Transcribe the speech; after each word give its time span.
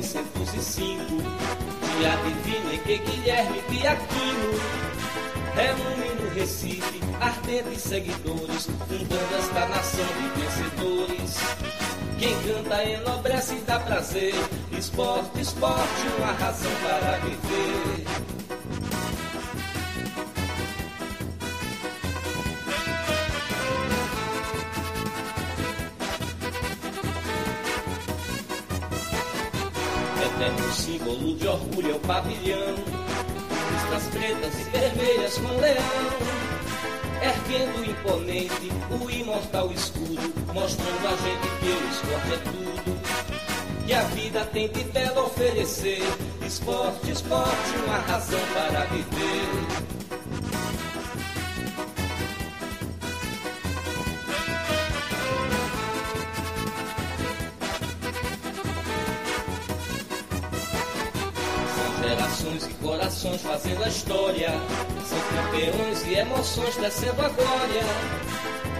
1905, 0.00 0.96
dia 1.98 2.16
divino 2.24 2.72
em 2.72 2.78
que 2.78 2.98
Guilherme 2.98 3.60
Piaquino 3.68 4.50
reúne 5.54 6.22
no 6.22 6.34
Recife 6.34 7.00
ardentes 7.20 7.82
seguidores, 7.82 8.66
fundando 8.88 9.36
esta 9.38 9.68
nação 9.68 10.06
de 10.06 10.40
vencedores. 10.40 11.36
Quem 12.18 12.34
canta 12.42 12.82
enobrece 12.82 13.56
e 13.56 13.60
dá 13.60 13.78
prazer, 13.80 14.34
esporte, 14.72 15.40
esporte, 15.40 16.06
uma 16.18 16.32
razão 16.32 16.72
para 16.82 17.18
viver. 17.18 17.99
Símbolo 31.10 31.34
de 31.34 31.48
orgulho 31.48 31.90
é 31.90 31.94
o 31.94 32.00
pavilhão. 32.00 32.74
Listas 33.72 34.08
pretas 34.12 34.60
e 34.60 34.64
vermelhas 34.70 35.38
com 35.38 35.60
leão. 35.60 36.40
Erguendo 37.22 37.84
imponente 37.84 38.70
o 38.90 39.10
imortal 39.10 39.70
escudo, 39.72 40.34
mostrando 40.54 41.06
a 41.06 41.16
gente 41.16 41.48
que 41.58 41.66
o 41.66 41.90
esporte 41.90 42.32
é 42.32 42.36
tudo. 42.38 43.86
Que 43.86 43.92
a 43.92 44.02
vida 44.02 44.44
tem 44.46 44.68
de 44.68 44.84
belo 44.84 45.26
oferecer. 45.26 46.02
Esporte, 46.46 47.10
esporte, 47.10 47.76
uma 47.86 47.98
razão 47.98 48.40
para 48.54 48.84
viver. 48.86 49.99
Corações 62.90 63.40
fazendo 63.42 63.84
a 63.84 63.88
história. 63.88 64.50
São 65.06 65.18
campeões 65.36 66.04
e 66.06 66.14
emoções 66.14 66.76
descendo 66.76 67.22
a 67.22 67.28
glória. 67.28 67.82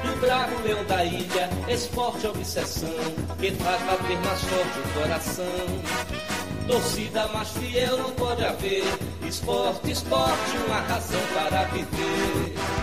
Do 0.02 0.20
bravo 0.20 0.60
leão 0.64 0.84
da 0.86 1.04
ilha, 1.04 1.48
esporte 1.68 2.26
obsessão, 2.26 2.90
que 3.38 3.52
faz 3.52 3.80
bater 3.82 4.18
mais 4.18 4.40
forte 4.42 4.78
o 4.80 5.00
coração. 5.00 5.44
Torcida 6.66 7.28
mais 7.28 7.50
fiel 7.50 7.98
não 7.98 8.10
pode 8.10 8.44
haver. 8.44 8.82
Esporte, 9.28 9.92
esporte, 9.92 10.56
uma 10.66 10.80
razão 10.80 11.20
para 11.32 11.64
viver. 11.66 12.79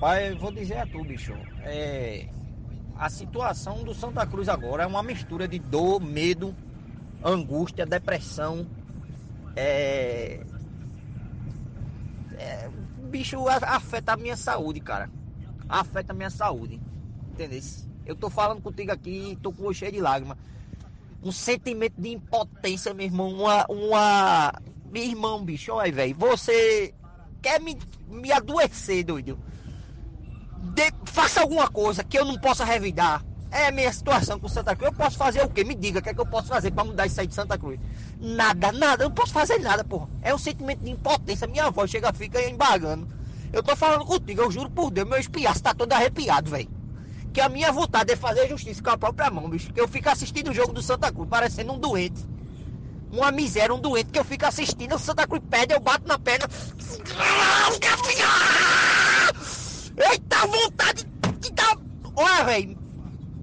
Rapaz, 0.00 0.30
eu 0.30 0.38
vou 0.38 0.50
dizer 0.50 0.78
a 0.78 0.86
tu, 0.86 1.04
bicho. 1.04 1.34
É, 1.62 2.26
a 2.96 3.10
situação 3.10 3.84
do 3.84 3.92
Santa 3.92 4.26
Cruz 4.26 4.48
agora 4.48 4.84
é 4.84 4.86
uma 4.86 5.02
mistura 5.02 5.46
de 5.46 5.58
dor, 5.58 6.00
medo, 6.00 6.56
angústia, 7.22 7.84
depressão. 7.84 8.66
É, 9.54 10.40
é, 12.38 12.70
bicho, 13.10 13.46
afeta 13.46 14.14
a 14.14 14.16
minha 14.16 14.38
saúde, 14.38 14.80
cara. 14.80 15.10
Afeta 15.68 16.14
a 16.14 16.16
minha 16.16 16.30
saúde. 16.30 16.80
Entendeu? 17.32 17.60
Eu 18.06 18.16
tô 18.16 18.30
falando 18.30 18.62
contigo 18.62 18.90
aqui, 18.90 19.36
tô 19.42 19.52
com 19.52 19.66
o 19.66 19.74
cheio 19.74 19.92
de 19.92 20.00
lágrimas. 20.00 20.38
Um 21.22 21.30
sentimento 21.30 22.00
de 22.00 22.08
impotência, 22.08 22.94
meu 22.94 23.04
irmão. 23.04 23.28
Uma. 23.28 23.66
uma... 23.68 24.52
Meu 24.90 25.04
irmão, 25.04 25.44
bicho, 25.44 25.72
olha, 25.72 25.92
velho. 25.92 26.16
Você 26.16 26.94
quer 27.42 27.60
me, 27.60 27.76
me 28.08 28.32
adoecer, 28.32 29.04
doido 29.04 29.38
de, 30.60 30.92
faça 31.04 31.40
alguma 31.40 31.68
coisa 31.68 32.04
que 32.04 32.18
eu 32.18 32.24
não 32.24 32.38
possa 32.38 32.64
revidar. 32.64 33.24
É 33.50 33.66
a 33.66 33.72
minha 33.72 33.92
situação 33.92 34.38
com 34.38 34.46
Santa 34.46 34.76
Cruz. 34.76 34.92
Eu 34.92 34.96
posso 34.96 35.16
fazer 35.16 35.42
o 35.42 35.48
quê? 35.48 35.64
Me 35.64 35.74
diga 35.74 35.98
o 35.98 36.02
que 36.02 36.10
é 36.10 36.14
que 36.14 36.20
eu 36.20 36.26
posso 36.26 36.46
fazer 36.46 36.70
para 36.70 36.84
mudar 36.84 37.06
isso 37.06 37.20
aí 37.20 37.26
de 37.26 37.34
Santa 37.34 37.58
Cruz. 37.58 37.80
Nada, 38.20 38.70
nada. 38.70 39.02
Eu 39.04 39.08
não 39.08 39.14
posso 39.14 39.32
fazer 39.32 39.58
nada, 39.58 39.82
porra. 39.82 40.08
É 40.22 40.32
um 40.32 40.38
sentimento 40.38 40.84
de 40.84 40.90
impotência. 40.90 41.48
Minha 41.48 41.68
voz 41.70 41.90
chega, 41.90 42.12
fica 42.12 42.40
embargando. 42.48 43.08
Eu 43.52 43.62
tô 43.62 43.74
falando 43.74 44.04
contigo, 44.04 44.42
eu 44.42 44.50
juro 44.50 44.70
por 44.70 44.92
Deus, 44.92 45.08
meu 45.08 45.18
espiaço 45.18 45.60
tá 45.60 45.74
todo 45.74 45.92
arrepiado, 45.92 46.50
velho. 46.50 46.70
Que 47.32 47.40
a 47.40 47.48
minha 47.48 47.72
vontade 47.72 48.12
é 48.12 48.16
fazer 48.16 48.48
justiça 48.48 48.80
com 48.80 48.90
a 48.90 48.98
própria 48.98 49.30
mão, 49.30 49.48
bicho. 49.48 49.72
Que 49.72 49.80
eu 49.80 49.88
fico 49.88 50.08
assistindo 50.08 50.50
o 50.50 50.54
jogo 50.54 50.72
do 50.72 50.82
Santa 50.82 51.12
Cruz, 51.12 51.28
parecendo 51.28 51.72
um 51.72 51.78
doente. 51.78 52.24
Uma 53.10 53.32
miséria, 53.32 53.74
um 53.74 53.80
doente 53.80 54.12
que 54.12 54.18
eu 54.18 54.24
fico 54.24 54.46
assistindo. 54.46 54.94
O 54.94 54.98
Santa 54.98 55.26
Cruz 55.26 55.42
pede, 55.50 55.74
eu 55.74 55.80
bato 55.80 56.06
na 56.06 56.18
perna. 56.18 56.46
Eita 60.00 60.46
vontade 60.46 61.06
de 61.38 61.50
dar. 61.52 61.76
Olha, 62.16 62.44
velho. 62.44 62.78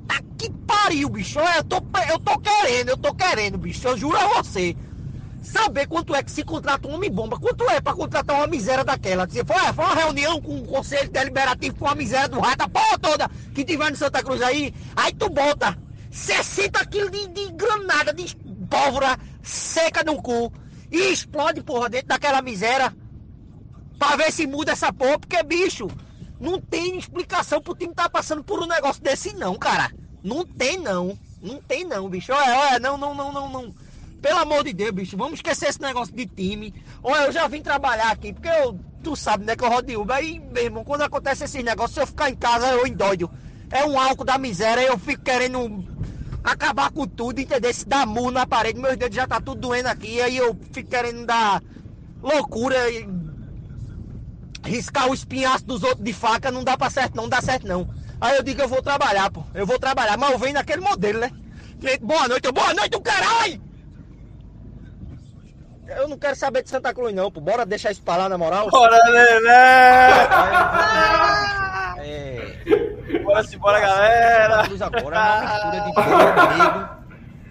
Tá 0.07 0.15
que 0.37 0.49
pariu, 0.65 1.09
bicho. 1.09 1.39
Olha, 1.39 1.57
eu 1.57 1.63
tô, 1.63 1.77
eu 2.09 2.19
tô 2.19 2.39
querendo, 2.39 2.89
eu 2.89 2.97
tô 2.97 3.13
querendo, 3.13 3.57
bicho. 3.57 3.87
Eu 3.87 3.97
juro 3.97 4.17
a 4.17 4.41
você. 4.41 4.75
Saber 5.43 5.87
quanto 5.87 6.13
é 6.15 6.21
que 6.23 6.31
se 6.31 6.43
contrata 6.43 6.87
um 6.87 6.95
homem-bomba. 6.95 7.39
Quanto 7.39 7.69
é 7.69 7.79
pra 7.79 7.93
contratar 7.93 8.35
uma 8.35 8.47
miséria 8.47 8.83
daquela? 8.83 9.29
Se 9.29 9.45
foi, 9.45 9.55
foi 9.73 9.85
uma 9.85 9.95
reunião 9.95 10.41
com 10.41 10.57
o 10.57 10.65
Conselho 10.65 11.09
Deliberativo 11.09 11.75
com 11.75 11.87
a 11.87 11.95
miséria 11.95 12.27
do 12.27 12.39
raio, 12.39 12.55
a 12.59 12.67
porra 12.67 12.99
toda 12.99 13.29
que 13.53 13.63
tiver 13.63 13.89
no 13.89 13.95
Santa 13.95 14.21
Cruz 14.23 14.41
aí. 14.41 14.73
Aí 14.95 15.13
tu 15.13 15.29
bota 15.29 15.77
60 16.11 16.85
quilos 16.87 17.11
de, 17.11 17.27
de 17.27 17.51
granada, 17.53 18.13
de 18.13 18.35
pólvora 18.69 19.17
seca 19.41 20.03
no 20.03 20.21
cu. 20.21 20.51
E 20.91 21.11
explode, 21.11 21.61
porra, 21.63 21.89
dentro 21.89 22.07
daquela 22.07 22.41
miséria. 22.41 22.93
Pra 23.97 24.15
ver 24.15 24.31
se 24.31 24.45
muda 24.45 24.73
essa 24.73 24.91
porra, 24.91 25.19
porque, 25.19 25.41
bicho. 25.43 25.87
Não 26.39 26.59
tem 26.59 26.97
explicação 26.97 27.61
pro 27.61 27.75
time 27.75 27.93
tá 27.93 28.09
passando 28.09 28.43
por 28.43 28.61
um 28.61 28.67
negócio 28.67 29.01
desse, 29.01 29.33
não, 29.33 29.55
cara. 29.55 29.91
Não 30.23 30.45
tem, 30.45 30.77
não. 30.77 31.17
Não 31.41 31.61
tem, 31.61 31.85
não, 31.85 32.09
bicho. 32.09 32.31
Olha, 32.31 32.57
olha, 32.57 32.79
não, 32.79 32.97
não, 32.97 33.13
não, 33.15 33.31
não, 33.31 33.49
não. 33.49 33.75
Pelo 34.21 34.39
amor 34.39 34.63
de 34.63 34.73
Deus, 34.73 34.91
bicho, 34.91 35.17
vamos 35.17 35.35
esquecer 35.35 35.69
esse 35.69 35.81
negócio 35.81 36.15
de 36.15 36.25
time. 36.25 36.73
Olha, 37.03 37.25
eu 37.25 37.31
já 37.31 37.47
vim 37.47 37.61
trabalhar 37.61 38.11
aqui, 38.11 38.33
porque 38.33 38.49
eu, 38.49 38.79
tu 39.03 39.15
sabe, 39.15 39.45
né, 39.45 39.55
que 39.55 39.63
eu 39.63 39.69
rodo 39.69 39.87
de 39.87 39.95
Uber. 39.95 40.15
Aí, 40.15 40.39
meu 40.39 40.63
irmão, 40.63 40.83
quando 40.83 41.03
acontece 41.03 41.43
esses 41.43 41.63
negócios, 41.63 41.93
se 41.93 42.01
eu 42.01 42.07
ficar 42.07 42.29
em 42.29 42.35
casa, 42.35 42.67
eu 42.67 42.85
endoido. 42.85 43.29
É 43.69 43.85
um 43.85 43.99
álcool 43.99 44.23
da 44.23 44.37
miséria, 44.37 44.81
eu 44.81 44.97
fico 44.97 45.23
querendo 45.23 45.85
acabar 46.43 46.91
com 46.91 47.05
tudo, 47.05 47.39
entendeu? 47.39 47.73
Se 47.73 47.87
dá 47.87 48.05
murro 48.05 48.31
na 48.31 48.47
parede, 48.47 48.79
meus 48.79 48.95
dedos 48.95 49.15
já 49.15 49.27
tá 49.27 49.39
tudo 49.41 49.61
doendo 49.61 49.89
aqui, 49.89 50.21
aí 50.21 50.37
eu 50.37 50.57
fico 50.71 50.89
querendo 50.89 51.25
dar 51.25 51.61
loucura 52.21 52.89
e 52.89 53.07
riscar 54.63 55.09
o 55.09 55.13
espinhaço 55.13 55.65
dos 55.65 55.83
outros 55.83 56.03
de 56.03 56.13
faca 56.13 56.51
não 56.51 56.63
dá 56.63 56.77
pra 56.77 56.89
certo, 56.89 57.15
não, 57.15 57.23
não 57.23 57.29
dá 57.29 57.41
certo 57.41 57.67
não. 57.67 57.87
Aí 58.19 58.35
eu 58.35 58.43
digo, 58.43 58.61
eu 58.61 58.67
vou 58.67 58.81
trabalhar, 58.81 59.29
pô. 59.31 59.43
Eu 59.53 59.65
vou 59.65 59.77
trabalhar, 59.77 60.17
mas 60.17 60.31
eu 60.31 60.39
venho 60.39 60.53
naquele 60.55 60.81
modelo, 60.81 61.19
né? 61.19 61.31
Boa 62.01 62.27
noite, 62.27 62.51
boa 62.51 62.73
noite, 62.73 62.97
o 62.97 63.01
caralho! 63.01 63.61
Eu 65.87 66.07
não 66.07 66.17
quero 66.17 66.35
saber 66.35 66.63
de 66.63 66.69
Santa 66.69 66.93
Cruz, 66.93 67.13
não, 67.13 67.31
pô. 67.31 67.39
Bora 67.39 67.65
deixar 67.65 67.91
isso 67.91 68.01
pra 68.01 68.17
lá, 68.17 68.27
na 68.29 68.37
moral. 68.37 68.69
Bora, 68.69 68.97
Lelé! 69.09 70.27
É... 71.99 73.19
Bora 73.23 73.43
se 73.43 73.57
bora, 73.57 73.79
galera! 73.79 74.55
Santa 74.55 74.67
Cruz 74.67 74.81
agora 74.81 75.17
é 75.17 75.21
uma 75.21 75.51
mistura 75.53 75.79
de 75.81 75.93
dor, 75.93 76.07
medo, 76.57 76.89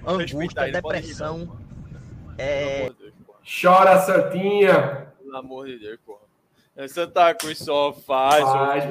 angústia, 0.06 0.73
depressão. 0.73 1.56
É... 2.37 2.91
Chora, 3.62 4.00
Santinha! 4.00 5.06
Pelo 5.23 5.37
amor 5.37 5.67
de 5.67 5.79
Deus, 5.79 5.99
porra. 6.05 6.25
Santa 6.88 7.34
Cruz 7.34 7.58
só 7.58 7.93
faz, 7.93 8.44
faz? 8.44 8.84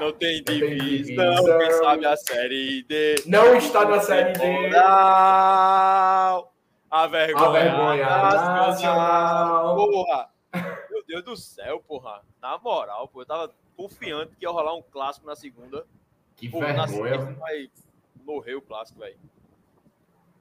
Não 0.00 0.12
tem 0.12 0.42
divisão, 0.42 1.58
quem 1.58 1.72
sabe 1.72 2.06
a 2.06 2.16
série 2.16 2.82
D. 2.82 3.22
Não 3.26 3.54
está 3.54 3.84
na 3.84 4.00
série 4.00 4.32
D. 4.32 4.68
Não. 4.68 6.48
A 6.90 7.06
vergonha, 7.06 7.48
a 7.48 7.52
vergonha 7.52 8.06
nacional. 8.06 9.76
Porra. 9.76 10.30
Meu 10.90 11.04
Deus 11.06 11.24
do 11.24 11.36
céu, 11.36 11.80
porra. 11.86 12.22
Na 12.40 12.58
moral, 12.58 13.08
pô, 13.08 13.22
eu 13.22 13.26
tava 13.26 13.54
confiante 13.76 14.34
que 14.36 14.44
ia 14.44 14.50
rolar 14.50 14.74
um 14.74 14.82
clássico 14.82 15.26
na 15.26 15.36
segunda. 15.36 15.86
Que 16.36 16.48
porra, 16.48 16.86
vergonha. 16.86 17.18
Na 17.18 17.32
vai 17.32 17.70
morrer 18.24 18.56
o 18.56 18.62
clássico, 18.62 18.98
velho. 19.00 19.18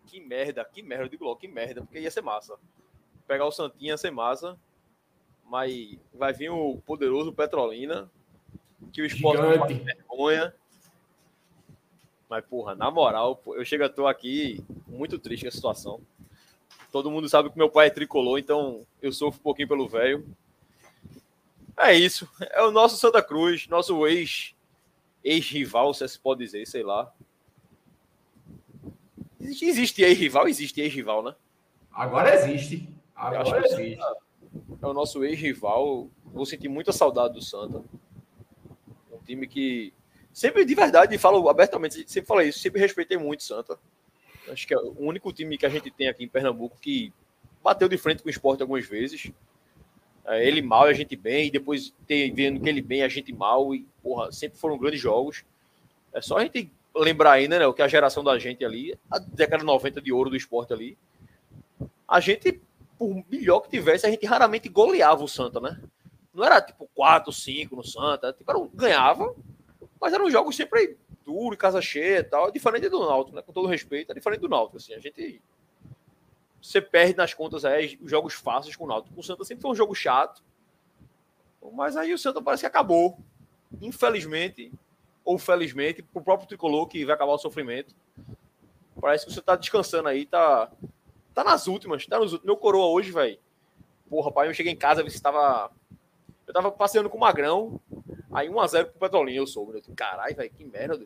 que 0.08 0.20
merda, 0.20 0.66
que 0.66 0.82
merda, 0.82 1.06
eu 1.06 1.10
digo 1.10 1.24
logo, 1.24 1.40
que 1.40 1.48
merda, 1.48 1.82
porque 1.82 2.00
ia 2.00 2.12
ser 2.12 2.22
massa. 2.22 2.58
Pegar 3.28 3.46
o 3.46 3.52
Santinha 3.52 3.92
ia 3.92 3.98
ser 3.98 4.12
massa, 4.12 4.58
mas 5.50 5.98
vai 6.14 6.34
vir 6.34 6.50
o 6.50 6.78
poderoso 6.86 7.32
Petrolina, 7.32 8.10
que 8.92 9.02
o 9.02 9.06
esporte 9.06 9.42
não 9.42 9.58
faz 9.58 9.78
vergonha. 9.78 10.54
Mas, 12.30 12.46
porra, 12.46 12.76
na 12.76 12.92
moral, 12.92 13.42
eu 13.48 13.64
chego 13.64 13.86
a 13.86 13.90
tô 13.90 14.06
aqui 14.06 14.62
muito 14.86 15.18
triste 15.18 15.44
com 15.44 15.50
a 15.50 15.52
situação. 15.52 16.02
Todo 16.92 17.12
mundo 17.12 17.30
sabe 17.30 17.50
que 17.50 17.58
meu 17.58 17.70
pai 17.70 17.88
é 17.88 17.92
tricolor, 17.92 18.38
então 18.38 18.86
eu 19.02 19.12
sofro 19.12 19.40
um 19.40 19.44
pouquinho 19.44 19.68
pelo 19.68 19.88
velho. 19.88 20.28
É 21.78 21.94
isso. 21.94 22.28
É 22.40 22.62
o 22.64 22.72
nosso 22.72 22.98
Santa 22.98 23.22
Cruz, 23.22 23.68
nosso 23.68 24.06
ex 24.08 24.54
ex-rival, 25.24 25.94
se 25.94 26.20
pode 26.20 26.44
dizer, 26.44 26.66
sei 26.66 26.84
lá. 26.84 27.14
Existe 29.40 30.02
ex-rival? 30.02 30.48
Existe 30.48 30.82
ex-rival, 30.82 31.24
né? 31.24 31.36
Agora 31.92 32.34
existe. 32.34 32.90
Agora 33.16 33.66
existe. 33.66 34.00
É 34.82 34.86
o 34.86 34.94
nosso 34.94 35.24
ex-rival. 35.24 36.10
Vou 36.26 36.46
sentir 36.46 36.68
muita 36.68 36.92
saudade 36.92 37.34
do 37.34 37.42
Santa. 37.42 37.84
Um 39.12 39.20
time 39.26 39.48
que. 39.48 39.94
Sempre, 40.34 40.66
de 40.66 40.76
verdade, 40.76 41.18
falo 41.18 41.50
abertamente, 41.50 42.04
sempre 42.08 42.28
falei 42.28 42.50
isso, 42.50 42.60
sempre 42.60 42.80
respeitei 42.80 43.18
muito 43.18 43.44
Santa. 43.44 43.80
Acho 44.50 44.68
que 44.68 44.74
é 44.74 44.78
o 44.78 44.96
único 45.00 45.34
time 45.34 45.58
que 45.58 45.66
a 45.66 45.70
gente 45.70 45.90
tem 45.90 46.08
aqui 46.08 46.24
em 46.24 46.28
Pernambuco 46.28 46.78
que 46.80 47.12
bateu 47.64 47.90
de 47.90 47.98
frente 47.98 48.22
com 48.22 48.28
o 48.28 48.32
esporte 48.32 48.62
algumas 48.62 48.86
vezes. 48.86 49.32
É, 50.26 50.46
ele 50.46 50.62
mal 50.62 50.88
e 50.88 50.92
a 50.92 50.94
gente 50.94 51.16
bem, 51.16 51.48
e 51.48 51.52
depois 51.52 51.94
tem, 52.06 52.34
vendo 52.34 52.60
que 52.60 52.70
ele 52.70 52.82
bem 52.82 53.02
a 53.02 53.08
gente 53.08 53.34
mal, 53.34 53.74
e 53.74 53.86
porra, 54.04 54.32
sempre 54.32 54.60
foram 54.60 54.78
grandes 54.78 55.00
jogos. 55.00 55.44
É 56.14 56.22
só 56.22 56.38
a 56.38 56.44
gente 56.44 56.72
lembrar 56.96 57.32
ainda, 57.32 57.60
né, 57.60 57.66
o 57.66 57.74
que 57.74 57.82
a 57.82 57.88
geração 57.88 58.24
da 58.24 58.38
gente 58.38 58.64
ali, 58.64 58.98
a 59.10 59.20
década 59.20 59.64
90 59.64 60.02
de 60.02 60.12
ouro 60.12 60.30
do 60.30 60.36
esporte 60.36 60.74
ali, 60.74 60.98
a 62.08 62.20
gente, 62.20 62.62
por 62.98 63.24
melhor 63.30 63.62
que 63.62 63.70
tivesse, 63.70 64.06
a 64.06 64.10
gente 64.10 64.26
raramente 64.26 64.70
goleava 64.70 65.24
o 65.24 65.28
Santa, 65.28 65.60
né? 65.60 65.80
Não 66.34 66.44
era 66.44 66.62
tipo 66.62 66.90
4, 66.94 67.32
5 67.32 67.76
no 67.76 67.84
Santa, 67.84 68.34
tipo, 68.34 68.50
era 68.50 68.60
um, 68.60 68.68
ganhava, 68.68 69.36
mas 70.00 70.14
eram 70.14 70.30
jogos 70.30 70.56
sempre 70.56 70.98
duro, 71.26 71.58
casa 71.58 71.82
cheia 71.82 72.20
e 72.20 72.24
tal, 72.24 72.52
diferente 72.52 72.90
do 72.90 73.00
Náutico, 73.00 73.36
né? 73.36 73.42
Com 73.42 73.52
todo 73.52 73.68
respeito, 73.68 74.12
é 74.12 74.16
diferente 74.16 74.42
do 74.42 74.50
Náutico, 74.50 74.78
assim, 74.78 74.94
a 74.94 75.00
gente 75.00 75.42
você 76.62 76.82
perde 76.82 77.16
nas 77.16 77.34
contas 77.34 77.64
aí 77.64 77.98
os 78.02 78.10
jogos 78.10 78.34
fáceis 78.34 78.76
com 78.76 78.86
o 78.86 78.88
Náutico. 78.88 79.18
O 79.18 79.24
Santa 79.24 79.44
sempre 79.46 79.62
foi 79.62 79.72
um 79.72 79.76
jogo 79.76 79.96
chato, 79.96 80.44
mas 81.74 81.96
aí 81.96 82.14
o 82.14 82.18
Santa 82.18 82.42
parece 82.42 82.64
que 82.64 82.68
acabou. 82.68 83.18
Infelizmente, 83.82 84.72
ou 85.24 85.38
felizmente, 85.38 86.02
pro 86.02 86.22
próprio 86.22 86.48
tricolor 86.48 86.88
que 86.88 87.06
vai 87.06 87.16
acabar 87.16 87.34
o 87.34 87.38
sofrimento. 87.38 87.96
Parece 89.00 89.26
que 89.26 89.34
você 89.34 89.42
tá 89.42 89.56
descansando 89.56 90.08
aí, 90.08 90.26
tá, 90.26 90.72
tá 91.38 91.44
nas 91.44 91.68
últimas, 91.68 92.04
tá 92.08 92.18
nos 92.18 92.34
últimos. 92.34 92.46
Meu 92.48 92.58
coroa 92.58 92.88
hoje, 92.88 93.12
velho. 93.12 93.38
Porra, 94.10 94.32
pai, 94.32 94.48
eu 94.48 94.54
cheguei 94.56 94.74
em 94.74 94.76
casa, 94.76 95.04
você 95.04 95.20
tava. 95.20 95.72
Eu 96.48 96.54
tava 96.54 96.72
passeando 96.72 97.12
com 97.12 97.18
o 97.18 97.20
Magrão, 97.20 97.80
aí 98.32 98.50
1x0 98.50 98.86
pro 98.86 99.00
Petrolinho, 99.02 99.42
eu 99.42 99.48
soube. 99.48 99.80
Disse, 99.80 99.92
caralho, 99.92 100.36
velho, 100.36 100.50
que 100.50 100.66
merda. 100.66 101.06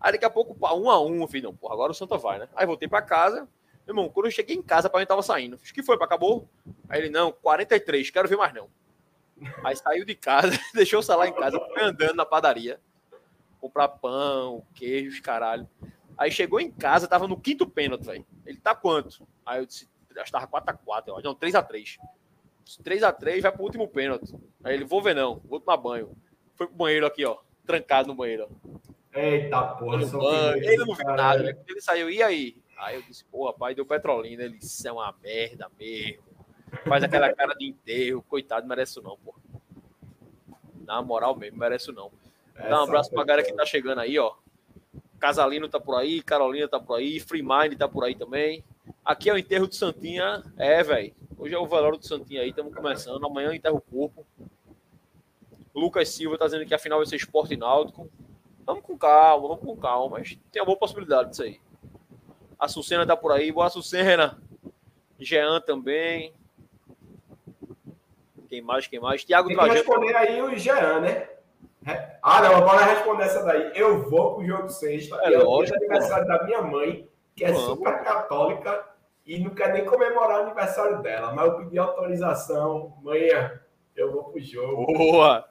Aí 0.00 0.12
daqui 0.12 0.24
a 0.24 0.30
pouco, 0.30 0.54
1x1, 0.54 1.20
eu 1.20 1.26
falei, 1.26 1.42
não, 1.42 1.54
porra, 1.54 1.74
agora 1.74 1.92
o 1.92 1.94
Santa 1.94 2.16
vai, 2.16 2.38
né? 2.38 2.48
Aí 2.54 2.64
voltei 2.64 2.88
pra 2.88 3.02
casa. 3.02 3.48
Meu 3.86 3.94
irmão, 3.94 4.08
quando 4.08 4.26
eu 4.26 4.32
cheguei 4.32 4.56
em 4.56 4.62
casa, 4.62 4.88
pra 4.88 5.00
mim 5.00 5.06
tava 5.06 5.22
saindo. 5.22 5.56
O 5.56 5.58
que 5.58 5.82
foi, 5.82 5.96
acabou? 5.96 6.48
Aí 6.88 7.00
ele, 7.00 7.10
não, 7.10 7.30
43, 7.30 8.08
quero 8.10 8.28
ver 8.28 8.36
mais 8.36 8.54
não. 8.54 8.70
Aí 9.62 9.76
saiu 9.76 10.06
de 10.06 10.14
casa, 10.14 10.58
deixou 10.72 11.00
o 11.00 11.02
celular 11.02 11.28
em 11.28 11.34
casa, 11.34 11.58
foi 11.58 11.82
andando 11.82 12.14
na 12.14 12.24
padaria 12.24 12.80
comprar 13.60 13.88
pão, 13.88 14.64
queijos, 14.74 15.20
caralho. 15.20 15.68
Aí 16.18 16.32
chegou 16.32 16.60
em 16.60 16.70
casa, 16.70 17.06
tava 17.06 17.28
no 17.28 17.40
quinto 17.40 17.64
pênalti, 17.64 18.04
velho. 18.04 18.26
Ele 18.44 18.58
tá 18.58 18.74
quanto? 18.74 19.26
Aí 19.46 19.60
eu 19.60 19.66
disse, 19.66 19.88
acho 20.16 20.24
que 20.24 20.32
tava 20.32 20.48
4x4, 20.48 21.04
eu 21.06 21.16
acho. 21.16 21.24
Não, 21.24 21.34
3x3. 21.34 21.96
3x3 22.82 23.40
vai 23.40 23.52
pro 23.52 23.62
último 23.62 23.86
pênalti. 23.86 24.34
Aí 24.64 24.74
ele, 24.74 24.84
vou 24.84 25.00
ver 25.00 25.14
não, 25.14 25.40
vou 25.44 25.60
tomar 25.60 25.76
banho. 25.76 26.14
Foi 26.56 26.66
pro 26.66 26.76
banheiro 26.76 27.06
aqui, 27.06 27.24
ó. 27.24 27.38
Trancado 27.64 28.08
no 28.08 28.14
banheiro. 28.14 28.48
Eita 29.14 29.62
porra, 29.62 30.04
banho. 30.06 30.64
Ele 30.64 30.84
não 30.84 30.94
viu 30.94 31.06
nada, 31.06 31.42
né? 31.42 31.56
Ele 31.66 31.80
saiu, 31.80 32.10
e 32.10 32.20
aí? 32.20 32.56
Aí 32.76 32.96
eu 32.96 33.02
disse, 33.02 33.24
porra, 33.24 33.52
pai, 33.52 33.74
deu 33.74 33.86
petrolina. 33.86 34.42
Ele, 34.42 34.58
isso 34.58 34.86
é 34.86 34.92
uma 34.92 35.14
merda 35.22 35.70
mesmo. 35.78 36.24
Faz 36.84 37.02
aquela 37.04 37.32
cara 37.32 37.54
de 37.54 37.68
enterro. 37.68 38.22
Coitado, 38.22 38.66
merece 38.66 39.00
não, 39.00 39.16
porra. 39.18 39.38
Na 40.84 41.00
moral 41.00 41.36
mesmo, 41.36 41.58
merece 41.58 41.92
não. 41.92 42.10
Dá 42.54 42.80
um 42.80 42.84
abraço 42.84 43.10
pra 43.10 43.24
galera 43.24 43.46
que 43.46 43.52
tá 43.52 43.64
chegando 43.64 44.00
aí, 44.00 44.18
ó. 44.18 44.34
Casalino 45.18 45.68
tá 45.68 45.80
por 45.80 45.96
aí, 45.96 46.22
Carolina 46.22 46.68
tá 46.68 46.78
por 46.78 46.96
aí, 46.96 47.18
Free 47.20 47.42
Mind 47.42 47.76
tá 47.76 47.88
por 47.88 48.04
aí 48.04 48.14
também. 48.14 48.64
Aqui 49.04 49.28
é 49.28 49.32
o 49.32 49.38
enterro 49.38 49.66
do 49.66 49.74
Santinha. 49.74 50.42
É, 50.56 50.82
velho. 50.82 51.14
Hoje 51.36 51.54
é 51.54 51.58
o 51.58 51.66
velório 51.66 51.98
do 51.98 52.06
Santinha 52.06 52.42
aí, 52.42 52.50
estamos 52.50 52.74
começando. 52.74 53.24
Amanhã 53.24 53.54
enterra 53.54 53.74
o 53.74 53.80
corpo. 53.80 54.26
Lucas 55.74 56.08
Silva 56.08 56.38
tá 56.38 56.46
dizendo 56.46 56.66
que 56.66 56.74
a 56.74 56.78
final 56.78 56.98
vai 56.98 57.06
ser 57.06 57.16
esporte 57.16 57.56
náutico. 57.56 58.10
Vamos 58.64 58.82
com 58.82 58.98
calma, 58.98 59.48
vamos 59.48 59.64
com 59.64 59.76
calma, 59.76 60.18
mas 60.18 60.38
tem 60.52 60.60
uma 60.60 60.66
boa 60.66 60.78
possibilidade 60.78 61.30
disso 61.30 61.42
aí. 61.42 61.60
A 62.58 62.68
Sucena 62.68 63.06
tá 63.06 63.16
por 63.16 63.32
aí. 63.32 63.50
Boa 63.52 63.70
Sucena. 63.70 64.40
Jean 65.18 65.60
também. 65.60 66.34
Quem 68.48 68.62
mais, 68.62 68.86
quem 68.86 68.98
mais? 68.98 69.24
Tiago 69.24 69.48
Tem 69.48 69.56
que 69.56 69.68
responder 69.68 70.16
aí 70.16 70.40
o 70.40 70.56
Jean, 70.56 71.00
né? 71.00 71.28
Ah, 72.22 72.42
não, 72.42 72.60
bora 72.60 72.84
responder 72.84 73.24
essa 73.24 73.42
daí. 73.44 73.72
Eu 73.74 74.08
vou 74.08 74.34
pro 74.34 74.46
jogo 74.46 74.68
sexta. 74.68 75.16
É 75.22 75.34
eu 75.34 75.44
lógico, 75.44 75.76
aniversário 75.76 76.26
da 76.26 76.44
minha 76.44 76.62
mãe, 76.62 77.08
que 77.34 77.44
é 77.44 77.52
Vamos. 77.52 77.66
super 77.66 78.02
católica 78.02 78.84
e 79.26 79.38
não 79.38 79.50
quer 79.50 79.72
nem 79.72 79.84
comemorar 79.84 80.40
o 80.40 80.42
aniversário 80.44 81.00
dela. 81.02 81.32
Mas 81.32 81.46
eu 81.46 81.56
pedi 81.58 81.78
autorização. 81.78 82.94
Mãe, 83.02 83.28
eu 83.96 84.12
vou 84.12 84.24
pro 84.24 84.40
jogo. 84.40 84.86
Boa! 84.92 85.44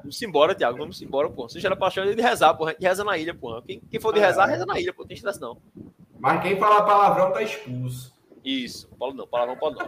vamos 0.00 0.22
embora, 0.22 0.54
Thiago. 0.54 0.78
Vamos 0.78 1.00
embora, 1.02 1.28
pô. 1.28 1.46
Já 1.48 1.68
era 1.68 1.76
paixão 1.76 2.04
de 2.04 2.20
rezar, 2.20 2.54
pô. 2.54 2.70
De 2.72 2.86
reza 2.86 3.04
na 3.04 3.16
ilha, 3.18 3.34
pô. 3.34 3.60
Quem, 3.62 3.80
quem 3.80 4.00
for 4.00 4.12
de 4.12 4.20
rezar, 4.20 4.48
é. 4.48 4.52
reza 4.52 4.66
na 4.66 4.78
ilha, 4.78 4.92
pô. 4.92 5.02
Não 5.02 5.08
tem 5.08 5.16
estresse, 5.16 5.40
não. 5.40 5.58
Mas 6.18 6.42
quem 6.42 6.58
fala 6.58 6.82
palavrão 6.82 7.32
tá 7.32 7.42
expulso. 7.42 8.14
Isso. 8.44 8.88
Paulo 8.98 9.14
não. 9.14 9.26
Palavrão 9.26 9.56
pode 9.56 9.78
não. 9.78 9.86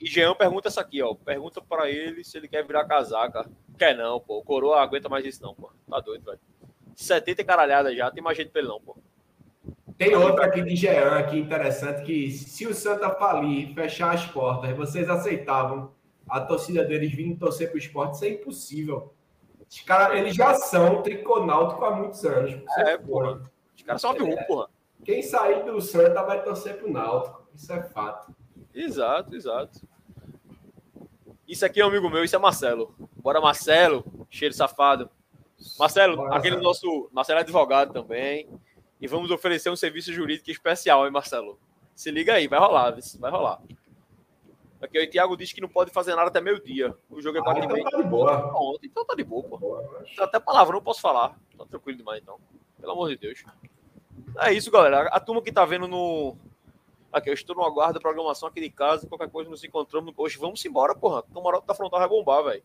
E 0.00 0.06
Jean 0.06 0.34
pergunta 0.34 0.68
essa 0.68 0.80
aqui, 0.80 1.02
ó. 1.02 1.14
Pergunta 1.14 1.60
para 1.60 1.90
ele 1.90 2.22
se 2.22 2.36
ele 2.36 2.48
quer 2.48 2.66
virar 2.66 2.84
casaca. 2.84 3.48
Quer 3.78 3.96
não, 3.96 4.20
pô. 4.20 4.38
O 4.38 4.42
Coroa 4.42 4.80
aguenta 4.80 5.08
mais 5.08 5.24
isso, 5.24 5.42
não, 5.42 5.54
pô. 5.54 5.70
Tá 5.88 6.00
doido, 6.00 6.24
velho. 6.24 6.40
70 6.94 7.44
caralhada 7.44 7.94
já, 7.94 8.10
tem 8.10 8.22
mais 8.22 8.36
gente 8.36 8.50
pra 8.50 8.60
ele, 8.60 8.68
não, 8.68 8.80
pô. 8.80 8.96
Tem 9.96 10.14
outra 10.14 10.46
aqui 10.46 10.62
de 10.62 10.76
Jean, 10.76 11.18
aqui 11.18 11.38
interessante, 11.38 12.02
que 12.02 12.30
se 12.30 12.66
o 12.66 12.74
Santa 12.74 13.10
falir, 13.10 13.74
fechar 13.74 14.14
as 14.14 14.26
portas, 14.26 14.76
vocês 14.76 15.08
aceitavam 15.08 15.90
a 16.28 16.40
torcida 16.40 16.84
deles 16.84 17.14
vindo 17.14 17.38
torcer 17.38 17.70
pro 17.70 17.78
esporte, 17.78 18.14
isso 18.14 18.24
é 18.24 18.28
impossível. 18.28 19.14
Os 19.68 19.80
caras, 19.80 20.18
eles 20.18 20.34
já 20.34 20.54
são 20.54 21.02
triconáutico 21.02 21.84
há 21.84 21.96
muitos 21.96 22.24
anos. 22.24 22.54
É, 22.78 22.98
porra. 22.98 23.40
Os 23.74 23.82
caras 23.82 24.00
são 24.00 24.12
um, 24.12 24.36
porra. 24.46 24.68
Quem 25.04 25.22
sair 25.22 25.64
do 25.64 25.80
Santa 25.80 26.22
vai 26.22 26.42
torcer 26.42 26.76
pro 26.78 26.90
Náutico. 26.90 27.46
Isso 27.54 27.72
é 27.72 27.82
fato. 27.82 28.34
Exato, 28.76 29.34
exato. 29.34 29.80
Isso 31.48 31.64
aqui 31.64 31.80
é 31.80 31.84
um 31.84 31.88
amigo 31.88 32.10
meu, 32.10 32.22
isso 32.22 32.36
é 32.36 32.38
Marcelo. 32.38 32.94
Bora, 33.16 33.40
Marcelo, 33.40 34.04
cheiro 34.28 34.52
safado. 34.52 35.08
Marcelo, 35.78 36.16
Bora, 36.16 36.36
aquele 36.36 36.56
nosso. 36.56 37.08
Marcelo 37.10 37.38
é 37.38 37.42
advogado 37.42 37.94
também. 37.94 38.46
E 39.00 39.06
vamos 39.06 39.30
oferecer 39.30 39.70
um 39.70 39.76
serviço 39.76 40.12
jurídico 40.12 40.50
especial, 40.50 41.06
hein, 41.06 41.12
Marcelo? 41.12 41.58
Se 41.94 42.10
liga 42.10 42.34
aí, 42.34 42.46
vai 42.46 42.58
rolar, 42.58 42.94
vai 43.18 43.30
rolar. 43.30 43.62
Aqui 44.80 45.02
o 45.02 45.10
Thiago 45.10 45.36
disse 45.36 45.54
que 45.54 45.60
não 45.60 45.68
pode 45.68 45.90
fazer 45.90 46.14
nada 46.14 46.28
até 46.28 46.40
meio-dia. 46.40 46.94
O 47.08 47.22
jogo 47.22 47.38
é 47.38 47.42
quatro 47.42 47.62
ah, 47.62 47.78
então 47.78 47.90
tá 47.90 47.96
de 47.96 48.08
boa. 48.08 48.52
Ontem, 48.54 48.86
então 48.88 49.04
tá 49.06 49.14
de 49.14 49.24
boa, 49.24 49.42
pô. 49.42 49.56
Boa, 49.56 50.04
até 50.18 50.38
palavra 50.38 50.74
não 50.74 50.82
posso 50.82 51.00
falar. 51.00 51.38
Tá 51.56 51.64
tranquilo 51.64 51.96
demais, 51.96 52.20
então. 52.22 52.38
Pelo 52.78 52.92
amor 52.92 53.08
de 53.08 53.16
Deus. 53.16 53.42
É 54.38 54.52
isso, 54.52 54.70
galera. 54.70 55.08
A 55.08 55.18
turma 55.18 55.40
que 55.40 55.50
tá 55.50 55.64
vendo 55.64 55.88
no, 55.88 56.36
Aqui, 57.16 57.30
eu 57.30 57.34
estou 57.34 57.56
no 57.56 57.64
aguardo 57.64 57.94
da 57.94 58.00
programação 58.00 58.46
aqui 58.46 58.60
de 58.60 58.68
casa. 58.68 59.06
Qualquer 59.06 59.30
coisa 59.30 59.48
nos 59.48 59.64
encontramos 59.64 60.12
hoje. 60.14 60.36
Vamos 60.36 60.62
embora, 60.66 60.94
porra. 60.94 61.20
O 61.20 61.34
camarote 61.34 61.66
da 61.66 61.74
frontal 61.74 61.98
vai 61.98 62.08
bombar, 62.10 62.44
velho. 62.44 62.62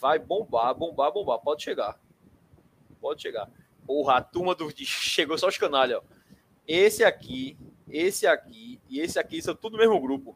Vai 0.00 0.18
bombar, 0.18 0.74
bombar, 0.74 1.12
bombar. 1.12 1.38
Pode 1.38 1.62
chegar. 1.62 2.00
Pode 2.98 3.20
chegar. 3.20 3.50
Porra, 3.86 4.16
a 4.16 4.22
turma 4.22 4.54
do. 4.54 4.72
Chegou 4.74 5.36
só 5.36 5.48
os 5.48 5.58
canalhas, 5.58 5.98
ó. 5.98 6.02
Esse 6.66 7.04
aqui, 7.04 7.58
esse 7.90 8.26
aqui 8.26 8.80
e 8.88 9.00
esse 9.00 9.18
aqui 9.18 9.42
são 9.42 9.54
tudo 9.54 9.72
do 9.72 9.78
mesmo 9.78 10.00
grupo. 10.00 10.34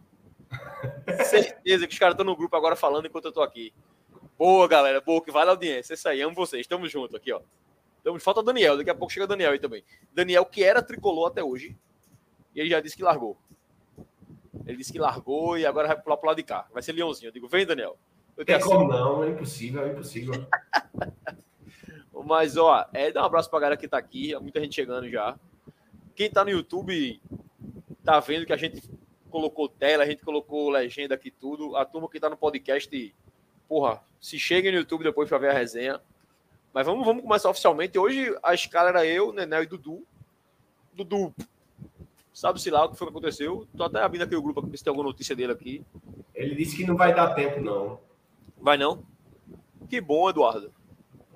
Certeza 1.24 1.86
que 1.86 1.94
os 1.94 1.98
caras 1.98 2.12
estão 2.12 2.26
no 2.26 2.36
grupo 2.36 2.54
agora 2.54 2.76
falando 2.76 3.06
enquanto 3.06 3.24
eu 3.24 3.32
tô 3.32 3.40
aqui. 3.40 3.72
Boa, 4.36 4.68
galera. 4.68 5.00
Boa, 5.00 5.24
que 5.24 5.30
vale 5.30 5.48
a 5.48 5.52
audiência. 5.54 5.94
Isso 5.94 6.06
aí, 6.06 6.20
amo 6.20 6.34
vocês. 6.34 6.60
Estamos 6.60 6.92
juntos 6.92 7.14
aqui, 7.14 7.32
ó. 7.32 7.40
Estamos... 7.96 8.22
Falta 8.22 8.42
Daniel. 8.42 8.76
Daqui 8.76 8.90
a 8.90 8.94
pouco 8.94 9.10
chega 9.10 9.26
Daniel 9.26 9.52
aí 9.52 9.58
também. 9.58 9.82
Daniel, 10.12 10.44
que 10.44 10.62
era 10.62 10.82
tricolor 10.82 11.28
até 11.28 11.42
hoje, 11.42 11.74
e 12.54 12.60
ele 12.60 12.70
já 12.70 12.80
disse 12.80 12.96
que 12.96 13.02
largou. 13.02 13.36
Ele 14.66 14.78
disse 14.78 14.92
que 14.92 14.98
largou 14.98 15.58
e 15.58 15.66
agora 15.66 15.88
vai 15.88 16.00
pular 16.00 16.16
pro 16.16 16.28
lado 16.28 16.36
de 16.36 16.42
cá. 16.42 16.66
Vai 16.72 16.82
ser 16.82 16.92
Leãozinho. 16.92 17.28
Eu 17.28 17.32
digo, 17.32 17.48
vem, 17.48 17.66
Daniel. 17.66 17.98
Eu 18.36 18.44
Tem 18.44 18.58
como 18.60 18.88
não, 18.88 19.22
é 19.22 19.30
impossível, 19.30 19.84
é 19.84 19.90
impossível. 19.90 20.46
Mas, 22.26 22.56
ó, 22.56 22.88
é, 22.92 23.12
dá 23.12 23.22
um 23.22 23.26
abraço 23.26 23.50
pra 23.50 23.60
galera 23.60 23.76
que 23.76 23.86
tá 23.86 23.98
aqui. 23.98 24.34
Muita 24.40 24.60
gente 24.60 24.74
chegando 24.74 25.08
já. 25.10 25.38
Quem 26.14 26.30
tá 26.30 26.44
no 26.44 26.50
YouTube 26.50 27.20
tá 28.02 28.18
vendo 28.20 28.46
que 28.46 28.52
a 28.52 28.56
gente 28.56 28.82
colocou 29.30 29.68
tela, 29.68 30.04
a 30.04 30.06
gente 30.06 30.24
colocou 30.24 30.70
legenda 30.70 31.14
aqui 31.14 31.30
tudo. 31.30 31.76
A 31.76 31.84
turma 31.84 32.08
que 32.08 32.20
tá 32.20 32.30
no 32.30 32.36
podcast, 32.36 33.14
porra, 33.68 34.02
se 34.20 34.38
chega 34.38 34.70
no 34.70 34.78
YouTube 34.78 35.04
depois 35.04 35.28
para 35.28 35.38
ver 35.38 35.50
a 35.50 35.52
resenha. 35.52 36.00
Mas 36.72 36.86
vamos, 36.86 37.04
vamos 37.04 37.22
começar 37.22 37.50
oficialmente. 37.50 37.98
Hoje 37.98 38.34
a 38.42 38.54
escala 38.54 38.88
era 38.88 39.06
eu, 39.06 39.32
Nenel 39.32 39.64
e 39.64 39.66
Dudu. 39.66 40.06
Dudu, 40.92 41.34
sabe-se 42.34 42.68
lá 42.68 42.84
o 42.84 42.90
que 42.90 42.98
foi 42.98 43.06
que 43.06 43.12
aconteceu. 43.12 43.66
Tô 43.76 43.84
até 43.84 44.02
abrindo 44.02 44.22
aqui 44.22 44.34
o 44.34 44.42
grupo 44.42 44.60
para 44.60 44.76
se 44.76 44.82
tem 44.82 44.90
alguma 44.90 45.08
notícia 45.08 45.34
dele 45.34 45.52
aqui. 45.52 45.82
Ele 46.34 46.54
disse 46.56 46.76
que 46.76 46.84
não 46.84 46.96
vai 46.96 47.14
dar 47.14 47.32
tempo, 47.34 47.60
não. 47.60 48.00
Vai 48.60 48.76
não? 48.76 49.02
Que 49.88 50.00
bom, 50.00 50.28
Eduardo. 50.28 50.72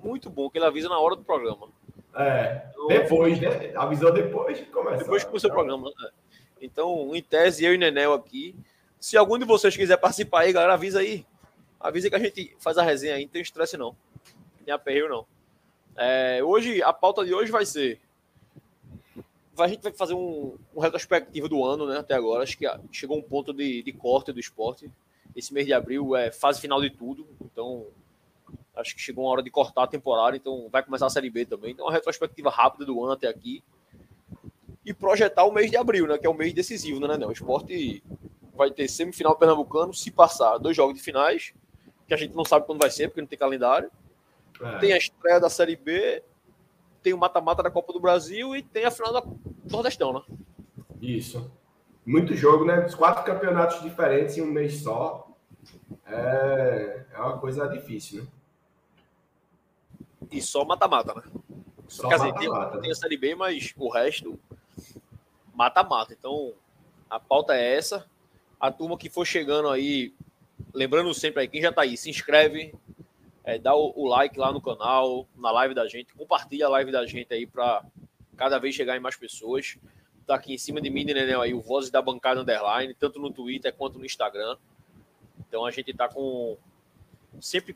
Muito 0.03 0.29
bom, 0.29 0.49
que 0.49 0.57
ele 0.57 0.65
avisa 0.65 0.89
na 0.89 0.99
hora 0.99 1.15
do 1.15 1.23
programa. 1.23 1.69
É, 2.15 2.67
então, 2.69 2.87
depois, 2.87 3.39
né? 3.39 3.71
Avisou 3.75 4.11
depois 4.11 4.57
de 4.57 4.65
começar. 4.65 4.97
Depois 4.97 5.23
que 5.23 5.29
começou 5.29 5.49
o 5.49 5.53
programa. 5.53 5.89
Né? 5.89 6.09
Então, 6.61 7.15
em 7.15 7.21
tese, 7.21 7.63
eu 7.63 7.73
e 7.73 7.77
Nenel 7.77 8.13
aqui. 8.13 8.55
Se 8.99 9.15
algum 9.15 9.37
de 9.37 9.45
vocês 9.45 9.75
quiser 9.77 9.97
participar 9.97 10.41
aí, 10.41 10.51
galera, 10.51 10.73
avisa 10.73 10.99
aí. 10.99 11.25
Avisa 11.79 12.09
que 12.09 12.15
a 12.15 12.19
gente 12.19 12.55
faz 12.59 12.77
a 12.77 12.83
resenha 12.83 13.15
aí, 13.15 13.23
não 13.23 13.29
tem 13.29 13.41
estresse 13.41 13.77
não. 13.77 13.95
Não 14.57 14.65
tem 14.65 14.73
aperreio 14.73 15.07
não. 15.07 15.25
É, 15.95 16.41
hoje, 16.43 16.83
a 16.83 16.91
pauta 16.91 17.23
de 17.25 17.33
hoje 17.33 17.51
vai 17.51 17.65
ser. 17.65 18.01
A 19.59 19.67
gente 19.67 19.81
vai 19.81 19.91
fazer 19.93 20.13
um, 20.13 20.57
um 20.75 20.79
retrospectivo 20.79 21.49
do 21.49 21.63
ano, 21.63 21.87
né? 21.87 21.99
Até 21.99 22.13
agora. 22.13 22.43
Acho 22.43 22.57
que 22.57 22.65
chegou 22.91 23.17
um 23.17 23.21
ponto 23.21 23.53
de, 23.53 23.83
de 23.83 23.91
corte 23.91 24.31
do 24.31 24.39
esporte. 24.39 24.89
Esse 25.35 25.53
mês 25.53 25.65
de 25.65 25.73
abril 25.73 26.15
é 26.15 26.31
fase 26.31 26.59
final 26.59 26.81
de 26.81 26.89
tudo. 26.89 27.27
Então, 27.41 27.87
acho 28.75 28.95
que 28.95 29.01
chegou 29.01 29.25
uma 29.25 29.31
hora 29.31 29.43
de 29.43 29.49
cortar 29.49 29.83
a 29.83 29.87
temporada. 29.87 30.35
Então, 30.35 30.67
vai 30.71 30.83
começar 30.83 31.05
a 31.05 31.09
Série 31.09 31.29
B 31.29 31.45
também. 31.45 31.71
Então, 31.71 31.85
uma 31.85 31.91
retrospectiva 31.91 32.49
rápida 32.49 32.85
do 32.85 33.03
ano 33.03 33.13
até 33.13 33.27
aqui 33.27 33.63
e 34.85 34.93
projetar 34.93 35.43
o 35.43 35.51
mês 35.51 35.69
de 35.69 35.77
abril, 35.77 36.07
né? 36.07 36.17
Que 36.17 36.25
é 36.25 36.29
o 36.29 36.33
mês 36.33 36.53
decisivo, 36.53 36.99
né, 36.99 37.17
né? 37.17 37.25
O 37.25 37.31
esporte 37.31 38.03
vai 38.55 38.71
ter 38.71 38.87
semifinal 38.87 39.37
pernambucano, 39.37 39.93
se 39.93 40.11
passar 40.11 40.57
dois 40.57 40.75
jogos 40.75 40.95
de 40.95 41.01
finais, 41.01 41.53
que 42.07 42.13
a 42.13 42.17
gente 42.17 42.35
não 42.35 42.43
sabe 42.43 42.65
quando 42.65 42.79
vai 42.79 42.89
ser, 42.89 43.07
porque 43.07 43.21
não 43.21 43.27
tem 43.27 43.37
calendário. 43.37 43.91
É. 44.61 44.77
Tem 44.79 44.93
a 44.93 44.97
estreia 44.97 45.39
da 45.39 45.49
Série 45.49 45.75
B, 45.75 46.23
tem 47.01 47.13
o 47.13 47.17
mata-mata 47.17 47.63
da 47.63 47.71
Copa 47.71 47.93
do 47.93 47.99
Brasil 47.99 48.55
e 48.55 48.61
tem 48.61 48.85
a 48.85 48.91
final 48.91 49.13
da 49.13 49.23
Nordestão, 49.69 50.13
né? 50.13 50.21
Isso. 51.01 51.51
Muito 52.05 52.35
jogo, 52.35 52.65
né? 52.65 52.85
Os 52.85 52.95
quatro 52.95 53.23
campeonatos 53.23 53.81
diferentes 53.81 54.37
em 54.37 54.41
um 54.41 54.51
mês 54.51 54.81
só. 54.81 55.27
É, 56.05 57.05
é 57.13 57.19
uma 57.19 57.37
coisa 57.37 57.67
difícil, 57.67 58.23
né? 58.23 58.27
E 60.31 60.41
só 60.41 60.63
mata-mata, 60.63 61.13
né? 61.13 61.23
Só 61.87 62.07
Quer 62.07 62.19
mata 62.19 62.31
-mata. 62.31 62.39
dizer, 62.39 62.71
tem, 62.71 62.81
tem 62.81 62.91
a 62.91 62.95
Série 62.95 63.17
B, 63.17 63.35
mas 63.35 63.73
o 63.77 63.89
resto 63.89 64.39
mata-mata. 65.53 66.13
Então, 66.13 66.53
a 67.09 67.19
pauta 67.19 67.53
é 67.53 67.75
essa. 67.75 68.05
A 68.59 68.71
turma 68.71 68.97
que 68.97 69.09
for 69.09 69.25
chegando 69.25 69.69
aí, 69.69 70.13
lembrando 70.73 71.13
sempre 71.13 71.41
aí, 71.41 71.47
quem 71.47 71.61
já 71.61 71.71
tá 71.71 71.81
aí, 71.81 71.97
se 71.97 72.09
inscreve, 72.09 72.73
é, 73.49 73.57
dá 73.57 73.75
o, 73.75 73.93
o, 73.95 74.07
like 74.07 74.37
lá 74.37 74.51
no 74.51 74.61
canal, 74.61 75.27
na 75.35 75.51
live 75.51 75.73
da 75.73 75.87
gente, 75.87 76.13
compartilha 76.13 76.67
a 76.67 76.69
live 76.69 76.91
da 76.91 77.05
gente 77.05 77.33
aí 77.33 77.47
para 77.47 77.83
cada 78.37 78.59
vez 78.59 78.75
chegar 78.75 78.95
em 78.95 78.99
mais 78.99 79.15
pessoas. 79.15 79.77
Tá 80.27 80.35
aqui 80.35 80.53
em 80.53 80.57
cima 80.57 80.79
de 80.79 80.89
mim, 80.89 81.03
Nenel, 81.03 81.41
aí, 81.41 81.53
o 81.53 81.59
Vozes 81.59 81.89
da 81.89 82.01
Bancada 82.01 82.41
Underline, 82.41 82.93
tanto 82.93 83.19
no 83.19 83.31
Twitter 83.31 83.73
quanto 83.73 83.97
no 83.97 84.05
Instagram. 84.05 84.55
Então 85.39 85.65
a 85.65 85.71
gente 85.71 85.91
tá 85.93 86.07
com. 86.07 86.57
Sempre. 87.41 87.75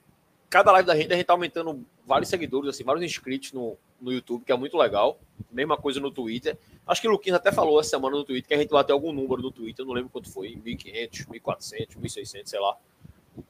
Cada 0.50 0.72
live 0.72 0.86
da 0.86 0.96
gente, 0.96 1.12
a 1.12 1.16
gente 1.16 1.26
tá 1.26 1.34
aumentando 1.34 1.84
vários 2.06 2.30
seguidores, 2.30 2.70
assim, 2.70 2.84
vários 2.84 3.04
inscritos 3.04 3.52
no, 3.54 3.76
no 4.00 4.12
YouTube, 4.12 4.46
que 4.46 4.52
é 4.52 4.56
muito 4.56 4.78
legal. 4.78 5.20
Mesma 5.52 5.76
coisa 5.76 6.00
no 6.00 6.12
Twitter. 6.12 6.56
Acho 6.86 7.02
que 7.02 7.08
o 7.08 7.12
Luquinhas 7.12 7.38
até 7.38 7.52
falou 7.52 7.80
essa 7.80 7.90
semana 7.90 8.16
no 8.16 8.24
Twitter 8.24 8.48
que 8.48 8.54
a 8.54 8.58
gente 8.58 8.70
bateu 8.70 8.94
algum 8.94 9.12
número 9.12 9.42
no 9.42 9.50
Twitter, 9.50 9.84
não 9.84 9.94
lembro 9.94 10.12
quanto 10.12 10.32
foi, 10.32 10.56
1.500, 10.56 11.28
1.400, 11.28 11.98
1.600, 11.98 12.46
sei 12.46 12.60
lá. 12.60 12.78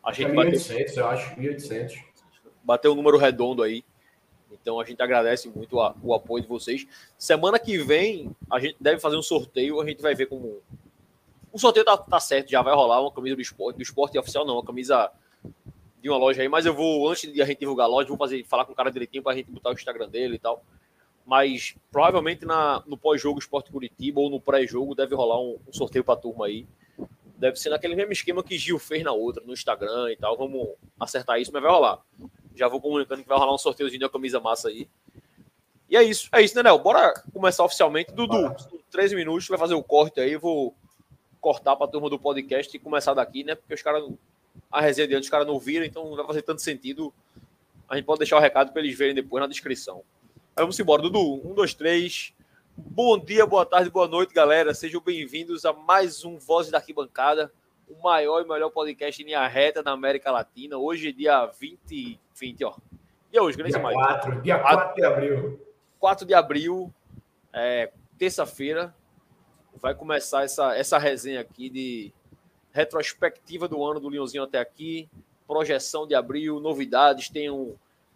A 0.01 0.13
gente 0.13 0.31
é 0.31 0.33
1.800, 0.33 0.97
eu 0.97 1.07
acho, 1.07 1.35
1.800. 1.35 2.12
Bateu 2.63 2.91
um 2.91 2.95
número 2.95 3.17
redondo 3.17 3.61
aí. 3.63 3.83
Então 4.51 4.79
a 4.79 4.85
gente 4.85 5.01
agradece 5.01 5.49
muito 5.49 5.79
a, 5.79 5.95
o 6.01 6.13
apoio 6.13 6.43
de 6.43 6.47
vocês. 6.47 6.87
Semana 7.17 7.59
que 7.59 7.77
vem 7.77 8.35
a 8.49 8.59
gente 8.59 8.77
deve 8.79 8.99
fazer 8.99 9.17
um 9.17 9.21
sorteio, 9.21 9.81
a 9.81 9.85
gente 9.85 10.01
vai 10.01 10.15
ver 10.15 10.27
como. 10.27 10.61
O 11.51 11.59
sorteio 11.59 11.85
tá, 11.85 11.97
tá 11.97 12.19
certo, 12.19 12.49
já 12.49 12.61
vai 12.61 12.73
rolar 12.73 13.01
uma 13.01 13.11
camisa 13.11 13.35
do 13.35 13.41
esporte, 13.41 13.77
do 13.77 13.83
esporte 13.83 14.17
oficial, 14.17 14.45
não, 14.45 14.55
uma 14.55 14.65
camisa 14.65 15.11
de 16.01 16.09
uma 16.09 16.17
loja 16.17 16.41
aí, 16.41 16.49
mas 16.49 16.65
eu 16.65 16.73
vou, 16.73 17.07
antes 17.09 17.31
de 17.31 17.41
a 17.41 17.45
gente 17.45 17.59
divulgar 17.59 17.85
a 17.85 17.89
loja, 17.89 18.07
vou 18.07 18.17
fazer, 18.17 18.43
falar 18.43 18.65
com 18.65 18.73
o 18.73 18.75
cara 18.75 18.91
direitinho 18.91 19.23
para 19.23 19.33
a 19.33 19.35
gente 19.35 19.51
botar 19.51 19.69
o 19.69 19.73
Instagram 19.73 20.09
dele 20.09 20.35
e 20.35 20.39
tal 20.39 20.63
mas 21.25 21.75
provavelmente 21.91 22.45
na, 22.45 22.83
no 22.85 22.97
pós-jogo 22.97 23.39
Esporte 23.39 23.71
Curitiba 23.71 24.19
ou 24.19 24.29
no 24.29 24.39
pré-jogo 24.39 24.95
deve 24.95 25.15
rolar 25.15 25.39
um, 25.39 25.57
um 25.67 25.73
sorteio 25.73 26.03
para 26.03 26.15
a 26.15 26.17
turma 26.17 26.47
aí. 26.47 26.67
Deve 27.37 27.57
ser 27.57 27.69
naquele 27.69 27.95
mesmo 27.95 28.11
esquema 28.11 28.43
que 28.43 28.57
Gil 28.57 28.79
fez 28.79 29.03
na 29.03 29.11
outra, 29.11 29.43
no 29.45 29.53
Instagram 29.53 30.11
e 30.11 30.15
tal. 30.15 30.37
Vamos 30.37 30.69
acertar 30.99 31.39
isso, 31.39 31.51
mas 31.53 31.61
vai 31.61 31.71
rolar. 31.71 31.99
Já 32.55 32.67
vou 32.67 32.81
comunicando 32.81 33.21
que 33.21 33.27
vai 33.27 33.37
rolar 33.37 33.53
um 33.53 33.57
sorteiozinho 33.57 34.01
da 34.01 34.09
camisa 34.09 34.39
massa 34.39 34.69
aí. 34.69 34.87
E 35.89 35.97
é 35.97 36.03
isso, 36.03 36.29
é 36.31 36.41
isso, 36.41 36.55
né, 36.55 36.63
Nel? 36.63 36.79
Bora 36.79 37.13
começar 37.31 37.63
oficialmente. 37.63 38.11
Dudu, 38.11 38.55
13 38.89 39.15
minutos, 39.15 39.47
vai 39.47 39.57
fazer 39.57 39.73
o 39.73 39.83
corte 39.83 40.19
aí. 40.19 40.35
Vou 40.35 40.75
cortar 41.39 41.75
para 41.75 41.85
a 41.85 41.89
turma 41.89 42.09
do 42.09 42.17
podcast 42.17 42.75
e 42.75 42.79
começar 42.79 43.13
daqui, 43.13 43.43
né? 43.43 43.53
Porque 43.53 43.73
os 43.73 43.81
caras, 43.81 44.03
a 44.71 44.81
resenha 44.81 45.07
de 45.07 45.15
antes, 45.15 45.27
os 45.27 45.31
caras 45.31 45.45
não 45.45 45.59
viram, 45.59 45.85
então 45.85 46.09
não 46.09 46.15
vai 46.15 46.25
fazer 46.25 46.41
tanto 46.41 46.61
sentido. 46.61 47.13
A 47.87 47.95
gente 47.95 48.05
pode 48.05 48.19
deixar 48.19 48.37
o 48.37 48.39
recado 48.39 48.71
para 48.71 48.81
eles 48.81 48.97
verem 48.97 49.13
depois 49.13 49.41
na 49.41 49.47
descrição. 49.47 50.03
Vamos 50.55 50.79
embora, 50.79 51.01
Dudu. 51.01 51.41
Um, 51.45 51.53
dois, 51.53 51.73
três. 51.73 52.33
Bom 52.75 53.19
dia, 53.19 53.45
boa 53.45 53.65
tarde, 53.65 53.89
boa 53.89 54.07
noite, 54.07 54.33
galera. 54.33 54.73
Sejam 54.73 55.01
bem-vindos 55.01 55.65
a 55.65 55.73
mais 55.73 56.25
um 56.25 56.37
Voz 56.37 56.71
da 56.71 56.79
Arquibancada, 56.79 57.51
o 57.87 58.01
maior 58.01 58.43
e 58.43 58.47
melhor 58.47 58.69
podcast 58.69 59.21
em 59.21 59.25
linha 59.25 59.47
reta 59.47 59.83
da 59.83 59.91
América 59.91 60.31
Latina. 60.31 60.77
Hoje, 60.77 61.11
dia 61.11 61.45
20, 61.45 62.19
20, 62.39 62.65
ó. 62.65 62.75
E 63.31 63.37
é 63.37 63.41
hoje, 63.41 63.57
Dia 63.57 63.79
4, 63.79 64.41
dia 64.41 64.59
4 64.59 64.95
de 64.95 65.03
abril. 65.03 65.59
4 65.99 66.25
de 66.25 66.33
abril, 66.33 66.93
é, 67.51 67.91
terça-feira, 68.17 68.93
vai 69.75 69.95
começar 69.95 70.43
essa, 70.43 70.75
essa 70.75 70.97
resenha 70.97 71.41
aqui 71.41 71.69
de 71.69 72.13
retrospectiva 72.71 73.67
do 73.67 73.83
ano 73.83 73.99
do 73.99 74.09
Leãozinho 74.09 74.43
até 74.43 74.59
aqui, 74.59 75.09
projeção 75.47 76.07
de 76.07 76.15
abril, 76.15 76.59
novidades, 76.59 77.29
tem 77.29 77.49
um 77.49 77.75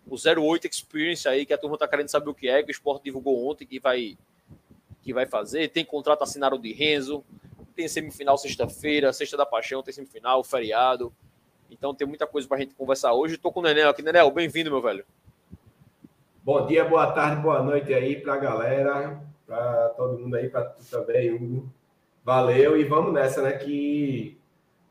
o 0.10 0.16
08 0.16 0.68
Experience 0.68 1.28
aí, 1.28 1.46
que 1.46 1.54
a 1.54 1.58
turma 1.58 1.78
tá 1.78 1.88
querendo 1.88 2.08
saber 2.08 2.30
o 2.30 2.34
que 2.34 2.48
é, 2.48 2.64
que 2.64 2.70
o 2.70 2.72
esporte 2.72 3.04
divulgou 3.04 3.50
ontem 3.50 3.66
que 3.66 3.80
vai, 3.80 4.18
que 5.02 5.14
vai 5.14 5.26
fazer. 5.26 5.68
Tem 5.70 5.84
contrato 5.84 6.24
assinado 6.24 6.58
de 6.58 6.72
Renzo, 6.72 7.24
tem 7.78 7.88
semifinal 7.88 8.36
sexta-feira, 8.40 9.14
sexta 9.14 9.38
da 9.38 9.46
paixão, 9.46 9.84
tem 9.84 9.94
semifinal, 9.94 10.44
feriado. 10.44 11.14
Então 11.70 11.94
tem 11.94 12.08
muita 12.08 12.26
coisa 12.26 12.48
para 12.48 12.58
a 12.58 12.60
gente 12.60 12.74
conversar 12.74 13.14
hoje. 13.14 13.36
Estou 13.36 13.52
com 13.52 13.60
o 13.60 13.64
Nenel 13.64 13.90
aqui. 13.90 14.02
Nenel, 14.02 14.32
bem-vindo, 14.32 14.72
meu 14.72 14.82
velho. 14.82 15.06
Bom 16.44 16.66
dia, 16.66 16.84
boa 16.84 17.12
tarde, 17.12 17.40
boa 17.40 17.62
noite 17.62 17.94
aí 17.94 18.20
para 18.20 18.34
a 18.34 18.38
galera, 18.38 19.22
para 19.46 19.90
todo 19.90 20.18
mundo 20.18 20.36
aí, 20.36 20.50
para 20.50 20.64
tu 20.64 20.84
também, 20.90 21.32
Hugo. 21.32 21.70
Valeu 22.24 22.80
e 22.80 22.84
vamos 22.84 23.14
nessa, 23.14 23.44
né? 23.44 23.52
Que 23.52 24.36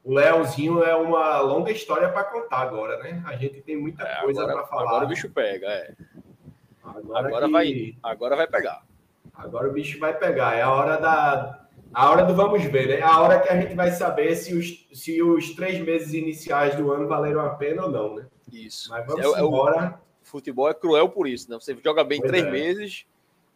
o 0.05 0.15
Leozinho 0.15 0.85
é 0.85 0.95
uma 0.95 1.41
longa 1.41 1.73
história 1.73 2.09
para 2.09 2.23
contar 2.23 2.59
agora, 2.59 2.99
né? 2.99 3.21
A 3.27 3.35
gente 3.35 3.63
tem 3.63 3.77
muita 3.77 4.05
é, 4.05 4.21
coisa 4.21 4.47
para 4.47 4.65
falar. 4.65 4.91
Agora 4.91 5.07
o 5.07 5.09
bicho 5.09 5.29
pega, 5.31 5.67
é. 5.67 5.93
Agora, 6.85 7.27
agora 7.27 7.47
que... 7.47 7.53
vai, 7.53 7.97
agora 8.01 8.37
vai 8.37 8.47
pegar. 8.47 8.85
Agora 9.35 9.69
o 9.69 9.73
bicho 9.73 9.99
vai 9.99 10.17
pegar. 10.17 10.55
É 10.55 10.63
a 10.63 10.71
hora 10.71 10.99
da 10.99 11.66
a 11.97 12.11
hora 12.11 12.27
do 12.27 12.35
vamos 12.35 12.63
ver, 12.63 12.89
né? 12.89 13.01
A 13.01 13.23
hora 13.23 13.41
que 13.41 13.49
a 13.49 13.59
gente 13.59 13.75
vai 13.75 13.91
saber 13.91 14.37
se 14.37 14.55
os, 14.55 14.87
se 14.93 15.23
os 15.23 15.55
três 15.55 15.81
meses 15.81 16.13
iniciais 16.13 16.77
do 16.77 16.93
ano 16.93 17.09
valeram 17.09 17.41
a 17.41 17.55
pena 17.55 17.87
ou 17.87 17.91
não, 17.91 18.17
né? 18.17 18.27
Isso. 18.53 18.91
Mas 18.91 19.07
vamos 19.07 19.25
é, 19.25 19.41
embora. 19.41 19.83
É 19.83 19.89
o, 19.89 19.99
futebol 20.23 20.69
é 20.69 20.75
cruel 20.75 21.09
por 21.09 21.27
isso, 21.27 21.51
né? 21.51 21.57
Você 21.59 21.75
joga 21.83 22.05
bem 22.05 22.21
pois 22.21 22.31
três 22.31 22.45
é. 22.45 22.51
meses, 22.51 23.07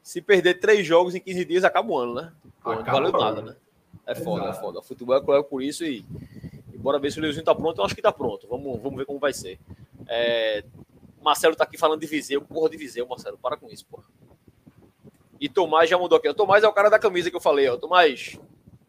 se 0.03 0.23
perder 0.23 0.55
três 0.55 0.87
jogos 0.87 1.15
em 1.15 1.21
15 1.21 1.45
dias, 1.45 1.65
acaba 1.65 1.93
o 1.93 1.99
ano, 1.99 2.15
né? 2.15 2.33
Pô, 2.65 2.75
não 2.75 2.83
valeu 2.83 3.13
nada, 3.13 3.43
né? 3.43 3.57
É 4.07 4.15
foda, 4.15 4.45
Exato. 4.45 4.57
é 4.57 4.61
foda. 4.63 4.79
O 4.79 4.83
futebol 4.83 5.17
é 5.17 5.21
cruel 5.21 5.45
por 5.45 5.63
isso 5.63 5.85
e, 5.85 6.03
e 6.73 6.79
bora 6.79 6.99
ver 6.99 7.13
se 7.13 7.19
o 7.19 7.23
Leozinho 7.23 7.45
tá 7.45 7.55
pronto. 7.55 7.79
Eu 7.79 7.85
acho 7.85 7.95
que 7.95 8.01
tá 8.01 8.11
pronto. 8.11 8.49
Vamos, 8.49 8.81
vamos 8.81 8.97
ver 8.97 9.05
como 9.05 9.19
vai 9.19 9.35
ser. 9.35 9.59
É, 10.09 10.65
Marcelo 11.23 11.55
tá 11.55 11.65
aqui 11.65 11.77
falando 11.77 12.01
de 12.01 12.07
Viseu. 12.07 12.41
Porra 12.41 12.71
de 12.71 12.79
Viseu, 12.79 13.07
Marcelo. 13.07 13.37
Para 13.37 13.59
com 13.59 13.69
isso, 13.69 13.85
porra. 13.85 14.05
E 15.41 15.49
Tomás 15.49 15.89
já 15.89 15.97
mudou 15.97 16.19
aqui. 16.19 16.29
O 16.29 16.35
Tomás 16.35 16.63
é 16.63 16.69
o 16.69 16.73
cara 16.73 16.91
da 16.91 16.99
camisa 16.99 17.31
que 17.31 17.37
eu 17.37 17.41
falei, 17.41 17.67
ó. 17.67 17.77
Tomás, 17.79 18.39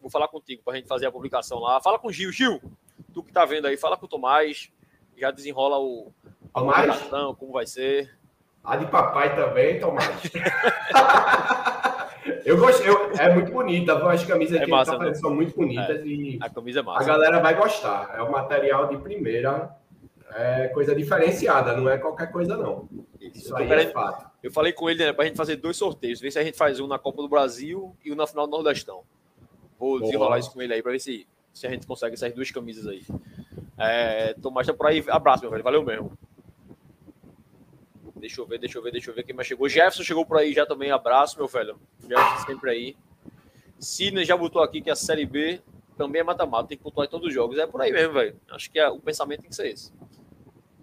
vou 0.01 0.11
falar 0.11 0.27
contigo 0.27 0.61
pra 0.63 0.75
gente 0.75 0.87
fazer 0.87 1.05
a 1.05 1.11
publicação 1.11 1.59
lá. 1.59 1.79
Fala 1.79 1.97
com 1.97 2.09
o 2.09 2.11
Gil. 2.11 2.31
Gil, 2.31 2.61
tu 3.13 3.23
que 3.23 3.31
tá 3.31 3.45
vendo 3.45 3.67
aí, 3.67 3.77
fala 3.77 3.95
com 3.95 4.05
o 4.05 4.09
Tomás. 4.09 4.69
Já 5.15 5.31
desenrola 5.31 5.79
o, 5.79 6.11
a 6.53 6.59
publicação, 6.59 7.35
como 7.35 7.53
vai 7.53 7.65
ser. 7.65 8.13
A 8.63 8.75
de 8.75 8.85
papai 8.87 9.33
também, 9.35 9.79
Tomás. 9.79 10.05
Eu 12.45 12.57
gosto, 12.57 12.83
eu, 12.83 13.11
é 13.17 13.33
muito 13.33 13.51
bonita, 13.51 13.93
as 14.09 14.23
camisas 14.23 14.59
é 14.59 14.65
que 14.65 14.69
massa, 14.69 14.97
tá 14.97 15.05
né? 15.05 15.13
são 15.13 15.33
muito 15.33 15.55
bonitas 15.55 16.01
é, 16.01 16.05
e 16.05 16.39
a 16.41 16.49
camisa 16.49 16.79
é 16.79 16.83
massa. 16.83 17.03
A 17.03 17.05
galera 17.05 17.39
vai 17.39 17.55
gostar. 17.55 18.13
É 18.15 18.21
um 18.21 18.31
material 18.31 18.87
de 18.87 18.97
primeira, 18.97 19.75
é 20.33 20.67
coisa 20.69 20.95
diferenciada, 20.95 21.75
não 21.75 21.89
é 21.89 21.97
qualquer 21.97 22.31
coisa 22.31 22.55
não. 22.55 22.87
Isso 23.33 23.55
aí 23.55 23.71
é 23.71 23.91
fato. 23.91 24.29
Eu 24.41 24.51
falei 24.51 24.73
com 24.73 24.89
ele, 24.89 25.05
né, 25.05 25.13
pra 25.13 25.25
gente 25.25 25.37
fazer 25.37 25.55
dois 25.55 25.77
sorteios. 25.77 26.19
Ver 26.19 26.31
se 26.31 26.39
a 26.39 26.43
gente 26.43 26.57
faz 26.57 26.79
um 26.79 26.87
na 26.87 26.99
Copa 26.99 27.21
do 27.21 27.29
Brasil 27.29 27.95
e 28.03 28.11
um 28.11 28.15
na 28.15 28.27
final 28.27 28.45
do 28.47 28.51
Nordestão. 28.51 29.03
Vou 29.79 29.97
Boa. 29.97 30.01
desenrolar 30.01 30.39
isso 30.39 30.51
com 30.51 30.61
ele 30.61 30.73
aí 30.73 30.81
pra 30.81 30.91
ver 30.91 30.99
se, 30.99 31.27
se 31.53 31.65
a 31.65 31.69
gente 31.69 31.87
consegue 31.87 32.13
essas 32.13 32.33
duas 32.33 32.51
camisas 32.51 32.87
aí. 32.87 33.03
É, 33.77 34.33
Tomás 34.35 34.67
tá 34.67 34.73
por 34.73 34.87
aí. 34.87 35.03
Abraço, 35.07 35.41
meu 35.41 35.51
velho. 35.51 35.63
Valeu 35.63 35.83
mesmo. 35.83 36.17
Deixa 38.15 38.39
eu 38.39 38.45
ver, 38.45 38.59
deixa 38.59 38.77
eu 38.77 38.83
ver, 38.83 38.91
deixa 38.91 39.09
eu 39.09 39.15
ver 39.15 39.23
quem 39.23 39.35
mais 39.35 39.47
chegou. 39.47 39.67
Jefferson 39.67 40.03
chegou 40.03 40.25
por 40.25 40.37
aí 40.37 40.53
já 40.53 40.65
também. 40.65 40.91
Abraço, 40.91 41.37
meu 41.37 41.47
velho. 41.47 41.79
Jefferson 42.07 42.45
sempre 42.45 42.69
aí. 42.69 42.95
Sidney 43.79 44.23
já 44.23 44.37
botou 44.37 44.61
aqui 44.61 44.79
que 44.79 44.91
a 44.91 44.95
Série 44.95 45.25
B 45.25 45.59
também 45.97 46.21
é 46.21 46.23
mata-mata, 46.23 46.69
tem 46.69 46.77
que 46.77 46.83
pontuar 46.83 47.07
em 47.07 47.09
todos 47.09 47.27
os 47.27 47.33
jogos. 47.33 47.57
É 47.57 47.65
por 47.65 47.81
aí 47.81 47.91
mesmo, 47.91 48.13
velho. 48.13 48.39
Acho 48.51 48.69
que 48.71 48.79
é, 48.79 48.87
o 48.87 48.99
pensamento 48.99 49.41
tem 49.41 49.49
que 49.49 49.55
ser 49.55 49.67
esse. 49.67 49.91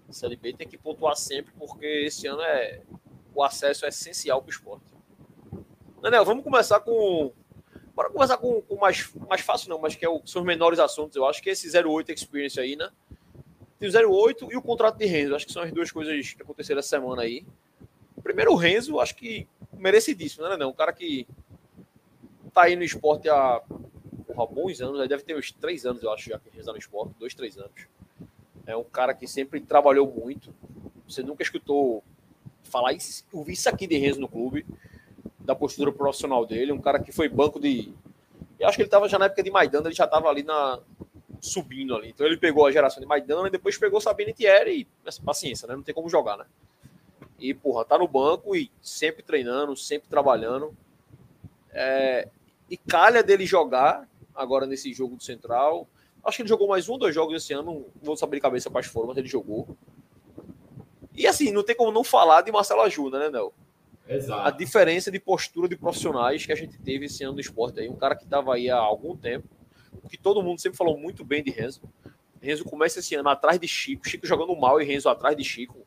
A 0.09 0.13
Série 0.13 0.37
B 0.37 0.53
tem 0.55 0.67
que 0.67 0.79
pontuar 0.79 1.17
sempre, 1.17 1.53
porque 1.59 1.85
esse 1.85 2.27
ano 2.27 2.41
é 2.43 2.81
o 3.35 3.43
acesso 3.43 3.85
é 3.85 3.89
essencial 3.89 4.41
para 4.41 4.49
o 4.49 4.51
esporte. 4.51 4.87
Daniel, 6.01 6.25
vamos 6.25 6.43
começar 6.43 6.81
com. 6.81 7.33
Bora 7.95 8.11
começar 8.11 8.37
com, 8.37 8.63
o 8.69 8.77
mais, 8.77 9.13
mais 9.29 9.41
fácil, 9.41 9.69
não, 9.71 9.79
mas 9.79 9.95
que 9.95 10.05
é 10.05 10.09
o, 10.09 10.23
são 10.25 10.43
os 10.43 10.47
menores 10.47 10.79
assuntos. 10.79 11.17
Eu 11.17 11.27
acho 11.27 11.43
que 11.43 11.51
esse 11.51 11.69
08 11.77 12.13
Experience 12.13 12.59
aí, 12.59 12.77
né? 12.77 12.91
Tem 13.79 13.89
o 13.89 14.11
08 14.11 14.53
e 14.53 14.57
o 14.57 14.63
contrato 14.63 14.99
de 14.99 15.07
Renzo. 15.07 15.35
Acho 15.35 15.47
que 15.47 15.53
são 15.53 15.63
as 15.63 15.73
duas 15.73 15.91
coisas 15.91 16.33
que 16.33 16.43
aconteceram 16.43 16.79
essa 16.79 16.89
semana 16.89 17.23
aí. 17.23 17.45
Primeiro, 18.23 18.53
o 18.53 18.57
Renzo, 18.57 19.01
acho 19.01 19.15
que 19.15 19.49
merecidíssimo, 19.73 20.49
né, 20.49 20.57
não? 20.57 20.71
Um 20.71 20.75
cara 20.75 20.93
que 20.93 21.27
tá 22.53 22.63
aí 22.63 22.77
no 22.77 22.83
esporte 22.83 23.29
há, 23.29 23.57
há 23.57 24.47
bons 24.47 24.81
anos, 24.81 25.09
deve 25.09 25.23
ter 25.23 25.37
uns 25.37 25.53
três 25.53 25.87
anos, 25.87 26.03
eu 26.03 26.13
acho, 26.13 26.29
já 26.29 26.39
que 26.39 26.49
ele 26.49 26.59
está 26.59 26.73
no 26.73 26.79
esporte, 26.79 27.15
dois, 27.19 27.35
três 27.35 27.57
anos. 27.57 27.87
É 28.69 28.77
um 28.77 28.85
cara 28.85 29.15
que 29.15 29.27
sempre 29.27 29.61
trabalhou 29.63 30.07
muito. 30.07 30.55
Você 31.09 31.23
nunca 31.23 31.43
escutou 31.43 32.05
falar 32.63 32.93
isso, 32.93 33.25
ouvir 33.33 33.55
isso 33.55 33.67
aqui 33.67 33.87
de 33.87 33.97
Renzo 33.97 34.21
no 34.21 34.29
clube, 34.29 34.67
da 35.41 35.55
postura 35.55 35.91
profissional 35.91 36.45
dele, 36.45 36.71
um 36.71 36.81
cara 36.81 37.01
que 37.01 37.11
foi 37.11 37.31
banco 37.31 37.59
de. 37.59 37.93
Eu 38.61 38.69
acho 38.69 38.77
que 38.77 38.83
ele 38.83 38.89
estava 38.89 39.09
já 39.09 39.19
na 39.19 39.25
época 39.25 39.43
de 39.43 39.51
Maidana, 39.51 39.89
ele 39.89 39.95
já 39.95 40.05
estava 40.05 40.29
ali 40.29 40.43
na, 40.43 40.79
subindo 41.41 41.97
ali. 41.97 42.11
Então 42.11 42.27
ele 42.27 42.37
pegou 42.37 42.67
a 42.67 42.71
geração 42.71 43.01
de 43.01 43.07
Maidana 43.07 43.49
e 43.49 43.51
depois 43.51 43.79
pegou 43.79 44.03
Sabine 44.03 44.35
Thierry 44.35 44.87
e 45.05 45.23
paciência, 45.23 45.67
né? 45.67 45.75
Não 45.75 45.83
tem 45.83 45.95
como 45.95 46.11
jogar, 46.11 46.37
né? 46.37 46.45
E, 47.39 47.55
porra, 47.55 47.87
tá 47.87 47.97
no 47.97 48.07
banco 48.07 48.55
e 48.55 48.71
sempre 48.83 49.23
treinando, 49.23 49.75
sempre 49.77 50.11
trabalhando. 50.11 50.77
É, 51.71 52.29
e 52.69 52.77
calha 52.77 53.23
dele 53.23 53.47
jogar 53.47 54.07
agora 54.35 54.67
nesse 54.67 54.93
jogo 54.93 55.17
do 55.17 55.23
Central. 55.23 55.89
Acho 56.29 56.37
que 56.37 56.43
ele 56.43 56.49
jogou 56.49 56.69
mais 56.69 56.89
um, 56.89 56.99
dois 56.99 57.15
jogos 57.15 57.35
esse 57.35 57.53
ano. 57.53 57.65
Não 57.73 57.85
vou 58.03 58.17
saber 58.17 58.37
de 58.37 58.43
cabeça 58.43 58.69
quais 58.69 58.87
foram, 58.87 59.09
mas 59.09 59.17
ele 59.17 59.29
jogou. 59.29 59.77
E 61.15 61.27
assim, 61.27 61.51
não 61.51 61.63
tem 61.63 61.75
como 61.75 61.91
não 61.91 62.05
falar 62.05 62.43
de 62.43 62.53
Marcelo 62.53 62.83
Ajuda, 62.83 63.19
né, 63.19 63.31
Nel? 63.31 63.53
Exato. 64.07 64.47
A 64.47 64.51
diferença 64.51 65.11
de 65.11 65.19
postura 65.19 65.69
de 65.69 65.77
profissionais 65.77 66.45
que 66.45 66.53
a 66.53 66.55
gente 66.55 66.79
teve 66.79 67.07
esse 67.07 67.25
ano 67.25 67.35
no 67.35 67.41
esporte 67.41 67.81
aí. 67.81 67.89
Um 67.89 67.97
cara 67.97 68.15
que 68.15 68.25
estava 68.25 68.55
aí 68.55 68.71
há 68.71 68.79
algum 68.79 69.17
tempo 69.17 69.49
que 70.09 70.17
todo 70.17 70.43
mundo 70.43 70.61
sempre 70.61 70.79
falou 70.79 70.97
muito 70.99 71.25
bem 71.25 71.43
de 71.43 71.51
Renzo. 71.51 71.83
Renzo 72.41 72.65
começa 72.65 73.01
esse 73.01 73.15
ano 73.15 73.29
atrás 73.29 73.59
de 73.59 73.67
Chico, 73.67 74.09
Chico 74.09 74.27
jogando 74.27 74.55
mal 74.55 74.81
e 74.81 74.85
Renzo 74.85 75.09
atrás 75.09 75.37
de 75.37 75.45
Chico. 75.45 75.87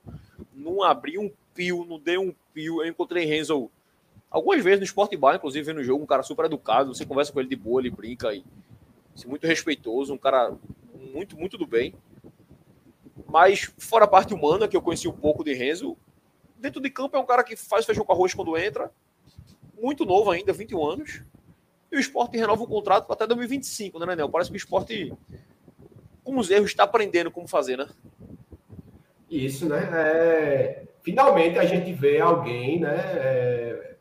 Não 0.54 0.84
abriu 0.84 1.22
um 1.22 1.32
pio, 1.54 1.86
não 1.86 2.00
deu 2.00 2.22
um 2.22 2.36
pio. 2.54 2.82
Eu 2.82 2.88
encontrei 2.88 3.26
Renzo 3.26 3.72
algumas 4.30 4.64
vezes 4.64 4.80
no 4.80 4.86
Sport 4.86 5.16
Bar, 5.16 5.36
inclusive 5.36 5.72
no 5.74 5.84
jogo, 5.84 6.04
um 6.04 6.08
cara 6.08 6.24
super 6.24 6.46
educado. 6.46 6.94
Você 6.94 7.06
conversa 7.06 7.32
com 7.32 7.40
ele 7.40 7.50
de 7.50 7.56
boa, 7.56 7.82
ele 7.82 7.90
brinca 7.90 8.34
e 8.34 8.44
muito 9.26 9.46
respeitoso, 9.48 10.14
um 10.14 10.18
cara 10.18 10.54
muito, 10.94 11.38
muito 11.38 11.58
do 11.58 11.68
bem. 11.68 11.94
Mas 13.28 13.72
fora 13.78 14.06
a 14.06 14.08
parte 14.08 14.34
humana, 14.34 14.68
que 14.68 14.76
eu 14.76 14.82
conheci 14.82 15.08
um 15.08 15.14
pouco 15.14 15.44
de 15.44 15.54
Renzo, 15.54 15.98
dentro 16.58 16.82
de 16.82 16.90
campo 16.90 17.18
é 17.18 17.20
um 17.20 17.26
cara 17.26 17.44
que 17.44 17.56
faz 17.56 17.86
feijão 17.86 18.06
com 18.06 18.14
arroz 18.14 18.34
quando 18.34 18.58
entra, 18.58 18.92
muito 19.82 20.06
novo 20.06 20.30
ainda, 20.30 20.54
21 20.54 20.86
anos. 20.86 21.24
E 21.92 21.98
o 21.98 22.00
esporte 22.00 22.38
renova 22.38 22.64
o 22.64 22.68
contrato 22.68 23.12
até 23.12 23.28
2025, 23.28 24.00
né, 24.00 24.06
Nenel? 24.06 24.30
Parece 24.30 24.50
que 24.50 24.56
o 24.56 24.58
esporte, 24.58 25.14
com 26.24 26.38
os 26.38 26.50
erros, 26.50 26.70
está 26.70 26.84
aprendendo 26.84 27.32
como 27.32 27.48
fazer, 27.48 27.78
né? 27.78 27.88
Isso, 29.30 29.68
né? 29.68 29.90
É... 29.94 30.84
Finalmente 31.02 31.58
a 31.58 31.66
gente 31.66 31.92
vê 31.92 32.20
alguém, 32.20 32.80
né? 32.80 32.96
É... 32.96 33.96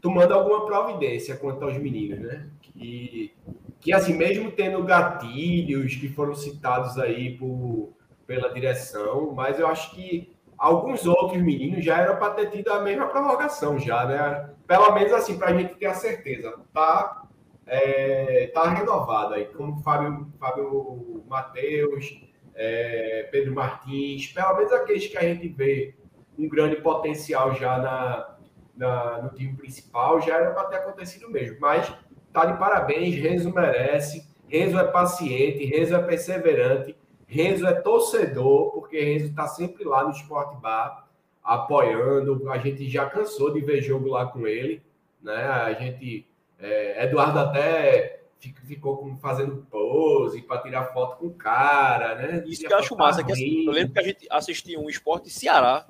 Tomando 0.00 0.34
alguma 0.34 0.66
providência 0.66 1.36
quanto 1.36 1.64
aos 1.64 1.76
meninos, 1.78 2.20
né? 2.20 2.46
Que, 2.60 3.32
que 3.80 3.92
assim, 3.92 4.14
mesmo 4.14 4.50
tendo 4.50 4.82
gatilhos 4.84 5.94
que 5.94 6.08
foram 6.08 6.34
citados 6.34 6.98
aí 6.98 7.36
por, 7.36 7.92
pela 8.26 8.52
direção, 8.52 9.32
mas 9.32 9.58
eu 9.58 9.66
acho 9.66 9.94
que 9.94 10.34
alguns 10.58 11.06
outros 11.06 11.40
meninos 11.42 11.84
já 11.84 11.98
eram 11.98 12.16
para 12.16 12.34
ter 12.34 12.50
tido 12.50 12.72
a 12.72 12.80
mesma 12.80 13.06
prorrogação 13.06 13.78
já, 13.78 14.04
né? 14.04 14.50
Pelo 14.66 14.92
menos 14.92 15.12
assim, 15.12 15.38
para 15.38 15.48
a 15.48 15.54
gente 15.54 15.74
ter 15.76 15.86
a 15.86 15.94
certeza. 15.94 16.54
Tá, 16.72 17.22
é, 17.66 18.50
tá 18.52 18.68
renovado 18.70 19.34
aí, 19.34 19.46
como 19.46 19.80
Fábio, 19.82 20.28
Fábio 20.38 21.24
Matheus, 21.28 22.20
é, 22.54 23.28
Pedro 23.30 23.54
Martins, 23.54 24.28
pelo 24.28 24.56
menos 24.56 24.72
aqueles 24.72 25.06
que 25.06 25.16
a 25.16 25.22
gente 25.22 25.48
vê 25.48 25.94
um 26.38 26.48
grande 26.48 26.76
potencial 26.76 27.54
já 27.54 27.78
na, 27.78 28.35
na 28.76 29.22
no 29.22 29.30
time 29.30 29.56
principal, 29.56 30.20
já 30.20 30.36
era 30.36 30.50
para 30.52 30.68
ter 30.68 30.76
acontecido 30.76 31.30
mesmo. 31.30 31.56
Mas 31.60 31.92
tá 32.32 32.44
de 32.44 32.58
parabéns, 32.58 33.14
Renzo 33.14 33.52
merece, 33.52 34.26
Renzo 34.48 34.78
é 34.78 34.84
paciente, 34.84 35.64
Renzo 35.64 35.94
é 35.94 36.02
perseverante, 36.02 36.96
Renzo 37.26 37.66
é 37.66 37.72
torcedor, 37.74 38.72
porque 38.72 39.00
Renzo 39.00 39.26
está 39.26 39.46
sempre 39.48 39.84
lá 39.84 40.04
no 40.04 40.10
Sport 40.10 40.60
Bar 40.60 41.08
apoiando. 41.42 42.50
A 42.50 42.58
gente 42.58 42.88
já 42.88 43.06
cansou 43.06 43.52
de 43.52 43.60
ver 43.60 43.82
jogo 43.82 44.08
lá 44.08 44.26
com 44.26 44.46
ele, 44.46 44.82
né? 45.22 45.44
A 45.46 45.72
gente, 45.72 46.26
é, 46.58 47.04
Eduardo 47.04 47.38
até 47.38 48.16
ficou 48.38 48.98
com, 48.98 49.16
fazendo 49.16 49.66
pose 49.70 50.42
para 50.42 50.60
tirar 50.60 50.92
foto 50.92 51.16
com 51.16 51.26
o 51.26 51.34
cara, 51.34 52.14
né? 52.14 52.44
Isso 52.46 52.66
que 52.66 52.72
eu 52.72 52.78
acho 52.78 52.96
massa, 52.96 53.24
que 53.24 53.32
assim, 53.32 53.64
eu 53.64 53.72
lembro 53.72 53.92
que 53.92 53.98
a 53.98 54.02
gente 54.02 54.26
assistia 54.30 54.78
um 54.78 54.88
esporte 54.88 55.30
Ceará, 55.30 55.86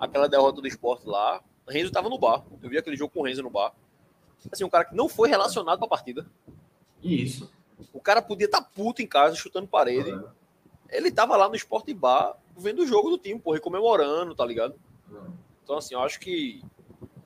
aquela 0.00 0.28
derrota 0.28 0.60
do 0.60 0.66
esporte 0.66 1.06
lá. 1.06 1.40
Renzo 1.68 1.88
estava 1.88 2.08
no 2.08 2.18
bar. 2.18 2.44
Eu 2.62 2.68
vi 2.68 2.78
aquele 2.78 2.96
jogo 2.96 3.12
com 3.12 3.20
o 3.20 3.24
Renzo 3.24 3.42
no 3.42 3.50
bar. 3.50 3.72
Assim, 4.50 4.64
um 4.64 4.70
cara 4.70 4.84
que 4.84 4.94
não 4.94 5.08
foi 5.08 5.28
relacionado 5.28 5.78
para 5.78 5.86
a 5.86 5.90
partida. 5.90 6.26
Isso. 7.02 7.50
O 7.92 8.00
cara 8.00 8.20
podia 8.22 8.46
estar 8.46 8.60
tá 8.60 8.70
puto 8.74 9.02
em 9.02 9.06
casa, 9.06 9.36
chutando 9.36 9.66
parede. 9.66 10.12
Ele 10.88 11.10
tava 11.10 11.36
lá 11.36 11.48
no 11.48 11.54
esporte 11.54 11.92
bar, 11.94 12.36
vendo 12.56 12.82
o 12.82 12.86
jogo 12.86 13.10
do 13.10 13.18
time, 13.18 13.40
porra, 13.40 13.60
comemorando, 13.60 14.34
tá 14.34 14.44
ligado? 14.44 14.74
Então, 15.62 15.76
assim, 15.78 15.94
eu 15.94 16.00
acho 16.00 16.20
que 16.20 16.62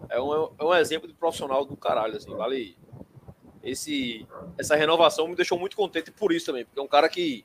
é 0.09 0.21
um, 0.21 0.51
é 0.59 0.65
um 0.65 0.75
exemplo 0.75 1.09
de 1.09 1.15
profissional 1.15 1.65
do 1.65 1.77
caralho, 1.77 2.17
assim, 2.17 2.35
vale. 2.35 2.77
Esse, 3.63 4.25
essa 4.57 4.77
renovação 4.77 5.27
me 5.27 5.35
deixou 5.35 5.59
muito 5.59 5.77
contente 5.77 6.13
por 6.13 6.33
isso 6.33 6.47
também, 6.47 6.65
porque 6.65 6.79
é 6.79 6.83
um 6.83 6.87
cara 6.87 7.09
que, 7.09 7.45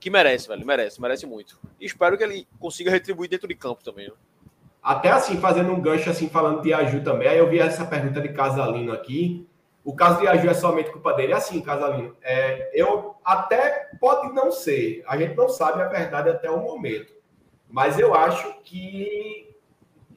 que 0.00 0.10
merece, 0.10 0.48
velho, 0.48 0.66
merece, 0.66 1.00
merece 1.00 1.26
muito. 1.26 1.60
E 1.80 1.86
espero 1.86 2.18
que 2.18 2.24
ele 2.24 2.48
consiga 2.58 2.90
retribuir 2.90 3.30
dentro 3.30 3.46
de 3.46 3.54
campo 3.54 3.84
também. 3.84 4.08
Né? 4.08 4.14
Até 4.82 5.10
assim, 5.10 5.36
fazendo 5.36 5.72
um 5.72 5.80
gancho, 5.80 6.10
assim, 6.10 6.28
falando 6.28 6.60
de 6.60 6.74
Aju 6.74 7.04
também, 7.04 7.28
aí 7.28 7.38
eu 7.38 7.48
vi 7.48 7.60
essa 7.60 7.84
pergunta 7.84 8.20
de 8.20 8.30
Casalino 8.30 8.92
aqui. 8.92 9.46
O 9.84 9.94
caso 9.94 10.20
de 10.20 10.26
Aju 10.26 10.48
é 10.48 10.54
somente 10.54 10.90
culpa 10.90 11.12
dele? 11.12 11.32
Assim, 11.32 11.60
Casalino. 11.60 12.16
É, 12.20 12.70
eu 12.74 13.14
até 13.24 13.90
pode 14.00 14.32
não 14.34 14.50
ser, 14.50 15.04
a 15.06 15.16
gente 15.16 15.36
não 15.36 15.48
sabe 15.48 15.80
a 15.80 15.88
verdade 15.88 16.30
até 16.30 16.50
o 16.50 16.60
momento. 16.60 17.12
Mas 17.68 17.98
eu 17.98 18.12
acho 18.14 18.60
que 18.64 19.56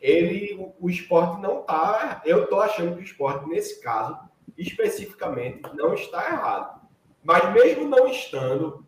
ele, 0.01 0.55
o, 0.55 0.73
o 0.85 0.89
esporte 0.89 1.39
não 1.41 1.61
está. 1.61 2.21
Eu 2.25 2.43
estou 2.43 2.59
achando 2.59 2.95
que 2.95 3.01
o 3.01 3.05
esporte, 3.05 3.47
nesse 3.47 3.81
caso, 3.81 4.17
especificamente, 4.57 5.61
não 5.75 5.93
está 5.93 6.25
errado. 6.27 6.81
Mas 7.23 7.53
mesmo 7.53 7.87
não 7.87 8.07
estando, 8.07 8.85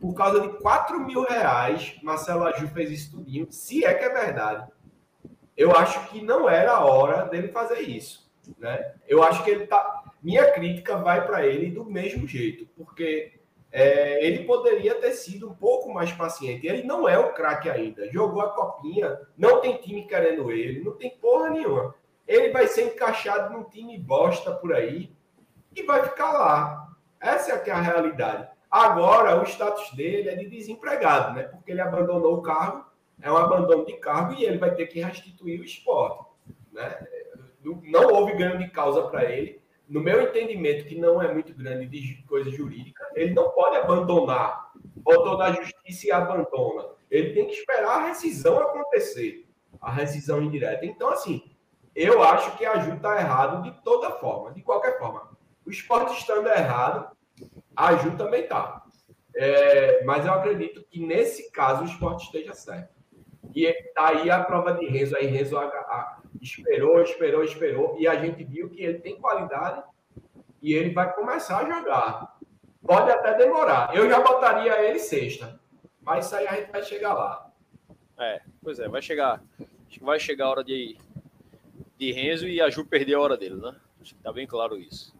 por 0.00 0.14
causa 0.14 0.40
de 0.40 0.48
4 0.58 0.98
mil 1.00 1.22
reais, 1.22 1.96
Marcelo 2.02 2.44
Aju 2.44 2.66
fez 2.68 2.90
isso 2.90 3.12
tudinho, 3.12 3.46
se 3.50 3.84
é 3.84 3.94
que 3.94 4.04
é 4.04 4.08
verdade. 4.08 4.66
Eu 5.56 5.72
acho 5.76 6.08
que 6.08 6.22
não 6.22 6.48
era 6.48 6.72
a 6.72 6.84
hora 6.84 7.24
dele 7.24 7.48
fazer 7.48 7.80
isso. 7.80 8.30
Né? 8.58 8.94
Eu 9.06 9.22
acho 9.22 9.44
que 9.44 9.50
ele 9.50 9.66
tá. 9.66 10.02
Minha 10.22 10.50
crítica 10.52 10.96
vai 10.96 11.26
para 11.26 11.46
ele 11.46 11.70
do 11.70 11.84
mesmo 11.84 12.26
jeito, 12.26 12.66
porque 12.76 13.32
é, 13.72 14.24
ele 14.24 14.44
poderia 14.44 14.94
ter 14.96 15.12
sido 15.12 15.50
um 15.50 15.54
pouco 15.54 15.92
mais 15.92 16.12
paciente. 16.12 16.66
Ele 16.66 16.82
não 16.82 17.08
é 17.08 17.18
o 17.18 17.32
craque 17.32 17.70
ainda. 17.70 18.10
Jogou 18.12 18.42
a 18.42 18.50
copinha, 18.50 19.20
não 19.36 19.60
tem 19.60 19.78
time 19.78 20.06
querendo 20.06 20.50
ele, 20.52 20.84
não 20.84 20.92
tem 20.92 21.10
porra 21.10 21.50
nenhuma. 21.50 21.94
Ele 22.26 22.50
vai 22.50 22.66
ser 22.66 22.84
encaixado 22.84 23.52
num 23.52 23.64
time 23.64 23.98
bosta 23.98 24.52
por 24.52 24.74
aí 24.74 25.12
e 25.74 25.82
vai 25.82 26.04
ficar 26.04 26.32
lá. 26.32 26.88
Essa 27.20 27.52
é, 27.52 27.58
que 27.58 27.70
é 27.70 27.72
a 27.72 27.80
realidade. 27.80 28.48
Agora, 28.70 29.40
o 29.40 29.44
status 29.44 29.90
dele 29.92 30.28
é 30.28 30.34
de 30.34 30.48
desempregado, 30.48 31.34
né? 31.34 31.44
Porque 31.44 31.72
ele 31.72 31.80
abandonou 31.80 32.38
o 32.38 32.42
cargo, 32.42 32.84
é 33.22 33.32
um 33.32 33.36
abandono 33.36 33.86
de 33.86 33.94
cargo 33.94 34.34
e 34.34 34.44
ele 34.44 34.58
vai 34.58 34.74
ter 34.74 34.86
que 34.86 35.00
restituir 35.00 35.60
o 35.60 35.64
esporte. 35.64 36.26
Né? 36.72 37.06
Não 37.62 38.12
houve 38.12 38.36
ganho 38.36 38.58
de 38.58 38.68
causa 38.68 39.02
para 39.08 39.24
ele 39.30 39.62
no 39.92 40.00
meu 40.00 40.22
entendimento, 40.22 40.86
que 40.86 40.98
não 40.98 41.20
é 41.20 41.32
muito 41.32 41.52
grande 41.54 41.86
de 41.86 42.22
coisa 42.22 42.50
jurídica, 42.50 43.06
ele 43.14 43.34
não 43.34 43.50
pode 43.50 43.76
abandonar. 43.76 44.72
Botou 44.96 45.36
na 45.36 45.52
justiça 45.52 46.06
e 46.06 46.10
abandona. 46.10 46.88
Ele 47.10 47.34
tem 47.34 47.46
que 47.46 47.52
esperar 47.52 47.98
a 47.98 48.06
rescisão 48.06 48.58
acontecer. 48.58 49.46
a 49.80 49.90
rescisão 49.90 50.40
indireta. 50.40 50.86
Então, 50.86 51.08
assim, 51.08 51.42
eu 51.94 52.22
acho 52.22 52.56
que 52.56 52.64
a 52.64 52.78
Ju 52.78 52.94
está 52.94 53.20
errado 53.20 53.62
de 53.62 53.82
toda 53.82 54.12
forma, 54.12 54.52
de 54.52 54.62
qualquer 54.62 54.96
forma. 54.98 55.36
O 55.66 55.70
esporte 55.70 56.18
estando 56.18 56.48
errado, 56.48 57.14
a 57.76 57.96
Ju 57.96 58.16
também 58.16 58.42
está. 58.44 58.84
É, 59.34 60.04
mas 60.04 60.24
eu 60.24 60.32
acredito 60.32 60.84
que 60.84 61.04
nesse 61.04 61.50
caso 61.50 61.82
o 61.82 61.86
esporte 61.86 62.26
esteja 62.26 62.54
certo. 62.54 62.94
E 63.54 63.72
tá 63.94 64.08
aí 64.08 64.30
a 64.30 64.42
prova 64.42 64.72
de 64.72 64.86
Renzo. 64.86 65.16
Aí 65.16 65.26
Renzo 65.26 65.58
a, 65.58 65.64
a, 65.64 66.18
esperou, 66.40 67.00
esperou, 67.02 67.44
esperou. 67.44 67.96
E 67.98 68.06
a 68.06 68.16
gente 68.16 68.42
viu 68.44 68.70
que 68.70 68.82
ele 68.82 68.98
tem 68.98 69.20
qualidade 69.20 69.82
e 70.60 70.74
ele 70.74 70.90
vai 70.90 71.12
começar 71.12 71.58
a 71.58 71.68
jogar. 71.68 72.36
Pode 72.84 73.10
até 73.10 73.34
demorar. 73.36 73.94
Eu 73.94 74.08
já 74.08 74.20
botaria 74.20 74.82
ele 74.82 74.98
sexta. 74.98 75.60
Mas 76.00 76.26
isso 76.26 76.36
aí 76.36 76.48
a 76.48 76.54
gente 76.56 76.72
vai 76.72 76.82
chegar 76.82 77.14
lá. 77.14 77.50
É, 78.18 78.40
pois 78.62 78.78
é, 78.78 78.88
vai 78.88 79.00
chegar. 79.00 79.42
Acho 79.88 79.98
que 79.98 80.04
vai 80.04 80.18
chegar 80.18 80.46
a 80.46 80.50
hora 80.50 80.64
de, 80.64 80.96
de 81.98 82.12
Renzo 82.12 82.48
e 82.48 82.60
a 82.60 82.70
Ju 82.70 82.84
perder 82.84 83.14
a 83.14 83.20
hora 83.20 83.36
dele, 83.36 83.56
né? 83.56 83.74
Acho 84.00 84.14
que 84.14 84.22
tá 84.22 84.32
bem 84.32 84.46
claro 84.46 84.78
isso. 84.78 85.14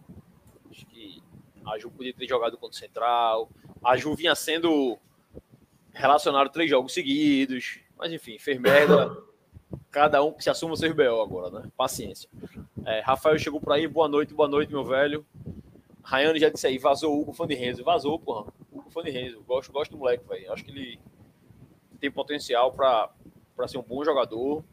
Acho 0.71 0.87
que 0.87 1.23
a 1.65 1.79
Ju 1.79 1.91
podia 1.91 2.13
ter 2.13 2.27
jogado 2.27 2.57
contra 2.57 2.75
o 2.75 2.79
Central. 2.79 3.49
A 3.85 3.97
Ju 3.97 4.15
vinha 4.15 4.35
sendo 4.35 4.99
relacionado 5.93 6.51
três 6.51 6.69
jogos 6.69 6.93
seguidos. 6.93 7.81
Mas 7.97 8.13
enfim, 8.13 8.39
fez 8.39 8.59
merda. 8.59 9.17
Cada 9.91 10.23
um 10.23 10.33
que 10.33 10.43
se 10.43 10.51
assuma 10.51 10.75
o 10.75 10.77
seu 10.77 10.95
BO 10.95 11.23
agora, 11.23 11.51
né? 11.51 11.71
Paciência. 11.77 12.29
É, 12.85 13.01
Rafael 13.01 13.39
chegou 13.39 13.61
por 13.61 13.73
aí, 13.73 13.87
boa 13.87 14.09
noite, 14.09 14.35
boa 14.35 14.49
noite, 14.49 14.73
meu 14.73 14.85
velho. 14.85 15.25
Rayane 16.03 16.39
já 16.39 16.49
disse 16.49 16.67
aí, 16.67 16.79
vazou 16.79 17.15
o 17.15 17.21
Hugo 17.21 17.33
fã 17.33 17.47
de 17.47 17.55
Renzo. 17.55 17.85
Vazou, 17.85 18.19
porra. 18.19 18.53
Hugo 18.73 18.91
fã 18.91 19.03
de 19.03 19.11
Renzo. 19.11 19.43
Gosto, 19.43 19.73
gosto 19.73 19.93
do 19.93 19.99
moleque, 19.99 20.27
velho. 20.27 20.53
Acho 20.53 20.65
que 20.65 20.71
ele 20.71 21.01
tem 22.01 22.11
potencial 22.11 22.73
para 22.73 23.11
ser 23.69 23.79
um 23.79 23.83
bom 23.83 24.05
jogador. 24.05 24.65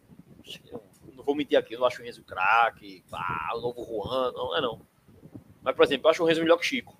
Não 1.15 1.23
vou 1.23 1.35
mentir 1.35 1.57
aqui, 1.57 1.77
não 1.77 1.85
acho 1.85 2.01
o 2.01 2.05
Renzo 2.05 2.23
craque, 2.23 3.03
ah, 3.11 3.51
o 3.55 3.61
novo 3.61 3.85
Juan, 3.85 4.31
não 4.31 4.57
é 4.57 4.61
não. 4.61 4.81
Mas, 5.61 5.75
por 5.75 5.83
exemplo, 5.83 6.07
eu 6.07 6.11
acho 6.11 6.23
o 6.23 6.25
Renzo 6.25 6.41
melhor 6.41 6.57
que 6.57 6.65
Chico. 6.65 6.97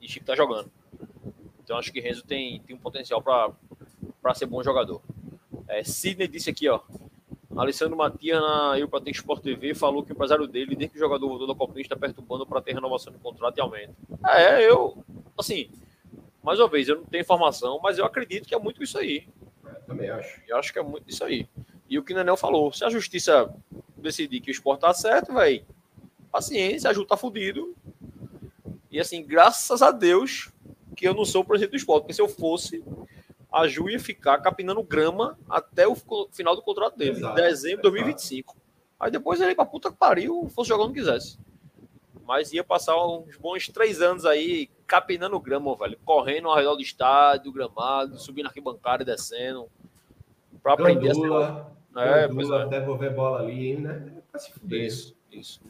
E 0.00 0.08
Chico 0.08 0.26
tá 0.26 0.34
jogando. 0.34 0.70
Então 1.64 1.78
acho 1.78 1.90
que 1.90 1.98
Renzo 1.98 2.22
tem, 2.22 2.60
tem 2.60 2.76
um 2.76 2.78
potencial 2.78 3.22
para 3.22 4.34
ser 4.34 4.46
bom 4.46 4.62
jogador. 4.62 5.00
É, 5.66 5.82
Sidney 5.82 6.28
disse 6.28 6.50
aqui, 6.50 6.68
ó. 6.68 6.80
Alessandro 7.56 7.96
Matias, 7.96 8.40
na 8.40 8.78
Eu 8.78 8.88
Pratique 8.88 9.16
Sport 9.16 9.42
TV, 9.42 9.74
falou 9.74 10.02
que 10.02 10.12
o 10.12 10.14
empresário 10.14 10.46
dele, 10.46 10.74
desde 10.74 10.88
que 10.88 10.96
o 10.96 11.00
jogador 11.00 11.28
voltou 11.28 11.46
da 11.46 11.54
Copinha, 11.54 11.82
está 11.82 11.96
perturbando 11.96 12.44
para 12.44 12.60
ter 12.60 12.74
renovação 12.74 13.12
de 13.12 13.18
contrato 13.18 13.56
e 13.56 13.60
aumento. 13.60 13.94
É, 14.26 14.68
eu, 14.68 15.02
assim, 15.38 15.70
mais 16.42 16.58
uma 16.58 16.68
vez, 16.68 16.88
eu 16.88 16.96
não 16.96 17.04
tenho 17.04 17.22
informação, 17.22 17.78
mas 17.82 17.96
eu 17.96 18.04
acredito 18.04 18.46
que 18.46 18.54
é 18.54 18.58
muito 18.58 18.82
isso 18.82 18.98
aí. 18.98 19.26
É, 19.66 19.70
também 19.86 20.10
acho. 20.10 20.42
Eu 20.46 20.56
acho 20.58 20.72
que 20.72 20.78
é 20.78 20.82
muito 20.82 21.08
isso 21.08 21.24
aí. 21.24 21.48
E 21.88 21.98
o 21.98 22.02
que 22.02 22.12
o 22.12 22.16
Nenel 22.16 22.36
falou, 22.36 22.72
se 22.72 22.84
a 22.84 22.90
justiça 22.90 23.54
decidir 23.96 24.40
que 24.40 24.50
o 24.50 24.52
esporte 24.52 24.80
tá 24.80 24.92
certo, 24.92 25.32
velho, 25.32 25.64
paciência, 26.30 26.90
a 26.90 26.92
Ju 26.92 27.06
tá 27.06 27.16
fudido. 27.16 27.74
E 28.90 29.00
assim, 29.00 29.24
graças 29.24 29.80
a 29.80 29.92
Deus 29.92 30.52
que 30.94 31.06
eu 31.06 31.14
não 31.14 31.24
sou 31.24 31.42
o 31.42 31.44
presidente 31.44 31.72
do 31.72 31.76
esporte, 31.76 32.02
porque 32.02 32.14
se 32.14 32.22
eu 32.22 32.28
fosse, 32.28 32.82
a 33.52 33.66
Ju 33.68 33.88
ia 33.88 34.00
ficar 34.00 34.38
capinando 34.38 34.82
grama 34.82 35.38
até 35.48 35.86
o 35.86 35.94
final 36.32 36.56
do 36.56 36.62
contrato 36.62 36.96
dele, 36.96 37.12
Exato. 37.12 37.34
dezembro 37.34 37.76
de 37.78 37.82
2025. 37.82 38.56
Aí 38.98 39.10
depois 39.10 39.40
ele 39.40 39.50
ia 39.50 39.56
pra 39.56 39.64
puta 39.64 39.90
que 39.90 39.96
pariu, 39.96 40.48
fosse 40.48 40.68
jogar 40.68 40.84
onde 40.84 40.94
quisesse. 40.94 41.38
Mas 42.26 42.52
ia 42.52 42.64
passar 42.64 42.96
uns 43.06 43.36
bons 43.36 43.68
três 43.68 44.00
anos 44.00 44.24
aí 44.24 44.70
capinando 44.86 45.38
grama, 45.38 45.76
velho. 45.76 45.98
Correndo 46.04 46.48
ao 46.48 46.56
redor 46.56 46.74
do 46.74 46.82
estádio, 46.82 47.52
gramado, 47.52 48.18
subindo 48.18 48.46
arquibancada 48.46 49.02
e 49.02 49.06
descendo. 49.06 49.68
Pra 50.62 50.72
aprender 50.72 51.08
Gandula, 51.08 51.70
a 51.94 52.00
ser... 52.00 52.08
é, 52.08 52.62
é. 52.62 52.66
devolver 52.66 53.14
bola 53.14 53.40
ali, 53.40 53.76
né? 53.76 54.10
Pra 54.30 54.40
se 54.40 54.50
fuder. 54.52 54.86
Isso, 54.86 55.14
isso. 55.30 55.60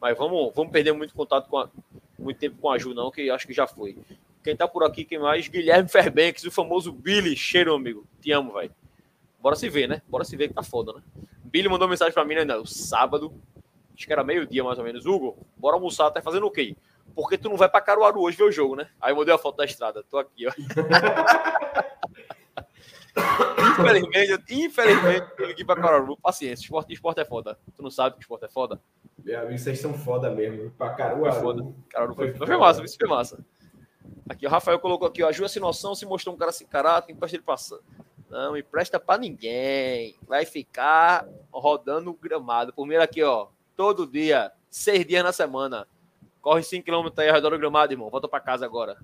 Mas 0.00 0.18
vamos, 0.18 0.52
vamos 0.54 0.72
perder 0.72 0.92
muito 0.92 1.14
contato 1.14 1.48
com 1.48 1.58
a, 1.58 1.70
muito 2.18 2.38
tempo 2.38 2.56
com 2.60 2.70
a 2.70 2.78
Ju, 2.78 2.92
não, 2.92 3.10
que 3.10 3.30
acho 3.30 3.46
que 3.46 3.52
já 3.52 3.68
foi. 3.68 3.96
Quem 4.42 4.56
tá 4.56 4.66
por 4.66 4.82
aqui, 4.84 5.04
quem 5.04 5.18
mais? 5.18 5.46
Guilherme 5.46 5.88
Ferbenques, 5.88 6.44
o 6.44 6.50
famoso 6.50 6.92
Billy. 6.92 7.36
Cheiro, 7.36 7.74
amigo. 7.74 8.06
Te 8.20 8.32
amo, 8.32 8.52
velho. 8.54 8.74
Bora 9.40 9.54
se 9.54 9.68
ver, 9.68 9.88
né? 9.88 10.02
Bora 10.08 10.24
se 10.24 10.36
ver 10.36 10.48
que 10.48 10.54
tá 10.54 10.62
foda, 10.62 10.92
né? 10.94 11.02
Billy 11.44 11.68
mandou 11.68 11.88
mensagem 11.88 12.12
pra 12.12 12.24
mim, 12.24 12.34
né? 12.34 12.44
No 12.44 12.66
sábado. 12.66 13.32
Acho 13.94 14.06
que 14.06 14.12
era 14.12 14.24
meio-dia, 14.24 14.64
mais 14.64 14.78
ou 14.78 14.84
menos. 14.84 15.06
Hugo, 15.06 15.38
bora 15.56 15.76
almoçar. 15.76 16.10
Tá 16.10 16.20
fazendo 16.20 16.46
o 16.46 16.50
quê? 16.50 16.76
Porque 17.14 17.38
tu 17.38 17.48
não 17.48 17.56
vai 17.56 17.68
pra 17.68 17.80
Caruaru 17.80 18.20
hoje 18.20 18.36
ver 18.36 18.44
o 18.44 18.52
jogo, 18.52 18.74
né? 18.74 18.88
Aí 19.00 19.12
eu 19.12 19.16
mandei 19.16 19.34
a 19.34 19.38
foto 19.38 19.56
da 19.56 19.64
estrada. 19.64 20.02
Tô 20.02 20.18
aqui, 20.18 20.46
ó. 20.46 20.52
infelizmente, 23.78 24.42
infelizmente, 24.50 25.26
eu 25.38 25.46
liguei 25.46 25.64
pra 25.64 25.76
Caruaru. 25.76 26.16
Paciência, 26.16 26.64
esporte, 26.64 26.92
esporte 26.92 27.20
é 27.20 27.24
foda. 27.24 27.58
Tu 27.76 27.82
não 27.82 27.90
sabe 27.90 28.16
que 28.16 28.22
esporte 28.22 28.46
é 28.46 28.48
foda? 28.48 28.80
Meu 29.22 29.40
amigo, 29.40 29.58
vocês 29.58 29.78
são 29.78 29.94
foda 29.94 30.30
mesmo. 30.30 30.70
Pra 30.72 30.90
Caruaru. 30.90 31.32
Foi 31.32 31.42
foda. 31.42 31.74
Caruaru 31.90 32.14
foi, 32.14 32.34
foi, 32.34 32.46
foi 32.46 32.56
massa, 32.56 32.82
isso 32.82 32.96
foi 32.98 33.08
massa. 33.08 33.44
Aqui, 34.28 34.46
o 34.46 34.50
Rafael 34.50 34.78
colocou 34.78 35.06
aqui, 35.06 35.22
ó, 35.22 35.28
a 35.28 35.32
Ju 35.32 35.48
sem 35.48 35.60
noção 35.60 35.94
se 35.94 36.06
mostrou 36.06 36.34
um 36.34 36.38
cara 36.38 36.52
sem 36.52 36.66
caráter, 36.66 37.12
empresta 37.12 37.36
ele 37.36 37.44
passando. 37.44 37.82
Não 38.30 38.56
empresta 38.56 38.98
para 38.98 39.20
ninguém. 39.20 40.16
Vai 40.26 40.46
ficar 40.46 41.28
rodando 41.52 42.10
o 42.10 42.14
gramado. 42.14 42.72
Primeiro 42.72 43.04
aqui, 43.04 43.22
ó, 43.22 43.48
todo 43.76 44.06
dia, 44.06 44.50
seis 44.70 45.04
dias 45.04 45.22
na 45.22 45.32
semana. 45.32 45.86
Corre 46.40 46.62
5km 46.62 47.12
aí 47.18 47.28
ao 47.28 47.34
redor 47.34 47.50
do 47.50 47.58
gramado, 47.58 47.92
irmão. 47.92 48.08
Volta 48.08 48.26
para 48.26 48.40
casa 48.40 48.64
agora. 48.64 48.96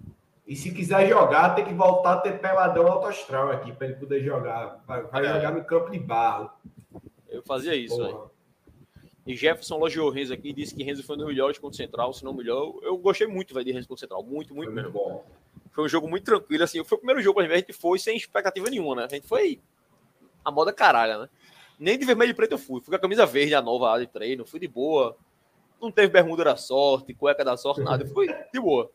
E 0.47 0.57
se 0.57 0.73
quiser 0.73 1.07
jogar, 1.07 1.55
tem 1.55 1.67
que 1.67 1.75
voltar 1.75 2.15
a 2.15 2.21
ter 2.21 2.41
peladão 2.41 2.87
autoastral 2.87 3.53
aqui 3.53 3.71
para 3.71 3.89
ele 3.89 3.97
poder 3.97 4.25
jogar. 4.25 4.83
Vai, 4.87 5.03
vai 5.03 5.27
é. 5.27 5.35
jogar 5.35 5.53
no 5.53 5.63
campo 5.63 5.91
de 5.91 5.99
barro. 5.99 6.51
Eu 7.29 7.43
fazia 7.43 7.75
isso, 7.77 7.99
velho. 7.99 8.31
E 9.29 9.37
Jefferson 9.37 9.77
elogiou 9.77 10.09
o 10.09 10.11
Renzo 10.11 10.33
aqui, 10.33 10.55
disse 10.55 10.75
que 10.75 10.83
Renzo 10.83 11.03
foi 11.03 11.15
um 11.15 11.19
dos 11.19 11.29
melhores 11.29 11.59
contra 11.59 11.75
o 11.75 11.77
Central, 11.77 12.15
se 12.15 12.25
não 12.25 12.33
melhor. 12.33 12.77
Eu 12.83 12.97
gostei 12.97 13.27
muito 13.27 13.53
véio, 13.53 13.67
de 13.67 13.73
Renzo 13.73 13.87
contra 13.87 13.99
o 13.99 14.01
Central, 14.01 14.23
muito, 14.23 14.55
muito 14.55 14.73
foi 14.73 14.83
mesmo. 14.83 14.91
Bom. 14.91 15.23
Foi 15.71 15.85
um 15.85 15.89
jogo 15.89 16.09
muito 16.09 16.25
tranquilo, 16.25 16.65
assim. 16.65 16.83
Foi 16.83 16.97
o 16.97 16.99
primeiro 16.99 17.21
jogo, 17.21 17.39
a 17.39 17.47
gente 17.47 17.75
foi 17.75 17.99
sem 17.99 18.17
expectativa 18.17 18.71
nenhuma, 18.71 18.97
né? 18.97 19.05
A 19.05 19.15
gente 19.15 19.27
foi 19.27 19.61
a 20.43 20.51
moda 20.51 20.73
caralho, 20.73 21.21
né? 21.21 21.29
Nem 21.79 21.99
de 21.99 22.07
vermelho 22.07 22.31
e 22.31 22.35
preto 22.35 22.53
eu 22.53 22.59
fui. 22.59 22.81
Fui 22.81 22.89
com 22.89 22.97
a 22.97 22.99
camisa 22.99 23.27
verde, 23.27 23.55
a 23.55 23.61
nova 23.61 23.99
de 23.99 24.07
treino, 24.07 24.47
fui 24.47 24.59
de 24.59 24.67
boa. 24.67 25.15
Não 25.79 25.93
teve 25.93 26.09
bermuda 26.09 26.45
da 26.45 26.57
sorte, 26.57 27.13
cueca 27.13 27.45
da 27.45 27.55
sorte, 27.55 27.83
nada. 27.83 28.05
Eu 28.05 28.09
fui 28.09 28.29
de 28.51 28.59
boa. 28.59 28.91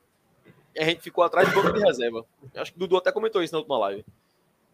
E 0.76 0.80
a 0.80 0.84
gente 0.84 1.02
ficou 1.02 1.24
atrás 1.24 1.48
de 1.48 1.54
banco 1.54 1.72
de 1.72 1.80
reserva. 1.80 2.26
Acho 2.56 2.72
que 2.72 2.78
o 2.78 2.80
Dudu 2.80 2.98
até 2.98 3.12
comentou 3.12 3.43
isso 3.43 3.54
na 3.54 3.60
última 3.60 3.78
live. 3.78 4.04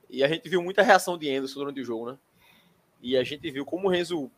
E 0.09 0.23
a 0.23 0.27
gente 0.29 0.47
viu 0.47 0.63
muita 0.63 0.81
reação 0.83 1.17
de 1.17 1.29
Anderson 1.29 1.59
durante 1.59 1.81
o 1.81 1.83
jogo, 1.83 2.11
né? 2.11 2.17
E 3.01 3.17
a 3.17 3.23
gente 3.25 3.51
viu 3.51 3.65
como 3.65 3.89
o 3.89 3.91
Renzo 3.91 4.31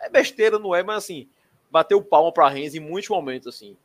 é 0.00 0.08
besteira, 0.08 0.58
não 0.58 0.74
é, 0.74 0.82
mas 0.82 1.04
assim, 1.04 1.28
bateu 1.70 2.02
palma 2.02 2.32
para 2.32 2.48
Renzi 2.48 2.78
em 2.78 2.80
muitos 2.80 3.08
momentos, 3.10 3.46
assim. 3.46 3.76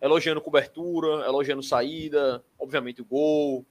Elogiando 0.00 0.40
cobertura, 0.40 1.24
elogiando 1.26 1.62
saída, 1.62 2.44
obviamente 2.58 3.00
o 3.00 3.04
gol. 3.04 3.64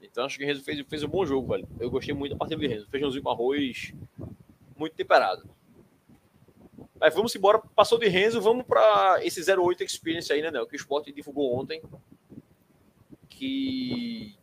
Então 0.00 0.24
acho 0.24 0.38
que 0.38 0.44
o 0.44 0.46
Renzo 0.46 0.62
fez, 0.62 0.80
fez 0.88 1.02
um 1.02 1.08
bom 1.08 1.26
jogo, 1.26 1.48
velho. 1.48 1.68
Eu 1.78 1.90
gostei 1.90 2.14
muito 2.14 2.32
da 2.32 2.38
partida 2.38 2.60
de 2.60 2.66
Renzo. 2.66 2.88
Feijãozinho 2.88 3.22
com 3.22 3.30
arroz, 3.30 3.92
muito 4.76 4.94
temperado. 4.94 5.48
Aí 7.00 7.10
vamos 7.10 7.34
embora, 7.34 7.58
passou 7.58 7.98
de 7.98 8.08
Renzo, 8.08 8.40
vamos 8.40 8.64
para 8.64 9.24
esse 9.24 9.40
08 9.50 9.84
Experience 9.84 10.32
aí, 10.32 10.42
né, 10.42 10.50
Nel? 10.50 10.66
Que 10.66 10.74
o 10.74 10.76
Sport 10.76 11.12
divulgou 11.12 11.54
ontem. 11.54 11.82
Que 13.28 14.37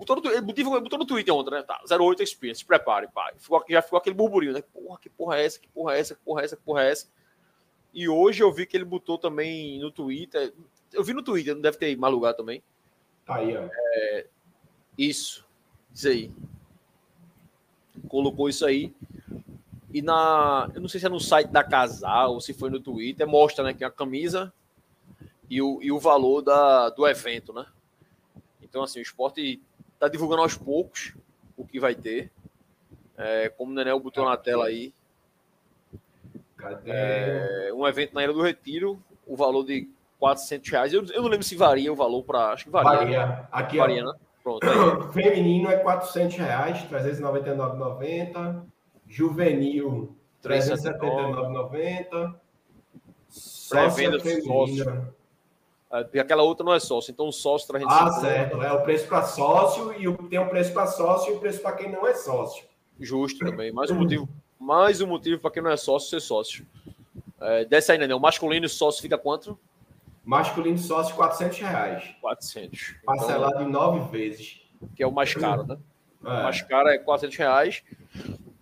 Botou 0.00 0.16
no, 0.16 0.30
ele 0.30 0.40
botou, 0.40 0.98
no 0.98 1.04
Twitter 1.04 1.34
ontem, 1.34 1.50
né? 1.50 1.62
Tá, 1.62 1.78
08 1.90 2.22
Experience, 2.22 2.60
se 2.60 2.64
prepare, 2.64 3.06
pai. 3.08 3.34
Ficou, 3.36 3.62
já 3.68 3.82
ficou 3.82 3.98
aquele 3.98 4.16
burburinho, 4.16 4.54
né? 4.54 4.62
Porra, 4.62 4.98
que 4.98 5.10
porra 5.10 5.36
é 5.36 5.44
essa? 5.44 5.58
Que 5.58 5.68
porra 5.68 5.94
é 5.94 6.00
essa? 6.00 6.14
Que 6.14 6.22
porra 6.22 6.40
é 6.40 6.44
essa? 6.46 6.56
Que 6.56 6.62
porra 6.62 6.82
é 6.84 6.90
essa? 6.90 7.06
E 7.92 8.08
hoje 8.08 8.42
eu 8.42 8.50
vi 8.50 8.64
que 8.64 8.78
ele 8.78 8.86
botou 8.86 9.18
também 9.18 9.78
no 9.78 9.90
Twitter. 9.90 10.54
Eu 10.90 11.04
vi 11.04 11.12
no 11.12 11.22
Twitter, 11.22 11.54
não 11.54 11.60
deve 11.60 11.76
ter 11.76 11.94
mais 11.98 12.14
lugar 12.14 12.32
também. 12.32 12.62
Tá 13.26 13.34
aí, 13.34 13.54
ó. 13.54 13.68
É, 13.70 14.26
isso. 14.96 15.46
Isso 15.92 16.08
aí. 16.08 16.32
Colocou 18.08 18.48
isso 18.48 18.64
aí. 18.64 18.94
E 19.92 20.00
na. 20.00 20.70
Eu 20.74 20.80
não 20.80 20.88
sei 20.88 20.98
se 20.98 21.04
é 21.04 21.10
no 21.10 21.20
site 21.20 21.48
da 21.48 21.62
Casal 21.62 22.32
ou 22.32 22.40
se 22.40 22.54
foi 22.54 22.70
no 22.70 22.80
Twitter, 22.80 23.28
mostra, 23.28 23.62
né? 23.62 23.74
Que 23.74 23.84
é 23.84 23.86
a 23.86 23.90
camisa 23.90 24.50
e 25.50 25.60
o, 25.60 25.78
e 25.82 25.92
o 25.92 25.98
valor 25.98 26.40
da, 26.40 26.88
do 26.88 27.06
evento, 27.06 27.52
né? 27.52 27.66
Então, 28.62 28.82
assim, 28.82 28.98
o 28.98 29.02
esporte 29.02 29.60
Tá 30.00 30.08
divulgando 30.08 30.42
aos 30.42 30.56
poucos 30.56 31.14
o 31.56 31.64
que 31.64 31.78
vai 31.78 31.94
ter. 31.94 32.32
É, 33.18 33.50
como 33.50 33.70
o 33.70 33.74
Nenel 33.74 34.00
botou 34.00 34.24
na 34.24 34.36
tela 34.36 34.64
aí. 34.66 34.94
É, 36.86 37.70
um 37.74 37.86
evento 37.86 38.14
na 38.14 38.24
Ilha 38.24 38.32
do 38.32 38.42
Retiro, 38.42 38.98
o 39.26 39.36
valor 39.36 39.62
de 39.62 39.88
400 40.18 40.70
reais. 40.70 40.92
Eu, 40.92 41.04
eu 41.06 41.22
não 41.22 41.28
lembro 41.28 41.44
se 41.44 41.54
varia 41.54 41.92
o 41.92 41.96
valor 41.96 42.22
para. 42.24 42.52
Acho 42.52 42.64
que 42.64 42.70
varia. 42.70 42.98
Varia. 42.98 43.48
Aqui, 43.52 43.76
varia, 43.76 44.04
né? 44.04 44.12
Pronto. 44.42 44.66
Aí. 44.66 45.12
Feminino 45.12 45.70
é 45.70 45.76
400 45.76 46.36
reais, 46.36 46.78
399,90. 46.90 48.62
Juvenil, 49.06 50.16
379,90. 50.42 52.34
Pré-venda 53.68 54.18
feminina. 54.18 54.84
Porque 54.84 55.19
aquela 55.90 56.42
outra 56.42 56.64
não 56.64 56.72
é 56.72 56.78
sócio, 56.78 57.10
então 57.10 57.28
o 57.28 57.32
sócio 57.32 57.66
traz 57.66 57.84
Ah, 57.88 58.10
certo. 58.12 58.62
É 58.62 58.72
o 58.72 58.82
preço 58.82 59.08
para 59.08 59.24
sócio 59.24 59.92
e 59.98 60.06
o, 60.06 60.16
tem 60.28 60.38
o 60.38 60.48
preço 60.48 60.72
para 60.72 60.86
sócio 60.86 61.32
e 61.32 61.36
o 61.36 61.40
preço 61.40 61.60
para 61.60 61.72
quem 61.72 61.90
não 61.90 62.06
é 62.06 62.14
sócio. 62.14 62.64
Justo 62.98 63.44
também. 63.44 63.72
Mais 63.72 63.90
um 63.90 63.96
motivo, 63.96 64.28
mais 64.58 65.00
um 65.00 65.06
motivo 65.06 65.40
para 65.40 65.50
quem 65.50 65.62
não 65.62 65.70
é 65.70 65.76
sócio 65.76 66.10
ser 66.10 66.20
sócio. 66.20 66.66
É, 67.40 67.64
desce 67.64 67.90
aí, 67.90 67.98
né? 67.98 68.14
O 68.14 68.20
masculino 68.20 68.68
sócio 68.68 69.00
fica 69.00 69.16
quanto? 69.16 69.58
Masculino 70.24 70.78
sócio, 70.78 71.16
400 71.16 71.58
reais. 71.58 72.14
400. 72.20 72.94
Parcelado 73.04 73.54
então, 73.54 73.68
em 73.68 73.72
nove 73.72 74.16
vezes. 74.16 74.60
Que 74.94 75.02
é 75.02 75.06
o 75.06 75.12
mais 75.12 75.34
caro, 75.34 75.66
né? 75.66 75.76
É. 76.24 76.28
O 76.28 76.42
mais 76.44 76.62
caro 76.62 76.88
é 76.88 76.98
400 76.98 77.36
reais. 77.36 77.82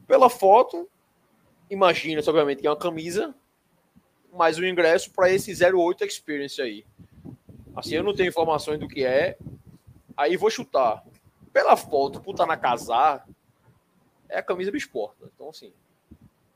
Pela 0.06 0.30
foto, 0.30 0.88
imagina, 1.68 2.20
obviamente, 2.20 2.60
que 2.60 2.66
é 2.66 2.70
uma 2.70 2.76
camisa, 2.76 3.34
mais 4.32 4.58
um 4.58 4.64
ingresso 4.64 5.10
para 5.10 5.30
esse 5.30 5.52
08 5.52 6.04
Experience 6.04 6.62
aí. 6.62 6.84
Assim, 7.78 7.94
eu 7.94 8.02
não 8.02 8.14
tenho 8.14 8.28
informações 8.28 8.78
do 8.78 8.88
que 8.88 9.04
é. 9.04 9.36
Aí 10.16 10.36
vou 10.36 10.50
chutar. 10.50 11.04
Pela 11.52 11.76
foto, 11.76 12.20
puta 12.20 12.44
na 12.44 12.56
casar, 12.56 13.26
é 14.28 14.38
a 14.38 14.42
camisa 14.42 14.70
do 14.70 14.76
esporte. 14.76 15.16
Né? 15.22 15.28
Então, 15.34 15.48
assim, 15.48 15.72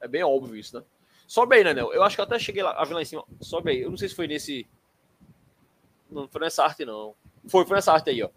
é 0.00 0.08
bem 0.08 0.22
óbvio 0.22 0.56
isso, 0.56 0.78
né? 0.78 0.84
Sobe 1.26 1.56
aí, 1.56 1.64
né, 1.64 1.72
Nel? 1.72 1.92
Eu 1.92 2.02
acho 2.02 2.16
que 2.16 2.20
eu 2.20 2.24
até 2.24 2.38
cheguei 2.38 2.62
lá, 2.62 2.72
a 2.72 2.84
ver 2.84 2.94
lá 2.94 3.02
em 3.02 3.06
cima. 3.06 3.24
Sobe 3.40 3.70
aí. 3.70 3.80
Eu 3.80 3.90
não 3.90 3.96
sei 3.96 4.08
se 4.08 4.14
foi 4.14 4.26
nesse. 4.26 4.66
Não 6.10 6.28
foi 6.28 6.40
nessa 6.42 6.64
arte, 6.64 6.84
não. 6.84 7.14
Foi, 7.46 7.64
foi 7.64 7.76
nessa 7.76 7.92
arte 7.92 8.10
aí, 8.10 8.22
ó. 8.22 8.28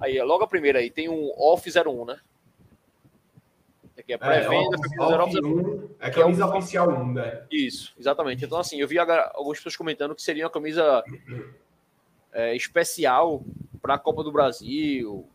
Aí, 0.00 0.20
logo 0.22 0.44
a 0.44 0.48
primeira 0.48 0.80
aí, 0.80 0.90
tem 0.90 1.08
um 1.08 1.32
Off 1.38 1.70
01, 1.70 2.04
né? 2.04 2.20
Que 4.06 4.12
é 4.12 4.18
pré-venda, 4.18 4.76
é, 4.76 4.96
camisa 4.96 5.40
01. 5.40 5.90
É 5.98 6.10
camisa 6.10 6.42
é 6.42 6.46
um... 6.46 6.48
oficial 6.58 6.90
1, 6.90 7.12
né? 7.14 7.46
Isso, 7.50 7.94
exatamente. 7.98 8.44
Então, 8.44 8.58
assim, 8.58 8.78
eu 8.78 8.86
vi 8.86 8.98
algumas 8.98 9.56
pessoas 9.56 9.76
comentando 9.76 10.14
que 10.14 10.20
seria 10.20 10.44
uma 10.44 10.50
camisa 10.50 11.02
é, 12.34 12.54
especial 12.54 13.42
para 13.80 13.94
a 13.94 13.98
Copa 13.98 14.22
do 14.22 14.32
Brasil, 14.32 15.26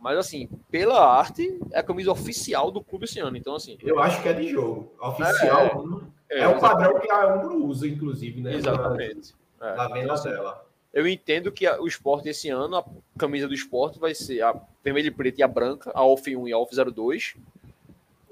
mas, 0.00 0.16
assim, 0.16 0.48
pela 0.70 1.18
arte, 1.18 1.58
é 1.72 1.80
a 1.80 1.82
camisa 1.82 2.12
oficial 2.12 2.70
do 2.70 2.82
clube 2.82 3.04
esse 3.04 3.18
ano. 3.18 3.36
Então, 3.36 3.54
assim. 3.54 3.76
Eu 3.82 4.00
acho 4.00 4.22
que 4.22 4.28
é 4.28 4.32
de 4.32 4.48
jogo. 4.48 4.92
Oficial. 5.00 6.00
É, 6.30 6.40
é, 6.40 6.42
é 6.42 6.48
o 6.48 6.60
padrão 6.60 7.00
que 7.00 7.10
a 7.10 7.34
Umbro 7.34 7.66
usa, 7.66 7.86
inclusive, 7.86 8.40
né? 8.40 8.54
Exatamente. 8.54 9.34
Na, 9.58 9.68
é, 9.68 9.76
na 9.76 9.88
venda 9.88 10.14
então, 10.14 10.22
dela. 10.22 10.66
Eu 10.92 11.06
entendo 11.06 11.50
que 11.50 11.68
o 11.68 11.86
esporte 11.86 12.28
esse 12.28 12.48
ano, 12.48 12.76
a 12.76 12.84
camisa 13.18 13.48
do 13.48 13.54
esporte 13.54 13.98
vai 13.98 14.14
ser 14.14 14.42
a 14.42 14.54
vermelha 14.82 15.08
e 15.08 15.10
preta 15.10 15.40
e 15.40 15.42
a 15.42 15.48
branca, 15.48 15.90
a 15.94 16.04
Off 16.04 16.34
1 16.34 16.48
e 16.48 16.52
a 16.52 16.58
Off 16.58 16.74
02. 16.74 17.34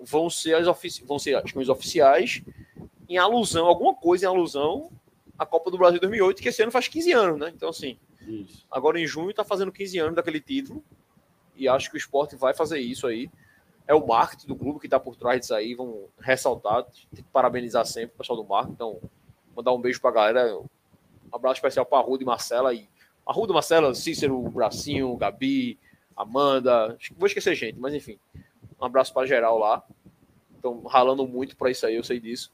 Vão 0.01 0.31
ser 0.31 0.55
as, 0.55 0.67
ofici 0.67 1.05
vão 1.05 1.19
ser 1.19 1.35
as 1.35 1.51
camisas 1.51 1.69
oficiais 1.69 2.43
em 3.09 3.19
alusão, 3.19 3.67
alguma 3.67 3.95
coisa 3.95 4.25
em 4.25 4.29
alusão 4.29 4.91
à 5.39 5.45
Copa 5.45 5.71
do 5.71 5.79
Brasil 5.79 6.01
2008, 6.01 6.43
que 6.43 6.49
esse 6.49 6.63
ano 6.63 6.73
faz 6.73 6.89
15 6.89 7.13
anos, 7.13 7.39
né? 7.39 7.53
Então, 7.55 7.69
assim, 7.69 7.99
Isso. 8.27 8.67
agora 8.71 9.01
em 9.01 9.07
junho 9.07 9.31
está 9.31 9.45
fazendo 9.45 9.73
15 9.73 9.99
anos 9.99 10.17
daquele 10.17 10.41
título 10.41 10.83
e 11.57 11.69
acho 11.69 11.91
que 11.91 11.97
o 11.97 11.99
esporte 11.99 12.37
vai 12.37 12.55
fazer 12.55 12.79
isso 12.79 13.07
aí. 13.07 13.31
É 13.87 13.95
o 13.95 14.07
marketing 14.07 14.49
do 14.49 14.57
clube 14.57 14.81
que 14.81 14.87
está 14.87 14.99
por 14.99 15.17
trás 15.17 15.41
disso 15.41 15.55
aí. 15.55 15.75
Vamos 15.75 16.09
ressaltar, 16.19 16.85
tem 16.85 17.23
que 17.25 17.31
parabenizar 17.31 17.87
sempre 17.87 18.15
o 18.15 18.19
pessoal 18.19 18.43
do 18.43 18.49
marketing. 18.49 18.75
Então, 18.75 19.01
mandar 19.55 19.73
um 19.73 19.81
beijo 19.81 20.01
para 20.01 20.11
a 20.11 20.13
galera. 20.13 20.59
Um 20.59 20.67
abraço 21.33 21.57
especial 21.57 21.87
para 21.87 21.99
a 21.99 22.03
Ruda 22.03 22.23
e 22.23 22.27
Marcela. 22.27 22.75
E 22.75 22.89
a 23.27 23.33
Ruda, 23.33 23.53
Marcela, 23.53 23.95
Cícero, 23.95 24.41
Bracinho, 24.51 25.17
Gabi, 25.17 25.79
Amanda. 26.17 26.97
Vou 27.17 27.27
esquecer 27.27 27.55
gente, 27.55 27.79
mas 27.79 27.93
enfim. 27.93 28.19
Um 28.81 28.85
abraço 28.85 29.13
para 29.13 29.27
geral 29.27 29.59
lá. 29.59 29.83
Estão 30.55 30.83
ralando 30.85 31.27
muito 31.27 31.57
para 31.57 31.71
isso 31.71 31.87
aí, 31.87 31.97
eu 31.97 32.05
sei 32.05 32.21
disso. 32.21 32.53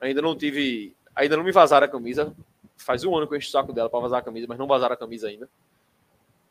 Ainda 0.00 0.22
não 0.22 0.36
tive. 0.36 0.95
Ainda 1.16 1.36
não 1.36 1.42
me 1.42 1.50
vazaram 1.50 1.86
a 1.86 1.90
camisa. 1.90 2.36
Faz 2.76 3.02
um 3.02 3.16
ano 3.16 3.26
que 3.26 3.32
eu 3.32 3.38
encho 3.38 3.48
o 3.48 3.50
saco 3.50 3.72
dela 3.72 3.88
para 3.88 4.00
vazar 4.00 4.20
a 4.20 4.22
camisa, 4.22 4.46
mas 4.46 4.58
não 4.58 4.66
vazaram 4.66 4.92
a 4.92 4.98
camisa 4.98 5.28
ainda. 5.28 5.48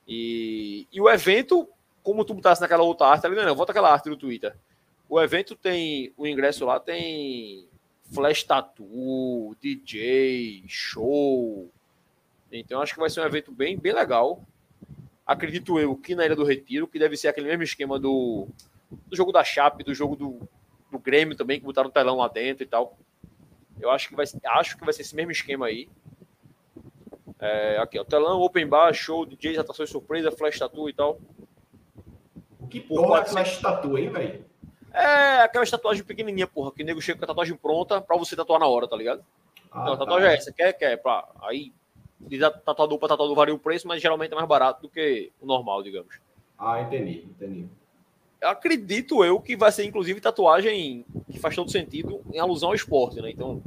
E, 0.08 0.88
e 0.92 1.00
o 1.00 1.08
evento, 1.08 1.70
como 2.04 2.26
tu 2.26 2.34
botasse 2.34 2.62
naquela 2.62 2.84
outra 2.84 3.08
arte 3.08 3.28
ali, 3.28 3.36
não, 3.36 3.46
não, 3.46 3.56
volta 3.56 3.72
aquela 3.72 3.94
arte 3.94 4.10
do 4.10 4.18
Twitter. 4.18 4.56
O 5.08 5.22
evento 5.22 5.56
tem, 5.56 6.12
o 6.18 6.26
ingresso 6.26 6.66
lá 6.66 6.80
tem 6.80 7.68
flash 8.12 8.44
tattoo, 8.44 9.56
DJ, 9.62 10.64
show. 10.68 11.70
Então 12.52 12.82
acho 12.82 12.94
que 12.94 13.00
vai 13.00 13.10
ser 13.10 13.22
um 13.22 13.26
evento 13.26 13.52
bem, 13.52 13.78
bem 13.78 13.94
legal. 13.94 14.42
Acredito 15.26 15.80
eu 15.80 15.96
que 15.96 16.16
na 16.16 16.26
Ilha 16.26 16.36
do 16.36 16.44
Retiro, 16.44 16.88
que 16.88 17.00
deve 17.00 17.18
ser 17.18 17.28
aquele 17.28 17.48
mesmo 17.48 17.64
esquema 17.64 18.00
do, 18.00 18.48
do 19.08 19.16
jogo 19.16 19.32
da 19.32 19.44
Chape, 19.44 19.84
do 19.84 19.94
jogo 19.94 20.16
do, 20.16 20.40
do 20.92 21.00
Grêmio 21.00 21.36
também, 21.36 21.60
que 21.60 21.66
botaram 21.66 21.90
um 21.90 21.92
telão 21.92 22.18
lá 22.18 22.28
dentro 22.28 22.64
e 22.64 22.68
tal. 22.68 22.98
Eu 23.86 23.92
acho 23.92 24.10
que 24.10 24.16
vai, 24.16 24.26
acho 24.46 24.78
que 24.78 24.84
vai 24.84 24.94
ser 24.94 25.04
esse 25.04 25.16
mesmo 25.16 25.32
esquema 25.32 25.68
aí. 25.68 25.88
É, 27.40 27.78
aqui, 27.78 28.00
ó, 28.00 28.04
telão, 28.04 28.42
open 28.42 28.68
bar, 28.68 28.94
show, 28.94 29.26
DJs, 29.26 29.60
atrações 29.60 29.90
surpresa, 29.90 30.32
flash 30.32 30.58
tattoo 30.58 30.90
e 30.90 30.94
tal. 30.94 31.20
Que 32.70 32.80
porra 32.80 33.22
é 33.22 33.26
flash 33.26 33.60
tattoo, 33.60 33.98
hein, 33.98 34.10
velho? 34.10 34.46
É 34.92 35.42
aquela 35.42 35.66
tatuagem 35.66 36.04
pequenininha, 36.04 36.48
porra, 36.48 36.72
que 36.72 36.82
o 36.82 36.86
nego 36.86 37.02
chega 37.02 37.20
com 37.20 37.26
a 37.26 37.28
tatuagem 37.28 37.56
pronta 37.56 38.02
pra 38.02 38.18
você 38.18 38.36
tatuar 38.36 38.60
na 38.60 38.66
hora, 38.66 38.88
tá 38.88 38.96
ligado? 38.96 39.24
Ah, 39.72 39.82
então, 39.82 39.94
a 39.94 39.98
tatuagem 39.98 40.28
tá. 40.28 40.32
é 40.32 40.38
essa, 40.38 40.54
quer, 40.54 40.74
quer, 40.74 40.98
pra, 40.98 41.28
aí, 41.42 41.74
de 42.20 42.40
tatuador 42.40 42.98
pra 42.98 43.10
tatuador 43.10 43.36
varia 43.36 43.54
o 43.54 43.60
preço, 43.60 43.88
mas 43.88 44.02
geralmente 44.02 44.32
é 44.32 44.36
mais 44.36 44.48
barato 44.48 44.82
do 44.82 44.90
que 44.90 45.32
o 45.40 45.46
normal, 45.46 45.84
digamos. 45.84 46.18
Ah, 46.58 46.82
entendi, 46.82 47.26
entendi. 47.26 47.68
Acredito 48.46 49.24
eu 49.24 49.40
que 49.40 49.56
vai 49.56 49.72
ser, 49.72 49.86
inclusive, 49.86 50.22
tatuagem 50.22 51.06
que 51.32 51.40
faz 51.40 51.56
todo 51.56 51.72
sentido 51.72 52.22
em 52.32 52.40
alusão 52.40 52.70
ao 52.70 52.76
esporte, 52.76 53.22
né? 53.22 53.30
Então, 53.30 53.62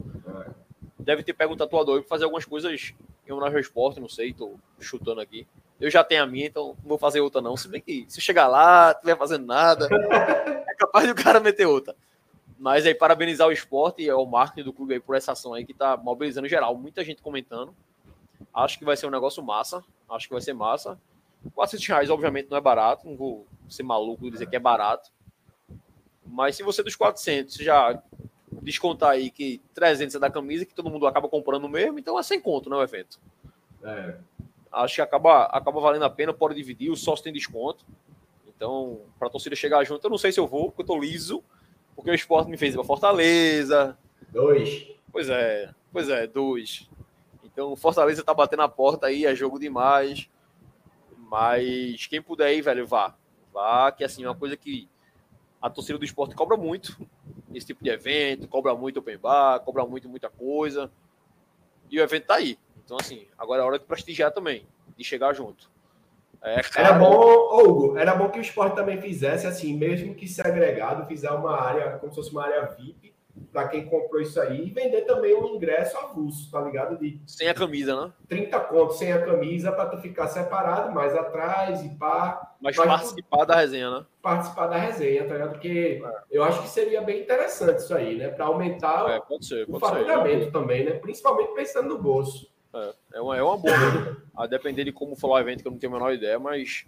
deve 0.98 1.22
ter 1.22 1.32
pego 1.32 1.54
um 1.54 1.56
tatuador 1.56 2.00
para 2.00 2.08
fazer 2.08 2.24
algumas 2.24 2.44
coisas 2.44 2.94
em 3.26 3.32
homenagem 3.32 3.56
ao 3.56 3.60
esporte, 3.60 4.00
não 4.00 4.08
sei, 4.08 4.32
tô 4.32 4.54
chutando 4.80 5.20
aqui. 5.20 5.46
Eu 5.80 5.90
já 5.90 6.02
tenho 6.02 6.22
a 6.22 6.26
minha, 6.26 6.46
então 6.46 6.76
não 6.82 6.88
vou 6.88 6.98
fazer 6.98 7.20
outra, 7.20 7.40
não. 7.40 7.56
Se 7.56 7.68
bem 7.68 7.80
que 7.80 8.04
se 8.08 8.20
chegar 8.20 8.48
lá, 8.48 8.86
não 8.86 8.92
estiver 8.92 9.16
fazendo 9.16 9.46
nada, 9.46 9.88
é 10.66 10.74
capaz 10.74 11.04
de 11.06 11.12
o 11.12 11.14
cara 11.14 11.38
meter 11.40 11.66
outra. 11.66 11.94
Mas 12.58 12.84
aí, 12.84 12.94
parabenizar 12.94 13.46
o 13.46 13.52
esporte 13.52 14.02
e 14.02 14.10
o 14.10 14.26
marketing 14.26 14.64
do 14.64 14.72
clube 14.72 14.94
aí 14.94 15.00
por 15.00 15.14
essa 15.14 15.30
ação 15.32 15.54
aí 15.54 15.64
que 15.64 15.72
tá 15.72 15.96
mobilizando 15.96 16.48
geral. 16.48 16.76
Muita 16.76 17.04
gente 17.04 17.22
comentando. 17.22 17.72
Acho 18.52 18.78
que 18.78 18.84
vai 18.84 18.96
ser 18.96 19.06
um 19.06 19.10
negócio 19.10 19.40
massa. 19.42 19.84
Acho 20.10 20.26
que 20.26 20.32
vai 20.32 20.42
ser 20.42 20.54
massa. 20.54 20.98
400 21.54 21.86
reais, 21.86 22.10
obviamente, 22.10 22.50
não 22.50 22.56
é 22.56 22.60
barato. 22.60 23.06
Não 23.06 23.16
vou 23.16 23.46
ser 23.68 23.82
maluco 23.82 24.26
e 24.26 24.30
dizer 24.30 24.46
que 24.46 24.56
é 24.56 24.60
barato. 24.60 25.10
Mas 26.24 26.56
se 26.56 26.62
você 26.62 26.82
dos 26.82 26.94
400 26.94 27.54
já 27.56 28.02
descontar 28.62 29.10
aí 29.10 29.30
que 29.30 29.60
300 29.74 30.16
é 30.16 30.18
da 30.18 30.30
camisa, 30.30 30.64
que 30.64 30.74
todo 30.74 30.90
mundo 30.90 31.06
acaba 31.06 31.28
comprando 31.28 31.68
mesmo, 31.68 31.98
então 31.98 32.18
é 32.18 32.22
sem 32.22 32.40
conto, 32.40 32.68
né, 32.68 32.76
o 32.76 32.82
evento. 32.82 33.18
É. 33.82 34.16
Acho 34.70 34.96
que 34.96 35.00
acaba, 35.00 35.44
acaba 35.44 35.80
valendo 35.80 36.04
a 36.04 36.10
pena, 36.10 36.32
pode 36.32 36.54
dividir, 36.54 36.90
o 36.90 36.96
sócio 36.96 37.24
tem 37.24 37.32
desconto. 37.32 37.84
Então, 38.46 39.00
para 39.18 39.28
a 39.28 39.30
torcida 39.30 39.56
chegar 39.56 39.84
junto, 39.84 40.04
eu 40.04 40.10
não 40.10 40.18
sei 40.18 40.32
se 40.32 40.40
eu 40.40 40.46
vou, 40.46 40.66
porque 40.66 40.82
eu 40.82 40.86
tô 40.86 40.98
liso, 40.98 41.42
porque 41.94 42.10
o 42.10 42.14
esporte 42.14 42.50
me 42.50 42.56
fez 42.56 42.74
ir 42.74 42.76
para 42.76 42.86
Fortaleza. 42.86 43.96
Dois. 44.28 44.88
Pois 45.10 45.28
é, 45.28 45.70
pois 45.92 46.08
é, 46.08 46.26
dois. 46.26 46.90
Então, 47.44 47.74
Fortaleza 47.76 48.22
tá 48.22 48.34
batendo 48.34 48.62
a 48.62 48.68
porta 48.68 49.06
aí, 49.06 49.24
é 49.24 49.34
jogo 49.34 49.58
demais. 49.58 50.28
Mas 51.30 52.06
quem 52.06 52.22
puder 52.22 52.54
ir, 52.54 52.62
velho, 52.62 52.86
vá. 52.86 53.14
Vá, 53.52 53.92
que 53.92 54.04
assim, 54.04 54.24
é 54.24 54.28
uma 54.28 54.34
coisa 54.34 54.56
que 54.56 54.88
a 55.60 55.68
torcida 55.68 55.98
do 55.98 56.04
esporte 56.04 56.34
cobra 56.34 56.56
muito 56.56 56.96
esse 57.54 57.66
tipo 57.66 57.82
de 57.82 57.90
evento, 57.90 58.48
cobra 58.48 58.74
muito 58.74 58.98
open 58.98 59.18
bar, 59.18 59.60
cobra 59.60 59.84
muito 59.84 60.08
muita 60.08 60.28
coisa. 60.28 60.90
E 61.90 61.98
o 61.98 62.02
evento 62.02 62.26
tá 62.26 62.36
aí. 62.36 62.58
Então, 62.84 62.96
assim, 62.98 63.26
agora 63.36 63.62
é 63.62 63.64
hora 63.64 63.78
de 63.78 63.84
prestigiar 63.84 64.32
também, 64.32 64.66
de 64.96 65.04
chegar 65.04 65.34
junto. 65.34 65.70
É, 66.40 66.60
era 66.76 66.92
bom, 66.92 67.60
Hugo, 67.60 67.98
era 67.98 68.14
bom 68.14 68.28
que 68.30 68.38
o 68.38 68.42
esporte 68.42 68.76
também 68.76 69.00
fizesse 69.00 69.46
assim, 69.46 69.76
mesmo 69.76 70.14
que 70.14 70.28
segregado, 70.28 71.06
fizer 71.06 71.30
uma 71.32 71.60
área, 71.60 71.98
como 71.98 72.12
se 72.12 72.16
fosse 72.16 72.30
uma 72.30 72.44
área 72.44 72.64
VIP, 72.66 73.07
para 73.52 73.68
quem 73.68 73.86
comprou 73.86 74.20
isso 74.20 74.40
aí 74.40 74.66
e 74.66 74.70
vender 74.70 75.02
também 75.02 75.34
um 75.34 75.54
ingresso 75.54 75.96
avulso, 75.96 76.50
tá 76.50 76.60
ligado? 76.60 76.98
De 76.98 77.20
sem 77.26 77.48
a 77.48 77.54
camisa, 77.54 78.00
né? 78.00 78.12
30 78.28 78.60
contos 78.60 78.98
sem 78.98 79.12
a 79.12 79.24
camisa 79.24 79.72
para 79.72 79.86
tu 79.86 79.98
ficar 79.98 80.28
separado, 80.28 80.92
mais 80.94 81.14
atrás 81.14 81.84
e 81.84 81.88
pá. 81.90 82.54
Mas, 82.60 82.76
mas 82.76 82.86
participar 82.86 83.38
tu... 83.38 83.46
da 83.46 83.56
resenha, 83.56 83.90
né? 83.90 84.06
Participar 84.20 84.66
da 84.66 84.76
resenha, 84.76 85.26
tá 85.26 85.34
ligado? 85.34 85.50
Porque 85.52 86.02
é. 86.04 86.12
eu 86.30 86.44
acho 86.44 86.62
que 86.62 86.68
seria 86.68 87.00
bem 87.00 87.22
interessante 87.22 87.78
isso 87.78 87.94
aí, 87.94 88.16
né? 88.16 88.28
Para 88.28 88.46
aumentar 88.46 89.10
é, 89.10 89.20
pode 89.20 89.46
ser, 89.46 89.64
o 89.64 89.78
pode 89.78 89.80
faturamento 89.80 90.44
ser. 90.44 90.50
também, 90.50 90.84
né? 90.84 90.92
Principalmente 90.92 91.54
pensando 91.54 91.88
no 91.88 91.98
bolso. 91.98 92.50
É, 92.74 92.94
é 93.14 93.20
uma, 93.20 93.36
é 93.36 93.42
uma 93.42 93.56
boa, 93.56 93.76
né? 93.76 94.16
a 94.36 94.46
depender 94.46 94.84
de 94.84 94.92
como 94.92 95.16
falar 95.16 95.34
o 95.34 95.38
evento, 95.40 95.62
que 95.62 95.68
eu 95.68 95.72
não 95.72 95.78
tenho 95.78 95.94
a 95.94 95.98
menor 95.98 96.12
ideia, 96.12 96.38
mas 96.38 96.84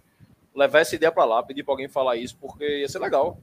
levar 0.55 0.79
essa 0.79 0.95
ideia 0.95 1.11
para 1.11 1.25
lá, 1.25 1.41
pedir 1.41 1.63
para 1.63 1.73
alguém 1.73 1.87
falar 1.87 2.15
isso, 2.15 2.37
porque 2.39 2.79
ia 2.79 2.87
ser 2.87 2.99
legal. 2.99 3.37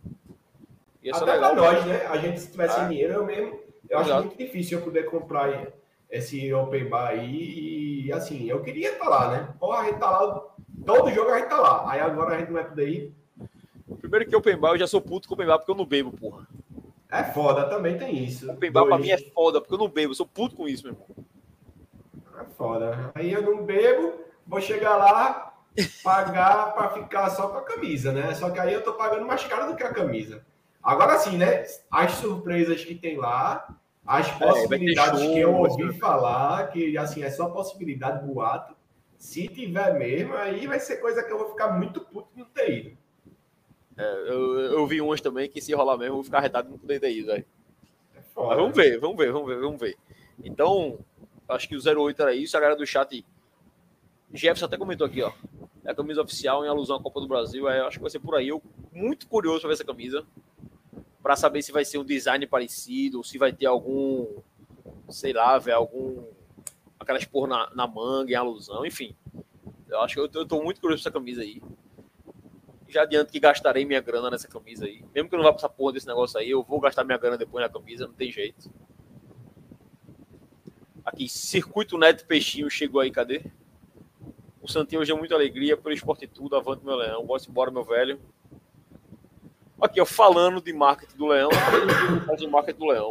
Ia 1.08 1.16
Até 1.16 1.32
legal. 1.32 1.54
Pra 1.54 1.62
nós, 1.62 1.86
né? 1.86 2.06
A 2.06 2.16
gente, 2.18 2.40
se 2.40 2.50
tivesse 2.50 2.78
é. 2.78 2.88
dinheiro, 2.88 3.14
eu 3.14 3.24
mesmo. 3.24 3.58
Eu 3.88 4.00
Exato. 4.00 4.12
acho 4.12 4.26
muito 4.26 4.38
difícil 4.38 4.78
eu 4.78 4.84
poder 4.84 5.04
comprar 5.04 5.72
esse 6.10 6.52
Open 6.52 6.88
Bar 6.88 7.08
aí. 7.08 8.04
E 8.04 8.12
assim, 8.12 8.48
eu 8.48 8.62
queria 8.62 8.92
estar 8.92 9.08
lá, 9.08 9.30
né? 9.30 9.48
Porra, 9.58 9.80
a 9.80 9.84
gente 9.86 9.98
tá 9.98 10.10
lá. 10.10 10.44
Todo 10.84 11.10
jogo 11.10 11.30
a 11.30 11.38
gente 11.38 11.48
tá 11.48 11.58
lá. 11.58 11.90
Aí 11.90 12.00
agora 12.00 12.34
a 12.34 12.38
gente 12.38 12.48
não 12.48 12.54
vai 12.54 12.68
poder 12.68 12.88
ir. 12.88 13.14
Primeiro 14.00 14.28
que 14.28 14.36
Open 14.36 14.56
Bar, 14.58 14.72
eu 14.72 14.78
já 14.78 14.86
sou 14.86 15.00
puto 15.00 15.26
com 15.26 15.34
Open 15.34 15.46
Bar 15.46 15.58
porque 15.58 15.70
eu 15.70 15.76
não 15.76 15.86
bebo, 15.86 16.12
porra. 16.12 16.46
É 17.10 17.24
foda, 17.24 17.66
também 17.70 17.96
tem 17.96 18.22
isso. 18.22 18.50
Open 18.50 18.70
Bar 18.70 18.80
Dois. 18.80 18.94
pra 18.94 19.02
mim 19.02 19.10
é 19.10 19.18
foda, 19.32 19.60
porque 19.62 19.72
eu 19.72 19.78
não 19.78 19.88
bebo. 19.88 20.12
Eu 20.12 20.16
sou 20.16 20.26
puto 20.26 20.54
com 20.54 20.68
isso, 20.68 20.84
meu 20.84 20.92
irmão. 20.92 21.06
É 22.38 22.44
foda. 22.56 23.12
Aí 23.14 23.32
eu 23.32 23.40
não 23.40 23.64
bebo, 23.64 24.20
vou 24.46 24.60
chegar 24.60 24.96
lá, 24.96 25.54
pagar 26.04 26.74
para 26.74 26.90
ficar 26.90 27.30
só 27.30 27.48
com 27.48 27.56
a 27.56 27.62
camisa, 27.62 28.12
né? 28.12 28.34
Só 28.34 28.50
que 28.50 28.60
aí 28.60 28.74
eu 28.74 28.84
tô 28.84 28.92
pagando 28.92 29.26
mais 29.26 29.42
caro 29.44 29.70
do 29.70 29.76
que 29.76 29.82
a 29.82 29.92
camisa. 29.92 30.44
Agora 30.82 31.18
sim, 31.18 31.36
né? 31.36 31.64
As 31.90 32.12
surpresas 32.12 32.84
que 32.84 32.94
tem 32.94 33.16
lá, 33.16 33.76
as 34.06 34.28
é, 34.28 34.38
possibilidades 34.38 35.20
é, 35.20 35.32
que 35.32 35.38
eu 35.38 35.54
ouvi 35.54 35.98
falar, 35.98 36.70
que 36.70 36.96
assim, 36.96 37.22
é 37.22 37.30
só 37.30 37.48
possibilidade, 37.50 38.26
boato. 38.26 38.76
Se 39.16 39.48
tiver 39.48 39.98
mesmo, 39.98 40.34
aí 40.34 40.66
vai 40.66 40.78
ser 40.78 40.98
coisa 40.98 41.22
que 41.22 41.32
eu 41.32 41.38
vou 41.38 41.50
ficar 41.50 41.72
muito 41.72 42.00
puto 42.00 42.28
de 42.32 42.40
não 42.40 42.46
ter 42.46 42.70
ido. 42.70 42.98
É, 43.96 44.12
eu, 44.28 44.60
eu 44.60 44.86
vi 44.86 45.00
umas 45.00 45.20
também 45.20 45.48
que 45.50 45.60
se 45.60 45.74
rolar 45.74 45.98
mesmo, 45.98 46.12
eu 46.12 46.14
vou 46.14 46.24
ficar 46.24 46.38
arretado 46.38 46.68
de 46.68 46.72
não 46.72 46.78
poder 46.78 47.00
ter 47.00 47.10
ido, 47.10 47.26
velho. 47.26 47.44
É 48.14 48.20
Mas 48.34 48.56
vamos 48.56 48.76
ver, 48.76 48.98
vamos 48.98 49.16
ver, 49.16 49.32
vamos 49.32 49.48
ver, 49.48 49.60
vamos 49.60 49.80
ver. 49.80 49.96
Então, 50.44 50.98
acho 51.48 51.68
que 51.68 51.76
o 51.76 52.02
08 52.04 52.22
era 52.22 52.34
isso, 52.34 52.56
a 52.56 52.60
galera 52.60 52.78
do 52.78 52.86
chat. 52.86 53.24
Jefferson 54.32 54.66
até 54.66 54.78
comentou 54.78 55.06
aqui, 55.06 55.22
ó. 55.22 55.32
É 55.84 55.90
a 55.90 55.94
camisa 55.94 56.22
oficial 56.22 56.64
em 56.64 56.68
alusão 56.68 56.96
à 56.96 57.02
Copa 57.02 57.20
do 57.20 57.26
Brasil. 57.26 57.68
É, 57.68 57.80
acho 57.80 57.96
que 57.96 58.02
vai 58.02 58.10
ser 58.10 58.20
por 58.20 58.34
aí. 58.34 58.48
Eu 58.48 58.62
muito 58.92 59.26
curioso 59.26 59.60
para 59.60 59.68
ver 59.68 59.74
essa 59.74 59.84
camisa. 59.84 60.24
Para 61.22 61.36
saber 61.36 61.62
se 61.62 61.72
vai 61.72 61.84
ser 61.84 61.98
um 61.98 62.04
design 62.04 62.46
parecido, 62.46 63.24
se 63.24 63.38
vai 63.38 63.52
ter 63.52 63.66
algum, 63.66 64.40
sei 65.08 65.32
lá, 65.32 65.58
velho, 65.58 65.76
algum. 65.76 66.24
Aquelas 66.98 67.24
por 67.24 67.46
na, 67.46 67.70
na 67.74 67.86
manga 67.86 68.32
em 68.32 68.34
alusão, 68.34 68.84
enfim. 68.84 69.16
Eu 69.88 70.00
acho 70.00 70.14
que 70.14 70.20
eu, 70.20 70.40
eu 70.40 70.46
tô 70.46 70.62
muito 70.62 70.80
curioso 70.80 71.02
pra 71.02 71.10
essa 71.10 71.18
camisa 71.18 71.42
aí. 71.42 71.62
Já 72.88 73.02
adianto 73.02 73.30
que 73.30 73.38
gastarei 73.38 73.84
minha 73.84 74.00
grana 74.00 74.30
nessa 74.30 74.48
camisa 74.48 74.86
aí. 74.86 75.04
Mesmo 75.14 75.28
que 75.28 75.34
eu 75.34 75.38
não 75.38 75.44
vá 75.44 75.52
passar 75.52 75.68
porra 75.68 75.92
desse 75.92 76.06
negócio 76.06 76.38
aí, 76.38 76.50
eu 76.50 76.62
vou 76.62 76.80
gastar 76.80 77.04
minha 77.04 77.18
grana 77.18 77.36
depois 77.36 77.62
na 77.62 77.68
camisa, 77.68 78.06
não 78.06 78.14
tem 78.14 78.32
jeito. 78.32 78.70
Aqui, 81.04 81.28
Circuito 81.28 81.96
Neto 81.96 82.26
Peixinho 82.26 82.68
chegou 82.70 83.00
aí, 83.00 83.10
cadê? 83.10 83.42
O 84.60 84.70
Santinho 84.70 85.00
hoje 85.00 85.12
é 85.12 85.14
muita 85.14 85.34
alegria 85.34 85.76
pelo 85.76 85.94
esporte 85.94 86.26
tudo, 86.26 86.56
avante 86.56 86.84
meu 86.84 86.96
leão. 86.96 87.24
Bora 87.24 87.42
embora, 87.48 87.70
meu 87.70 87.84
velho. 87.84 88.20
Aqui, 89.80 90.00
ó, 90.00 90.04
falando 90.04 90.60
de 90.60 90.72
marketing 90.72 91.16
do 91.16 91.26
leão, 91.26 91.50
faz 92.26 92.42
o 92.42 92.50
marketing 92.50 92.78
do 92.78 92.86
leão. 92.86 93.10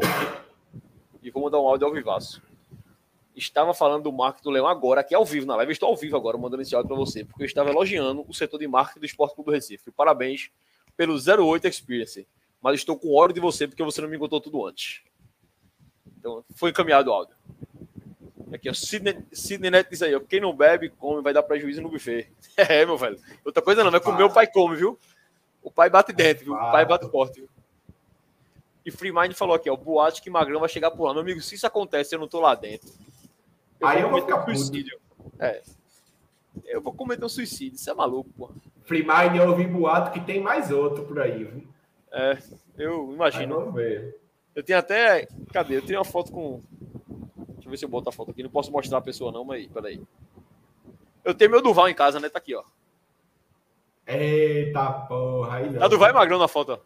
E 1.23 1.31
vou 1.31 1.43
mandar 1.43 1.59
um 1.59 1.67
áudio 1.67 1.87
ao 1.87 1.93
vivaço. 1.93 2.41
Estava 3.33 3.73
falando 3.73 4.03
do 4.03 4.11
marketing 4.11 4.43
do 4.43 4.49
leão 4.49 4.67
agora, 4.67 5.01
aqui 5.01 5.15
ao 5.15 5.23
vivo 5.23 5.45
na 5.45 5.55
live. 5.55 5.71
estou 5.71 5.87
ao 5.87 5.95
vivo 5.95 6.17
agora, 6.17 6.37
mandando 6.37 6.61
esse 6.61 6.75
áudio 6.75 6.89
para 6.89 6.97
você, 6.97 7.23
porque 7.23 7.43
eu 7.43 7.45
estava 7.45 7.69
elogiando 7.69 8.25
o 8.27 8.33
setor 8.33 8.59
de 8.59 8.67
marketing 8.67 8.99
do 8.99 9.05
Esporte 9.05 9.35
Clube 9.35 9.51
do 9.51 9.53
Recife. 9.53 9.91
Parabéns 9.91 10.51
pelo 10.97 11.15
08 11.15 11.67
Experience. 11.67 12.27
Mas 12.61 12.79
estou 12.79 12.97
com 12.97 13.15
ódio 13.15 13.35
de 13.35 13.39
você, 13.39 13.67
porque 13.67 13.83
você 13.83 14.01
não 14.01 14.09
me 14.09 14.17
contou 14.17 14.41
tudo 14.41 14.65
antes. 14.65 15.03
Então, 16.17 16.43
foi 16.55 16.71
encaminhado 16.71 17.09
o 17.09 17.13
áudio. 17.13 17.35
Aqui, 18.51 18.69
ó. 18.69 18.73
Sidney, 18.73 19.23
Sidney 19.31 19.71
Neto 19.71 19.91
diz 19.91 20.01
aí, 20.01 20.15
ó. 20.15 20.19
Quem 20.19 20.41
não 20.41 20.53
bebe, 20.53 20.89
come, 20.89 21.21
vai 21.21 21.31
dar 21.31 21.43
prejuízo 21.43 21.81
no 21.81 21.89
buffet. 21.89 22.29
É, 22.57 22.85
meu 22.85 22.97
velho. 22.97 23.19
Outra 23.45 23.61
coisa 23.61 23.83
não, 23.83 23.91
vai 23.91 23.99
comer, 23.99 24.23
o 24.23 24.33
pai 24.33 24.47
come, 24.47 24.75
viu? 24.75 24.99
O 25.67 25.71
pai 25.71 25.89
bate 25.89 26.13
dentro, 26.13 26.45
viu? 26.45 26.53
O 26.53 26.71
pai 26.71 26.85
bate 26.85 27.09
forte, 27.11 27.41
viu? 27.41 27.49
E 28.85 28.89
Free 28.89 29.11
Mind 29.11 29.33
falou 29.33 29.53
aqui, 29.53 29.69
ó. 29.69 29.75
Boate 29.75 30.21
que 30.21 30.29
Magrão 30.29 30.61
vai 30.61 30.69
chegar 30.69 30.91
por 30.91 31.03
lá. 31.03 31.13
Meu 31.13 31.21
amigo, 31.21 31.41
se 31.41 31.55
isso 31.55 31.67
acontece, 31.67 32.15
eu 32.15 32.19
não 32.19 32.27
tô 32.27 32.39
lá 32.39 32.55
dentro. 32.55 32.89
Eu 33.77 33.85
aí 33.85 33.97
vou 33.97 34.05
eu 34.05 34.09
vou 34.11 34.21
ficar 34.21 34.39
um 34.39 34.45
suicídio. 34.45 34.97
É. 35.37 35.61
Eu 36.63 36.81
vou 36.81 36.93
cometer 36.93 37.25
um 37.25 37.29
suicídio. 37.29 37.75
Isso 37.75 37.89
é 37.89 37.93
maluco, 37.93 38.29
pô. 38.37 38.49
Free 38.85 39.03
Mind, 39.03 39.35
eu 39.35 39.49
ouvi 39.49 39.67
boato 39.67 40.11
que 40.11 40.21
tem 40.21 40.39
mais 40.39 40.71
outro 40.71 41.03
por 41.03 41.19
aí, 41.19 41.43
viu? 41.43 41.67
É, 42.13 42.37
eu 42.77 43.11
imagino. 43.11 43.57
Aí 43.57 43.59
vamos 43.59 43.75
ver. 43.75 44.17
Eu 44.55 44.63
tenho 44.63 44.79
até. 44.79 45.27
Cadê? 45.51 45.75
Eu 45.75 45.85
tenho 45.85 45.99
uma 45.99 46.05
foto 46.05 46.31
com 46.31 46.61
Deixa 47.55 47.67
eu 47.67 47.71
ver 47.71 47.77
se 47.77 47.83
eu 47.83 47.89
boto 47.89 48.07
a 48.07 48.13
foto 48.13 48.31
aqui. 48.31 48.41
Não 48.41 48.49
posso 48.49 48.71
mostrar 48.71 48.99
a 48.99 49.01
pessoa, 49.01 49.33
não, 49.33 49.43
mas 49.43 49.67
peraí. 49.67 50.01
Eu 51.25 51.33
tenho 51.33 51.51
meu 51.51 51.61
Duval 51.61 51.89
em 51.89 51.93
casa, 51.93 52.21
né? 52.21 52.29
Tá 52.29 52.39
aqui, 52.39 52.55
ó. 52.55 52.63
Eita 54.07 54.91
porra. 54.91 55.57
Aí 55.57 55.69
não. 55.69 55.79
Tá 55.79 55.87
Duval 55.87 56.09
e 56.09 56.13
Magrão 56.13 56.39
na 56.39 56.47
foto. 56.47 56.79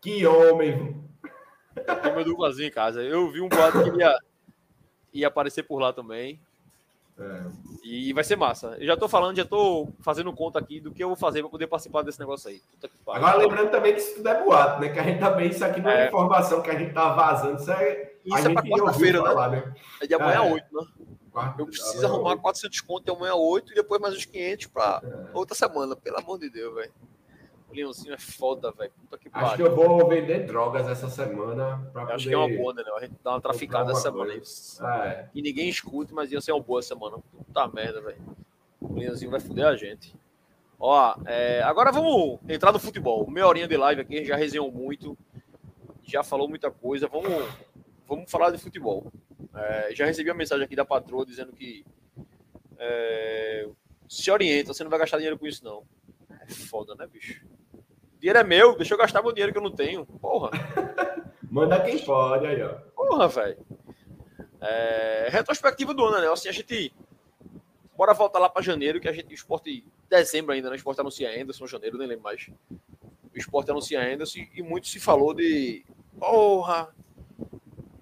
Que 0.00 0.26
homem. 0.26 0.96
Eu 1.76 1.96
tenho 1.96 2.14
meu 2.14 2.24
Duvalzinho 2.24 2.68
em 2.68 2.72
casa. 2.72 3.02
Eu 3.02 3.30
vi 3.30 3.40
um 3.40 3.48
boato 3.48 3.82
que 3.84 3.98
ia, 3.98 4.18
ia 5.12 5.28
aparecer 5.28 5.64
por 5.64 5.78
lá 5.78 5.92
também. 5.92 6.40
É. 7.18 7.42
E 7.84 8.12
vai 8.12 8.22
ser 8.22 8.36
massa. 8.36 8.76
Eu 8.78 8.86
já 8.86 8.96
tô 8.96 9.08
falando, 9.08 9.36
já 9.36 9.44
tô 9.44 9.88
fazendo 10.00 10.32
conta 10.32 10.58
aqui 10.58 10.80
do 10.80 10.92
que 10.92 11.02
eu 11.02 11.08
vou 11.08 11.16
fazer 11.16 11.40
para 11.40 11.50
poder 11.50 11.66
participar 11.66 12.02
desse 12.02 12.20
negócio 12.20 12.48
aí. 12.48 12.62
Agora 13.06 13.36
lembrando 13.36 13.70
também 13.70 13.92
que 13.92 14.00
isso 14.00 14.16
tudo 14.16 14.28
é 14.28 14.42
boato, 14.42 14.80
né? 14.80 14.88
Que 14.88 15.00
a 15.00 15.02
gente 15.02 15.18
também, 15.18 15.50
isso 15.50 15.64
aqui 15.64 15.80
não 15.80 15.90
é, 15.90 16.04
é 16.04 16.08
informação 16.08 16.62
que 16.62 16.70
a 16.70 16.78
gente 16.78 16.94
tá 16.94 17.12
vazando, 17.12 17.60
isso 17.60 17.70
é. 17.72 18.12
Isso 18.24 18.48
é 18.48 18.52
para 18.52 18.62
quarta-feira, 18.62 19.22
né? 19.22 19.56
né? 19.56 19.74
É 20.00 20.06
de 20.06 20.14
amanhã 20.14 20.44
é. 20.44 20.52
8, 20.52 20.66
né? 20.72 20.86
Eu 21.58 21.66
preciso 21.66 22.06
arrumar 22.06 22.30
8. 22.30 22.42
400 22.42 22.80
conto 22.82 23.12
amanhã 23.12 23.34
8 23.34 23.72
e 23.72 23.74
depois 23.74 24.00
mais 24.00 24.14
uns 24.14 24.24
500 24.24 24.66
para 24.66 25.02
é. 25.04 25.36
outra 25.36 25.54
semana, 25.54 25.96
pelo 25.96 26.18
amor 26.18 26.38
de 26.38 26.50
Deus, 26.50 26.74
velho. 26.74 26.92
O 27.70 27.74
Leãozinho 27.74 28.14
é 28.14 28.18
foda, 28.18 28.72
velho. 28.72 28.90
Acho 29.30 29.56
que 29.56 29.62
eu 29.62 29.76
vou 29.76 30.08
vender 30.08 30.46
drogas 30.46 30.88
essa 30.88 31.08
semana. 31.08 31.86
Pra 31.92 32.02
poder... 32.02 32.14
Acho 32.14 32.28
que 32.28 32.34
é 32.34 32.38
uma 32.38 32.48
boa, 32.48 32.72
né? 32.72 32.82
A 32.96 33.00
gente 33.00 33.14
dá 33.22 33.32
uma 33.32 33.40
traficada 33.40 33.92
essa 33.92 34.00
semana. 34.00 34.32
É. 34.32 35.28
E 35.34 35.42
ninguém 35.42 35.68
escute, 35.68 36.14
mas 36.14 36.32
ia 36.32 36.40
ser 36.40 36.52
uma 36.52 36.62
boa 36.62 36.80
semana. 36.80 37.18
Puta 37.18 37.68
merda, 37.68 38.00
velho. 38.00 38.18
O 38.80 38.98
Leãozinho 38.98 39.30
vai 39.30 39.40
foder 39.40 39.66
a 39.66 39.76
gente. 39.76 40.16
Ó, 40.80 41.14
é... 41.26 41.62
agora 41.62 41.92
vamos 41.92 42.38
entrar 42.48 42.72
no 42.72 42.78
futebol. 42.78 43.30
Meia 43.30 43.46
horinha 43.46 43.68
de 43.68 43.76
live 43.76 44.00
aqui, 44.00 44.24
já 44.24 44.34
resenhou 44.34 44.72
muito. 44.72 45.16
Já 46.02 46.22
falou 46.22 46.48
muita 46.48 46.70
coisa. 46.70 47.06
Vamos, 47.06 47.46
vamos 48.08 48.30
falar 48.30 48.50
de 48.50 48.56
futebol. 48.56 49.12
É... 49.58 49.94
já 49.94 50.06
recebi 50.06 50.30
uma 50.30 50.36
mensagem 50.36 50.64
aqui 50.64 50.76
da 50.76 50.84
patroa 50.84 51.26
dizendo 51.26 51.52
que 51.52 51.84
é... 52.78 53.68
se 54.08 54.30
orienta, 54.30 54.72
você 54.72 54.82
não 54.84 54.90
vai 54.90 54.98
gastar 55.00 55.16
dinheiro 55.16 55.38
com 55.38 55.46
isso, 55.46 55.64
não. 55.64 55.84
É 56.30 56.48
foda, 56.48 56.94
né, 56.94 57.06
bicho? 57.06 57.44
dinheiro 58.18 58.38
é 58.38 58.44
meu, 58.44 58.76
deixa 58.76 58.94
eu 58.94 58.98
gastar 58.98 59.22
meu 59.22 59.32
dinheiro 59.32 59.52
que 59.52 59.58
eu 59.58 59.62
não 59.62 59.70
tenho. 59.70 60.04
Porra. 60.04 60.50
Manda 61.50 61.80
quem 61.82 61.98
pode 61.98 62.46
aí, 62.46 62.62
ó. 62.62 62.74
Porra, 62.94 63.28
velho. 63.28 63.58
É, 64.60 65.28
retrospectiva 65.30 65.94
do 65.94 66.04
ano, 66.04 66.20
né? 66.20 66.30
Assim, 66.30 66.48
a 66.48 66.52
gente. 66.52 66.92
Bora 67.96 68.14
voltar 68.14 68.38
lá 68.38 68.48
para 68.48 68.62
janeiro, 68.62 69.00
que 69.00 69.08
a 69.08 69.12
gente. 69.12 69.32
O 69.32 69.34
esporte. 69.34 69.84
Dezembro 70.08 70.52
ainda, 70.52 70.68
né? 70.68 70.74
O 70.74 70.76
esporte 70.76 71.00
anuncia 71.00 71.30
Anderson, 71.40 71.66
janeiro, 71.66 71.98
nem 71.98 72.08
lembro 72.08 72.24
mais. 72.24 72.50
O 72.70 73.38
esporte 73.38 73.70
anuncia 73.70 74.00
Anderson 74.00 74.40
e 74.54 74.62
muito 74.62 74.88
se 74.88 75.00
falou 75.00 75.32
de. 75.32 75.84
Porra! 76.18 76.94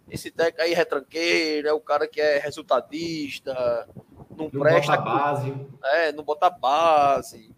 Esse 0.09 0.31
técnico 0.31 0.62
aí 0.62 0.73
é 0.73 0.77
retranqueiro, 0.77 1.69
é 1.69 1.73
o 1.73 1.81
cara 1.81 2.07
que 2.07 2.21
é 2.21 2.38
resultadista, 2.38 3.88
não, 4.37 4.49
não 4.53 4.61
presta. 4.61 4.97
Bota 4.97 5.03
base. 5.03 5.55
É, 5.85 6.12
não 6.12 6.25
bota 6.25 6.51
base. 6.51 7.55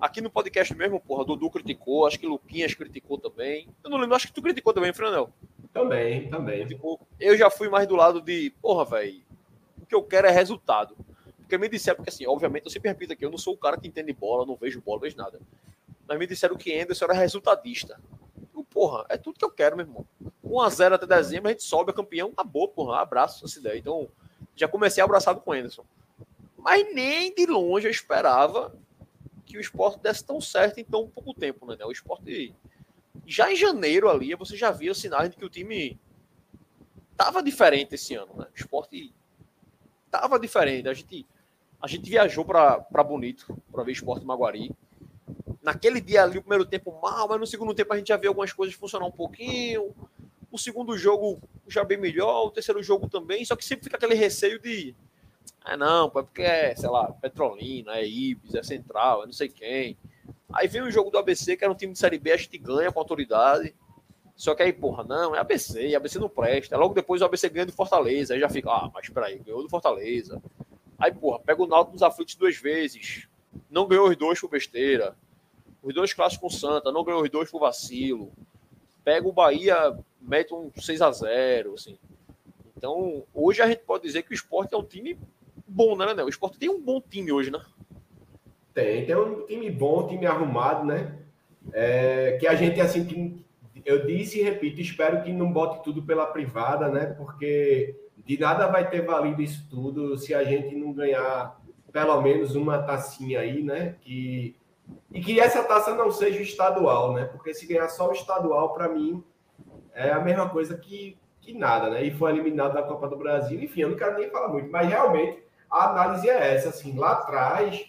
Aqui 0.00 0.20
no 0.20 0.30
podcast 0.30 0.74
mesmo, 0.74 1.00
porra, 1.00 1.24
Dudu 1.24 1.50
criticou, 1.50 2.06
acho 2.06 2.18
que 2.18 2.26
Luquinhas 2.26 2.74
criticou 2.74 3.18
também. 3.18 3.68
Eu 3.82 3.90
não 3.90 3.98
lembro, 3.98 4.14
acho 4.14 4.28
que 4.28 4.32
tu 4.32 4.42
criticou 4.42 4.72
também, 4.72 4.92
Franel. 4.92 5.30
Também, 5.72 6.28
também. 6.28 6.60
Criticou. 6.60 7.00
Eu 7.18 7.36
já 7.36 7.50
fui 7.50 7.68
mais 7.68 7.86
do 7.86 7.96
lado 7.96 8.20
de, 8.20 8.50
porra, 8.62 8.84
velho, 8.84 9.22
o 9.80 9.86
que 9.86 9.94
eu 9.94 10.02
quero 10.02 10.26
é 10.26 10.30
resultado. 10.30 10.96
Porque 11.38 11.58
me 11.58 11.68
disseram, 11.68 11.96
porque 11.96 12.10
assim, 12.10 12.26
obviamente, 12.26 12.64
eu 12.66 12.70
sempre 12.70 12.90
repito 12.90 13.12
aqui, 13.12 13.24
eu 13.24 13.30
não 13.30 13.38
sou 13.38 13.54
o 13.54 13.58
cara 13.58 13.78
que 13.78 13.88
entende 13.88 14.12
bola, 14.12 14.44
não 14.44 14.54
vejo 14.54 14.80
bola, 14.80 15.00
vejo 15.00 15.16
nada. 15.16 15.40
Mas 16.06 16.18
me 16.18 16.26
disseram 16.26 16.56
que 16.56 16.78
Anderson 16.78 17.06
era 17.06 17.14
resultadista. 17.14 18.00
Eu, 18.54 18.62
porra, 18.64 19.04
é 19.08 19.16
tudo 19.16 19.38
que 19.38 19.44
eu 19.44 19.50
quero, 19.50 19.76
meu 19.76 19.86
irmão. 19.86 20.06
1x0 20.48 20.94
até 20.94 21.06
dezembro, 21.06 21.48
a 21.48 21.52
gente 21.52 21.62
sobe 21.62 21.90
a 21.90 21.94
campeão, 21.94 22.30
acabou, 22.30 22.68
porra, 22.68 23.00
abraço 23.00 23.44
essa 23.44 23.58
ideia. 23.58 23.78
Então, 23.78 24.08
já 24.56 24.66
comecei 24.66 25.02
abraçado 25.02 25.40
com 25.40 25.50
o 25.50 25.54
Anderson. 25.54 25.84
Mas 26.56 26.92
nem 26.92 27.34
de 27.34 27.46
longe 27.46 27.86
eu 27.86 27.90
esperava 27.90 28.74
que 29.46 29.56
o 29.56 29.60
esporte 29.60 30.00
desse 30.00 30.24
tão 30.24 30.40
certo 30.40 30.78
em 30.78 30.84
tão 30.84 31.08
pouco 31.08 31.32
tempo, 31.32 31.64
né? 31.66 31.76
O 31.84 31.92
esporte. 31.92 32.54
Já 33.26 33.52
em 33.52 33.56
janeiro 33.56 34.08
ali, 34.08 34.34
você 34.34 34.56
já 34.56 34.70
via 34.70 34.94
sinais 34.94 35.30
de 35.30 35.36
que 35.36 35.44
o 35.44 35.48
time 35.48 35.98
tava 37.16 37.42
diferente 37.42 37.94
esse 37.94 38.14
ano, 38.14 38.34
né? 38.36 38.46
O 38.52 38.56
esporte 38.56 39.14
tava 40.10 40.38
diferente. 40.38 40.88
A 40.88 40.94
gente, 40.94 41.26
a 41.80 41.86
gente 41.86 42.08
viajou 42.08 42.44
para 42.44 43.04
Bonito 43.04 43.56
para 43.70 43.82
ver 43.82 43.92
esporte 43.92 44.24
Maguari. 44.24 44.70
Naquele 45.62 46.00
dia 46.00 46.22
ali, 46.22 46.38
o 46.38 46.42
primeiro 46.42 46.64
tempo 46.64 46.98
mal, 47.00 47.28
mas 47.28 47.40
no 47.40 47.46
segundo 47.46 47.74
tempo 47.74 47.92
a 47.92 47.96
gente 47.96 48.08
já 48.08 48.16
vê 48.16 48.28
algumas 48.28 48.52
coisas 48.52 48.74
funcionar 48.74 49.06
um 49.06 49.12
pouquinho. 49.12 49.94
O 50.50 50.58
segundo 50.58 50.96
jogo 50.96 51.40
já 51.66 51.84
bem 51.84 51.98
melhor, 51.98 52.46
o 52.46 52.50
terceiro 52.50 52.82
jogo 52.82 53.08
também, 53.08 53.44
só 53.44 53.54
que 53.54 53.64
sempre 53.64 53.84
fica 53.84 53.96
aquele 53.96 54.14
receio 54.14 54.58
de 54.58 54.94
ah, 55.64 55.76
não, 55.76 56.06
é 56.06 56.10
porque 56.10 56.42
é, 56.42 56.74
sei 56.74 56.88
lá, 56.88 57.12
Petrolina, 57.12 57.96
é 57.96 58.06
Ibis, 58.06 58.54
é 58.54 58.62
Central, 58.62 59.22
é 59.22 59.26
não 59.26 59.32
sei 59.32 59.48
quem. 59.48 59.98
Aí 60.50 60.66
vem 60.66 60.80
o 60.80 60.90
jogo 60.90 61.10
do 61.10 61.18
ABC, 61.18 61.56
que 61.56 61.64
era 61.64 61.72
um 61.72 61.76
time 61.76 61.92
de 61.92 61.98
Série 61.98 62.18
B, 62.18 62.32
a 62.32 62.36
gente 62.36 62.56
ganha 62.56 62.90
com 62.90 62.98
autoridade. 62.98 63.74
Só 64.34 64.54
que 64.54 64.62
aí, 64.62 64.72
porra, 64.72 65.04
não, 65.04 65.34
é 65.34 65.38
ABC, 65.38 65.94
ABC 65.94 66.18
não 66.18 66.28
presta. 66.28 66.76
Logo 66.76 66.94
depois 66.94 67.20
o 67.20 67.24
ABC 67.24 67.48
ganha 67.50 67.66
do 67.66 67.72
Fortaleza, 67.72 68.32
aí 68.32 68.40
já 68.40 68.48
fica, 68.48 68.70
ah, 68.70 68.90
mas 68.94 69.08
peraí, 69.10 69.38
ganhou 69.40 69.62
do 69.62 69.68
Fortaleza. 69.68 70.40
Aí, 70.98 71.12
porra, 71.12 71.38
pega 71.40 71.62
o 71.62 71.66
Náutico 71.66 71.92
nos 71.92 72.02
aflitos 72.02 72.34
duas 72.34 72.56
vezes. 72.56 73.28
Não 73.70 73.86
ganhou 73.86 74.08
os 74.08 74.16
dois 74.16 74.40
por 74.40 74.48
besteira. 74.48 75.14
Os 75.82 75.94
dois 75.94 76.14
clássicos 76.14 76.40
com 76.40 76.46
o 76.46 76.58
Santa, 76.58 76.90
não 76.90 77.04
ganhou 77.04 77.22
os 77.22 77.30
dois 77.30 77.50
por 77.50 77.60
vacilo. 77.60 78.32
Pega 79.04 79.28
o 79.28 79.32
Bahia, 79.32 79.96
mete 80.20 80.54
um 80.54 80.70
6 80.76 81.02
a 81.02 81.10
0 81.10 81.74
assim. 81.74 81.98
Então, 82.76 83.24
hoje 83.34 83.60
a 83.60 83.66
gente 83.66 83.80
pode 83.80 84.04
dizer 84.04 84.22
que 84.22 84.30
o 84.30 84.34
esporte 84.34 84.74
é 84.74 84.78
um 84.78 84.84
time 84.84 85.18
bom, 85.66 85.96
né, 85.96 86.06
Léo? 86.12 86.26
O 86.26 86.30
esporte 86.30 86.58
tem 86.58 86.68
um 86.68 86.80
bom 86.80 87.00
time 87.00 87.32
hoje, 87.32 87.50
né? 87.50 87.60
Tem, 88.72 89.04
tem 89.04 89.16
um 89.16 89.44
time 89.46 89.70
bom, 89.70 90.04
um 90.04 90.06
time 90.06 90.26
arrumado, 90.26 90.84
né? 90.84 91.18
É, 91.72 92.38
que 92.38 92.46
a 92.46 92.54
gente, 92.54 92.80
assim, 92.80 93.04
que 93.04 93.44
eu 93.84 94.06
disse 94.06 94.38
e 94.38 94.42
repito, 94.42 94.80
espero 94.80 95.22
que 95.22 95.32
não 95.32 95.52
bote 95.52 95.82
tudo 95.82 96.02
pela 96.02 96.26
privada, 96.26 96.88
né? 96.88 97.06
Porque 97.06 97.96
de 98.24 98.38
nada 98.38 98.66
vai 98.66 98.88
ter 98.88 99.04
valido 99.04 99.42
isso 99.42 99.66
tudo 99.70 100.16
se 100.16 100.34
a 100.34 100.44
gente 100.44 100.76
não 100.76 100.92
ganhar 100.92 101.58
pelo 101.90 102.20
menos 102.20 102.54
uma 102.54 102.82
tacinha 102.82 103.40
aí, 103.40 103.62
né? 103.62 103.96
Que, 104.02 104.54
e 105.10 105.20
que 105.20 105.40
essa 105.40 105.64
taça 105.64 105.94
não 105.94 106.10
seja 106.10 106.40
estadual, 106.40 107.14
né? 107.14 107.24
Porque 107.24 107.54
se 107.54 107.66
ganhar 107.66 107.88
só 107.88 108.10
o 108.10 108.12
estadual, 108.12 108.74
para 108.74 108.88
mim, 108.88 109.24
é 109.98 110.12
a 110.12 110.20
mesma 110.20 110.48
coisa 110.48 110.76
que, 110.76 111.18
que 111.40 111.52
nada, 111.52 111.90
né? 111.90 112.04
E 112.04 112.10
foi 112.12 112.30
eliminado 112.30 112.74
da 112.74 112.82
Copa 112.82 113.08
do 113.08 113.16
Brasil. 113.16 113.60
Enfim, 113.60 113.80
eu 113.80 113.90
não 113.90 113.96
quero 113.96 114.16
nem 114.16 114.30
falar 114.30 114.48
muito, 114.48 114.70
mas 114.70 114.88
realmente 114.88 115.42
a 115.68 115.90
análise 115.90 116.28
é 116.28 116.54
essa. 116.54 116.68
Assim, 116.68 116.96
lá 116.96 117.12
atrás, 117.12 117.84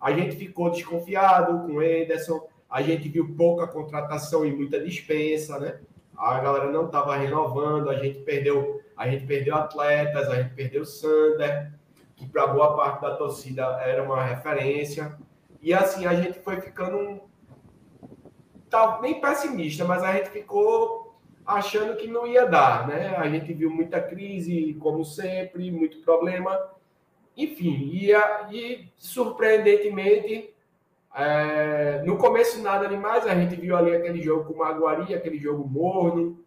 a 0.00 0.12
gente 0.12 0.36
ficou 0.36 0.70
desconfiado 0.70 1.60
com 1.60 1.74
o 1.74 1.82
Ederson, 1.82 2.48
a 2.68 2.82
gente 2.82 3.08
viu 3.08 3.34
pouca 3.36 3.68
contratação 3.68 4.44
e 4.44 4.52
muita 4.52 4.82
dispensa, 4.82 5.60
né? 5.60 5.78
A 6.16 6.40
galera 6.40 6.70
não 6.70 6.86
estava 6.86 7.16
renovando, 7.16 7.88
a 7.88 7.94
gente 7.94 8.18
perdeu, 8.20 8.80
a 8.96 9.08
gente 9.08 9.24
perdeu 9.26 9.54
atletas, 9.54 10.28
a 10.28 10.42
gente 10.42 10.54
perdeu 10.54 10.84
Sander, 10.84 11.72
que 12.16 12.26
para 12.28 12.48
boa 12.48 12.76
parte 12.76 13.02
da 13.02 13.14
torcida 13.14 13.62
era 13.82 14.02
uma 14.02 14.24
referência. 14.24 15.16
E 15.60 15.72
assim, 15.72 16.06
a 16.06 16.14
gente 16.14 16.40
foi 16.40 16.60
ficando 16.60 17.20
tá 18.68 18.98
nem 19.02 19.20
pessimista, 19.20 19.84
mas 19.84 20.02
a 20.02 20.14
gente 20.14 20.30
ficou 20.30 21.11
achando 21.46 21.96
que 21.96 22.06
não 22.06 22.26
ia 22.26 22.46
dar, 22.46 22.86
né? 22.86 23.14
A 23.16 23.28
gente 23.28 23.52
viu 23.52 23.70
muita 23.70 24.00
crise, 24.00 24.74
como 24.80 25.04
sempre, 25.04 25.70
muito 25.70 25.98
problema. 25.98 26.58
Enfim, 27.36 27.90
e, 27.92 28.12
e 28.50 28.88
surpreendentemente, 28.96 30.50
é, 31.14 32.02
no 32.04 32.16
começo 32.16 32.60
nada 32.62 32.88
demais, 32.88 33.26
a 33.26 33.34
gente 33.34 33.56
viu 33.56 33.76
ali 33.76 33.94
aquele 33.94 34.22
jogo 34.22 34.44
com 34.44 34.58
Maguari, 34.58 35.14
aquele 35.14 35.38
jogo 35.38 35.66
morno, 35.68 36.38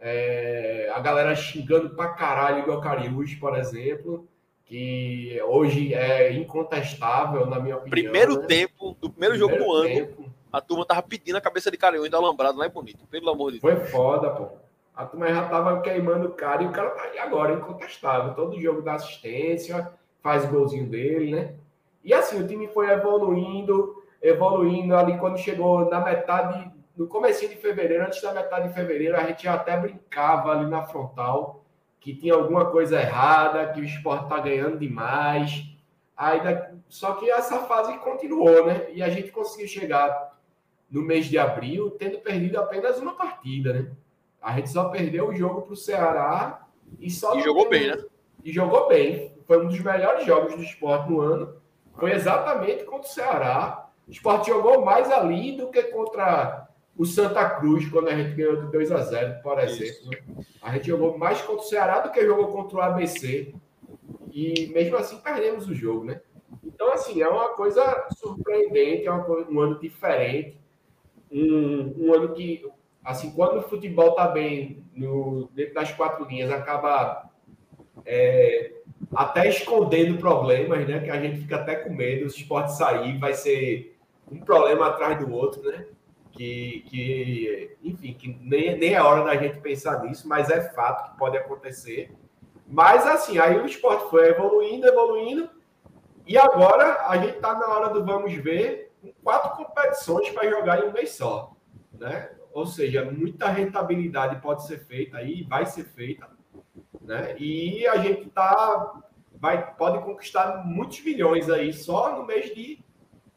é, 0.00 0.90
a 0.94 1.00
galera 1.00 1.34
xingando 1.34 1.90
pra 1.90 2.08
caralho 2.08 2.66
do 2.66 2.80
Cariús, 2.80 3.34
por 3.34 3.56
exemplo, 3.56 4.28
que 4.64 5.40
hoje 5.44 5.94
é 5.94 6.32
incontestável, 6.32 7.46
na 7.46 7.60
minha 7.60 7.76
opinião. 7.76 7.90
Primeiro 7.90 8.40
né? 8.40 8.46
tempo, 8.46 8.96
do 9.00 9.10
primeiro, 9.10 9.34
primeiro 9.34 9.36
jogo 9.36 9.56
do 9.56 9.82
tempo. 9.82 10.31
A 10.52 10.60
turma 10.60 10.84
tava 10.84 11.02
pedindo 11.02 11.36
a 11.36 11.40
cabeça 11.40 11.70
de 11.70 11.78
Cariús 11.78 12.10
da 12.10 12.18
Alambrado 12.18 12.58
lá 12.58 12.66
em 12.66 12.70
Bonito, 12.70 13.06
pelo 13.06 13.30
amor 13.30 13.52
de 13.52 13.60
Deus. 13.60 13.74
Foi 13.74 13.86
foda, 13.86 14.30
pô. 14.30 14.48
A 14.94 15.06
turma 15.06 15.28
já 15.28 15.48
tava 15.48 15.80
queimando 15.80 16.28
o 16.28 16.32
cara 16.32 16.62
e 16.62 16.66
o 16.66 16.72
cara 16.72 16.90
tá 16.90 17.02
aí 17.04 17.18
agora, 17.18 17.54
incontestável. 17.54 18.34
Todo 18.34 18.60
jogo 18.60 18.82
da 18.82 18.94
assistência, 18.94 19.90
faz 20.22 20.44
o 20.44 20.48
golzinho 20.48 20.86
dele, 20.86 21.34
né? 21.34 21.54
E 22.04 22.12
assim, 22.12 22.42
o 22.42 22.46
time 22.46 22.68
foi 22.68 22.90
evoluindo, 22.90 24.02
evoluindo 24.20 24.94
ali 24.94 25.18
quando 25.18 25.38
chegou 25.38 25.88
na 25.88 26.00
metade, 26.00 26.70
no 26.94 27.06
começo 27.06 27.48
de 27.48 27.56
fevereiro, 27.56 28.04
antes 28.04 28.20
da 28.20 28.34
metade 28.34 28.68
de 28.68 28.74
fevereiro, 28.74 29.16
a 29.16 29.24
gente 29.24 29.48
até 29.48 29.76
brincava 29.76 30.52
ali 30.52 30.68
na 30.68 30.82
frontal 30.82 31.64
que 31.98 32.14
tinha 32.14 32.34
alguma 32.34 32.66
coisa 32.66 33.00
errada, 33.00 33.72
que 33.72 33.80
o 33.80 33.84
esporte 33.84 34.28
tá 34.28 34.40
ganhando 34.40 34.76
demais. 34.76 35.64
Aí, 36.16 36.40
só 36.88 37.14
que 37.14 37.30
essa 37.30 37.60
fase 37.60 37.96
continuou, 37.98 38.66
né? 38.66 38.88
E 38.92 39.02
a 39.02 39.08
gente 39.08 39.30
conseguiu 39.30 39.68
chegar 39.68 40.31
no 40.92 41.02
mês 41.02 41.26
de 41.26 41.38
abril 41.38 41.90
tendo 41.92 42.18
perdido 42.18 42.58
apenas 42.60 42.98
uma 42.98 43.14
partida, 43.14 43.72
né? 43.72 43.90
A 44.40 44.56
gente 44.56 44.70
só 44.70 44.88
perdeu 44.90 45.28
o 45.28 45.34
jogo 45.34 45.62
para 45.62 45.72
o 45.72 45.76
Ceará 45.76 46.66
e 47.00 47.10
só. 47.10 47.34
E 47.36 47.42
jogou 47.42 47.68
bem, 47.68 47.88
né? 47.88 48.04
E 48.44 48.52
jogou 48.52 48.88
bem. 48.88 49.32
Foi 49.46 49.64
um 49.64 49.68
dos 49.68 49.80
melhores 49.80 50.26
jogos 50.26 50.54
do 50.54 50.62
esporte 50.62 51.10
no 51.10 51.20
ano. 51.20 51.56
Foi 51.94 52.12
exatamente 52.12 52.84
contra 52.84 53.08
o 53.08 53.12
Ceará. 53.12 53.88
O 54.06 54.10
esporte 54.10 54.48
jogou 54.50 54.84
mais 54.84 55.10
ali 55.10 55.56
do 55.56 55.68
que 55.68 55.82
contra 55.84 56.68
o 56.96 57.06
Santa 57.06 57.48
Cruz, 57.50 57.88
quando 57.88 58.08
a 58.08 58.14
gente 58.14 58.34
ganhou 58.34 58.56
de 58.56 58.70
2 58.70 58.92
a 58.92 59.02
0 59.02 59.42
por 59.42 59.58
exemplo. 59.58 60.10
Né? 60.10 60.44
A 60.60 60.72
gente 60.74 60.88
jogou 60.88 61.16
mais 61.16 61.40
contra 61.40 61.62
o 61.62 61.68
Ceará 61.68 62.00
do 62.00 62.10
que 62.10 62.26
jogou 62.26 62.48
contra 62.48 62.76
o 62.76 62.82
ABC. 62.82 63.54
E 64.30 64.70
mesmo 64.74 64.96
assim 64.96 65.18
perdemos 65.18 65.68
o 65.68 65.74
jogo, 65.74 66.04
né? 66.04 66.20
Então, 66.64 66.92
assim, 66.92 67.22
é 67.22 67.28
uma 67.28 67.50
coisa 67.50 68.08
surpreendente, 68.16 69.06
é 69.06 69.10
uma 69.10 69.24
coisa, 69.24 69.50
um 69.50 69.60
ano 69.60 69.78
diferente. 69.78 70.61
Um, 71.32 71.94
um 71.98 72.14
ano 72.14 72.34
que, 72.34 72.64
assim, 73.04 73.30
quando 73.32 73.58
o 73.58 73.62
futebol 73.62 74.10
está 74.10 74.28
bem 74.28 74.84
no, 74.94 75.48
dentro 75.54 75.74
das 75.74 75.92
quatro 75.92 76.26
linhas, 76.26 76.50
acaba 76.50 77.30
é, 78.04 78.72
até 79.14 79.48
escondendo 79.48 80.18
problemas, 80.18 80.86
né? 80.86 81.00
Que 81.00 81.10
a 81.10 81.20
gente 81.20 81.38
fica 81.38 81.56
até 81.56 81.76
com 81.76 81.92
medo. 81.92 82.28
Se 82.28 82.38
o 82.38 82.42
esporte 82.42 82.76
sair, 82.76 83.18
vai 83.18 83.34
ser 83.34 83.96
um 84.30 84.40
problema 84.40 84.88
atrás 84.88 85.18
do 85.18 85.32
outro, 85.32 85.62
né? 85.62 85.86
Que, 86.32 86.84
que 86.88 87.76
enfim, 87.82 88.14
que 88.14 88.38
nem, 88.40 88.78
nem 88.78 88.94
é 88.94 89.02
hora 89.02 89.24
da 89.24 89.36
gente 89.36 89.60
pensar 89.60 90.02
nisso, 90.02 90.26
mas 90.26 90.50
é 90.50 90.72
fato 90.72 91.10
que 91.10 91.18
pode 91.18 91.36
acontecer. 91.36 92.10
Mas 92.66 93.06
assim, 93.06 93.38
aí 93.38 93.58
o 93.58 93.66
esporte 93.66 94.08
foi 94.08 94.28
evoluindo, 94.28 94.86
evoluindo, 94.86 95.50
e 96.26 96.38
agora 96.38 97.06
a 97.08 97.18
gente 97.18 97.36
está 97.36 97.54
na 97.54 97.66
hora 97.68 97.88
do 97.90 98.04
vamos 98.04 98.32
ver, 98.34 98.91
quatro 99.22 99.64
competições 99.64 100.30
para 100.30 100.48
jogar 100.48 100.84
em 100.84 100.88
um 100.88 100.92
mês 100.92 101.12
só, 101.12 101.54
né? 101.92 102.30
Ou 102.52 102.66
seja, 102.66 103.04
muita 103.10 103.48
rentabilidade 103.48 104.40
pode 104.40 104.66
ser 104.66 104.78
feita 104.80 105.16
aí, 105.16 105.42
vai 105.42 105.64
ser 105.64 105.84
feita 105.84 106.28
né? 107.04 107.36
E 107.38 107.86
a 107.86 107.96
gente 107.96 108.28
tá, 108.30 109.02
vai, 109.34 109.74
pode 109.74 110.04
conquistar 110.04 110.64
muitos 110.64 111.02
milhões 111.02 111.50
aí 111.50 111.72
só 111.72 112.16
no 112.16 112.26
mês 112.26 112.54
de, 112.54 112.78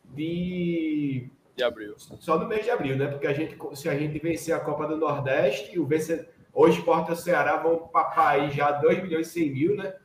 de, 0.05 1.30
de 1.55 1.63
abril. 1.63 1.95
Só 1.97 2.38
no 2.38 2.47
mês 2.47 2.63
de 2.63 2.72
abril, 2.72 2.97
né? 2.97 3.07
Porque 3.07 3.28
a 3.28 3.34
gente, 3.34 3.57
se 3.74 3.89
a 3.89 3.97
gente 3.97 4.20
vencer 4.20 4.55
a 4.55 4.59
Copa 4.59 4.88
do 4.88 4.97
Nordeste, 4.97 5.80
o 5.80 5.86
vencer, 5.86 6.30
hoje 6.53 6.82
Porta 6.82 7.13
o 7.13 7.16
Ceará 7.16 7.57
vão 7.57 7.88
papar 7.88 8.39
aí 8.39 8.51
já 8.51 8.72
2 8.72 9.03
milhões 9.03 9.28
e 9.28 9.32
100 9.32 9.51
mil, 9.51 9.76
né? 9.76 9.95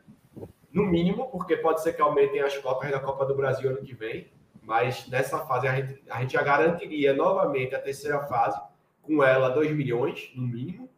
No 0.72 0.84
mínimo, 0.84 1.28
porque 1.30 1.56
pode 1.56 1.82
ser 1.82 1.94
que 1.94 2.02
aumentem 2.02 2.40
as 2.40 2.56
copas 2.56 2.90
da 2.90 3.00
Copa 3.00 3.26
do 3.26 3.34
Brasil 3.34 3.70
ano 3.70 3.82
que 3.82 3.94
vem. 3.94 4.30
Mas 4.62 5.08
nessa 5.08 5.38
fase 5.46 5.66
a 5.66 5.74
gente, 5.74 6.02
a 6.10 6.20
gente 6.20 6.32
já 6.34 6.42
garantiria 6.42 7.12
novamente 7.12 7.74
a 7.74 7.80
terceira 7.80 8.20
fase, 8.26 8.60
com 9.02 9.22
ela 9.24 9.48
2 9.48 9.74
milhões, 9.74 10.30
no 10.34 10.46
mínimo. 10.46 10.88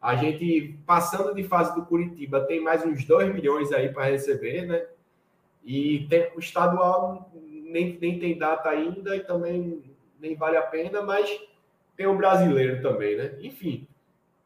A 0.00 0.16
gente, 0.16 0.78
passando 0.84 1.34
de 1.34 1.44
fase 1.44 1.74
do 1.74 1.86
Curitiba, 1.86 2.40
tem 2.40 2.60
mais 2.60 2.84
uns 2.84 3.04
2 3.04 3.32
milhões 3.32 3.72
aí 3.72 3.88
para 3.92 4.10
receber, 4.10 4.66
né? 4.66 4.84
E 5.64 6.06
tem, 6.08 6.32
o 6.34 6.40
estadual 6.40 7.30
nem, 7.72 7.96
nem 8.00 8.18
tem 8.18 8.36
data 8.36 8.68
ainda 8.68 9.14
e 9.14 9.20
também 9.20 9.82
nem 10.18 10.36
vale 10.36 10.56
a 10.56 10.62
pena, 10.62 11.02
mas 11.02 11.40
tem 11.96 12.06
o 12.06 12.16
brasileiro 12.16 12.82
também, 12.82 13.16
né? 13.16 13.38
Enfim, 13.40 13.86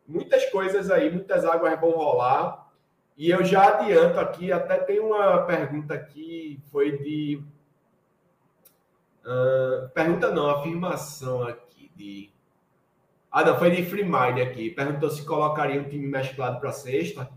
muitas 0.06 0.44
coisas 0.50 0.90
aí, 0.90 1.10
muitas 1.10 1.44
águas 1.44 1.78
vão 1.80 1.90
rolar. 1.90 2.70
E 3.16 3.30
eu 3.30 3.44
já 3.44 3.78
adianto 3.78 4.20
aqui, 4.20 4.52
até 4.52 4.76
tem 4.78 5.00
uma 5.00 5.42
pergunta 5.42 5.94
aqui, 5.94 6.60
foi 6.70 6.98
de. 6.98 7.42
Uh, 9.26 9.88
pergunta 9.90 10.30
não, 10.30 10.48
afirmação 10.48 11.42
aqui 11.42 11.90
de 11.96 12.32
ah, 13.36 13.44
não, 13.44 13.58
foi 13.58 13.70
de 13.70 13.84
Free 13.84 14.02
Mind 14.02 14.38
aqui. 14.40 14.70
Perguntou 14.70 15.10
se 15.10 15.22
colocaria 15.26 15.78
um 15.78 15.84
time 15.86 16.06
mesclado 16.06 16.58
para 16.58 16.72
sexta. 16.72 17.28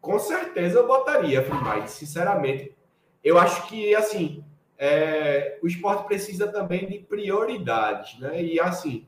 Com 0.00 0.18
certeza 0.18 0.78
eu 0.78 0.86
botaria 0.86 1.42
Free 1.42 1.62
Mind, 1.62 1.88
sinceramente. 1.88 2.74
Eu 3.22 3.36
acho 3.36 3.68
que, 3.68 3.94
assim, 3.94 4.42
é, 4.78 5.58
o 5.62 5.66
esporte 5.66 6.06
precisa 6.06 6.48
também 6.48 6.86
de 6.86 7.00
prioridades, 7.00 8.18
né? 8.18 8.42
E, 8.42 8.58
assim, 8.58 9.06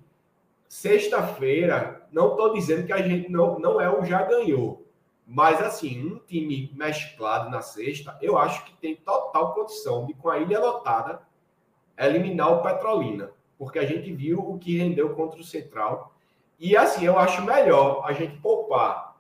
sexta-feira, 0.69 2.07
não 2.13 2.33
estou 2.33 2.53
dizendo 2.53 2.85
que 2.87 2.93
a 2.93 3.01
gente 3.01 3.31
não, 3.31 3.59
não 3.59 3.81
é 3.81 3.89
o 3.89 4.05
já 4.05 4.23
ganhou. 4.23 4.87
Mas, 5.27 5.63
assim, 5.63 6.13
um 6.13 6.19
time 6.19 6.71
mesclado 6.75 7.49
na 7.49 7.63
sexta, 7.63 8.19
eu 8.21 8.37
acho 8.37 8.67
que 8.67 8.77
tem 8.77 8.97
total 8.97 9.55
condição 9.55 10.05
de, 10.05 10.13
com 10.13 10.29
a 10.29 10.39
ilha 10.39 10.61
lotada, 10.61 11.23
eliminar 11.99 12.53
o 12.53 12.63
Petrolina. 12.63 13.31
Porque 13.59 13.79
a 13.79 13.85
gente 13.85 14.13
viu 14.13 14.39
o 14.39 14.59
que 14.59 14.79
rendeu 14.79 15.11
contra 15.15 15.41
o 15.41 15.45
Central 15.45 16.13
e 16.59 16.77
assim, 16.77 17.05
eu 17.05 17.17
acho 17.17 17.43
melhor 17.45 18.03
a 18.05 18.13
gente 18.13 18.37
poupar 18.39 19.17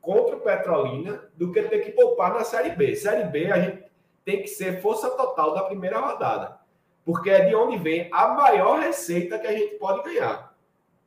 contra 0.00 0.36
o 0.36 0.40
Petrolina 0.40 1.22
do 1.36 1.52
que 1.52 1.62
ter 1.64 1.80
que 1.80 1.92
poupar 1.92 2.32
na 2.32 2.42
Série 2.42 2.70
B. 2.70 2.96
Série 2.96 3.28
B, 3.28 3.52
a 3.52 3.60
gente 3.60 3.84
tem 4.24 4.40
que 4.40 4.48
ser 4.48 4.80
força 4.80 5.10
total 5.10 5.52
da 5.54 5.64
primeira 5.64 6.00
rodada. 6.00 6.58
Porque 7.04 7.28
é 7.28 7.44
de 7.46 7.54
onde 7.54 7.76
vem 7.76 8.08
a 8.10 8.28
maior 8.28 8.80
receita 8.80 9.38
que 9.38 9.46
a 9.46 9.52
gente 9.52 9.74
pode 9.74 10.02
ganhar 10.04 10.54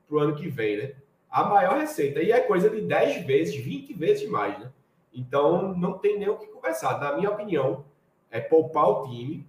para 0.08 0.16
o 0.16 0.20
ano 0.20 0.36
que 0.36 0.48
vem, 0.48 0.78
né? 0.78 0.94
A 1.30 1.44
maior 1.44 1.80
receita. 1.80 2.22
E 2.22 2.32
é 2.32 2.40
coisa 2.40 2.70
de 2.70 2.82
10 2.82 3.26
vezes, 3.26 3.56
20 3.56 3.94
vezes 3.94 4.30
mais, 4.30 4.60
né? 4.60 4.72
Então, 5.12 5.74
não 5.76 5.98
tem 5.98 6.20
nem 6.20 6.30
o 6.30 6.38
que 6.38 6.48
conversar. 6.48 7.00
Na 7.00 7.16
minha 7.16 7.32
opinião, 7.32 7.86
é 8.30 8.40
poupar 8.40 8.88
o 8.90 9.08
time 9.08 9.48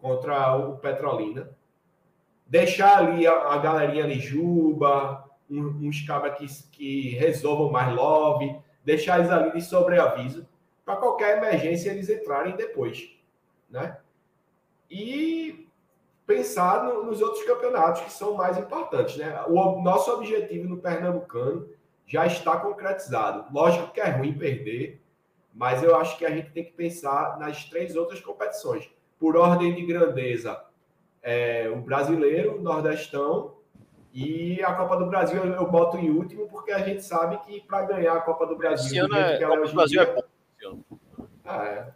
contra 0.00 0.56
o 0.56 0.78
Petrolina. 0.78 1.50
Deixar 2.46 2.98
ali 2.98 3.26
a, 3.26 3.32
a 3.32 3.58
galerinha 3.58 4.06
de 4.06 4.18
Juba, 4.18 5.24
uns 5.50 6.06
cabras 6.06 6.38
que, 6.38 6.70
que 6.70 7.10
resolvam 7.16 7.70
mais 7.70 7.94
love, 7.94 8.58
deixar 8.84 9.18
eles 9.18 9.30
ali 9.30 9.52
de 9.52 9.60
sobreaviso, 9.60 10.48
para 10.84 10.96
qualquer 10.96 11.36
emergência 11.36 11.90
eles 11.90 12.08
entrarem 12.08 12.56
depois, 12.56 13.14
né? 13.68 13.98
E 14.90 15.68
pensar 16.26 16.84
no, 16.84 17.04
nos 17.04 17.20
outros 17.20 17.44
campeonatos 17.44 18.02
que 18.02 18.12
são 18.12 18.34
mais 18.34 18.56
importantes, 18.56 19.16
né? 19.16 19.42
O 19.46 19.82
nosso 19.82 20.10
objetivo 20.12 20.68
no 20.68 20.78
Pernambucano 20.78 21.68
já 22.06 22.26
está 22.26 22.56
concretizado. 22.56 23.52
Lógico 23.52 23.92
que 23.92 24.00
é 24.00 24.08
ruim 24.08 24.32
perder, 24.32 25.02
mas 25.52 25.82
eu 25.82 25.94
acho 25.96 26.16
que 26.16 26.24
a 26.24 26.30
gente 26.30 26.50
tem 26.50 26.64
que 26.64 26.72
pensar 26.72 27.38
nas 27.38 27.64
três 27.64 27.96
outras 27.96 28.20
competições. 28.20 28.90
Por 29.18 29.36
ordem 29.36 29.74
de 29.74 29.84
grandeza, 29.84 30.62
é, 31.22 31.68
o 31.68 31.80
brasileiro, 31.80 32.58
o 32.58 32.62
nordestão 32.62 33.56
e 34.12 34.62
a 34.62 34.72
Copa 34.72 34.96
do 34.96 35.06
Brasil 35.06 35.44
eu, 35.44 35.66
boto 35.66 35.98
em 35.98 36.10
último, 36.10 36.48
porque 36.48 36.72
a 36.72 36.78
gente 36.78 37.02
sabe 37.02 37.38
que 37.38 37.60
para 37.60 37.82
ganhar 37.82 38.14
a 38.14 38.20
Copa 38.20 38.46
do 38.46 38.56
Brasil, 38.56 38.86
Esse 38.86 38.98
ano 38.98 39.16
é, 39.16 39.38
Copa 39.38 39.66
do 39.66 39.74
Brasil 39.74 40.00
dia, 40.00 40.02
é 40.02 40.14
bom. 40.14 40.82
É, 41.44 41.50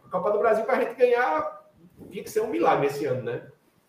a 0.04 0.08
Copa 0.10 0.30
do 0.30 0.38
Brasil, 0.38 0.64
para 0.64 0.76
a 0.76 0.80
gente 0.80 0.94
ganhar, 0.94 1.62
tinha 2.10 2.22
que 2.22 2.30
ser 2.30 2.40
um 2.40 2.48
milagre 2.48 2.86
esse 2.86 3.04
ano, 3.06 3.22
né? 3.22 3.42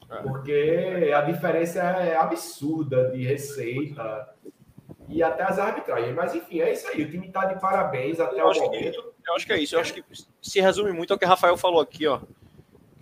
É. 0.10 0.22
Porque 0.22 1.12
a 1.16 1.22
diferença 1.22 1.80
é 1.80 2.16
absurda 2.16 3.12
de 3.12 3.26
receita 3.26 4.30
e 5.08 5.24
até 5.24 5.44
as 5.44 5.60
arbitragens. 5.60 6.14
Mas 6.16 6.36
enfim, 6.36 6.62
é 6.62 6.72
isso 6.72 6.88
aí. 6.88 7.04
O 7.04 7.10
time 7.10 7.28
está 7.28 7.46
de 7.46 7.60
parabéns 7.60 8.20
até 8.20 8.40
eu 8.40 8.46
o 8.46 8.54
momento. 8.54 9.02
Que, 9.02 9.30
eu 9.30 9.36
acho 9.36 9.46
que 9.46 9.54
é 9.54 9.60
isso. 9.60 9.76
Eu 9.76 9.80
acho 9.80 9.94
que 9.94 10.04
se 10.42 10.62
resume 10.62 10.92
muito 10.92 11.12
ao 11.12 11.20
que 11.20 11.26
o 11.26 11.28
Rafael 11.28 11.58
falou 11.58 11.82
aqui, 11.82 12.08
ó. 12.08 12.20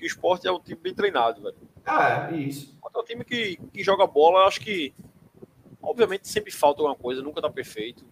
Que 0.01 0.05
o 0.05 0.07
esporte 0.07 0.47
é 0.47 0.51
um 0.51 0.59
time 0.59 0.79
bem 0.81 0.95
treinado, 0.95 1.43
velho. 1.43 1.55
Ah, 1.85 2.31
é, 2.31 2.35
isso. 2.35 2.75
É 2.83 2.99
um 2.99 3.03
time 3.03 3.23
que, 3.23 3.59
que 3.71 3.83
joga 3.83 4.07
bola, 4.07 4.39
eu 4.39 4.47
acho 4.47 4.59
que. 4.59 4.95
Obviamente 5.79 6.27
sempre 6.27 6.51
falta 6.51 6.81
alguma 6.81 6.95
coisa, 6.95 7.21
nunca 7.21 7.39
tá 7.39 7.51
perfeito. 7.51 8.03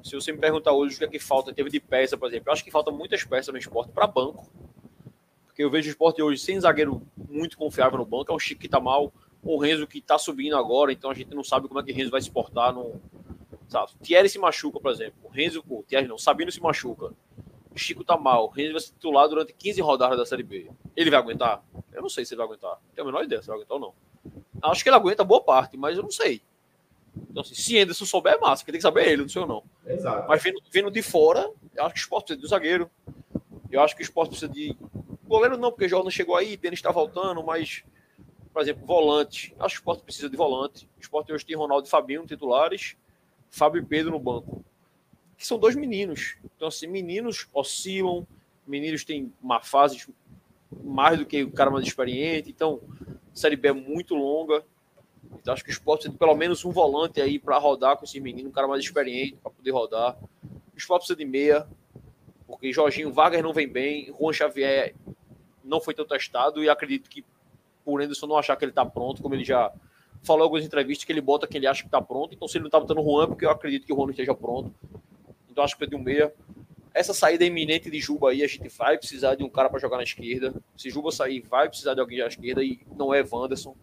Se 0.00 0.14
você 0.14 0.30
me 0.30 0.38
perguntar 0.38 0.70
hoje 0.70 0.94
o 0.94 0.98
que 0.98 1.04
é 1.04 1.08
que 1.08 1.18
falta, 1.18 1.52
teve 1.52 1.70
de 1.70 1.80
peça, 1.80 2.16
por 2.16 2.28
exemplo, 2.28 2.48
eu 2.48 2.52
acho 2.52 2.62
que 2.62 2.70
falta 2.70 2.92
muitas 2.92 3.24
peças 3.24 3.52
no 3.52 3.58
esporte 3.58 3.90
para 3.90 4.06
banco. 4.06 4.48
Porque 5.44 5.64
eu 5.64 5.70
vejo 5.70 5.88
o 5.88 5.90
esporte 5.90 6.22
hoje 6.22 6.40
sem 6.40 6.60
zagueiro 6.60 7.02
muito 7.28 7.58
confiável 7.58 7.98
no 7.98 8.06
banco. 8.06 8.30
É 8.30 8.34
um 8.36 8.38
Chico 8.38 8.60
que 8.60 8.68
tá 8.68 8.78
mal, 8.78 9.12
o 9.42 9.58
Renzo 9.58 9.84
que 9.88 10.00
tá 10.00 10.16
subindo 10.18 10.56
agora, 10.56 10.92
então 10.92 11.10
a 11.10 11.14
gente 11.14 11.34
não 11.34 11.42
sabe 11.42 11.66
como 11.66 11.80
é 11.80 11.82
que 11.82 11.90
o 11.90 11.94
Renzo 11.96 12.12
vai 12.12 12.22
se 12.22 12.30
portar. 12.30 12.72
No... 12.72 13.00
Sabe? 13.66 13.90
Thierry 14.00 14.28
se 14.28 14.38
machuca, 14.38 14.78
por 14.78 14.92
exemplo. 14.92 15.18
O 15.24 15.28
Renzo, 15.28 15.64
o 15.68 15.82
Thierry 15.82 16.06
não, 16.06 16.16
Sabino 16.16 16.52
se 16.52 16.60
machuca. 16.60 17.12
O 17.74 17.78
Chico 17.78 18.04
tá 18.04 18.16
mal. 18.16 18.46
O 18.46 18.50
vai 18.50 18.80
se 18.80 18.92
titular 18.92 19.28
durante 19.28 19.52
15 19.52 19.80
rodadas 19.80 20.18
da 20.18 20.26
Série 20.26 20.42
B. 20.42 20.70
Ele 20.96 21.10
vai 21.10 21.18
aguentar? 21.18 21.62
Eu 21.92 22.02
não 22.02 22.08
sei 22.08 22.24
se 22.24 22.34
ele 22.34 22.38
vai 22.38 22.46
aguentar. 22.46 22.78
Tenho 22.94 23.08
a 23.08 23.10
menor 23.10 23.24
ideia 23.24 23.42
se 23.42 23.50
ele 23.50 23.56
vai 23.58 23.64
aguentar 23.64 23.76
ou 23.76 23.80
não. 23.80 24.70
Acho 24.70 24.82
que 24.82 24.88
ele 24.88 24.96
aguenta 24.96 25.24
boa 25.24 25.42
parte, 25.42 25.76
mas 25.76 25.96
eu 25.96 26.02
não 26.02 26.10
sei. 26.10 26.42
Então, 27.30 27.42
assim, 27.42 27.54
se 27.54 27.78
Anderson 27.78 28.04
souber, 28.04 28.34
é 28.34 28.38
massa, 28.38 28.64
que 28.64 28.70
tem 28.70 28.78
que 28.78 28.82
saber 28.82 29.08
ele, 29.08 29.22
não 29.22 29.28
sei 29.28 29.42
ou 29.42 29.48
não. 29.48 29.64
Exato. 29.86 30.28
Mas 30.28 30.42
vindo, 30.42 30.62
vindo 30.70 30.90
de 30.90 31.02
fora, 31.02 31.50
eu 31.74 31.84
acho 31.84 31.94
que 31.94 32.00
o 32.00 32.02
esporte 32.02 32.26
precisa 32.26 32.40
de 32.40 32.46
um 32.46 32.48
zagueiro. 32.48 32.90
Eu 33.70 33.80
acho 33.80 33.94
que 33.94 34.02
o 34.02 34.04
esporte 34.04 34.30
precisa 34.30 34.52
de. 34.52 34.76
Goleiro 35.24 35.56
não, 35.56 35.70
porque 35.70 35.86
o 35.86 35.88
Jordan 35.88 36.10
chegou 36.10 36.36
aí, 36.36 36.56
Denis 36.56 36.78
está 36.78 36.90
voltando, 36.90 37.42
mas, 37.42 37.84
por 38.52 38.62
exemplo, 38.62 38.86
volante. 38.86 39.54
Acho 39.58 39.74
que 39.74 39.78
o 39.78 39.82
esporte 39.82 40.02
precisa 40.02 40.28
de 40.28 40.36
volante. 40.36 40.88
O 40.98 41.00
esporte 41.00 41.32
hoje 41.32 41.44
tem 41.44 41.56
Ronaldo 41.56 41.86
e 41.86 41.90
Fabinho 41.90 42.26
titulares, 42.26 42.96
Fábio 43.50 43.82
e 43.82 43.84
Pedro 43.84 44.12
no 44.12 44.18
banco. 44.18 44.64
Que 45.36 45.46
são 45.46 45.58
dois 45.58 45.74
meninos. 45.74 46.36
Então, 46.56 46.68
assim, 46.68 46.86
meninos 46.86 47.48
oscilam, 47.52 48.26
meninos 48.66 49.04
têm 49.04 49.32
uma 49.42 49.60
fase 49.60 50.06
mais 50.82 51.18
do 51.18 51.26
que 51.26 51.42
o 51.42 51.50
cara 51.50 51.70
mais 51.70 51.86
experiente. 51.86 52.50
Então, 52.50 52.80
Série 53.34 53.56
B 53.56 53.68
é 53.68 53.72
muito 53.72 54.14
longa. 54.14 54.64
Então, 55.40 55.52
acho 55.54 55.64
que 55.64 55.70
o 55.70 55.72
esporte 55.72 56.02
precisa 56.02 56.18
pelo 56.18 56.34
menos 56.34 56.64
um 56.64 56.70
volante 56.70 57.20
aí 57.20 57.38
para 57.38 57.58
rodar 57.58 57.96
com 57.96 58.04
esse 58.04 58.20
menino, 58.20 58.48
um 58.48 58.52
cara 58.52 58.68
mais 58.68 58.82
experiente 58.82 59.36
para 59.42 59.50
poder 59.50 59.70
rodar. 59.70 60.16
O 60.74 60.78
esporte 60.78 61.06
precisa 61.06 61.16
de 61.16 61.24
meia, 61.24 61.66
porque 62.46 62.72
Jorginho 62.72 63.12
Wagner 63.12 63.42
não 63.42 63.52
vem 63.52 63.68
bem, 63.68 64.14
Juan 64.18 64.32
Xavier 64.32 64.94
não 65.64 65.80
foi 65.80 65.94
tão 65.94 66.04
testado 66.04 66.62
e 66.62 66.68
acredito 66.68 67.08
que 67.08 67.24
por 67.84 68.02
Anderson 68.02 68.26
não 68.26 68.36
achar 68.36 68.56
que 68.56 68.64
ele 68.64 68.72
está 68.72 68.84
pronto, 68.84 69.22
como 69.22 69.34
ele 69.34 69.44
já 69.44 69.72
falou 70.22 70.42
em 70.42 70.44
algumas 70.44 70.64
entrevistas, 70.64 71.04
que 71.04 71.12
ele 71.12 71.20
bota 71.20 71.46
que 71.46 71.56
ele 71.56 71.66
acha 71.66 71.82
que 71.82 71.88
está 71.88 72.00
pronto. 72.00 72.34
Então, 72.34 72.46
se 72.46 72.56
ele 72.56 72.62
não 72.62 72.68
está 72.68 72.78
botando 72.78 72.98
o 72.98 73.04
Juan, 73.04 73.24
é 73.24 73.26
porque 73.26 73.44
eu 73.44 73.50
acredito 73.50 73.86
que 73.86 73.92
o 73.92 73.96
Juan 73.96 74.04
não 74.06 74.10
esteja 74.10 74.34
pronto. 74.34 74.72
Então, 75.52 75.62
acho 75.62 75.76
que 75.76 75.86
de 75.86 75.94
um 75.94 76.02
meia. 76.02 76.32
Essa 76.94 77.14
saída 77.14 77.44
iminente 77.44 77.90
de 77.90 78.00
Juba 78.00 78.30
aí, 78.30 78.42
a 78.42 78.46
gente 78.46 78.68
vai 78.68 78.98
precisar 78.98 79.34
de 79.34 79.44
um 79.44 79.48
cara 79.48 79.70
para 79.70 79.78
jogar 79.78 79.96
na 79.96 80.02
esquerda. 80.02 80.54
Se 80.76 80.90
Juba 80.90 81.10
sair, 81.10 81.40
vai 81.40 81.68
precisar 81.68 81.94
de 81.94 82.00
alguém 82.00 82.18
na 82.18 82.26
esquerda 82.26 82.62
e 82.62 82.80
não 82.96 83.14
é 83.14 83.22
Wanderson 83.22 83.74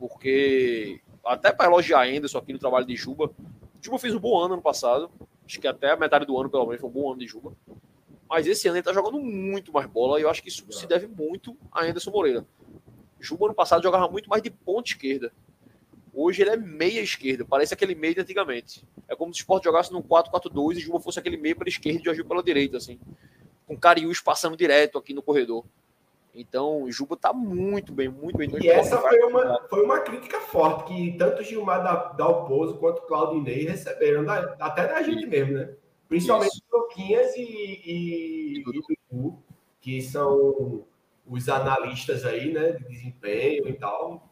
porque 0.00 0.98
até 1.22 1.52
para 1.52 1.66
elogiar 1.66 2.00
ainda 2.00 2.26
isso 2.26 2.38
aqui 2.38 2.54
no 2.54 2.58
trabalho 2.58 2.86
de 2.86 2.96
Juba, 2.96 3.30
Juba 3.82 3.98
fez 3.98 4.14
um 4.14 4.18
bom 4.18 4.40
ano 4.40 4.54
ano 4.54 4.62
passado, 4.62 5.10
acho 5.46 5.60
que 5.60 5.68
até 5.68 5.90
a 5.90 5.96
metade 5.96 6.24
do 6.24 6.38
ano, 6.38 6.48
pelo 6.48 6.64
menos, 6.64 6.80
foi 6.80 6.88
um 6.88 6.92
bom 6.92 7.10
ano 7.10 7.20
de 7.20 7.26
Juba. 7.26 7.52
Mas 8.26 8.46
esse 8.46 8.66
ano 8.66 8.76
ele 8.76 8.80
está 8.80 8.92
jogando 8.94 9.20
muito 9.20 9.70
mais 9.72 9.86
bola 9.86 10.18
e 10.18 10.22
eu 10.22 10.30
acho 10.30 10.42
que 10.42 10.48
isso 10.48 10.64
se 10.72 10.86
deve 10.86 11.06
muito 11.06 11.54
a 11.70 11.84
Anderson 11.84 12.10
Moreira. 12.10 12.46
Juba 13.18 13.46
ano 13.46 13.54
passado 13.54 13.82
jogava 13.82 14.08
muito 14.08 14.30
mais 14.30 14.42
de 14.42 14.50
ponta 14.50 14.88
esquerda. 14.88 15.30
Hoje 16.12 16.42
ele 16.42 16.50
é 16.50 16.56
meia 16.56 17.00
esquerda, 17.00 17.44
parece 17.44 17.72
aquele 17.72 17.94
meio 17.94 18.14
de 18.14 18.20
antigamente. 18.20 18.84
É 19.08 19.14
como 19.14 19.32
se 19.32 19.40
o 19.40 19.42
Sport 19.42 19.64
jogasse 19.64 19.92
num 19.92 20.02
4-4-2 20.02 20.76
e 20.76 20.80
Juba 20.80 21.00
fosse 21.00 21.18
aquele 21.18 21.36
meio 21.36 21.56
pela 21.56 21.68
esquerda 21.68 22.00
e 22.00 22.04
Jorginho 22.04 22.26
pela 22.26 22.42
direita, 22.42 22.76
assim. 22.76 22.98
Com 23.66 23.78
Cariús 23.78 24.20
passando 24.20 24.56
direto 24.56 24.98
aqui 24.98 25.14
no 25.14 25.22
corredor. 25.22 25.64
Então, 26.34 26.84
o 26.84 26.92
Juba 26.92 27.16
tá 27.16 27.32
muito 27.32 27.92
bem, 27.92 28.08
muito 28.08 28.36
bem. 28.36 28.48
E 28.60 28.68
essa 28.68 28.98
foi 28.98 29.18
uma, 29.20 29.66
foi 29.68 29.82
uma 29.84 30.00
crítica 30.00 30.40
forte 30.40 30.84
que 30.84 31.16
tanto 31.18 31.42
Gilmar 31.42 31.82
da, 31.82 32.12
Dalpozo 32.12 32.76
quanto 32.78 33.02
Claudinei 33.02 33.64
receberam, 33.64 34.24
da, 34.24 34.56
até 34.60 34.86
da 34.86 35.02
gente 35.02 35.26
mesmo, 35.26 35.54
né? 35.54 35.70
Principalmente 36.08 36.62
Luquinhas 36.72 37.36
e, 37.36 37.40
e, 37.40 38.58
e 38.58 38.64
Dudu, 38.64 39.38
que 39.80 40.02
são 40.02 40.84
os 41.26 41.48
analistas 41.48 42.24
aí, 42.24 42.52
né, 42.52 42.72
de 42.72 42.84
desempenho 42.84 43.68
e 43.68 43.72
tal. 43.74 44.28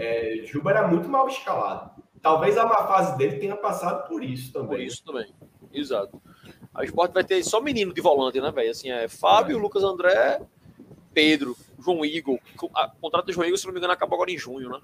É, 0.00 0.46
Juba 0.46 0.70
era 0.70 0.88
muito 0.88 1.08
mal 1.08 1.28
escalado. 1.28 1.90
Talvez 2.22 2.56
a 2.56 2.64
má 2.64 2.86
fase 2.86 3.18
dele 3.18 3.36
tenha 3.36 3.56
passado 3.56 4.08
por 4.08 4.24
isso 4.24 4.52
também. 4.52 4.68
Por 4.68 4.80
isso 4.80 5.04
também, 5.04 5.32
exato. 5.72 6.20
A 6.74 6.84
Sport 6.84 7.12
vai 7.12 7.24
ter 7.24 7.42
só 7.42 7.60
menino 7.60 7.92
de 7.92 8.00
volante, 8.00 8.40
né, 8.40 8.50
velho? 8.50 8.70
Assim, 8.70 8.90
é 8.90 9.08
Fábio, 9.08 9.58
é. 9.58 9.60
Lucas 9.60 9.82
André 9.82 10.40
Pedro, 11.12 11.56
João 11.78 12.04
Igor. 12.04 12.38
O 12.62 12.68
contrato 13.00 13.26
do 13.26 13.32
João 13.32 13.46
Igor, 13.46 13.58
se 13.58 13.66
não 13.66 13.72
me 13.72 13.78
engano, 13.78 13.92
acaba 13.92 14.14
agora 14.14 14.30
em 14.30 14.38
junho, 14.38 14.70
né? 14.70 14.80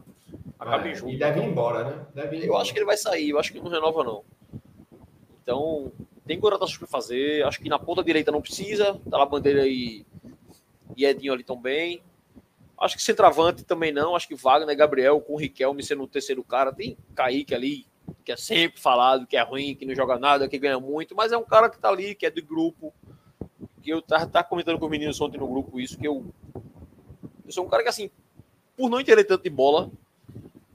Acaba 0.59 0.87
é, 0.87 0.93
em 0.93 0.95
junho. 0.95 1.15
E 1.15 1.19
deve 1.19 1.41
ir 1.41 1.45
embora, 1.45 1.85
né? 1.85 2.07
Deve 2.15 2.37
ir 2.37 2.47
eu 2.47 2.57
acho 2.57 2.73
que 2.73 2.79
ele 2.79 2.87
vai 2.87 2.97
sair, 2.97 3.31
eu 3.31 3.39
acho 3.39 3.53
que 3.53 3.61
não 3.61 3.71
renova, 3.71 4.05
não. 4.05 4.25
Então, 5.43 5.93
tem 6.27 6.39
contratações 6.39 6.79
para 6.79 6.89
fazer. 6.89 7.45
Acho 7.45 7.61
que 7.61 7.69
na 7.69 7.79
ponta 7.79 8.03
direita 8.03 8.33
não 8.33 8.43
precisa. 8.43 9.01
Tá 9.09 9.19
lá 9.19 9.25
Bandeira 9.25 9.67
e, 9.67 10.05
e 10.97 11.05
Edinho 11.05 11.33
ali 11.33 11.45
também. 11.45 12.03
Acho 12.79 12.97
que 12.97 13.03
centroavante 13.03 13.65
também 13.65 13.93
não. 13.93 14.15
Acho 14.15 14.29
que 14.29 14.35
Wagner 14.35 14.77
Gabriel 14.77 15.21
com 15.21 15.35
o 15.35 15.39
Riquelme 15.39 15.83
sendo 15.83 16.03
o 16.03 16.09
terceiro 16.09 16.45
cara. 16.45 16.73
Tem 16.73 16.97
Kaique 17.15 17.55
ali, 17.55 17.87
que 18.25 18.33
é 18.33 18.37
sempre 18.37 18.81
falado 18.81 19.27
que 19.27 19.37
é 19.37 19.43
ruim, 19.43 19.75
que 19.75 19.87
não 19.87 19.95
joga 19.95 20.19
nada, 20.19 20.49
que 20.49 20.59
ganha 20.59 20.79
muito. 20.79 21.15
Mas 21.15 21.33
é 21.33 21.39
um 21.39 21.45
cara 21.45 21.71
que 21.71 21.79
tá 21.79 21.89
ali, 21.89 22.15
que 22.15 22.27
é 22.27 22.31
do 22.31 22.45
grupo 22.45 22.93
que 23.83 23.91
eu 23.91 24.03
tava, 24.03 24.27
tava 24.27 24.49
comentando 24.49 24.79
com 24.79 24.85
os 24.85 24.91
meninos 24.91 25.21
ontem 25.21 25.39
no 25.39 25.47
grupo 25.47 25.79
isso, 25.79 25.97
que 25.97 26.07
eu, 26.07 26.27
eu 27.45 27.53
sou 27.53 27.65
um 27.65 27.69
cara 27.69 27.85
que, 27.85 27.89
assim, 27.89 28.11
por 28.77 28.91
não 28.91 29.01
entender 29.01 29.25
tanto 29.25 29.45
de 29.45 29.51
bola, 29.51 29.91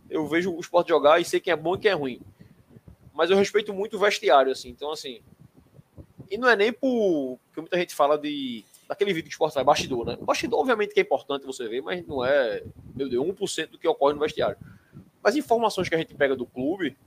eu 0.10 0.26
vejo 0.28 0.54
o 0.54 0.60
esporte 0.60 0.90
jogar 0.90 1.20
e 1.20 1.26
sei 1.26 1.40
quem 1.40 1.52
é 1.52 1.56
bom 1.56 1.76
e 1.76 1.80
quem 1.80 1.92
é 1.92 1.94
ruim. 1.94 2.22
Mas 3.14 3.30
eu 3.30 3.38
respeito 3.38 3.74
muito 3.74 3.98
o 3.98 4.00
vestiário, 4.00 4.52
assim. 4.52 4.70
Então, 4.70 4.92
assim. 4.92 5.22
E 6.30 6.38
não 6.38 6.48
é 6.48 6.56
nem 6.56 6.72
por. 6.72 7.38
Porque 7.48 7.62
muita 7.62 7.78
gente 7.78 7.94
fala 7.94 8.18
de. 8.18 8.64
Daquele 8.92 9.14
vídeo 9.14 9.30
que 9.30 9.30
o 9.30 9.36
esporte 9.36 9.54
faz, 9.54 9.66
bastidor, 9.66 10.06
né? 10.06 10.18
Bastidor, 10.20 10.60
obviamente, 10.60 10.94
que 10.94 11.00
é 11.00 11.04
importante 11.04 11.46
você 11.46 11.66
ver, 11.66 11.82
mas 11.82 12.06
não 12.06 12.26
é, 12.26 12.62
meu 12.94 13.08
Deus, 13.08 13.26
1% 13.26 13.70
do 13.70 13.80
que 13.80 13.88
ocorre 13.88 14.14
no 14.14 14.20
vestiário. 14.20 14.58
Mas 15.24 15.38
informações 15.38 15.88
que 15.88 15.96
a 15.96 15.98
gente 15.98 16.14
pega 16.14 16.36
do 16.36 16.46
clube, 16.46 16.98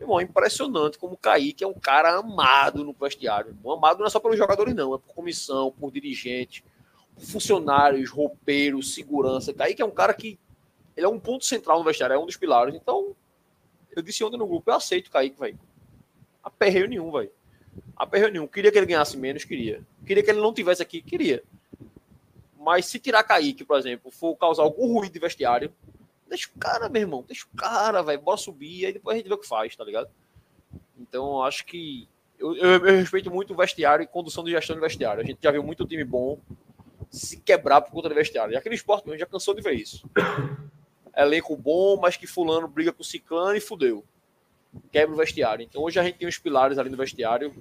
Irmão, 0.00 0.18
é 0.18 0.24
impressionante 0.24 0.98
como 0.98 1.14
o 1.14 1.16
Kaique 1.16 1.62
é 1.62 1.66
um 1.66 1.74
cara 1.74 2.18
amado 2.18 2.82
no 2.82 2.92
vestiário. 2.92 3.56
Amado 3.64 4.00
não 4.00 4.06
é 4.06 4.10
só 4.10 4.18
pelos 4.18 4.36
jogadores, 4.36 4.74
não. 4.74 4.96
É 4.96 4.98
por 4.98 5.14
comissão, 5.14 5.70
por 5.70 5.92
dirigente, 5.92 6.64
por 7.14 7.24
funcionários, 7.24 8.10
roupeiros, 8.10 8.92
segurança. 8.92 9.54
Kaique 9.54 9.80
é 9.80 9.84
um 9.84 9.92
cara 9.92 10.12
que 10.12 10.40
ele 10.96 11.06
é 11.06 11.08
um 11.08 11.20
ponto 11.20 11.44
central 11.44 11.78
no 11.78 11.84
vestiário, 11.84 12.14
é 12.14 12.18
um 12.18 12.26
dos 12.26 12.36
pilares. 12.36 12.74
Então, 12.74 13.14
eu 13.94 14.02
disse 14.02 14.24
ontem 14.24 14.36
no 14.36 14.48
grupo, 14.48 14.72
eu 14.72 14.74
aceito 14.74 15.06
o 15.06 15.10
Kaique, 15.12 15.38
velho. 15.38 15.60
Aperreio 16.42 16.88
nenhum, 16.88 17.12
velho. 17.12 17.30
Aperreio 17.96 18.32
nenhum. 18.32 18.46
Queria 18.46 18.70
que 18.70 18.78
ele 18.78 18.86
ganhasse 18.86 19.16
menos, 19.16 19.44
queria. 19.44 19.82
Queria 20.06 20.22
que 20.22 20.30
ele 20.30 20.40
não 20.40 20.52
tivesse 20.52 20.82
aqui, 20.82 21.00
queria. 21.00 21.42
Mas 22.58 22.86
se 22.86 22.98
tirar 22.98 23.22
Kaique, 23.24 23.64
por 23.64 23.78
exemplo, 23.78 24.10
for 24.10 24.36
causar 24.36 24.62
algum 24.62 24.92
ruído 24.92 25.12
de 25.12 25.18
vestiário, 25.18 25.72
Deixa 26.32 26.48
o 26.48 26.58
cara, 26.58 26.88
meu 26.88 27.02
irmão. 27.02 27.22
Deixa 27.28 27.44
o 27.44 27.54
cara, 27.54 28.02
vai. 28.02 28.16
Bora 28.16 28.38
subir. 28.38 28.86
Aí 28.86 28.92
depois 28.94 29.14
a 29.14 29.18
gente 29.18 29.28
vê 29.28 29.34
o 29.34 29.38
que 29.38 29.46
faz, 29.46 29.76
tá 29.76 29.84
ligado? 29.84 30.08
Então, 30.98 31.42
acho 31.42 31.66
que. 31.66 32.08
Eu, 32.38 32.56
eu, 32.56 32.86
eu, 32.86 32.96
respeito 32.96 33.30
muito 33.30 33.52
o 33.52 33.56
vestiário 33.56 34.02
e 34.02 34.06
condução 34.06 34.42
de 34.42 34.50
gestão 34.50 34.74
de 34.74 34.80
vestiário. 34.80 35.22
A 35.22 35.26
gente 35.26 35.40
já 35.42 35.50
viu 35.50 35.62
muito 35.62 35.84
time 35.84 36.02
bom 36.04 36.40
se 37.10 37.36
quebrar 37.36 37.82
por 37.82 37.92
conta 37.92 38.08
do 38.08 38.14
vestiário. 38.14 38.54
E 38.54 38.56
aquele 38.56 38.74
esporte 38.74 39.04
mesmo 39.04 39.18
já 39.18 39.26
cansou 39.26 39.54
de 39.54 39.60
ver 39.60 39.74
isso. 39.74 40.08
Elenco 41.14 41.54
bom, 41.54 41.98
mas 42.00 42.16
que 42.16 42.26
fulano 42.26 42.66
briga 42.66 42.94
com 42.94 43.02
ciclano 43.02 43.54
e 43.54 43.60
fudeu. 43.60 44.02
Quebra 44.90 45.14
o 45.14 45.18
vestiário. 45.18 45.62
Então 45.62 45.82
hoje 45.82 45.98
a 45.98 46.02
gente 46.02 46.18
tem 46.18 46.28
os 46.28 46.38
pilares 46.38 46.78
ali 46.78 46.90
no 46.90 46.96
vestiário. 46.96 47.52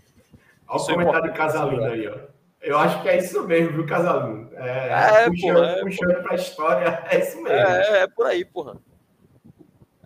Olha 0.68 0.82
o 0.82 0.84
é 0.84 0.93
comentário 0.93 1.32
de 1.32 1.38
Casalino 1.38 1.84
aí, 1.84 2.07
ó. 2.07 2.18
Eu 2.62 2.78
acho 2.78 3.01
que 3.01 3.09
é 3.09 3.18
isso 3.18 3.43
mesmo, 3.47 3.74
viu, 3.74 3.86
Casaluno? 3.88 4.49
É, 4.53 5.24
é, 5.24 5.30
puxando, 5.30 5.55
porra, 5.55 5.68
é, 5.68 5.82
puxando 5.82 6.07
porra. 6.09 6.24
pra 6.24 6.36
história, 6.36 7.03
é 7.09 7.20
isso 7.20 7.41
mesmo. 7.41 7.49
É, 7.49 8.03
é 8.03 8.07
por 8.07 8.26
aí, 8.28 8.45
porra. 8.45 8.78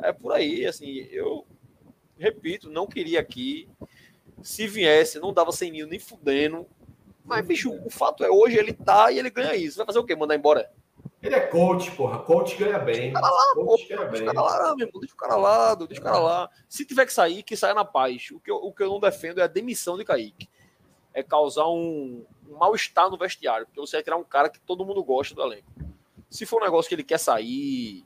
É 0.01 0.14
por 0.14 0.32
aí, 0.32 0.66
assim, 0.66 1.08
eu 1.12 1.45
repito, 2.18 2.70
não 2.70 2.88
queria 2.88 3.20
aqui. 3.20 3.68
Se 4.41 4.68
viesse, 4.68 5.20
não 5.20 5.34
dava 5.34 5.51
100 5.51 5.72
mil 5.72 5.88
nem 5.88 5.99
fudendo. 5.99 6.66
Mas, 7.26 7.45
bicho, 7.45 7.74
o 7.84 7.89
fato 7.89 8.24
é, 8.24 8.30
hoje 8.30 8.58
ele 8.58 8.72
tá 8.72 9.12
e 9.12 9.20
ele 9.20 9.30
ganha 9.30 9.56
isso. 9.56 9.78
Vai 9.78 9.86
fazer 9.86 9.99
o 9.99 10.03
quê? 10.03 10.16
Mandar 10.16 10.36
embora? 10.36 10.70
Ele 11.26 11.36
é 11.36 11.40
coach, 11.40 11.92
porra. 11.92 12.20
Coach 12.20 12.56
ganha 12.56 12.78
bem. 12.78 13.12
Deixa 13.12 13.18
o 13.18 13.22
cara 13.22 13.34
lá, 13.34 13.54
coach 13.56 13.88
porra, 13.88 13.88
ganha 13.88 14.10
deixa 14.12 14.26
bem. 14.26 14.36
cara 14.36 14.42
lá, 14.42 14.76
meu 14.76 14.88
irmão. 14.88 15.00
Deixa 15.02 15.16
o 15.16 15.18
cara 15.18 15.36
lá, 15.36 15.76
deixa 15.76 16.02
o 16.02 16.04
cara 16.04 16.20
lá. 16.20 16.50
Se 16.70 16.86
tiver 16.86 17.06
que 17.06 17.14
sair, 17.14 17.42
que 17.42 17.58
saia 17.58 17.74
na 17.74 17.84
paz. 17.84 18.30
O 18.32 18.40
que 18.40 18.52
eu, 18.52 18.58
o 18.58 18.72
que 18.72 18.84
eu 18.84 18.90
não 18.90 19.00
defendo 19.00 19.40
é 19.40 19.44
a 19.44 19.48
demissão 19.48 19.98
de 19.98 20.06
Kaique. 20.06 20.48
É 21.14 21.24
causar 21.24 21.68
um, 21.68 22.26
um 22.48 22.58
mal-estar 22.58 23.10
no 23.10 23.18
vestiário. 23.18 23.66
Porque 23.66 23.80
você 23.80 23.98
vai 23.98 24.04
tirar 24.04 24.18
um 24.18 24.24
cara 24.24 24.50
que 24.50 24.60
todo 24.60 24.86
mundo 24.86 25.04
gosta 25.04 25.34
do 25.34 25.42
elenco. 25.42 25.72
Se 26.30 26.46
for 26.46 26.62
um 26.62 26.66
negócio 26.66 26.90
que 26.90 26.96
ele 26.96 27.04
quer 27.04 27.18
sair, 27.18 28.06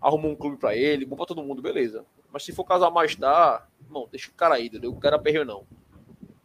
arrumar 0.00 0.28
um 0.28 0.36
clube 0.36 0.56
para 0.56 0.74
ele, 0.74 1.04
bom 1.04 1.14
pra 1.14 1.26
todo 1.26 1.44
mundo, 1.44 1.62
beleza. 1.62 2.04
Mas 2.32 2.44
se 2.44 2.52
for 2.52 2.64
causar 2.64 2.90
mal-estar, 2.90 3.68
não, 3.88 4.08
deixa 4.10 4.30
o 4.30 4.34
cara 4.34 4.56
aí, 4.56 4.66
entendeu? 4.66 4.90
O 4.90 4.98
cara 4.98 5.18
perreu 5.18 5.44
não. 5.44 5.64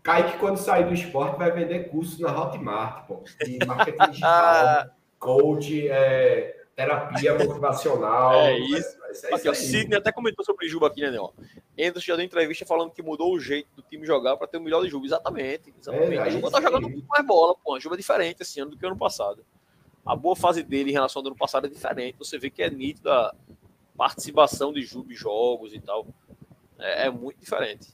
Kaique, 0.04 0.38
quando 0.38 0.58
sair 0.58 0.86
do 0.86 0.94
esporte, 0.94 1.38
vai 1.38 1.52
vender 1.52 1.90
curso 1.90 2.22
na 2.22 2.40
Hotmart, 2.40 3.08
pô. 3.08 3.24
De 3.44 3.66
marketing 3.66 4.12
digital. 4.12 4.90
coach, 5.22 5.88
é, 5.88 6.56
terapia 6.76 7.38
motivacional. 7.38 8.34
É 8.34 8.58
isso. 8.58 8.98
é 9.26 9.36
aqui, 9.36 9.48
o 9.48 9.54
Sidney 9.54 10.00
até 10.00 10.12
comentou 10.12 10.44
sobre 10.44 10.68
Juba 10.68 10.88
aqui, 10.88 11.02
né, 11.02 11.12
Neo? 11.12 11.32
Anderson 11.80 12.08
já 12.08 12.16
deu 12.16 12.26
entrevista 12.26 12.66
falando 12.66 12.92
que 12.92 13.04
mudou 13.04 13.34
o 13.34 13.40
jeito 13.40 13.70
do 13.76 13.84
time 13.84 14.06
jogar 14.06 14.36
para 14.36 14.48
ter 14.48 14.58
o 14.58 14.62
melhor 14.62 14.84
de 14.84 14.90
Juba. 14.90 15.06
Exatamente. 15.06 15.74
exatamente. 15.80 16.16
É, 16.16 16.22
a 16.22 16.30
Juba 16.30 16.52
tá 16.52 16.60
jogando 16.60 16.90
muito 16.90 17.08
mais 17.08 17.26
bola, 17.26 17.56
pô. 17.56 17.76
A 17.76 17.80
Juba 17.80 17.96
é 17.96 17.98
diferente 17.98 18.42
esse 18.42 18.60
ano 18.60 18.72
do 18.72 18.78
que 18.78 18.86
ano 18.86 18.98
passado. 18.98 19.46
A 20.04 20.16
boa 20.16 20.36
fase 20.36 20.64
dele 20.64 20.90
em 20.90 20.94
relação 20.94 21.22
ao 21.22 21.28
ano 21.28 21.36
passado 21.36 21.68
é 21.68 21.70
diferente. 21.70 22.18
Você 22.18 22.40
vê 22.40 22.50
que 22.50 22.64
é 22.64 22.70
nítido 22.70 23.12
a 23.12 23.34
participação 23.96 24.74
de 24.74 24.82
Juba 24.82 25.14
em 25.14 25.16
jogos 25.16 25.74
e 25.74 25.80
tal. 25.80 26.08
É, 26.80 27.06
é 27.06 27.10
muito 27.12 27.40
diferente. 27.40 27.90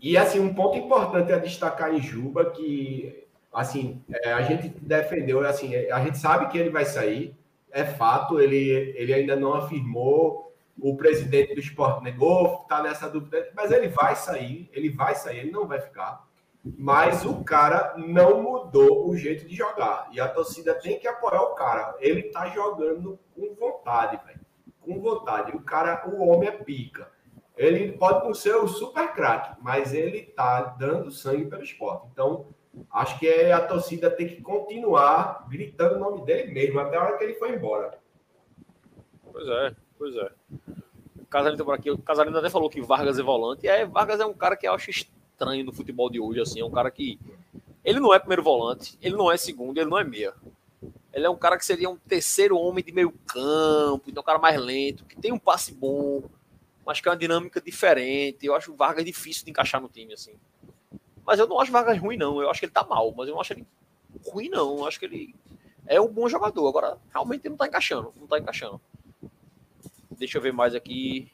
E 0.00 0.16
assim, 0.16 0.40
um 0.40 0.54
ponto 0.54 0.78
importante 0.78 1.30
a 1.30 1.38
destacar 1.38 1.94
em 1.94 2.00
Juba 2.00 2.50
que 2.50 3.19
assim, 3.52 4.02
é, 4.08 4.32
a 4.32 4.42
gente 4.42 4.68
defendeu, 4.68 5.40
assim, 5.46 5.74
a 5.74 6.02
gente 6.04 6.18
sabe 6.18 6.48
que 6.48 6.58
ele 6.58 6.70
vai 6.70 6.84
sair, 6.84 7.36
é 7.70 7.84
fato, 7.84 8.40
ele, 8.40 8.94
ele 8.96 9.12
ainda 9.12 9.36
não 9.36 9.54
afirmou, 9.54 10.50
o 10.78 10.96
presidente 10.96 11.54
do 11.54 11.60
esporte 11.60 12.02
negou, 12.02 12.62
está 12.62 12.82
nessa 12.82 13.08
dúvida, 13.08 13.50
mas 13.54 13.70
ele 13.70 13.88
vai 13.88 14.16
sair, 14.16 14.70
ele 14.72 14.88
vai 14.88 15.14
sair, 15.14 15.40
ele 15.40 15.50
não 15.50 15.66
vai 15.66 15.80
ficar. 15.80 16.26
Mas 16.62 17.24
o 17.24 17.42
cara 17.42 17.94
não 17.96 18.42
mudou 18.42 19.08
o 19.08 19.16
jeito 19.16 19.46
de 19.48 19.54
jogar. 19.54 20.08
E 20.12 20.20
a 20.20 20.28
torcida 20.28 20.74
tem 20.74 20.98
que 20.98 21.08
apoiar 21.08 21.40
o 21.42 21.54
cara. 21.54 21.96
Ele 22.00 22.24
tá 22.24 22.48
jogando 22.48 23.18
com 23.34 23.54
vontade, 23.54 24.20
velho. 24.26 24.40
Com 24.80 25.00
vontade. 25.00 25.56
O 25.56 25.60
cara, 25.62 26.06
o 26.06 26.22
homem 26.28 26.48
é 26.48 26.52
pica. 26.52 27.10
Ele 27.56 27.92
pode 27.92 28.26
não 28.26 28.34
ser 28.34 28.56
o 28.56 28.68
super 28.68 29.12
craque, 29.12 29.56
mas 29.62 29.94
ele 29.94 30.22
tá 30.22 30.62
dando 30.62 31.10
sangue 31.10 31.46
pelo 31.46 31.62
esporte. 31.62 32.08
Então, 32.12 32.46
acho 32.92 33.18
que 33.18 33.28
é, 33.28 33.52
a 33.52 33.66
torcida 33.66 34.10
tem 34.10 34.28
que 34.28 34.40
continuar 34.40 35.46
gritando 35.48 35.96
o 35.96 35.98
nome 35.98 36.24
dele 36.24 36.52
mesmo, 36.52 36.80
até 36.80 36.96
a 36.96 37.02
hora 37.02 37.18
que 37.18 37.24
ele 37.24 37.34
foi 37.34 37.54
embora. 37.54 37.98
Pois 39.32 39.48
é, 39.48 39.76
pois 39.98 40.16
é. 40.16 40.30
O 41.20 41.26
Casarinho 41.26 41.64
por 41.64 41.74
aqui. 41.74 41.90
O 41.90 41.98
Casarinho 41.98 42.36
até 42.36 42.50
falou 42.50 42.68
que 42.68 42.80
Vargas 42.80 43.18
é 43.18 43.22
volante. 43.22 43.68
É, 43.68 43.86
Vargas 43.86 44.20
é 44.20 44.26
um 44.26 44.34
cara 44.34 44.56
que 44.56 44.66
eu 44.66 44.74
acho 44.74 44.90
estranho 44.90 45.64
no 45.64 45.72
futebol 45.72 46.10
de 46.10 46.18
hoje, 46.20 46.40
assim. 46.40 46.60
É 46.60 46.64
um 46.64 46.70
cara 46.70 46.90
que. 46.90 47.18
Ele 47.84 48.00
não 48.00 48.12
é 48.12 48.18
primeiro 48.18 48.42
volante, 48.42 48.98
ele 49.00 49.16
não 49.16 49.32
é 49.32 49.36
segundo, 49.36 49.78
ele 49.78 49.88
não 49.88 49.98
é 49.98 50.04
meia. 50.04 50.34
Ele 51.12 51.26
é 51.26 51.30
um 51.30 51.36
cara 51.36 51.56
que 51.56 51.64
seria 51.64 51.88
um 51.88 51.96
terceiro 51.96 52.56
homem 52.56 52.84
de 52.84 52.92
meio 52.92 53.10
campo, 53.26 54.04
então 54.08 54.20
um 54.20 54.26
cara 54.26 54.38
mais 54.38 54.60
lento, 54.60 55.04
que 55.04 55.16
tem 55.16 55.32
um 55.32 55.38
passe 55.38 55.74
bom, 55.74 56.22
mas 56.84 57.00
que 57.00 57.08
é 57.08 57.10
uma 57.10 57.16
dinâmica 57.16 57.60
diferente. 57.60 58.44
Eu 58.44 58.54
acho 58.54 58.72
o 58.72 58.76
Vargas 58.76 59.04
difícil 59.04 59.44
de 59.44 59.50
encaixar 59.50 59.80
no 59.80 59.88
time, 59.88 60.12
assim. 60.12 60.34
Mas 61.30 61.38
eu 61.38 61.46
não 61.46 61.60
acho 61.60 61.70
Vargas 61.70 61.96
ruim, 61.96 62.16
não. 62.16 62.42
Eu 62.42 62.50
acho 62.50 62.58
que 62.58 62.66
ele 62.66 62.72
tá 62.72 62.82
mal, 62.82 63.14
mas 63.16 63.28
eu 63.28 63.34
não 63.34 63.40
acho 63.40 63.52
ele 63.52 63.64
ruim, 64.26 64.48
não. 64.48 64.78
Eu 64.78 64.86
acho 64.88 64.98
que 64.98 65.04
ele 65.04 65.32
é 65.86 66.00
um 66.00 66.12
bom 66.12 66.28
jogador. 66.28 66.68
Agora, 66.68 66.98
realmente 67.14 67.48
não 67.48 67.56
tá 67.56 67.68
encaixando. 67.68 68.12
Não 68.18 68.26
tá 68.26 68.40
encaixando. 68.40 68.80
Deixa 70.10 70.38
eu 70.38 70.42
ver 70.42 70.52
mais 70.52 70.74
aqui. 70.74 71.30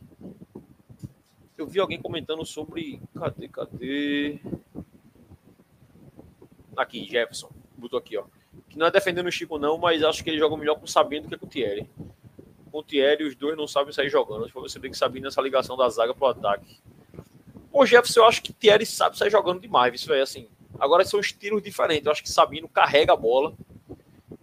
Eu 1.57 1.67
vi 1.67 1.81
alguém 1.81 1.99
comentando 1.99 2.45
sobre. 2.45 3.01
Cadê, 3.19 3.49
cadê? 3.49 4.39
Aqui, 6.77 7.07
Jefferson. 7.07 7.49
Botou 7.75 7.99
aqui, 7.99 8.19
ó. 8.19 8.25
Que 8.69 8.79
não 8.79 8.85
é 8.85 8.91
defendendo 8.91 9.29
o 9.29 9.33
Chico, 9.33 9.59
não, 9.59 9.79
mas 9.79 10.03
acho 10.03 10.23
que 10.23 10.29
ele 10.29 10.39
joga 10.39 10.59
melhor 10.59 10.79
com 10.79 10.87
Sabino 10.87 11.27
que 11.27 11.39
com 11.39 11.47
o 11.47 11.49
Thierry. 11.49 11.89
Com 12.71 12.81
o 12.81 12.83
Thierry, 12.83 13.25
os 13.25 13.35
dois 13.35 13.57
não 13.57 13.67
sabem 13.67 13.95
sair 13.95 14.11
jogando. 14.11 14.45
Acho 14.45 14.53
que 14.53 14.61
você 14.61 14.79
vê 14.79 14.91
que 14.91 14.99
Sabino 14.99 15.25
nessa 15.25 15.41
ligação 15.41 15.75
da 15.75 15.89
zaga 15.89 16.13
pro 16.13 16.27
ataque. 16.27 16.83
O 17.79 17.85
Jefferson, 17.85 18.21
eu 18.21 18.25
acho 18.25 18.43
que 18.43 18.55
Thierry 18.55 18.87
sabe 18.87 19.19
sair 19.19 19.29
jogando 19.29 19.61
demais, 19.61 19.93
isso 19.93 20.11
é 20.11 20.23
assim. 20.23 20.49
Agora 20.79 21.05
são 21.05 21.21
estilos 21.21 21.63
diferentes. 21.63 22.07
Eu 22.07 22.13
acho 22.13 22.23
que 22.23 22.31
Sabino 22.31 22.67
carrega 22.67 23.13
a 23.13 23.17
bola 23.17 23.53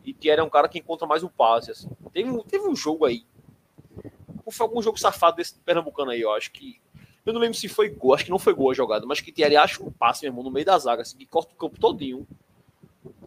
e 0.06 0.14
Thierry 0.14 0.42
é 0.42 0.44
um 0.44 0.50
cara 0.52 0.70
que 0.70 0.78
encontra 0.78 1.08
mais 1.08 1.24
o 1.24 1.30
passe. 1.30 1.72
Assim. 1.72 1.90
Teve, 2.12 2.30
um, 2.30 2.44
teve 2.44 2.68
um 2.68 2.76
jogo 2.76 3.06
aí. 3.06 3.26
Foi 4.52 4.68
algum 4.68 4.84
jogo 4.84 5.00
safado 5.00 5.38
desse 5.38 5.56
pernambucano 5.56 6.12
aí, 6.12 6.22
eu 6.22 6.32
acho 6.32 6.52
que. 6.52 6.80
Eu 7.26 7.34
não 7.34 7.42
lembro 7.42 7.58
se 7.58 7.68
foi 7.68 7.90
gol, 7.90 8.14
acho 8.14 8.26
que 8.26 8.30
não 8.30 8.38
foi 8.38 8.54
gol 8.54 8.70
a 8.70 8.74
jogada, 8.76 9.04
mas 9.08 9.20
que 9.20 9.32
Thierry 9.32 9.56
acha 9.56 9.82
um 9.82 9.92
passe, 9.92 10.22
meu 10.22 10.30
irmão, 10.30 10.44
no 10.44 10.52
meio 10.52 10.68
da 10.68 10.78
zaga, 10.78 11.02
assim, 11.02 11.18
que 11.18 11.26
corta 11.26 11.54
o 11.54 11.58
campo 11.58 11.80
todinho. 11.80 12.28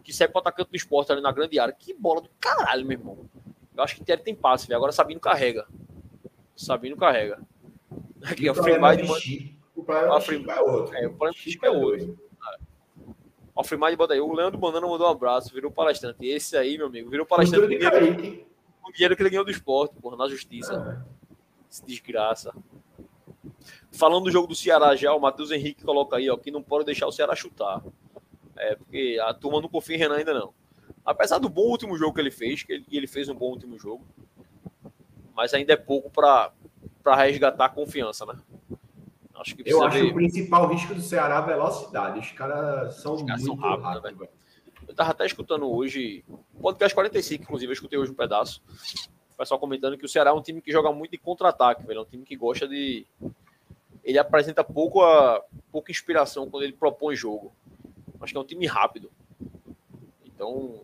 Que 0.05 0.13
segue 0.13 0.31
pro 0.31 0.39
atacante 0.39 0.69
do 0.69 0.77
esporte 0.77 1.11
ali 1.11 1.19
na 1.19 1.33
grande 1.33 1.59
área. 1.59 1.73
Que 1.77 1.93
bola 1.93 2.21
do 2.21 2.29
caralho, 2.39 2.85
meu 2.85 2.97
irmão. 2.97 3.29
Eu 3.75 3.83
acho 3.83 3.95
que 3.95 4.05
Thierry 4.05 4.23
tem 4.23 4.33
passe, 4.33 4.67
velho. 4.67 4.77
Agora 4.77 4.93
Sabino 4.93 5.19
carrega. 5.19 5.67
Sabino 6.55 6.95
carrega. 6.95 7.41
Aqui, 8.23 8.49
o 8.49 8.55
Fremar 8.55 8.95
de 8.95 9.56
problema 9.87 10.19
do 10.19 10.51
é 10.51 10.61
outro. 10.61 10.95
É, 10.95 11.07
o 11.07 11.09
problema 11.09 11.31
do 11.31 11.37
Chico 11.37 11.65
é 11.65 11.69
outro. 11.69 12.19
De 13.63 13.95
Botaí. 13.95 14.19
O 14.19 14.33
Leandro 14.33 14.59
Banana 14.59 14.85
mandou 14.85 15.07
um 15.07 15.11
abraço, 15.11 15.53
virou 15.53 15.71
palestrante. 15.71 16.25
Esse 16.25 16.55
aí, 16.55 16.77
meu 16.77 16.87
amigo, 16.87 17.09
virou 17.09 17.25
palestrante 17.25 17.63
com 17.63 17.89
dinheiro, 17.89 18.45
o 18.85 18.91
dinheiro 18.91 19.15
que 19.15 19.21
ele 19.21 19.29
ganhou 19.29 19.45
do 19.45 19.51
esporte, 19.51 19.95
porra, 19.95 20.15
na 20.15 20.27
justiça. 20.27 21.03
É. 21.03 21.85
Desgraça. 21.85 22.53
Falando 23.91 24.25
do 24.25 24.31
jogo 24.31 24.47
do 24.47 24.55
Ceará 24.55 24.95
já, 24.95 25.13
o 25.13 25.19
Matheus 25.19 25.51
Henrique 25.51 25.83
coloca 25.83 26.17
aí, 26.17 26.29
ó, 26.29 26.37
que 26.37 26.51
não 26.51 26.61
pode 26.61 26.85
deixar 26.85 27.07
o 27.07 27.11
Ceará 27.11 27.35
chutar. 27.35 27.83
É, 28.55 28.75
porque 28.75 29.19
a 29.21 29.33
turma 29.33 29.61
não 29.61 29.69
confia 29.69 29.95
em 29.95 29.99
Renan 29.99 30.15
ainda 30.15 30.33
não. 30.33 30.53
Apesar 31.05 31.39
do 31.39 31.49
bom 31.49 31.61
último 31.61 31.97
jogo 31.97 32.13
que 32.13 32.21
ele 32.21 32.31
fez, 32.31 32.63
que 32.63 32.73
ele, 32.73 32.85
ele 32.91 33.07
fez 33.07 33.29
um 33.29 33.35
bom 33.35 33.49
último 33.49 33.79
jogo, 33.79 34.05
mas 35.33 35.53
ainda 35.53 35.73
é 35.73 35.77
pouco 35.77 36.09
para 36.09 36.51
resgatar 37.15 37.65
a 37.65 37.69
confiança, 37.69 38.25
né? 38.25 38.35
Acho 39.39 39.55
que 39.55 39.63
eu 39.65 39.83
acho 39.83 39.97
ver... 39.97 40.05
o 40.05 40.13
principal 40.13 40.67
risco 40.67 40.95
do 40.95 41.01
Ceará 41.01 41.35
é 41.35 41.37
a 41.37 41.41
velocidade. 41.41 42.19
Os 42.19 42.31
caras 42.31 42.95
são 42.95 43.13
Os 43.13 43.23
caras 43.23 43.41
muito 43.43 43.61
são 43.61 43.69
rápidos. 43.69 44.03
Rápido, 44.03 44.29
eu 44.87 44.95
tava 44.95 45.11
até 45.11 45.25
escutando 45.25 45.69
hoje, 45.69 46.23
podcast 46.61 46.95
45, 46.95 47.43
inclusive, 47.43 47.69
eu 47.69 47.73
escutei 47.73 47.99
hoje 47.99 48.11
um 48.11 48.15
pedaço. 48.15 48.63
O 49.33 49.37
pessoal 49.37 49.59
comentando 49.59 49.97
que 49.97 50.05
o 50.05 50.09
Ceará 50.09 50.31
é 50.31 50.33
um 50.33 50.41
time 50.41 50.61
que 50.61 50.71
joga 50.71 50.91
muito 50.91 51.11
de 51.11 51.17
contra-ataque, 51.17 51.85
velho. 51.85 51.99
É 51.99 52.01
um 52.01 52.05
time 52.05 52.23
que 52.25 52.35
gosta 52.35 52.67
de. 52.67 53.05
Ele 54.03 54.17
apresenta 54.17 54.63
pouco 54.63 55.03
a... 55.03 55.43
pouca 55.71 55.91
inspiração 55.91 56.49
quando 56.49 56.63
ele 56.63 56.73
propõe 56.73 57.15
jogo. 57.15 57.53
Acho 58.21 58.31
que 58.31 58.37
é 58.37 58.41
um 58.41 58.45
time 58.45 58.65
rápido. 58.65 59.11
Então. 60.25 60.81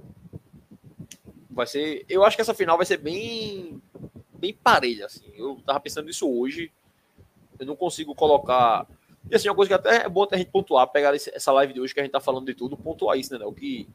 Vai 1.49 1.65
ser. 1.65 2.05
Eu 2.09 2.23
acho 2.23 2.35
que 2.35 2.41
essa 2.41 2.53
final 2.53 2.77
vai 2.77 2.85
ser 2.85 2.97
bem. 2.97 3.81
bem 4.35 4.53
parelha, 4.53 5.05
assim. 5.05 5.31
Eu 5.33 5.59
tava 5.65 5.79
pensando 5.79 6.05
nisso 6.05 6.29
hoje 6.29 6.71
eu 7.63 7.67
não 7.67 7.75
consigo 7.75 8.13
colocar. 8.13 8.87
E 9.29 9.35
assim, 9.35 9.49
uma 9.49 9.55
coisa 9.55 9.69
que 9.69 9.73
até 9.73 10.05
é 10.05 10.09
bom 10.09 10.27
a 10.29 10.37
gente 10.37 10.51
pontuar, 10.51 10.87
pegar 10.87 11.15
essa 11.15 11.51
live 11.51 11.73
de 11.73 11.79
hoje 11.81 11.93
que 11.93 11.99
a 11.99 12.03
gente 12.03 12.11
tá 12.11 12.19
falando 12.19 12.45
de 12.45 12.53
tudo, 12.53 12.77
pontuar 12.77 13.17
isso, 13.17 13.37
né, 13.37 13.45
O 13.45 13.53
que. 13.53 13.87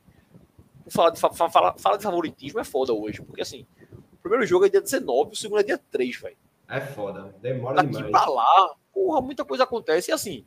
Falar 0.90 1.10
de, 1.10 1.20
fala, 1.20 1.74
fala 1.78 1.96
de 1.98 2.02
favoritismo 2.02 2.60
é 2.60 2.64
foda 2.64 2.94
hoje, 2.94 3.20
porque 3.20 3.42
assim, 3.42 3.66
o 3.92 4.16
primeiro 4.22 4.46
jogo 4.46 4.64
é 4.64 4.70
dia 4.70 4.80
19, 4.80 5.32
o 5.32 5.36
segundo 5.36 5.60
é 5.60 5.62
dia 5.62 5.76
3, 5.76 6.16
velho. 6.16 6.36
É 6.66 6.80
foda, 6.80 7.34
demora 7.42 7.76
Daqui 7.76 7.90
demais. 7.90 8.10
pra 8.10 8.26
lá, 8.26 8.74
porra, 8.92 9.20
muita 9.20 9.44
coisa 9.44 9.64
acontece. 9.64 10.10
E 10.10 10.14
assim, 10.14 10.46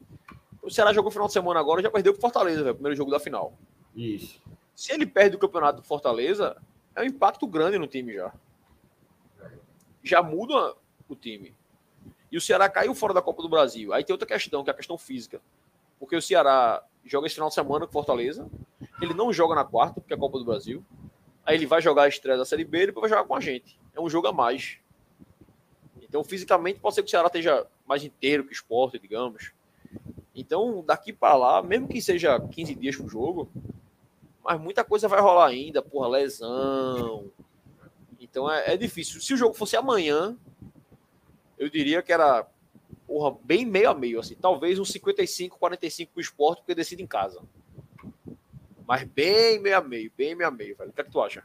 o 0.64 0.70
Ceará 0.72 0.94
jogou 0.94 1.12
final 1.12 1.28
de 1.28 1.34
semana 1.34 1.60
agora, 1.60 1.82
já 1.82 1.92
perdeu 1.92 2.14
pro 2.14 2.22
Fortaleza, 2.22 2.64
velho, 2.64 2.74
primeiro 2.74 2.98
jogo 2.98 3.12
da 3.12 3.20
final. 3.20 3.54
Isso. 3.96 4.42
Se 4.76 4.92
ele 4.92 5.06
perde 5.06 5.36
o 5.36 5.40
campeonato 5.40 5.82
do 5.82 5.88
Fortaleza, 5.88 6.58
é 6.96 7.02
um 7.02 7.06
impacto 7.06 7.46
grande 7.46 7.78
no 7.78 7.86
time 7.86 8.14
já. 8.14 8.34
Já 10.04 10.24
muda 10.24 10.76
o 11.08 11.16
time. 11.16 11.54
E 12.32 12.38
o 12.38 12.42
Ceará 12.42 12.70
caiu 12.70 12.96
fora 12.96 13.14
da 13.14 13.22
Copa 13.22 13.42
do 13.42 13.50
Brasil. 13.50 13.94
Aí 13.94 14.04
tem 14.04 14.14
outra 14.14 14.28
questão, 14.28 14.64
que 14.64 14.70
é 14.70 14.74
a 14.74 14.76
questão 14.76 14.98
física. 14.98 15.42
Porque 16.00 16.16
o 16.16 16.22
Ceará 16.22 16.84
joga 17.06 17.28
esse 17.28 17.36
final 17.36 17.50
de 17.50 17.56
semana 17.56 17.86
com 17.86 17.92
Fortaleza. 17.92 18.50
Ele 19.02 19.14
não 19.14 19.34
joga 19.34 19.56
na 19.56 19.66
quarta, 19.66 20.00
porque 20.00 20.14
é 20.14 20.16
a 20.16 20.20
Copa 20.20 20.40
do 20.40 20.46
Brasil. 20.46 20.84
Aí 21.46 21.56
ele 21.56 21.66
vai 21.66 21.82
jogar 21.82 22.04
a 22.04 22.08
estreia 22.08 22.38
da 22.38 22.46
Série 22.46 22.64
B 22.64 22.84
e 22.84 22.86
depois 22.88 23.10
vai 23.10 23.18
jogar 23.18 23.28
com 23.28 23.36
a 23.36 23.40
gente. 23.40 23.78
É 23.94 24.00
um 24.00 24.10
jogo 24.10 24.28
a 24.28 24.34
mais. 24.34 24.78
Então, 26.02 26.24
fisicamente, 26.24 26.80
pode 26.80 26.96
ser 26.96 27.04
que 27.04 27.08
o 27.08 27.12
Ceará 27.12 27.28
esteja 27.28 27.68
mais 27.86 28.04
inteiro 28.04 28.44
que 28.44 28.52
o 28.52 28.54
esporte, 28.54 28.98
digamos. 28.98 29.52
Então, 30.34 30.84
daqui 30.86 31.12
para 31.12 31.36
lá, 31.36 31.62
mesmo 31.62 31.88
que 31.88 32.02
seja 32.02 32.40
15 32.40 32.76
dias 32.76 32.96
pro 32.96 33.10
jogo, 33.10 33.50
Mas 34.44 34.60
muita 34.60 34.84
coisa 34.84 35.08
vai 35.08 35.22
rolar 35.22 35.48
ainda, 35.48 35.82
porra, 35.82 36.08
lesão. 36.08 37.30
Então 38.20 38.50
é, 38.50 38.74
é 38.74 38.78
difícil. 38.78 39.22
Se 39.22 39.34
o 39.34 39.38
jogo 39.38 39.54
fosse 39.54 39.76
amanhã, 39.76 40.38
eu 41.62 41.70
diria 41.70 42.02
que 42.02 42.12
era 42.12 42.48
porra, 43.06 43.38
bem 43.44 43.66
meio 43.66 43.92
a 43.92 43.94
meio, 43.94 44.20
assim. 44.20 44.36
Talvez 44.36 44.80
um 44.80 44.86
55, 44.86 45.60
45 45.60 46.12
pro 46.12 46.22
esporte, 46.22 46.60
porque 46.62 46.74
decide 46.74 47.04
em 47.04 47.08
casa. 47.08 47.40
Mas 48.88 49.04
bem 49.04 49.60
meio 49.60 49.78
a 49.78 49.82
meio, 49.82 50.12
bem 50.18 50.34
meio 50.34 50.50
a 50.50 50.52
meio, 50.52 50.76
velho. 50.76 50.90
O 50.90 50.94
que, 50.94 51.02
é 51.02 51.04
que 51.04 51.12
tu 51.12 51.22
acha? 51.22 51.44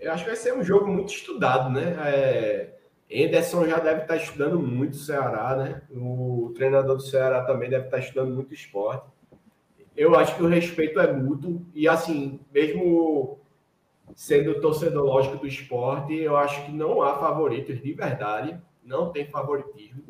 Eu 0.00 0.12
acho 0.12 0.24
que 0.24 0.30
vai 0.30 0.36
ser 0.36 0.54
um 0.54 0.64
jogo 0.64 0.88
muito 0.88 1.12
estudado, 1.12 1.70
né? 1.70 1.96
É... 2.04 2.74
Anderson 3.10 3.66
já 3.68 3.78
deve 3.78 4.02
estar 4.02 4.16
estudando 4.16 4.58
muito 4.58 4.94
o 4.94 4.98
Ceará, 4.98 5.56
né? 5.56 5.82
O 5.92 6.52
treinador 6.56 6.96
do 6.96 7.02
Ceará 7.02 7.44
também 7.44 7.70
deve 7.70 7.84
estar 7.84 7.98
estudando 7.98 8.34
muito 8.34 8.50
o 8.50 8.54
esporte. 8.54 9.06
Eu 9.96 10.16
acho 10.16 10.34
que 10.34 10.42
o 10.42 10.48
respeito 10.48 10.98
é 10.98 11.12
mútuo. 11.12 11.64
E 11.72 11.86
assim, 11.86 12.40
mesmo 12.52 13.38
sendo 14.16 14.60
torcedor 14.60 15.04
lógico 15.04 15.36
do 15.36 15.46
esporte, 15.46 16.12
eu 16.14 16.36
acho 16.36 16.66
que 16.66 16.72
não 16.72 17.02
há 17.02 17.18
favoritos 17.18 17.80
de 17.80 17.92
verdade. 17.92 18.60
Não 18.88 19.12
tem 19.12 19.26
favoritismo. 19.26 20.02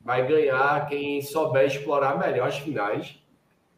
Vai 0.00 0.26
ganhar 0.26 0.86
quem 0.88 1.22
souber 1.22 1.64
explorar 1.64 2.18
melhor 2.18 2.48
as 2.48 2.58
finais. 2.58 3.18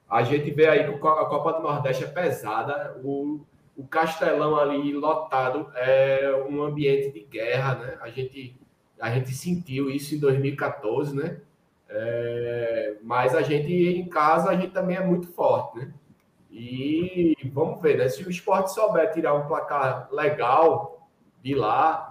A 0.09 0.23
gente 0.23 0.51
vê 0.51 0.67
aí 0.67 0.85
que 0.85 0.95
a 0.95 1.25
Copa 1.27 1.53
do 1.53 1.63
Nordeste 1.63 2.05
é 2.05 2.09
pesada. 2.09 2.99
O 3.05 3.41
o 3.79 3.87
Castelão 3.87 4.57
ali 4.57 4.93
lotado 4.93 5.71
é 5.77 6.45
um 6.51 6.65
ambiente 6.65 7.13
de 7.13 7.21
guerra, 7.21 7.77
né? 7.77 7.97
A 8.01 8.11
gente, 8.11 8.57
a 9.01 9.09
gente 9.09 9.31
sentiu 9.31 9.89
isso 9.89 10.17
em 10.17 10.19
2014, 10.19 11.17
né? 11.17 11.41
É, 11.89 12.97
mas 13.05 13.37
a 13.37 13.41
gente 13.41 13.73
em 13.73 14.09
casa 14.09 14.51
a 14.51 14.57
gente 14.57 14.73
também 14.73 14.97
é 14.97 15.07
muito 15.07 15.29
forte, 15.29 15.79
né? 15.79 15.93
E 16.51 17.37
vamos 17.53 17.81
ver, 17.81 17.99
né? 17.99 18.09
Se 18.09 18.25
o 18.25 18.31
esporte 18.31 18.75
souber 18.75 19.13
tirar 19.13 19.35
um 19.35 19.47
placar 19.47 20.09
legal 20.11 21.09
de 21.41 21.55
lá, 21.55 22.08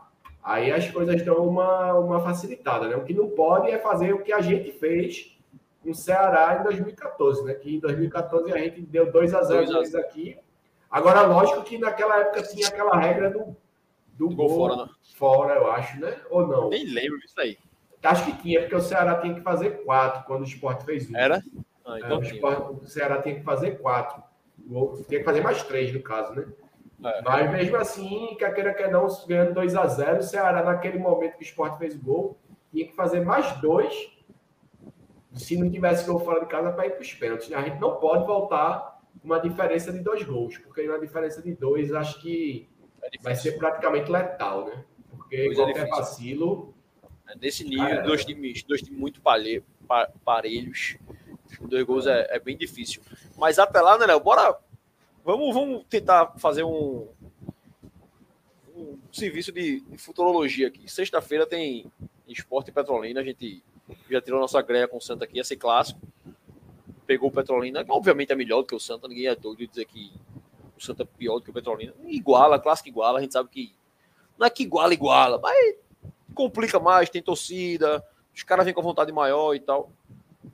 aí 0.47 0.71
as 0.71 0.89
coisas 0.89 1.21
dão 1.23 1.45
uma, 1.45 1.93
uma 1.95 2.21
facilitada, 2.21 2.87
né? 2.87 2.95
O 2.95 3.03
que 3.03 3.13
não 3.13 3.29
pode 3.29 3.69
é 3.69 3.77
fazer 3.77 4.13
o 4.13 4.23
que 4.23 4.31
a 4.31 4.39
gente 4.39 4.71
fez 4.71 5.37
com 5.83 5.91
o 5.91 5.95
Ceará 5.95 6.57
em 6.59 6.63
2014, 6.63 7.43
né? 7.43 7.53
Que 7.53 7.75
em 7.75 7.79
2014 7.79 8.53
a 8.53 8.57
gente 8.57 8.81
deu 8.81 9.11
2 9.11 9.33
a 9.33 9.43
0 9.43 9.99
aqui 9.99 10.37
Agora, 10.89 11.21
lógico 11.23 11.63
que 11.63 11.77
naquela 11.77 12.19
época 12.21 12.43
tinha 12.43 12.69
aquela 12.69 12.97
regra 12.97 13.29
do, 13.29 13.57
do 14.13 14.29
gol, 14.29 14.47
gol 14.47 14.49
fora, 14.49 14.75
né? 14.77 14.89
fora, 15.17 15.53
eu 15.55 15.71
acho, 15.71 15.99
né? 15.99 16.17
Ou 16.29 16.47
não? 16.47 16.69
Nem 16.69 16.85
lembro 16.85 17.19
disso 17.19 17.39
aí. 17.39 17.57
Acho 18.01 18.25
que 18.25 18.41
tinha, 18.41 18.61
porque 18.61 18.75
o 18.75 18.81
Ceará 18.81 19.15
tinha 19.15 19.33
que 19.33 19.41
fazer 19.41 19.83
quatro 19.83 20.23
quando 20.23 20.41
o 20.43 20.45
Sport 20.45 20.83
fez 20.85 21.09
um. 21.09 21.17
Era? 21.17 21.43
Ah, 21.85 21.99
então 21.99 22.11
é, 22.11 22.19
o, 22.19 22.21
Sport, 22.21 22.83
o 22.83 22.87
Ceará 22.87 23.21
tinha 23.21 23.35
que 23.35 23.43
fazer 23.43 23.79
quatro. 23.79 24.23
Tinha 25.09 25.19
que 25.19 25.25
fazer 25.25 25.41
mais 25.41 25.61
três, 25.63 25.93
no 25.93 26.01
caso, 26.01 26.33
né? 26.33 26.47
É. 27.03 27.21
Mas 27.21 27.51
mesmo 27.51 27.77
assim, 27.77 28.35
quer 28.39 28.53
queira 28.53 28.73
que 28.73 28.87
não, 28.87 29.07
ganhando 29.27 29.53
2 29.53 29.75
a 29.75 29.87
0 29.87 30.17
o 30.19 30.23
Ceará, 30.23 30.63
naquele 30.63 30.97
momento 30.97 31.37
que 31.37 31.43
o 31.43 31.47
Sport 31.47 31.77
fez 31.77 31.95
o 31.95 32.01
gol, 32.01 32.37
tinha 32.71 32.87
que 32.87 32.95
fazer 32.95 33.21
mais 33.21 33.51
dois 33.61 34.11
se 35.33 35.55
não 35.57 35.69
tivesse 35.69 36.05
gol 36.05 36.19
fora 36.19 36.39
de 36.39 36.47
casa 36.47 36.71
para 36.71 36.87
ir 36.87 36.91
para 36.91 37.01
os 37.01 37.13
pênaltis. 37.13 37.51
A 37.53 37.61
gente 37.61 37.79
não 37.79 37.97
pode 37.97 38.25
voltar 38.25 38.99
uma 39.23 39.39
diferença 39.39 39.91
de 39.91 39.99
dois 39.99 40.23
gols, 40.23 40.57
porque 40.57 40.87
uma 40.87 40.99
diferença 40.99 41.41
de 41.41 41.53
dois 41.53 41.93
acho 41.93 42.19
que 42.21 42.67
é 43.03 43.09
vai 43.21 43.35
ser 43.35 43.53
praticamente 43.57 44.11
letal, 44.11 44.65
né? 44.65 44.83
Porque 45.11 45.45
pois 45.45 45.59
é 45.59 45.63
qualquer 45.63 45.85
é 45.85 45.89
vacilo. 45.89 46.73
Nesse 47.41 47.63
nível, 47.63 47.99
ah, 47.99 48.01
dois, 48.01 48.23
times, 48.23 48.63
dois 48.63 48.81
times 48.81 48.99
muito 48.99 49.21
parelhos, 50.23 50.97
dois 51.61 51.83
gols 51.83 52.07
é, 52.07 52.27
é, 52.29 52.39
bem 52.39 52.55
difícil. 52.55 53.01
Mas 53.37 53.59
até 53.59 53.81
lá, 53.81 53.97
né, 53.97 54.05
Léo? 54.05 54.19
Bora. 54.21 54.57
Vamos, 55.27 55.53
vamos 55.53 55.83
tentar 55.89 56.35
fazer 56.37 56.63
um, 56.63 57.05
um 58.73 58.97
serviço 59.11 59.51
de, 59.51 59.81
de 59.81 59.97
futurologia 59.97 60.69
aqui. 60.69 60.89
Sexta-feira 60.89 61.45
tem 61.45 61.91
Esporte 62.25 62.71
Petrolina. 62.71 63.19
A 63.19 63.23
gente 63.25 63.61
já 64.09 64.21
tirou 64.21 64.39
nossa 64.39 64.61
greia 64.61 64.87
com 64.87 64.95
o 64.95 65.01
Santa 65.01 65.25
aqui, 65.25 65.37
esse 65.37 65.57
clássico 65.57 65.99
pegou 67.05 67.27
o 67.27 67.31
Petrolina, 67.31 67.83
que 67.83 67.91
obviamente 67.91 68.31
é 68.31 68.35
melhor 68.35 68.61
do 68.61 68.67
que 68.67 68.75
o 68.75 68.79
Santa, 68.79 69.05
ninguém 69.05 69.27
é 69.27 69.35
doido 69.35 69.57
de 69.57 69.67
dizer 69.67 69.83
que 69.83 70.13
o 70.77 70.81
Santa 70.81 71.03
é 71.03 71.05
pior 71.05 71.39
do 71.39 71.41
que 71.41 71.49
o 71.49 71.53
Petrolina. 71.53 71.93
Iguala, 72.05 72.57
clássico 72.57 72.87
iguala, 72.87 73.19
a 73.19 73.21
gente 73.21 73.33
sabe 73.33 73.49
que 73.49 73.75
não 74.37 74.47
é 74.47 74.49
que 74.49 74.63
iguala, 74.63 74.93
iguala, 74.93 75.37
mas 75.39 75.75
complica 76.33 76.79
mais, 76.79 77.09
tem 77.09 77.21
torcida, 77.21 78.01
os 78.33 78.43
caras 78.43 78.63
vêm 78.63 78.73
com 78.73 78.81
vontade 78.81 79.11
maior 79.11 79.53
e 79.53 79.59
tal. 79.59 79.91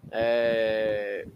É... 0.10 1.28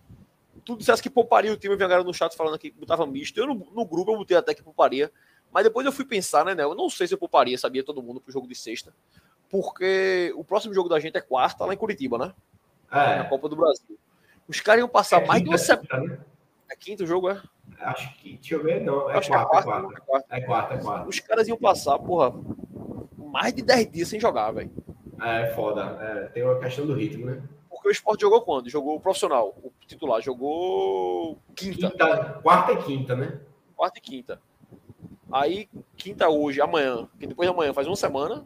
Tu 0.67 0.75
dissesse 0.75 1.01
que 1.01 1.09
pouparia 1.09 1.53
o 1.53 1.55
time, 1.55 1.73
eu 1.73 1.77
vi 1.77 1.85
a 1.85 1.87
galera 1.87 2.05
no 2.05 2.13
chat 2.13 2.35
falando 2.35 2.59
que 2.59 2.71
botava 2.71 3.07
misto. 3.07 3.39
Eu 3.39 3.47
no, 3.47 3.55
no, 3.73 3.85
grupo 3.85 4.11
eu 4.11 4.17
botei 4.17 4.35
até 4.35 4.53
que 4.53 4.61
pouparia, 4.61 5.09
mas 5.49 5.63
depois 5.63 5.85
eu 5.85 5.93
fui 5.93 6.03
pensar, 6.03 6.43
né, 6.43 6.53
né? 6.53 6.63
Eu 6.63 6.75
não 6.75 6.89
sei 6.89 7.07
se 7.07 7.13
eu 7.13 7.17
pouparia, 7.17 7.57
sabia 7.57 7.85
todo 7.85 8.03
mundo 8.03 8.19
pro 8.19 8.33
jogo 8.33 8.45
de 8.49 8.53
sexta, 8.53 8.93
porque 9.49 10.33
o 10.35 10.43
próximo 10.43 10.73
jogo 10.73 10.89
da 10.89 10.99
gente 10.99 11.15
é 11.15 11.21
quarta 11.21 11.63
lá 11.63 11.73
em 11.73 11.77
Curitiba, 11.77 12.17
né? 12.17 12.33
É. 12.91 13.19
Na 13.19 13.23
Copa 13.29 13.47
do 13.47 13.55
Brasil. 13.55 13.97
Os 14.45 14.59
caras 14.59 14.81
iam 14.81 14.89
passar 14.89 15.23
é 15.23 15.25
mais 15.25 15.41
de 15.41 15.47
uma 15.47 15.57
semana. 15.57 16.03
Né? 16.05 16.19
É 16.69 16.75
quinto 16.75 17.07
jogo, 17.07 17.29
é? 17.29 17.41
Acho 17.79 18.13
que, 18.15 18.33
deixa 18.33 18.55
eu 18.55 18.61
ver, 18.61 18.81
não. 18.81 19.09
É, 19.09 19.17
Acho 19.19 19.29
quarto, 19.29 19.55
é, 19.55 19.63
quarto, 19.63 19.93
é, 19.93 20.01
quarto. 20.01 20.25
é 20.31 20.41
quarto, 20.41 20.73
é 20.73 20.77
quarto. 20.79 21.07
Os 21.07 21.19
caras 21.21 21.47
iam 21.47 21.57
passar, 21.57 21.97
porra, 21.97 22.33
mais 23.17 23.53
de 23.53 23.61
10 23.61 23.89
dias 23.89 24.09
sem 24.09 24.19
jogar, 24.19 24.51
velho. 24.51 24.69
É, 25.21 25.47
foda. 25.55 25.97
É, 26.01 26.25
tem 26.27 26.43
uma 26.43 26.59
questão 26.59 26.85
do 26.85 26.93
ritmo, 26.93 27.25
né? 27.27 27.41
Porque 27.87 27.89
o 27.89 27.91
esporte 27.91 28.21
jogou 28.21 28.41
quando? 28.41 28.69
Jogou 28.69 28.97
o 28.97 28.99
profissional, 28.99 29.55
o 29.63 29.71
titular, 29.85 30.21
jogou 30.21 31.39
quinta. 31.55 31.89
quinta. 31.89 32.39
Quarta 32.43 32.73
e 32.73 32.83
quinta, 32.83 33.15
né? 33.15 33.39
Quarta 33.75 33.99
e 33.99 34.01
quinta. 34.01 34.41
Aí, 35.31 35.69
quinta 35.95 36.27
hoje, 36.27 36.59
amanhã, 36.59 37.07
que 37.17 37.25
depois 37.25 37.47
de 37.47 37.53
amanhã 37.53 37.73
faz 37.73 37.87
uma 37.87 37.95
semana. 37.95 38.45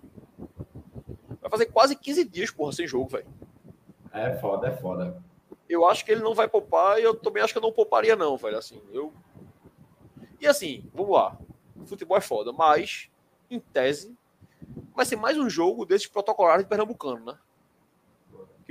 Vai 1.42 1.50
fazer 1.50 1.66
quase 1.68 1.96
15 1.96 2.24
dias, 2.26 2.52
porra, 2.52 2.72
sem 2.72 2.86
jogo, 2.86 3.10
velho. 3.10 3.26
É 4.14 4.36
foda, 4.38 4.68
é 4.68 4.72
foda 4.72 5.24
eu 5.68 5.88
acho 5.88 6.04
que 6.04 6.12
ele 6.12 6.22
não 6.22 6.34
vai 6.34 6.50
poupar 6.50 7.00
e 7.00 7.04
eu 7.04 7.16
também 7.16 7.42
acho 7.42 7.54
que 7.54 7.58
eu 7.58 7.64
não 7.64 7.72
pouparia, 7.72 8.14
não, 8.14 8.36
velho. 8.36 8.58
Assim, 8.58 8.82
eu. 8.92 9.14
E 10.39 10.46
assim, 10.46 10.84
vamos 10.94 11.14
lá. 11.14 11.38
Futebol 11.86 12.18
é 12.18 12.22
foda, 12.22 12.52
mas, 12.52 13.10
em 13.50 13.58
tese, 13.58 14.14
vai 14.94 15.06
ser 15.06 15.16
mais 15.16 15.38
um 15.38 15.50
jogo 15.50 15.86
desses 15.86 16.08
protocolares 16.08 16.66
de 16.66 16.70
Pernambucano, 16.70 17.26
né? 17.26 17.39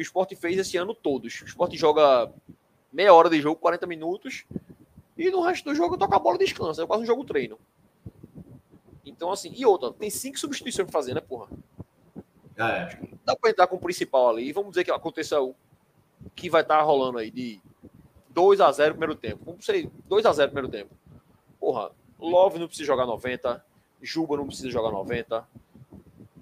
Que 0.00 0.02
o 0.02 0.08
esporte 0.08 0.34
fez 0.34 0.56
esse 0.56 0.78
ano 0.78 0.94
todos. 0.94 1.42
O 1.42 1.44
esporte 1.44 1.76
joga 1.76 2.32
meia 2.90 3.12
hora 3.12 3.28
de 3.28 3.38
jogo, 3.38 3.60
40 3.60 3.86
minutos, 3.86 4.46
e 5.14 5.30
no 5.30 5.42
resto 5.42 5.68
do 5.68 5.74
jogo 5.74 5.98
toca 5.98 6.16
a 6.16 6.18
bola 6.18 6.36
e 6.36 6.38
descansa. 6.38 6.82
É 6.82 6.86
quase 6.86 7.02
um 7.02 7.06
jogo 7.06 7.22
treino. 7.22 7.58
Então, 9.04 9.30
assim, 9.30 9.52
e 9.54 9.66
outra, 9.66 9.92
tem 9.92 10.08
cinco 10.08 10.38
substituições 10.38 10.86
pra 10.86 10.92
fazer, 10.98 11.12
né, 11.12 11.20
porra? 11.20 11.48
É. 12.56 12.98
Dá 13.26 13.36
pra 13.36 13.50
entrar 13.50 13.66
com 13.66 13.76
o 13.76 13.78
principal 13.78 14.30
ali. 14.30 14.48
E 14.48 14.52
vamos 14.54 14.70
dizer 14.70 14.84
que 14.84 14.90
aconteça 14.90 15.36
que 16.34 16.48
vai 16.48 16.62
estar 16.62 16.78
tá 16.78 16.82
rolando 16.82 17.18
aí 17.18 17.30
de 17.30 17.60
2 18.30 18.58
a 18.62 18.72
0 18.72 18.94
primeiro 18.94 19.14
tempo. 19.14 19.44
Vamos 19.44 19.66
ser 19.66 19.90
2 20.08 20.24
a 20.24 20.32
0 20.32 20.50
primeiro 20.50 20.70
tempo. 20.70 20.94
Porra, 21.60 21.90
Love 22.18 22.58
não 22.58 22.68
precisa 22.68 22.86
jogar 22.86 23.04
90, 23.04 23.62
Juba 24.00 24.38
não 24.38 24.46
precisa 24.46 24.70
jogar 24.70 24.92
90. 24.92 25.46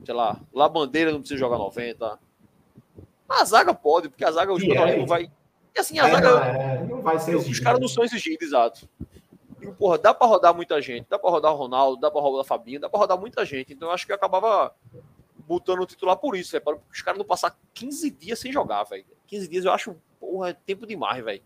Sei 0.04 0.14
lá, 0.14 0.40
Labandeira 0.54 1.10
não 1.10 1.18
precisa 1.18 1.40
jogar 1.40 1.58
90. 1.58 2.27
A 3.28 3.44
zaga 3.44 3.74
pode, 3.74 4.08
porque 4.08 4.24
a 4.24 4.30
zaga 4.30 4.52
o 4.52 4.58
jogador 4.58 4.88
é. 4.88 4.96
não 4.96 5.06
vai. 5.06 5.30
E 5.76 5.80
assim, 5.80 5.98
a 5.98 6.08
é, 6.08 6.10
zaga. 6.10 6.28
É, 6.46 6.84
não 6.84 7.02
vai 7.02 7.18
ser 7.18 7.36
Os 7.36 7.60
caras 7.60 7.80
não 7.80 7.88
são 7.88 8.02
exigidos, 8.04 8.48
exato. 8.48 8.88
E, 9.60 9.66
porra, 9.72 9.98
dá 9.98 10.14
para 10.14 10.26
rodar 10.26 10.54
muita 10.54 10.80
gente. 10.80 11.06
Dá 11.08 11.18
para 11.18 11.30
rodar 11.30 11.52
o 11.52 11.56
Ronaldo, 11.56 12.00
dá 12.00 12.10
para 12.10 12.20
rodar 12.20 12.40
o 12.40 12.44
Fabinho, 12.44 12.80
dá 12.80 12.88
para 12.88 12.98
rodar 12.98 13.18
muita 13.18 13.44
gente. 13.44 13.72
Então 13.72 13.88
eu 13.88 13.94
acho 13.94 14.06
que 14.06 14.12
eu 14.12 14.16
acabava 14.16 14.74
botando 15.48 15.80
o 15.80 15.86
titular 15.86 16.16
por 16.16 16.36
isso, 16.36 16.54
é 16.54 16.60
para 16.60 16.76
os 16.92 17.00
caras 17.00 17.18
não 17.18 17.24
passar 17.24 17.58
15 17.72 18.10
dias 18.10 18.38
sem 18.38 18.52
jogar, 18.52 18.84
velho. 18.84 19.06
15 19.26 19.48
dias 19.48 19.64
eu 19.64 19.72
acho, 19.72 19.96
porra, 20.20 20.50
é 20.50 20.52
tempo 20.52 20.86
demais, 20.86 21.24
velho. 21.24 21.42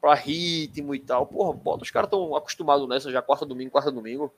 Pra 0.00 0.14
ritmo 0.14 0.94
e 0.94 0.98
tal. 0.98 1.26
Porra, 1.26 1.52
bota, 1.52 1.84
os 1.84 1.90
caras 1.90 2.08
estão 2.08 2.34
acostumados 2.34 2.88
nessa 2.88 3.12
já, 3.12 3.22
quarta, 3.22 3.46
domingo, 3.46 3.70
quarta, 3.70 3.92
domingo. 3.92 4.32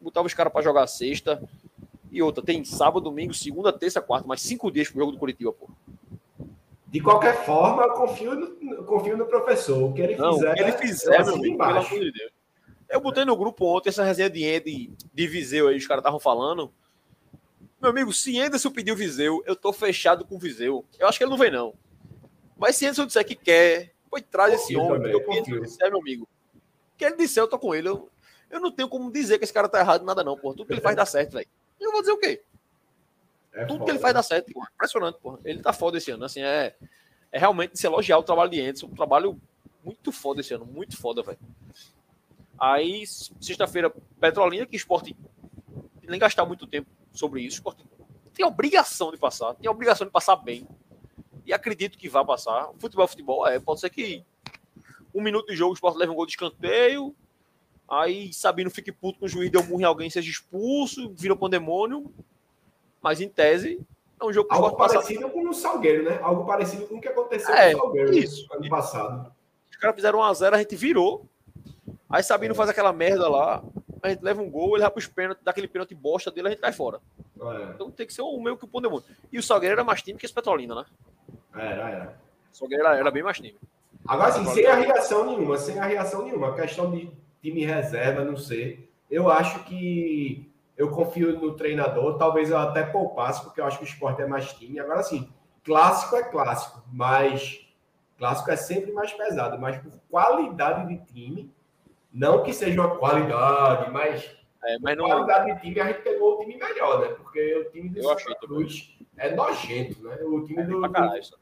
Botava 0.00 0.26
os 0.26 0.34
caras 0.34 0.52
para 0.52 0.62
jogar 0.62 0.86
sexta. 0.86 1.42
E 2.10 2.22
outra, 2.22 2.42
tem 2.42 2.64
sábado, 2.64 3.00
domingo, 3.00 3.34
segunda, 3.34 3.72
terça, 3.72 4.00
quarta, 4.00 4.26
mais 4.26 4.40
cinco 4.40 4.70
dias 4.70 4.88
pro 4.88 5.00
jogo 5.00 5.12
do 5.12 5.18
Curitiba, 5.18 5.52
pô. 5.52 5.68
De 6.86 7.00
qualquer 7.00 7.44
forma, 7.44 7.82
eu 7.82 7.92
confio 7.94 8.34
no, 8.34 8.84
confio 8.84 9.16
no 9.16 9.26
professor. 9.26 9.82
O 9.82 9.92
que 9.92 10.00
ele 10.00 10.16
não, 10.16 10.34
fizer. 10.34 10.52
O 10.52 10.54
que 10.54 10.62
ele 10.62 10.72
fizer, 10.72 11.24
meu 11.24 11.34
amigo, 11.34 11.58
pelo 11.58 11.70
amor 11.70 12.00
de 12.00 12.12
Deus. 12.12 12.32
Eu 12.88 13.00
botei 13.00 13.24
no 13.24 13.36
grupo 13.36 13.66
ontem 13.66 13.88
essa 13.88 14.04
resenha 14.04 14.30
de, 14.30 14.60
de, 14.60 14.92
de 15.12 15.26
Viseu 15.26 15.68
aí, 15.68 15.76
os 15.76 15.86
caras 15.86 16.00
estavam 16.00 16.20
falando. 16.20 16.72
Meu 17.80 17.90
amigo, 17.90 18.12
se 18.12 18.40
Anderson 18.40 18.70
pediu 18.70 18.96
Viseu, 18.96 19.42
eu 19.44 19.56
tô 19.56 19.72
fechado 19.72 20.24
com 20.24 20.38
Viseu. 20.38 20.84
Eu 20.98 21.08
acho 21.08 21.18
que 21.18 21.24
ele 21.24 21.30
não 21.30 21.36
vem, 21.36 21.50
não. 21.50 21.74
Mas 22.56 22.76
se 22.76 22.86
Anderson 22.86 23.06
disser 23.06 23.26
que 23.26 23.34
quer, 23.34 23.92
pode 24.08 24.24
traz 24.24 24.54
esse 24.54 24.76
homem. 24.76 24.98
Também, 24.98 25.12
porque 25.12 25.40
o 25.40 25.42
que 25.42 25.50
ele 25.50 25.60
disser, 25.60 25.90
meu 25.90 26.00
amigo. 26.00 26.24
O 26.24 26.96
que 26.96 27.04
ele 27.04 27.16
disser, 27.16 27.42
eu 27.42 27.48
tô 27.48 27.58
com 27.58 27.74
ele. 27.74 27.88
Eu, 27.88 28.08
eu 28.48 28.60
não 28.60 28.70
tenho 28.70 28.88
como 28.88 29.10
dizer 29.12 29.38
que 29.38 29.44
esse 29.44 29.52
cara 29.52 29.68
tá 29.68 29.80
errado 29.80 30.02
em 30.02 30.06
nada, 30.06 30.24
não, 30.24 30.36
porra. 30.36 30.54
Tudo 30.54 30.66
que 30.66 30.72
ele 30.72 30.80
faz 30.80 30.96
dá 30.96 31.04
certo, 31.04 31.32
velho. 31.32 31.48
Eu 31.80 31.92
vou 31.92 32.00
dizer 32.00 32.12
o 32.12 32.18
quê? 32.18 32.42
É 33.52 33.64
Tudo 33.64 33.78
foda. 33.78 33.84
que 33.84 33.90
ele 33.90 33.98
faz 33.98 34.14
dá 34.14 34.22
certo, 34.22 34.52
porra. 34.52 34.68
Impressionante, 34.74 35.18
porra. 35.18 35.38
Ele 35.44 35.62
tá 35.62 35.72
foda 35.72 35.98
esse 35.98 36.10
ano. 36.10 36.24
Assim, 36.24 36.42
é, 36.42 36.74
é 37.32 37.38
realmente 37.38 37.78
se 37.78 37.86
elogiar 37.86 38.18
o 38.18 38.22
trabalho 38.22 38.50
de 38.50 38.60
Anderson. 38.60 38.86
Um 38.86 38.94
trabalho 38.94 39.40
muito 39.84 40.12
foda 40.12 40.40
esse 40.40 40.52
ano. 40.52 40.66
Muito 40.66 40.96
foda, 40.96 41.22
velho. 41.22 41.38
Aí, 42.58 43.06
sexta-feira, 43.06 43.92
Petrolina, 44.20 44.66
que 44.66 44.76
esporte 44.76 45.16
nem 46.02 46.18
gastar 46.18 46.44
muito 46.44 46.66
tempo 46.66 46.88
sobre 47.12 47.42
isso. 47.42 47.56
Esporte 47.56 47.84
tem 48.36 48.44
obrigação 48.44 49.10
de 49.10 49.16
passar, 49.16 49.54
tem 49.54 49.70
obrigação 49.70 50.06
de 50.06 50.12
passar 50.12 50.36
bem. 50.36 50.68
E 51.44 51.52
acredito 51.52 51.96
que 51.96 52.08
vai 52.08 52.24
passar. 52.24 52.70
Futebol, 52.78 53.08
futebol, 53.08 53.46
é. 53.46 53.58
Pode 53.58 53.80
ser 53.80 53.88
que 53.88 54.24
um 55.14 55.22
minuto 55.22 55.46
de 55.46 55.56
jogo 55.56 55.70
o 55.70 55.74
esporte 55.74 55.96
leve 55.96 56.12
um 56.12 56.14
gol 56.14 56.26
de 56.26 56.32
escanteio. 56.32 57.14
Aí 57.88 58.32
Sabino 58.32 58.70
fique 58.70 58.90
puto 58.90 59.18
com 59.18 59.26
o 59.26 59.28
juiz, 59.28 59.50
deu 59.50 59.62
murro 59.62 59.80
em 59.80 59.84
alguém, 59.84 60.10
seja 60.10 60.28
expulso, 60.28 61.12
vira 61.14 61.36
pandemônio. 61.36 62.12
Mas 63.00 63.20
em 63.20 63.28
tese, 63.28 63.80
é 64.20 64.24
um 64.24 64.32
jogo 64.32 64.48
que 64.48 64.54
Algo 64.54 64.76
parecido 64.76 65.20
passar... 65.20 65.32
com 65.32 65.48
o 65.48 65.54
Salgueiro, 65.54 66.04
né? 66.04 66.18
Algo 66.22 66.44
parecido 66.44 66.86
com 66.86 66.96
o 66.96 67.00
que 67.00 67.08
aconteceu 67.08 67.54
é, 67.54 67.72
no 67.72 67.78
Salgueiro 67.78 68.14
isso, 68.14 68.46
ano 68.52 68.68
passado. 68.68 69.32
Os 69.70 69.76
caras 69.76 69.94
fizeram 69.94 70.18
1x0, 70.18 70.52
a, 70.52 70.56
a, 70.56 70.58
gente 70.58 70.74
virou. 70.74 71.26
Aí 72.08 72.22
Sabino 72.22 72.54
é. 72.54 72.56
faz 72.56 72.68
aquela 72.70 72.92
merda 72.92 73.28
lá, 73.28 73.62
a 74.02 74.08
gente 74.08 74.22
leva 74.22 74.42
um 74.42 74.50
gol, 74.50 74.74
ele 74.74 74.82
vai 74.82 74.90
pros 74.90 75.06
pênaltis, 75.06 75.44
daquele 75.44 75.68
pênalti 75.68 75.94
bosta 75.94 76.30
dele, 76.30 76.48
a 76.48 76.50
gente 76.50 76.60
cai 76.60 76.72
fora. 76.72 77.00
É. 77.40 77.72
Então 77.74 77.90
tem 77.90 78.06
que 78.06 78.14
ser 78.14 78.22
o 78.22 78.40
meio 78.40 78.56
que 78.56 78.64
o 78.64 78.68
Pandemônio. 78.68 79.04
E 79.30 79.38
o 79.38 79.42
Salgueiro 79.42 79.74
era 79.74 79.84
mais 79.84 80.02
time 80.02 80.18
que 80.18 80.24
esse 80.24 80.34
Petrolina, 80.34 80.74
né? 80.74 80.84
Era, 81.54 81.90
era. 81.90 82.20
O 82.52 82.56
Salgueiro 82.56 82.84
era, 82.84 82.96
era 82.96 83.10
bem 83.10 83.22
mais 83.22 83.36
time. 83.36 83.56
Agora 84.08 84.32
sim, 84.32 84.44
sem 84.46 84.66
a 84.66 84.74
reação 84.74 85.26
nenhuma, 85.26 85.58
sem 85.58 85.78
a 85.78 85.84
reação 85.84 86.24
nenhuma. 86.24 86.50
A 86.50 86.54
questão 86.54 86.90
de 86.90 87.10
time 87.40 87.64
reserva, 87.64 88.24
não 88.24 88.36
sei. 88.36 88.90
Eu 89.10 89.30
acho 89.30 89.64
que 89.64 90.52
eu 90.76 90.90
confio 90.90 91.38
no 91.38 91.54
treinador, 91.54 92.18
talvez 92.18 92.50
eu 92.50 92.58
até 92.58 92.82
poupasse, 92.82 93.42
porque 93.42 93.60
eu 93.60 93.64
acho 93.64 93.78
que 93.78 93.84
o 93.84 93.88
esporte 93.88 94.20
é 94.20 94.26
mais 94.26 94.52
time. 94.52 94.78
Agora 94.78 95.02
sim, 95.02 95.32
clássico 95.64 96.16
é 96.16 96.22
clássico, 96.22 96.82
mas 96.92 97.66
clássico 98.18 98.50
é 98.50 98.56
sempre 98.56 98.92
mais 98.92 99.12
pesado, 99.12 99.58
mas 99.58 99.78
por 99.78 99.92
qualidade 100.10 100.88
de 100.88 101.04
time, 101.12 101.50
não 102.12 102.42
que 102.42 102.52
seja 102.52 102.80
uma 102.80 102.96
qualidade, 102.96 103.90
mas, 103.90 104.30
é, 104.64 104.78
mas 104.80 104.96
não... 104.96 105.06
qualidade 105.06 105.54
de 105.54 105.60
time, 105.60 105.80
a 105.80 105.86
gente 105.86 106.02
pegou 106.02 106.34
o 106.34 106.38
time 106.40 106.56
melhor, 106.56 107.00
né? 107.00 107.08
Porque 107.08 107.56
o 107.56 107.70
time 107.70 107.88
do 107.88 108.02
Santa 108.02 108.34
Cruz 108.40 108.96
é 109.16 109.34
nojento, 109.34 110.02
né? 110.02 110.16
O 110.22 110.44
time 110.44 110.62
é 110.62 110.64
do, 110.64 110.80
do, 110.80 111.36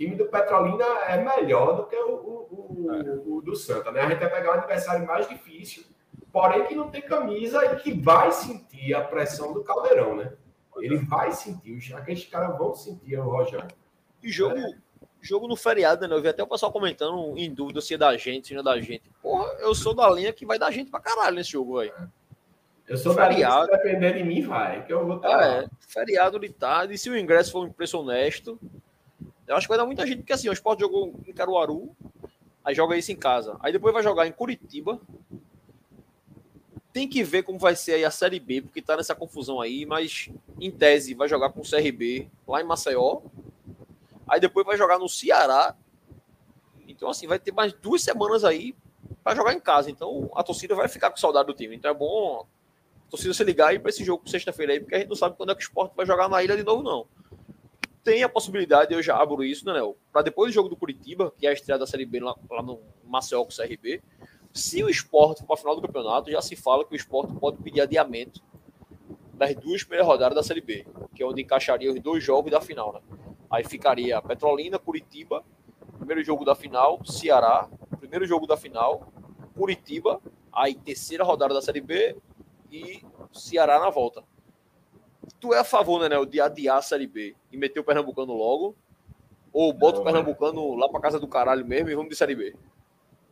time 0.00 0.16
do 0.16 0.24
Petrolina 0.26 0.86
é 1.06 1.22
melhor 1.22 1.76
do 1.76 1.86
que 1.86 1.94
o, 1.94 2.14
o, 2.14 2.86
o, 2.86 2.94
é. 2.94 3.20
o 3.26 3.42
do 3.42 3.54
Santa, 3.54 3.92
né? 3.92 4.00
A 4.00 4.08
gente 4.08 4.18
vai 4.18 4.30
pegar 4.30 4.52
um 4.52 4.54
adversário 4.54 5.06
mais 5.06 5.28
difícil, 5.28 5.84
porém 6.32 6.66
que 6.66 6.74
não 6.74 6.90
tem 6.90 7.02
camisa 7.02 7.62
e 7.66 7.76
que 7.76 7.92
vai 7.92 8.32
sentir 8.32 8.94
a 8.94 9.02
pressão 9.02 9.52
do 9.52 9.62
Caldeirão, 9.62 10.16
né? 10.16 10.32
Ele 10.78 10.96
vai 10.96 11.30
sentir, 11.32 11.94
aqueles 11.94 12.24
caras 12.24 12.56
vão 12.56 12.74
sentir 12.74 13.18
o 13.18 13.24
Rogério. 13.24 13.68
E 14.22 14.32
jogo, 14.32 14.56
é. 14.56 14.72
jogo 15.20 15.46
no 15.46 15.54
feriado, 15.54 16.08
né? 16.08 16.14
Eu 16.14 16.22
vi 16.22 16.28
até 16.28 16.42
o 16.42 16.46
pessoal 16.46 16.72
comentando 16.72 17.36
em 17.36 17.52
dúvida 17.52 17.82
se 17.82 17.92
é 17.92 17.98
da 17.98 18.16
gente, 18.16 18.48
se 18.48 18.54
não 18.54 18.62
é 18.62 18.64
da 18.64 18.80
gente. 18.80 19.02
Porra, 19.20 19.52
eu 19.58 19.74
sou 19.74 19.92
da 19.92 20.08
linha 20.08 20.32
que 20.32 20.46
vai 20.46 20.58
dar 20.58 20.70
gente 20.70 20.90
pra 20.90 21.00
caralho 21.00 21.36
nesse 21.36 21.50
jogo, 21.50 21.78
aí. 21.78 21.92
Eu 22.88 22.96
sou 22.96 23.12
feriado. 23.12 23.66
da 23.66 23.76
linha, 23.76 23.76
se 23.76 23.84
depender 23.84 24.12
de 24.14 24.24
mim, 24.24 24.40
vai. 24.46 24.82
Que 24.86 24.94
eu 24.94 25.06
vou 25.06 25.16
estar 25.16 25.42
é, 25.42 25.68
feriado 25.86 26.38
de 26.38 26.48
tarde. 26.48 26.94
E 26.94 26.98
se 26.98 27.10
o 27.10 27.18
ingresso 27.18 27.52
for 27.52 27.66
um 27.66 27.70
preço 27.72 27.98
honesto, 27.98 28.58
eu 29.50 29.56
acho 29.56 29.66
que 29.66 29.68
vai 29.68 29.78
dar 29.78 29.86
muita 29.86 30.06
gente, 30.06 30.18
porque 30.18 30.32
assim, 30.32 30.48
o 30.48 30.52
Sport 30.52 30.78
jogou 30.78 31.12
em 31.26 31.32
Caruaru, 31.32 31.90
aí 32.64 32.74
joga 32.74 32.96
isso 32.96 33.10
em 33.10 33.16
casa. 33.16 33.56
Aí 33.60 33.72
depois 33.72 33.92
vai 33.92 34.02
jogar 34.02 34.26
em 34.26 34.32
Curitiba, 34.32 35.00
tem 36.92 37.08
que 37.08 37.22
ver 37.22 37.42
como 37.42 37.58
vai 37.58 37.74
ser 37.74 37.94
aí 37.94 38.04
a 38.04 38.10
Série 38.10 38.38
B, 38.38 38.62
porque 38.62 38.80
tá 38.80 38.96
nessa 38.96 39.14
confusão 39.14 39.60
aí, 39.60 39.84
mas 39.84 40.28
em 40.60 40.70
tese 40.70 41.14
vai 41.14 41.28
jogar 41.28 41.50
com 41.50 41.60
o 41.60 41.68
CRB 41.68 42.28
lá 42.46 42.60
em 42.60 42.64
Maceió. 42.64 43.22
Aí 44.28 44.40
depois 44.40 44.64
vai 44.64 44.76
jogar 44.76 44.98
no 44.98 45.08
Ceará. 45.08 45.74
Então, 46.86 47.10
assim, 47.10 47.26
vai 47.26 47.38
ter 47.38 47.52
mais 47.52 47.72
duas 47.72 48.02
semanas 48.02 48.44
aí 48.44 48.74
para 49.22 49.34
jogar 49.34 49.52
em 49.52 49.60
casa. 49.60 49.90
Então, 49.90 50.30
a 50.34 50.42
torcida 50.42 50.74
vai 50.74 50.88
ficar 50.88 51.10
com 51.10 51.16
saudade 51.16 51.46
do 51.48 51.54
time. 51.54 51.74
Então, 51.74 51.90
é 51.90 51.94
bom 51.94 52.46
a 53.06 53.10
torcida 53.10 53.34
se 53.34 53.42
ligar 53.42 53.68
aí 53.68 53.78
para 53.78 53.90
esse 53.90 54.04
jogo 54.04 54.28
sexta-feira 54.28 54.72
aí, 54.72 54.80
porque 54.80 54.94
a 54.94 54.98
gente 54.98 55.08
não 55.08 55.16
sabe 55.16 55.36
quando 55.36 55.50
é 55.50 55.54
que 55.54 55.62
o 55.62 55.64
esporte 55.64 55.96
vai 55.96 56.06
jogar 56.06 56.28
na 56.28 56.42
ilha 56.42 56.56
de 56.56 56.62
novo, 56.62 56.82
não. 56.82 57.06
Tem 58.02 58.22
a 58.22 58.28
possibilidade, 58.28 58.94
eu 58.94 59.02
já 59.02 59.16
abro 59.20 59.44
isso, 59.44 59.66
né, 59.66 59.74
Léo? 59.74 59.96
Para 60.12 60.22
depois 60.22 60.50
do 60.50 60.54
jogo 60.54 60.68
do 60.68 60.76
Curitiba, 60.76 61.32
que 61.36 61.46
é 61.46 61.50
a 61.50 61.52
estreia 61.52 61.78
da 61.78 61.86
Série 61.86 62.06
B 62.06 62.20
lá, 62.20 62.34
lá 62.50 62.62
no 62.62 62.80
Maceió 63.04 63.44
com 63.44 63.50
o 63.50 63.54
CRB, 63.54 64.02
se 64.52 64.82
o 64.82 64.88
esporte 64.88 65.40
for 65.40 65.46
para 65.46 65.54
a 65.54 65.58
final 65.58 65.76
do 65.76 65.82
campeonato, 65.82 66.30
já 66.30 66.40
se 66.40 66.56
fala 66.56 66.84
que 66.84 66.92
o 66.92 66.96
esporte 66.96 67.32
pode 67.34 67.58
pedir 67.58 67.82
adiamento 67.82 68.42
das 69.34 69.54
duas 69.54 69.82
primeiras 69.82 70.06
rodadas 70.06 70.34
da 70.34 70.42
Série 70.42 70.60
B, 70.60 70.86
que 71.14 71.22
é 71.22 71.26
onde 71.26 71.42
encaixaria 71.42 71.92
os 71.92 72.00
dois 72.00 72.22
jogos 72.22 72.50
da 72.50 72.60
final. 72.60 72.92
Né? 72.92 73.00
Aí 73.50 73.64
ficaria 73.64 74.20
Petrolina, 74.20 74.78
Curitiba, 74.78 75.44
primeiro 75.98 76.22
jogo 76.22 76.44
da 76.44 76.54
final, 76.54 77.04
Ceará, 77.04 77.68
primeiro 77.98 78.26
jogo 78.26 78.46
da 78.46 78.56
final, 78.56 79.12
Curitiba, 79.56 80.20
aí 80.52 80.74
terceira 80.74 81.22
rodada 81.22 81.54
da 81.54 81.62
Série 81.62 81.80
B 81.80 82.16
e 82.70 83.02
Ceará 83.32 83.78
na 83.78 83.90
volta. 83.90 84.24
Tu 85.40 85.54
é 85.54 85.60
a 85.60 85.64
favor, 85.64 86.00
né, 86.00 86.08
Nel, 86.08 86.26
de 86.26 86.40
adiar 86.40 86.78
a 86.78 86.82
Série 86.82 87.06
B 87.06 87.34
e 87.50 87.56
meter 87.56 87.80
o 87.80 87.84
Pernambucano 87.84 88.34
logo? 88.34 88.76
Ou 89.52 89.72
bota 89.72 89.96
Não, 89.96 90.02
o 90.02 90.04
Pernambucano 90.04 90.74
lá 90.74 90.88
para 90.88 91.00
casa 91.00 91.18
do 91.18 91.26
caralho 91.26 91.66
mesmo 91.66 91.88
e 91.90 91.94
vamos 91.94 92.10
de 92.10 92.16
Série 92.16 92.34
B? 92.34 92.54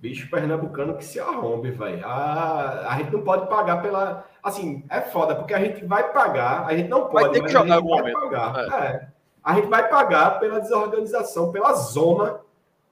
Bicho 0.00 0.30
pernambucano 0.30 0.96
que 0.96 1.04
se 1.04 1.18
arrombe, 1.18 1.72
velho. 1.72 2.06
A, 2.06 2.88
a 2.88 2.98
gente 2.98 3.12
não 3.12 3.22
pode 3.22 3.48
pagar 3.48 3.82
pela. 3.82 4.24
Assim, 4.40 4.84
é 4.88 5.00
foda, 5.00 5.34
porque 5.34 5.52
a 5.52 5.58
gente 5.58 5.84
vai 5.84 6.12
pagar, 6.12 6.66
a 6.66 6.76
gente 6.76 6.88
não 6.88 7.08
pode. 7.08 7.24
Vai 7.24 7.32
ter 7.32 7.42
que 7.42 7.48
jogar 7.48 7.74
algum 7.74 7.96
momento. 7.96 8.20
Pagar. 8.20 8.84
É. 8.84 8.86
É. 8.86 9.08
A 9.42 9.54
gente 9.54 9.66
vai 9.66 9.88
pagar 9.88 10.38
pela 10.38 10.60
desorganização, 10.60 11.50
pela 11.50 11.72
zona 11.72 12.38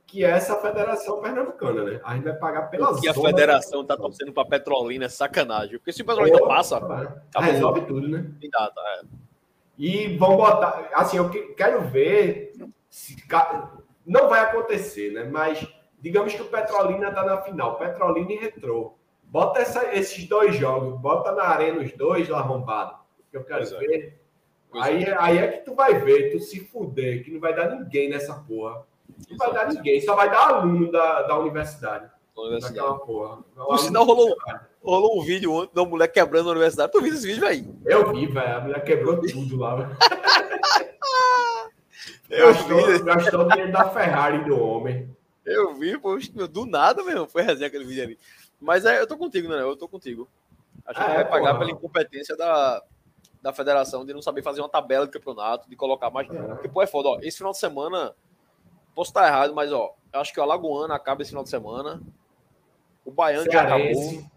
que 0.06 0.24
é 0.24 0.30
essa 0.30 0.56
federação 0.56 1.20
pernambucana, 1.20 1.84
né? 1.84 2.00
A 2.04 2.14
gente 2.14 2.24
vai 2.24 2.34
pagar 2.34 2.62
pela 2.70 2.92
zona. 2.92 3.00
E 3.04 3.08
a 3.08 3.14
federação 3.14 3.84
tá 3.84 3.96
torcendo 3.96 4.32
para 4.32 4.48
Petrolina 4.48 5.06
é 5.06 5.08
sacanagem. 5.08 5.78
Porque 5.78 5.92
se 5.92 6.02
o 6.02 6.06
Petrolina 6.06 6.38
passa, 6.46 6.80
é. 7.36 7.40
resolve 7.40 7.82
tudo, 7.82 8.08
né? 8.08 8.30
Tem 8.40 8.48
data, 8.48 8.80
é. 8.80 9.02
E 9.78 10.16
vão 10.16 10.36
botar. 10.36 10.88
Assim, 10.94 11.16
eu 11.16 11.28
quero 11.54 11.82
ver. 11.88 12.52
Se, 12.88 13.16
não 14.06 14.28
vai 14.28 14.40
acontecer, 14.40 15.12
né? 15.12 15.24
Mas 15.24 15.66
Digamos 16.06 16.34
que 16.34 16.42
o 16.42 16.46
Petrolina 16.46 17.08
está 17.08 17.24
na 17.24 17.42
final, 17.42 17.78
Petrolina 17.78 18.32
e 18.32 18.36
Retrô. 18.36 18.94
Bota 19.24 19.60
essa, 19.60 19.92
esses 19.92 20.24
dois 20.28 20.54
jogos, 20.54 21.00
bota 21.00 21.32
na 21.32 21.42
arena 21.42 21.82
os 21.82 21.92
dois 21.92 22.28
lá 22.28 22.38
arrombado, 22.38 22.96
que 23.30 23.36
eu 23.36 23.42
quero 23.42 23.66
pois 23.68 23.72
é. 23.72 23.78
ver. 23.78 24.20
É. 24.74 24.80
Aí, 24.80 25.02
é. 25.02 25.16
aí 25.18 25.38
é 25.38 25.48
que 25.48 25.64
tu 25.64 25.74
vai 25.74 25.98
ver, 25.98 26.30
tu 26.30 26.38
se 26.38 26.60
fuder, 26.60 27.24
que 27.24 27.32
não 27.32 27.40
vai 27.40 27.54
dar 27.54 27.70
ninguém 27.70 28.08
nessa 28.08 28.34
porra. 28.34 28.86
Não 29.30 29.36
vai 29.36 29.52
dar 29.52 29.68
ninguém, 29.72 30.00
só 30.00 30.14
vai 30.14 30.30
dar 30.30 30.48
aluno 30.48 30.90
da, 30.90 31.22
da 31.22 31.38
universidade. 31.38 32.10
Daquela 32.60 32.98
porra. 32.98 33.38
Por 33.54 33.78
sinal, 33.78 34.04
rolou, 34.04 34.36
rolou 34.82 35.18
um 35.18 35.24
vídeo 35.24 35.50
ontem 35.52 35.74
da 35.74 35.84
mulher 35.86 36.08
quebrando 36.08 36.50
a 36.50 36.52
universidade. 36.52 36.92
Tu 36.92 37.00
viu 37.00 37.14
esse 37.14 37.26
vídeo 37.26 37.46
aí? 37.46 37.66
Eu 37.86 38.12
vi, 38.12 38.26
velho. 38.26 38.56
A 38.56 38.60
mulher 38.60 38.84
quebrou 38.84 39.18
tudo 39.20 39.56
lá. 39.56 39.96
eu 42.28 42.48
gastou, 42.48 42.86
vi. 42.86 43.02
Gastou 43.02 43.40
o 43.40 43.48
dinheiro 43.48 43.72
da 43.72 43.88
Ferrari 43.88 44.44
do 44.44 44.60
homem. 44.60 45.16
Eu 45.46 45.74
vi, 45.74 45.96
poxa, 45.98 46.30
do 46.46 46.66
nada 46.66 47.02
mesmo, 47.04 47.26
foi 47.26 47.40
resenha 47.42 47.68
aquele 47.68 47.84
vídeo 47.84 48.02
ali. 48.02 48.18
Mas 48.60 48.84
é, 48.84 49.00
eu 49.00 49.06
tô 49.06 49.16
contigo, 49.16 49.48
né? 49.48 49.62
Eu 49.62 49.76
tô 49.76 49.88
contigo. 49.88 50.28
Acho 50.84 51.00
que 51.00 51.06
ah, 51.06 51.14
vai 51.14 51.24
pagar 51.24 51.52
porra. 51.52 51.58
pela 51.60 51.70
incompetência 51.70 52.36
da, 52.36 52.82
da 53.40 53.52
federação 53.52 54.04
de 54.04 54.12
não 54.12 54.20
saber 54.20 54.42
fazer 54.42 54.60
uma 54.60 54.68
tabela 54.68 55.06
de 55.06 55.12
campeonato, 55.12 55.70
de 55.70 55.76
colocar 55.76 56.10
mais. 56.10 56.28
É. 56.28 56.42
Porque, 56.48 56.68
pô, 56.68 56.82
é 56.82 56.86
foda, 56.86 57.08
ó. 57.08 57.18
Esse 57.22 57.38
final 57.38 57.52
de 57.52 57.58
semana, 57.58 58.14
posso 58.96 59.10
estar 59.10 59.26
errado, 59.26 59.54
mas, 59.54 59.70
ó, 59.70 59.94
eu 60.10 60.20
acho 60.20 60.32
que 60.32 60.40
o 60.40 60.42
Alagoana 60.42 60.94
acaba 60.94 61.20
esse 61.20 61.30
final 61.30 61.44
de 61.44 61.50
semana. 61.50 62.00
O 63.04 63.10
Baiano 63.12 63.44
Cearense. 63.44 63.94
já 63.94 64.10
acabou. 64.10 64.30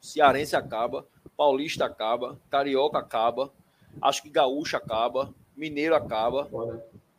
Cearense 0.00 0.56
acaba. 0.56 1.06
Paulista 1.36 1.84
acaba. 1.84 2.40
Carioca 2.48 2.98
acaba. 2.98 3.52
Acho 4.00 4.22
que 4.22 4.30
Gaúcho 4.30 4.76
acaba. 4.76 5.34
Mineiro 5.56 5.96
acaba. 5.96 6.48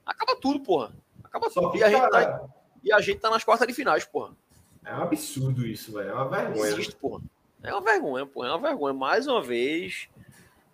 Acaba 0.06 0.39
tudo, 0.39 0.62
porra. 0.62 0.93
Acaba 1.22 1.50
Só 1.50 1.62
tudo. 1.62 1.78
E 1.78 1.84
a 1.84 1.89
gente 1.89 2.10
tá 2.10 2.45
e 2.82 2.93
a 2.93 3.02
gente 3.02 3.20
tá 3.20 3.30
nas 3.30 3.43
quartas 3.43 3.68
de 3.68 3.74
finais, 3.74 4.06
porra. 4.06 4.32
É 4.86 4.93
um 4.95 5.02
absurdo 5.02 5.66
isso, 5.66 5.91
velho. 5.91 6.10
É 6.10 6.14
uma 6.14 6.30
vergonha. 6.30 6.72
Existe, 6.72 6.95
porra. 6.95 7.22
É 7.62 7.74
uma 7.74 7.82
vergonha, 7.82 8.26
porra. 8.26 8.48
É 8.48 8.52
uma 8.52 8.60
vergonha. 8.60 8.93
Mais 8.93 9.28
uma 9.28 9.41
vez, 9.41 10.08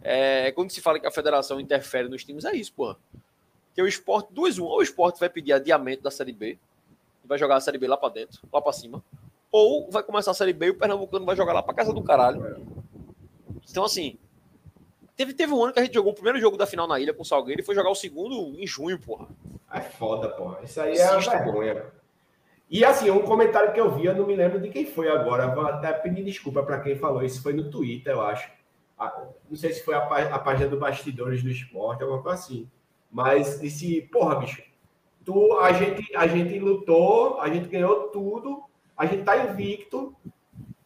é, 0.04 0.52
quando 0.52 0.70
se 0.70 0.82
fala 0.82 1.00
que 1.00 1.08
a 1.08 1.12
federação 1.12 1.60
interfere 1.60 2.08
nos 2.08 2.24
times, 2.24 2.46
é 2.46 2.56
isso, 2.56 2.72
porra. 2.74 2.98
Que 3.74 3.82
o 3.82 3.88
esporte, 3.88 4.34
2-1, 4.34 4.64
ou 4.64 4.78
o 4.78 4.84
esporte 4.84 5.20
vai 5.20 5.30
pedir 5.30 5.54
adiamento 5.54 6.04
da 6.04 6.12
Série 6.12 6.32
B, 6.32 6.58
e 7.24 7.28
vai 7.28 7.38
jogar 7.38 7.56
a 7.56 7.62
Série 7.62 7.78
B 7.78 7.88
lá 7.88 7.98
pra 7.98 8.10
dentro, 8.10 8.40
lá 8.52 8.62
pra 8.62 8.72
cima, 8.72 9.04
ou 9.52 9.90
vai 9.90 10.04
começar 10.04 10.32
a 10.32 10.34
Série 10.34 10.54
B 10.54 10.68
e 10.68 10.70
o 10.72 10.78
Pernambucano 10.78 11.26
vai 11.26 11.36
jogar 11.36 11.54
lá 11.54 11.64
pra 11.64 11.74
casa 11.74 11.94
do 11.94 12.04
caralho. 12.04 12.66
Então, 13.70 13.84
assim, 13.84 14.18
teve, 15.16 15.34
teve 15.34 15.54
um 15.54 15.64
ano 15.64 15.74
que 15.74 15.80
a 15.80 15.84
gente 15.84 15.94
jogou 15.94 16.12
o 16.12 16.16
primeiro 16.16 16.40
jogo 16.40 16.58
da 16.58 16.66
final 16.66 16.88
na 16.88 17.00
ilha 17.00 17.14
com 17.14 17.22
o 17.22 17.26
Salgueiro 17.26 17.62
e 17.62 17.64
foi 17.64 17.76
jogar 17.76 17.90
o 17.90 17.96
segundo 17.96 18.60
em 18.60 18.68
junho, 18.68 19.00
porra. 19.00 19.28
É 19.72 19.82
foda, 19.82 20.30
porra. 20.30 20.60
Isso 20.64 20.80
aí 20.80 20.98
é 20.98 21.12
uma 21.12 21.20
vergonha. 21.20 21.86
E 22.70 22.84
assim, 22.84 23.10
um 23.12 23.22
comentário 23.22 23.72
que 23.72 23.80
eu 23.80 23.92
vi, 23.92 24.06
eu 24.06 24.16
não 24.16 24.26
me 24.26 24.36
lembro 24.36 24.60
de 24.60 24.70
quem 24.70 24.86
foi 24.86 25.08
agora, 25.08 25.54
vou 25.54 25.66
até 25.66 25.94
pedir 25.94 26.24
desculpa 26.24 26.64
para 26.64 26.80
quem 26.80 26.96
falou 26.96 27.24
isso, 27.24 27.42
foi 27.42 27.54
no 27.54 27.70
Twitter, 27.70 28.14
eu 28.14 28.22
acho. 28.22 28.52
Não 29.50 29.56
sei 29.56 29.74
se 29.74 29.84
foi 29.84 29.94
a, 29.94 30.00
a 30.00 30.40
página 30.40 30.70
do 30.70 30.80
Bastidores 30.80 31.44
do 31.44 31.50
Esporte, 31.50 32.02
alguma 32.02 32.22
coisa 32.22 32.40
assim. 32.40 32.68
Mas 33.14 33.62
disse, 33.62 34.02
porra, 34.12 34.36
bicho, 34.36 34.62
tu, 35.24 35.58
a, 35.60 35.72
gente, 35.72 36.14
a 36.16 36.28
gente 36.28 36.60
lutou, 36.60 37.40
a 37.40 37.48
gente 37.48 37.70
ganhou 37.70 38.10
tudo, 38.10 38.64
a 38.98 39.06
gente 39.06 39.24
tá 39.24 39.38
invicto, 39.38 40.14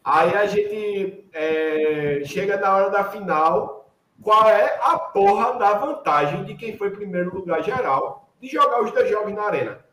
Aí 0.10 0.34
a 0.38 0.46
gente 0.46 1.30
é, 1.34 2.22
chega 2.24 2.56
na 2.56 2.74
hora 2.74 2.90
da 2.90 3.04
final. 3.04 3.92
Qual 4.22 4.48
é 4.48 4.80
a 4.82 4.98
porra 4.98 5.60
da 5.60 5.74
vantagem 5.74 6.46
de 6.46 6.56
quem 6.56 6.78
foi 6.78 6.92
primeiro 6.92 7.36
lugar 7.36 7.62
geral 7.62 8.32
de 8.40 8.48
jogar 8.48 8.82
os 8.82 8.92
dois 8.92 9.10
jogos 9.10 9.34
na 9.34 9.44
arena? 9.44 9.86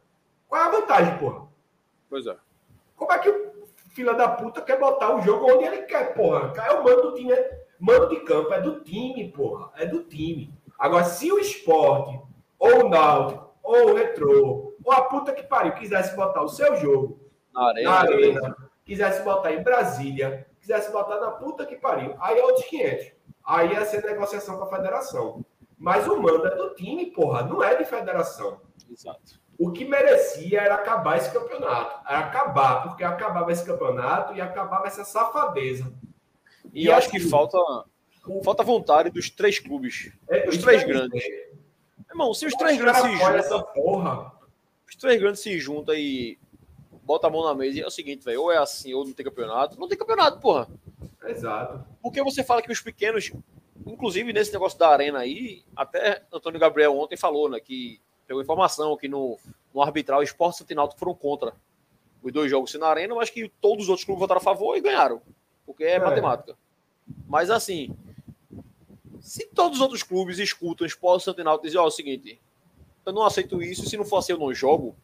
Qual 0.47 0.63
é 0.63 0.67
a 0.67 0.71
vantagem, 0.71 1.19
porra? 1.19 1.49
Pois 2.09 2.29
é. 2.29 2.37
Como 2.95 3.13
é 3.13 3.19
que 3.19 3.29
o 3.29 3.53
filho 3.93 4.17
da 4.17 4.29
puta 4.29 4.63
quer 4.63 4.79
botar 4.79 5.17
o 5.17 5.21
jogo 5.21 5.53
onde 5.53 5.65
ele 5.65 5.83
quer, 5.83 6.15
porra? 6.15 6.53
É 6.65 6.71
o 6.75 6.85
mando 6.85 7.11
do 7.11 7.15
time, 7.15 7.33
é, 7.33 7.67
mando 7.81 8.09
de 8.11 8.21
campo, 8.21 8.55
é 8.55 8.61
do 8.61 8.83
time, 8.83 9.33
porra. 9.33 9.73
É 9.75 9.85
do 9.85 10.05
time. 10.05 10.55
Agora, 10.79 11.05
se 11.05 11.31
o 11.31 11.39
esporte, 11.39 12.21
ou 12.59 12.87
o 12.87 12.89
Náutico, 12.89 13.55
ou 13.63 13.91
o 13.91 13.95
Retrô, 13.95 14.75
ou 14.85 14.93
a 14.93 15.03
puta 15.03 15.33
que 15.33 15.43
pariu, 15.43 15.73
quisesse 15.73 16.15
botar 16.15 16.43
o 16.43 16.49
seu 16.49 16.77
jogo 16.77 17.21
na 17.53 17.69
arena, 17.69 17.91
na 17.91 17.99
arena 17.99 18.57
quisesse 18.85 19.23
botar 19.23 19.53
em 19.53 19.63
Brasília, 19.63 20.47
quisesse 20.61 20.93
botar 20.93 21.19
na 21.19 21.31
puta 21.31 21.65
que 21.65 21.77
pariu, 21.77 22.15
aí 22.21 22.39
é 22.39 22.45
outros 22.45 22.67
500. 22.67 23.13
Aí 23.45 23.73
ia 23.73 23.85
ser 23.85 24.05
negociação 24.05 24.57
com 24.57 24.65
a 24.65 24.77
federação. 24.77 25.45
Mas 25.77 26.07
o 26.07 26.21
mando 26.21 26.47
é 26.47 26.55
do 26.55 26.75
time, 26.75 27.07
porra, 27.07 27.43
não 27.43 27.63
é 27.63 27.75
de 27.75 27.85
federação. 27.85 28.61
Exato. 28.91 29.41
O 29.59 29.71
que 29.71 29.85
merecia 29.85 30.63
era 30.63 30.75
acabar 30.75 31.17
esse 31.17 31.31
campeonato. 31.31 32.01
Era 32.09 32.21
acabar, 32.21 32.83
porque 32.85 33.05
acabava 33.05 33.53
esse 33.53 33.65
campeonato 33.65 34.35
e 34.35 34.41
acabava 34.41 34.87
essa 34.87 35.05
safadeza. 35.05 35.93
E, 36.73 36.85
e 36.85 36.87
eu 36.87 36.95
acho 36.95 37.11
que 37.11 37.19
assim, 37.19 37.29
falta, 37.29 37.59
falta 38.43 38.63
vontade 38.63 39.11
dos 39.11 39.31
três 39.31 39.59
clubes. 39.59 40.13
É, 40.29 40.49
os 40.49 40.59
três 40.59 40.85
grandes. 40.85 41.23
É. 41.23 41.51
Irmão, 42.11 42.33
se 42.33 42.47
os 42.47 42.55
três 42.55 42.79
grandes 42.79 43.03
se 43.03 43.17
juntam. 43.17 44.33
Os 44.89 44.97
três 44.97 45.21
grandes 45.21 45.41
se 45.41 45.59
juntam 45.59 45.95
e 45.95 46.39
bota 47.03 47.27
a 47.27 47.31
mão 47.31 47.45
na 47.45 47.55
mesa 47.55 47.79
e 47.79 47.81
é 47.83 47.87
o 47.87 47.91
seguinte, 47.91 48.25
velho, 48.25 48.43
ou 48.43 48.53
é 48.53 48.57
assim, 48.57 48.95
ou 48.95 49.05
não 49.05 49.13
tem 49.13 49.25
campeonato. 49.25 49.79
Não 49.79 49.89
tem 49.89 49.99
campeonato, 49.99 50.41
porra. 50.41 50.69
Exato. 51.25 51.85
Porque 52.03 52.23
você 52.23 52.43
fala 52.43 52.63
que 52.63 52.73
os 52.73 52.81
pequenos, 52.81 53.33
inclusive 53.87 54.33
nesse 54.33 54.53
negócio 54.53 54.79
da 54.79 54.89
arena 54.89 55.19
aí, 55.21 55.63
até 55.75 56.23
Antônio 56.33 56.61
Gabriel 56.61 56.97
ontem 56.97 57.17
falou, 57.17 57.49
né, 57.49 57.61
que 57.61 58.01
pegou 58.27 58.43
informação 58.43 58.97
que 58.97 59.09
no, 59.09 59.39
no 59.75 59.83
arbitral 59.83 60.23
Esporte 60.23 60.59
Santinalto 60.59 60.97
foram 60.97 61.15
contra 61.15 61.53
os 62.23 62.33
dois 62.33 62.51
jogos 62.51 62.73
na 62.75 62.89
arena, 62.89 63.15
mas 63.15 63.29
que 63.29 63.51
todos 63.61 63.85
os 63.85 63.89
outros 63.91 64.05
clubes 64.05 64.21
votaram 64.21 64.41
a 64.41 64.45
favor 64.45 64.77
e 64.77 64.81
ganharam. 64.81 65.21
Porque 65.67 65.85
é, 65.85 65.93
é. 65.93 65.99
matemática. 65.99 66.57
Mas 67.27 67.51
assim, 67.51 67.95
se 69.25 69.47
todos 69.47 69.79
os 69.79 69.83
outros 69.83 70.03
clubes 70.03 70.39
escutam 70.39 70.85
o 70.85 70.87
Esporte 70.87 71.25
Santinalto 71.25 71.65
e 71.65 71.69
dizem, 71.69 71.81
ó, 71.81 71.85
oh, 71.85 71.87
é 71.87 71.89
o 71.89 71.91
seguinte, 71.91 72.39
eu 73.07 73.13
não 73.13 73.23
aceito 73.23 73.63
isso, 73.63 73.89
se 73.89 73.97
não 73.97 74.05
for 74.05 74.19
assim 74.19 74.33
eu 74.33 74.39
não 74.39 74.53
jogo, 74.53 74.95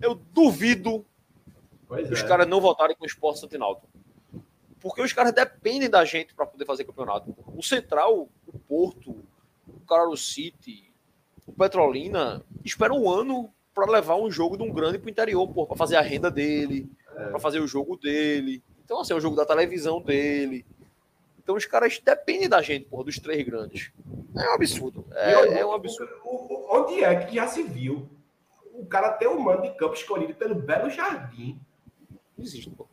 eu 0.00 0.14
duvido 0.14 1.04
Pois 1.86 2.10
os 2.10 2.20
é. 2.20 2.26
caras 2.26 2.48
não 2.48 2.58
votarem 2.58 2.96
com 2.96 3.04
o 3.04 3.06
Esporte 3.06 3.38
Santinalto. 3.38 3.86
Porque 4.80 5.02
os 5.02 5.12
caras 5.12 5.32
dependem 5.32 5.90
da 5.90 6.04
gente 6.06 6.34
para 6.34 6.46
poder 6.46 6.64
fazer 6.64 6.84
campeonato. 6.84 7.36
O 7.54 7.62
Central, 7.62 8.28
o 8.46 8.58
Porto, 8.58 9.10
o 9.68 9.80
Carlos 9.86 10.32
City, 10.32 10.90
o 11.46 11.52
Petrolina 11.52 12.42
esperam 12.64 13.02
um 13.02 13.10
ano 13.10 13.52
para 13.74 13.90
levar 13.90 14.16
um 14.16 14.30
jogo 14.30 14.56
de 14.56 14.62
um 14.62 14.72
grande 14.72 14.98
para 14.98 15.06
o 15.06 15.10
interior, 15.10 15.66
para 15.66 15.76
fazer 15.76 15.96
a 15.96 16.00
renda 16.00 16.30
dele, 16.30 16.90
é. 17.14 17.26
para 17.28 17.38
fazer 17.38 17.60
o 17.60 17.68
jogo 17.68 17.96
dele. 17.96 18.62
Então, 18.84 19.00
assim, 19.00 19.12
é 19.12 19.16
o 19.16 19.20
jogo 19.20 19.36
da 19.36 19.44
televisão 19.44 20.00
dele. 20.00 20.64
Então, 21.46 21.54
os 21.54 21.64
caras 21.64 22.00
dependem 22.00 22.48
da 22.48 22.60
gente, 22.60 22.86
porra, 22.86 23.04
dos 23.04 23.20
três 23.20 23.46
grandes. 23.46 23.92
É 24.36 24.50
um 24.50 24.54
absurdo. 24.54 25.06
É, 25.12 25.60
é 25.60 25.64
um 25.64 25.72
absurdo. 25.72 26.12
Onde 26.24 27.04
é 27.04 27.14
que 27.24 27.36
já 27.36 27.46
se 27.46 27.62
viu 27.62 28.08
o 28.72 28.84
cara 28.84 29.12
ter 29.12 29.28
um 29.28 29.38
mando 29.38 29.62
de 29.62 29.70
campo 29.76 29.94
escolhido 29.94 30.34
pelo 30.34 30.56
Belo 30.56 30.90
Jardim 30.90 31.60
não 32.36 32.44
existe, 32.44 32.68
pô. 32.70 32.86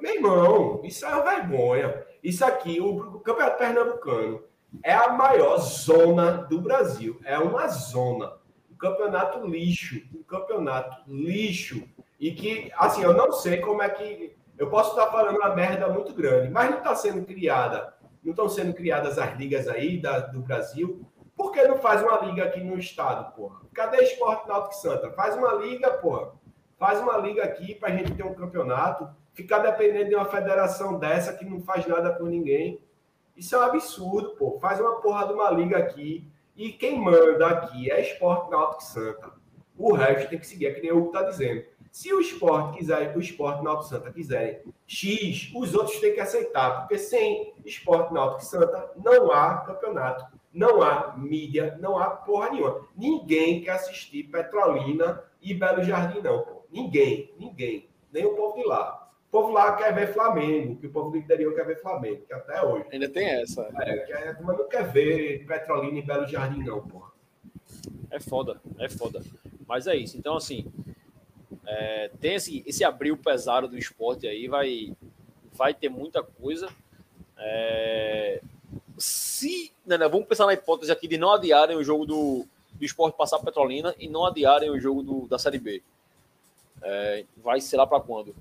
Meu 0.00 0.14
irmão, 0.14 0.80
isso 0.84 1.04
é 1.04 1.08
uma 1.08 1.22
vergonha. 1.22 2.06
Isso 2.22 2.44
aqui, 2.44 2.80
o 2.80 3.18
Campeonato 3.20 3.58
Pernambucano, 3.58 4.44
é 4.84 4.92
a 4.92 5.08
maior 5.08 5.56
zona 5.56 6.32
do 6.32 6.60
Brasil. 6.60 7.18
É 7.24 7.38
uma 7.38 7.66
zona. 7.66 8.34
Um 8.70 8.76
campeonato 8.76 9.44
lixo. 9.44 10.00
Um 10.14 10.22
campeonato 10.22 11.10
lixo. 11.10 11.82
E 12.20 12.32
que, 12.32 12.70
assim, 12.76 13.02
eu 13.02 13.14
não 13.14 13.32
sei 13.32 13.56
como 13.58 13.82
é 13.82 13.88
que. 13.88 14.35
Eu 14.58 14.70
posso 14.70 14.90
estar 14.90 15.10
falando 15.10 15.36
uma 15.36 15.54
merda 15.54 15.88
muito 15.88 16.14
grande, 16.14 16.48
mas 16.50 16.70
não 16.70 16.78
está 16.78 16.94
sendo 16.94 17.24
criada. 17.26 17.94
Não 18.24 18.30
estão 18.30 18.48
sendo 18.48 18.72
criadas 18.72 19.18
as 19.18 19.36
ligas 19.36 19.68
aí 19.68 20.00
da, 20.00 20.18
do 20.20 20.40
Brasil. 20.40 21.06
Por 21.36 21.52
que 21.52 21.62
não 21.64 21.78
faz 21.78 22.02
uma 22.02 22.18
liga 22.24 22.44
aqui 22.44 22.60
no 22.60 22.78
estado, 22.78 23.34
porra? 23.36 23.60
Cadê 23.74 23.98
Esporte 23.98 24.48
Náutico 24.48 24.74
Santa? 24.74 25.10
Faz 25.12 25.36
uma 25.36 25.52
liga, 25.52 25.90
porra. 25.92 26.32
Faz 26.78 26.98
uma 27.00 27.18
liga 27.18 27.44
aqui 27.44 27.74
para 27.74 27.90
a 27.90 27.92
gente 27.96 28.14
ter 28.14 28.24
um 28.24 28.34
campeonato. 28.34 29.08
Ficar 29.34 29.58
dependendo 29.58 30.08
de 30.08 30.14
uma 30.14 30.24
federação 30.24 30.98
dessa 30.98 31.34
que 31.34 31.44
não 31.44 31.60
faz 31.60 31.86
nada 31.86 32.14
por 32.14 32.28
ninguém. 32.28 32.80
Isso 33.36 33.54
é 33.54 33.58
um 33.58 33.62
absurdo, 33.62 34.30
pô. 34.36 34.58
Faz 34.58 34.80
uma 34.80 35.00
porra 35.02 35.26
de 35.26 35.34
uma 35.34 35.50
liga 35.50 35.76
aqui. 35.76 36.26
E 36.56 36.72
quem 36.72 36.98
manda 36.98 37.46
aqui 37.46 37.90
é 37.90 38.00
Esporte 38.00 38.50
Náutico 38.50 38.82
Santa. 38.82 39.30
O 39.76 39.92
resto 39.92 40.30
tem 40.30 40.38
que 40.38 40.46
seguir, 40.46 40.66
é 40.68 40.72
que 40.72 40.80
nem 40.80 40.90
o 40.90 40.98
Hugo 40.98 41.08
está 41.08 41.22
dizendo. 41.22 41.62
Se 41.96 42.12
o 42.12 42.20
esporte 42.20 42.76
quiser, 42.76 43.16
o 43.16 43.20
esporte 43.20 43.64
Náutico 43.64 43.88
Santa 43.88 44.12
quiserem 44.12 44.60
X, 44.86 45.50
os 45.56 45.74
outros 45.74 45.98
têm 45.98 46.12
que 46.12 46.20
aceitar, 46.20 46.80
porque 46.80 46.98
sem 46.98 47.54
esporte 47.64 48.12
Náutico 48.12 48.44
Santa 48.44 48.90
não 49.02 49.32
há 49.32 49.62
campeonato, 49.62 50.26
não 50.52 50.82
há 50.82 51.16
mídia, 51.16 51.74
não 51.80 51.98
há 51.98 52.10
porra 52.10 52.50
nenhuma. 52.50 52.86
Ninguém 52.94 53.62
quer 53.62 53.70
assistir 53.70 54.24
Petrolina 54.24 55.22
e 55.40 55.54
Belo 55.54 55.82
Jardim, 55.82 56.20
não, 56.20 56.42
pô. 56.42 56.66
Ninguém, 56.70 57.32
ninguém. 57.38 57.88
Nem 58.12 58.26
o 58.26 58.36
povo 58.36 58.60
de 58.60 58.68
lá. 58.68 59.10
O 59.28 59.30
povo 59.30 59.52
lá 59.54 59.74
quer 59.74 59.94
ver 59.94 60.12
Flamengo, 60.12 60.76
que 60.76 60.88
o 60.88 60.92
povo 60.92 61.12
do 61.12 61.16
interior 61.16 61.54
quer 61.54 61.64
ver 61.64 61.80
Flamengo, 61.80 62.26
que 62.26 62.34
até 62.34 62.62
hoje. 62.62 62.84
Ainda 62.92 63.08
tem 63.08 63.26
essa. 63.26 63.70
É, 63.80 63.98
que 64.00 64.12
a 64.12 64.34
turma 64.34 64.52
não 64.52 64.68
quer 64.68 64.86
ver 64.92 65.46
Petrolina 65.46 65.98
e 65.98 66.02
Belo 66.02 66.26
Jardim, 66.26 66.62
não, 66.62 66.86
porra. 66.86 67.10
É 68.10 68.20
foda, 68.20 68.60
é 68.78 68.86
foda. 68.86 69.22
Mas 69.66 69.86
é 69.86 69.96
isso. 69.96 70.18
Então, 70.18 70.36
assim, 70.36 70.70
é, 71.66 72.10
tem 72.20 72.34
esse, 72.34 72.62
esse 72.66 72.84
abril 72.84 73.16
pesado 73.16 73.66
do 73.66 73.76
esporte 73.76 74.26
aí, 74.26 74.46
vai, 74.46 74.96
vai 75.52 75.74
ter 75.74 75.88
muita 75.88 76.22
coisa. 76.22 76.68
É, 77.38 78.40
se. 78.96 79.72
Né, 79.84 79.98
né, 79.98 80.08
vamos 80.08 80.26
pensar 80.26 80.46
na 80.46 80.54
hipótese 80.54 80.92
aqui 80.92 81.08
de 81.08 81.18
não 81.18 81.32
adiarem 81.32 81.76
o 81.76 81.84
jogo 81.84 82.06
do, 82.06 82.46
do 82.72 82.84
esporte 82.84 83.16
passar 83.16 83.38
Petrolina 83.40 83.94
e 83.98 84.08
não 84.08 84.24
adiarem 84.24 84.70
o 84.70 84.80
jogo 84.80 85.02
do, 85.02 85.26
da 85.28 85.38
Série 85.38 85.58
B. 85.58 85.82
É, 86.82 87.24
vai 87.36 87.60
ser 87.60 87.76
lá 87.76 87.86
para 87.86 88.00
quando? 88.00 88.34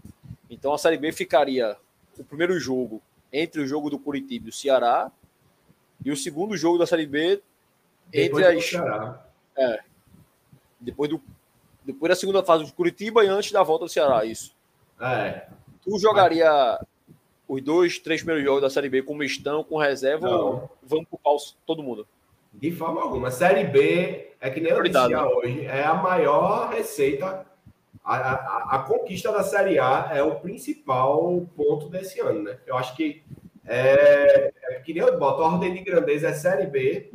Então 0.50 0.74
a 0.74 0.78
Série 0.78 0.98
B 0.98 1.12
ficaria 1.12 1.78
o 2.18 2.24
primeiro 2.24 2.60
jogo 2.60 3.02
entre 3.32 3.62
o 3.62 3.68
jogo 3.68 3.90
do 3.90 4.00
Curitiba 4.00 4.48
e 4.48 4.50
o 4.50 4.54
Ceará 4.54 5.12
e 6.04 6.12
o 6.12 6.18
segundo 6.18 6.56
jogo 6.56 6.78
da 6.78 6.86
Série 6.86 7.06
B 7.06 7.42
entre 8.14 8.24
depois 8.24 8.46
as. 8.46 8.66
Ceará. 8.66 9.26
É. 9.58 9.80
Depois, 10.80 11.10
do, 11.10 11.22
depois 11.86 12.10
da 12.10 12.16
segunda 12.16 12.44
fase 12.44 12.66
do 12.66 12.74
Curitiba 12.74 13.24
e 13.24 13.28
antes 13.28 13.52
da 13.52 13.64
volta 13.64 13.86
do 13.86 13.92
Ceará, 13.92 14.26
isso. 14.26 14.56
É. 15.00 15.48
Tu 15.84 15.98
jogaria 16.00 16.80
os 17.48 17.62
dois, 17.62 18.00
três 18.00 18.22
primeiros 18.22 18.44
jogos 18.44 18.62
da 18.62 18.70
Série 18.70 18.90
B 18.90 19.04
como 19.04 19.24
estão, 19.24 19.64
com 19.64 19.78
reserva, 19.78 20.28
Não. 20.28 20.40
ou 20.40 20.72
vamos 20.84 21.08
pro 21.08 21.20
pau 21.20 21.38
todo 21.66 21.84
mundo? 21.84 22.08
De 22.54 22.72
forma 22.72 23.02
alguma. 23.02 23.30
Série 23.30 23.66
B 23.66 24.32
é 24.40 24.50
que 24.50 24.60
nem 24.60 24.72
eu 24.72 24.82
né? 24.82 25.24
hoje, 25.24 25.66
é 25.66 25.84
a 25.84 25.94
maior 25.94 26.70
receita 26.70 27.46
a, 28.06 28.16
a, 28.16 28.76
a, 28.76 28.80
conquista 28.80 29.32
da 29.32 29.42
Série 29.42 29.80
A 29.80 30.12
é 30.14 30.22
o 30.22 30.36
principal 30.36 31.44
ponto 31.56 31.90
desse 31.90 32.20
ano, 32.20 32.44
né? 32.44 32.58
Eu 32.68 32.78
acho 32.78 32.96
que 32.96 33.24
é, 33.66 34.54
é 34.70 34.76
que 34.86 34.94
nem 34.94 35.02
eu 35.02 35.18
boto, 35.18 35.42
a 35.42 35.48
ordem 35.48 35.74
de 35.74 35.82
grandeza 35.82 36.28
é 36.28 36.34
Série 36.34 36.68
B, 36.68 37.12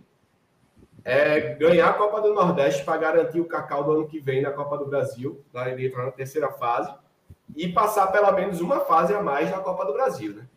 é 1.05 1.55
ganhar 1.55 1.91
a 1.91 1.95
Copa 1.95 2.21
do 2.21 2.35
Nordeste 2.35 2.85
para 2.85 2.99
garantir 2.99 3.41
o 3.41 3.47
Cacau 3.47 3.85
do 3.85 3.93
ano 3.93 4.09
que 4.09 4.21
vem 4.21 4.43
na 4.43 4.51
Copa 4.51 4.79
do 4.79 4.87
Brasil, 4.87 5.45
na 5.53 5.71
entrar 5.71 6.05
na 6.05 6.11
terceira 6.11 6.51
fase, 6.51 6.93
e 7.57 7.69
passar 7.69 8.09
pelo 8.09 8.31
menos 8.33 8.61
uma 8.61 8.81
fase 8.81 9.15
a 9.15 9.23
mais 9.23 9.51
na 9.51 9.59
Copa 9.59 9.85
do 9.85 9.93
Brasil, 9.93 10.35
né? 10.35 10.49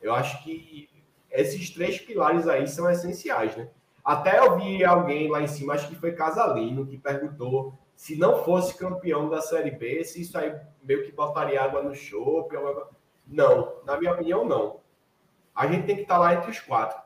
Eu 0.00 0.14
acho 0.14 0.42
que 0.44 0.88
esses 1.30 1.70
três 1.70 1.98
pilares 1.98 2.46
aí 2.46 2.66
são 2.68 2.90
essenciais, 2.90 3.56
né? 3.56 3.68
Até 4.04 4.38
eu 4.38 4.56
vi 4.56 4.84
alguém 4.84 5.28
lá 5.28 5.42
em 5.42 5.46
cima, 5.46 5.74
acho 5.74 5.88
que 5.88 5.96
foi 5.96 6.12
Casalino, 6.12 6.86
que 6.86 6.96
perguntou 6.96 7.74
se 7.94 8.16
não 8.16 8.44
fosse 8.44 8.78
campeão 8.78 9.28
da 9.28 9.42
Série 9.42 9.72
B, 9.72 10.04
se 10.04 10.22
isso 10.22 10.38
aí 10.38 10.54
meio 10.82 11.04
que 11.04 11.12
botaria 11.12 11.60
água 11.60 11.82
no 11.82 11.94
chope. 11.94 12.56
Não, 13.26 13.74
na 13.84 13.98
minha 13.98 14.12
opinião, 14.12 14.44
não. 14.44 14.80
A 15.54 15.66
gente 15.66 15.84
tem 15.84 15.96
que 15.96 16.02
estar 16.02 16.16
lá 16.16 16.32
entre 16.34 16.50
os 16.50 16.60
quatro. 16.60 16.96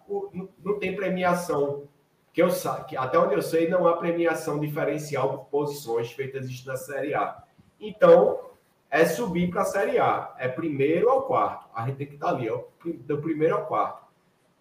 Não 0.63 0.79
tem 0.79 0.95
premiação 0.95 1.89
que 2.33 2.41
eu 2.41 2.49
que 2.89 2.97
até 2.97 3.19
onde 3.19 3.35
eu 3.35 3.43
sei, 3.43 3.69
não 3.69 3.87
há 3.87 3.97
premiação 3.97 4.59
diferencial 4.59 5.39
por 5.39 5.45
posições 5.47 6.11
feitas 6.13 6.65
na 6.65 6.77
Série 6.77 7.15
A. 7.15 7.43
Então, 7.79 8.53
é 8.91 9.05
subir 9.05 9.51
para 9.51 9.63
a 9.63 9.67
Série 9.67 9.99
A. 9.99 10.35
É 10.39 10.49
primeiro 10.49 11.11
ao 11.11 11.23
quarto. 11.23 11.69
A 11.75 11.87
gente 11.87 11.97
tem 11.97 12.07
que 12.07 12.15
estar 12.15 12.29
ali, 12.29 12.49
ó, 12.49 12.63
do 12.85 13.19
primeiro 13.21 13.57
ao 13.57 13.67
quarto. 13.67 14.07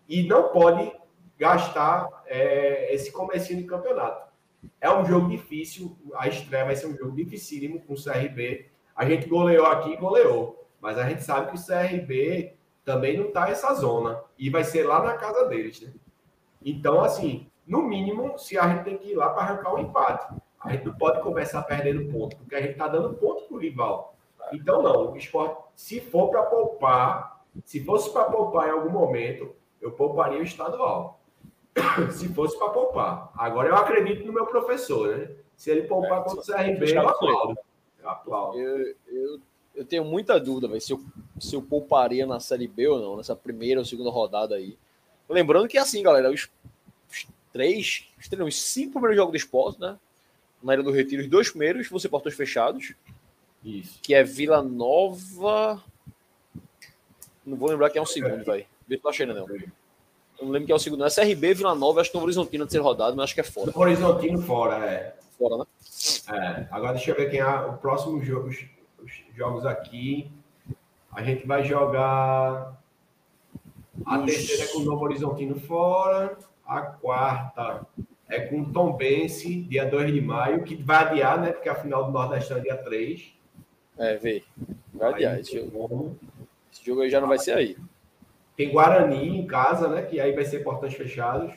E 0.08 0.24
não 0.24 0.50
pode 0.50 0.92
gastar 1.38 2.24
é, 2.26 2.94
esse 2.94 3.12
comecinho 3.12 3.62
de 3.62 3.68
campeonato. 3.68 4.30
É 4.80 4.90
um 4.90 5.06
jogo 5.06 5.30
difícil, 5.30 5.98
a 6.16 6.28
estreia 6.28 6.66
vai 6.66 6.76
ser 6.76 6.88
um 6.88 6.96
jogo 6.96 7.16
dificílimo 7.16 7.82
com 7.82 7.94
o 7.94 8.02
CRB. 8.02 8.70
A 8.96 9.06
gente 9.06 9.28
goleou 9.28 9.66
aqui, 9.66 9.96
goleou. 9.98 10.68
Mas 10.80 10.98
a 10.98 11.08
gente 11.08 11.24
sabe 11.24 11.52
que 11.52 11.58
o 11.58 11.66
CRB 11.66 12.56
também 12.84 13.18
não 13.18 13.28
está 13.28 13.48
nessa 13.48 13.74
zona. 13.74 14.22
E 14.38 14.50
vai 14.50 14.64
ser 14.64 14.84
lá 14.84 15.04
na 15.04 15.14
casa 15.14 15.46
deles, 15.46 15.82
né? 15.82 15.92
Então, 16.64 17.02
assim, 17.02 17.51
no 17.66 17.82
mínimo, 17.82 18.38
se 18.38 18.58
a 18.58 18.68
gente 18.68 18.84
tem 18.84 18.98
que 18.98 19.12
ir 19.12 19.16
lá 19.16 19.30
para 19.30 19.44
arrancar 19.44 19.76
um 19.76 19.80
empate. 19.80 20.34
A 20.60 20.72
gente 20.72 20.86
não 20.86 20.94
pode 20.94 21.22
começar 21.22 21.62
perdendo 21.64 22.12
ponto, 22.12 22.36
porque 22.38 22.56
a 22.56 22.62
gente 22.62 22.72
está 22.72 22.88
dando 22.88 23.14
ponto 23.16 23.44
para 23.44 23.56
o 23.56 23.60
rival. 23.60 24.16
Então, 24.54 24.82
não. 24.82 25.12
O 25.12 25.18
esporte, 25.18 25.62
se 25.76 26.00
for 26.00 26.30
para 26.30 26.44
poupar, 26.44 27.44
se 27.66 27.84
fosse 27.84 28.12
para 28.12 28.26
poupar 28.26 28.68
em 28.68 28.72
algum 28.72 28.90
momento, 28.90 29.56
eu 29.82 29.92
pouparia 29.92 30.40
o 30.40 30.44
estadual. 30.44 31.20
se 32.12 32.28
fosse 32.30 32.58
para 32.58 32.70
poupar. 32.70 33.32
Agora 33.36 33.70
eu 33.70 33.76
acredito 33.76 34.26
no 34.26 34.34
meu 34.34 34.46
professor, 34.46 35.18
né? 35.18 35.32
Se 35.56 35.72
ele 35.72 35.84
poupar 35.84 36.22
é, 36.22 36.24
contra 36.24 36.40
o 36.40 36.44
CRB, 36.44 36.96
eu 36.96 37.08
aplaudo. 37.08 37.60
Eu 38.02 38.10
aplaudo. 38.10 38.60
Eu, 38.60 38.96
eu, 39.08 39.40
eu 39.76 39.86
tenho 39.86 40.04
muita 40.04 40.40
dúvida 40.40 40.68
véio, 40.68 40.82
se, 40.82 40.92
eu, 40.92 41.00
se 41.40 41.56
eu 41.56 41.62
pouparia 41.62 42.26
na 42.26 42.40
Série 42.40 42.68
B 42.68 42.88
ou 42.88 43.00
não, 43.00 43.18
nessa 43.18 43.36
primeira 43.36 43.80
ou 43.80 43.86
segunda 43.86 44.10
rodada 44.10 44.56
aí. 44.56 44.78
Lembrando 45.30 45.68
que 45.68 45.78
assim, 45.78 46.04
galera, 46.04 46.30
os 46.30 46.50
três, 47.52 48.08
três, 48.30 48.48
os 48.48 48.62
cinco 48.62 48.94
primeiros 48.94 49.18
jogos 49.18 49.32
do 49.32 49.38
esporte, 49.38 49.80
né? 49.80 49.98
Na 50.62 50.74
Ilha 50.74 50.84
do 50.84 50.92
Retiro, 50.92 51.22
os 51.22 51.28
dois 51.28 51.50
primeiros 51.50 51.90
vão 51.90 52.00
ser 52.00 52.10
portões 52.10 52.36
fechados. 52.36 52.94
Isso. 53.64 54.00
Que 54.02 54.14
é 54.14 54.24
Vila 54.24 54.62
Nova. 54.62 55.82
Não 57.46 57.58
vou 57.58 57.70
lembrar 57.70 57.90
quem 57.90 58.00
é 58.00 58.04
o 58.04 58.06
segundo, 58.06 58.44
velho. 58.44 58.66
Vê 58.88 58.98
se 58.98 59.04
não 59.04 59.12
achei, 59.12 59.26
não. 59.26 59.36
Eu 59.36 59.46
não 60.42 60.50
lembro 60.50 60.68
quem 60.68 60.74
é 60.74 60.76
o 60.76 60.80
segundo. 60.80 61.00
Não 61.00 61.08
é 61.08 61.10
CRB, 61.10 61.54
Vila 61.54 61.76
Nova, 61.76 62.02
acho 62.02 62.12
que 62.12 62.18
é 62.18 62.20
o 62.20 62.24
Horizontino 62.24 62.66
de 62.66 62.72
ser 62.72 62.80
rodado, 62.80 63.16
mas 63.16 63.26
acho 63.26 63.36
que 63.36 63.42
é 63.42 63.44
fora. 63.44 63.72
O 63.74 63.80
Horizontino 63.80 64.42
fora, 64.42 64.86
é. 64.86 65.16
Fora, 65.38 65.58
né? 65.58 65.66
É. 66.30 66.68
Agora 66.72 66.94
deixa 66.94 67.12
eu 67.12 67.16
ver 67.16 67.30
quem 67.30 67.40
é 67.40 67.46
o 67.48 67.74
próximo 67.74 68.24
jogo, 68.24 68.50
os, 68.50 68.58
os 69.00 69.12
jogos 69.36 69.66
aqui. 69.66 70.32
A 71.12 71.24
gente 71.24 71.46
vai 71.46 71.64
jogar. 71.64 72.80
A 74.06 74.20
terceira 74.20 74.64
é 74.64 74.68
com 74.68 74.80
o 74.80 74.84
Novo 74.84 75.04
Horizontino 75.04 75.60
fora. 75.60 76.38
A 76.72 76.84
quarta 76.84 77.86
é 78.30 78.40
com 78.40 78.64
Tom 78.72 78.94
Bense, 78.94 79.62
dia 79.64 79.84
2 79.84 80.14
de 80.14 80.22
maio, 80.22 80.64
que 80.64 80.74
vai 80.74 81.04
adiar, 81.04 81.42
né? 81.42 81.52
Porque 81.52 81.68
a 81.68 81.76
final 81.76 82.06
do 82.06 82.14
Nordeste 82.14 82.54
é 82.54 82.60
dia 82.62 82.78
3. 82.78 83.34
É, 83.98 84.16
vê. 84.16 84.42
Vai 84.94 85.12
adiar. 85.12 85.38
Esse 85.38 85.58
jogo, 85.58 86.16
esse 86.72 86.86
jogo 86.86 87.02
aí 87.02 87.10
já 87.10 87.20
não 87.20 87.28
vai 87.28 87.40
ser 87.40 87.58
aí. 87.58 87.76
Tem 88.56 88.72
Guarani 88.72 89.38
em 89.38 89.46
casa, 89.46 89.90
né? 89.90 90.02
Que 90.04 90.22
aí 90.22 90.32
vai 90.32 90.46
ser 90.46 90.64
portões 90.64 90.94
fechados. 90.94 91.54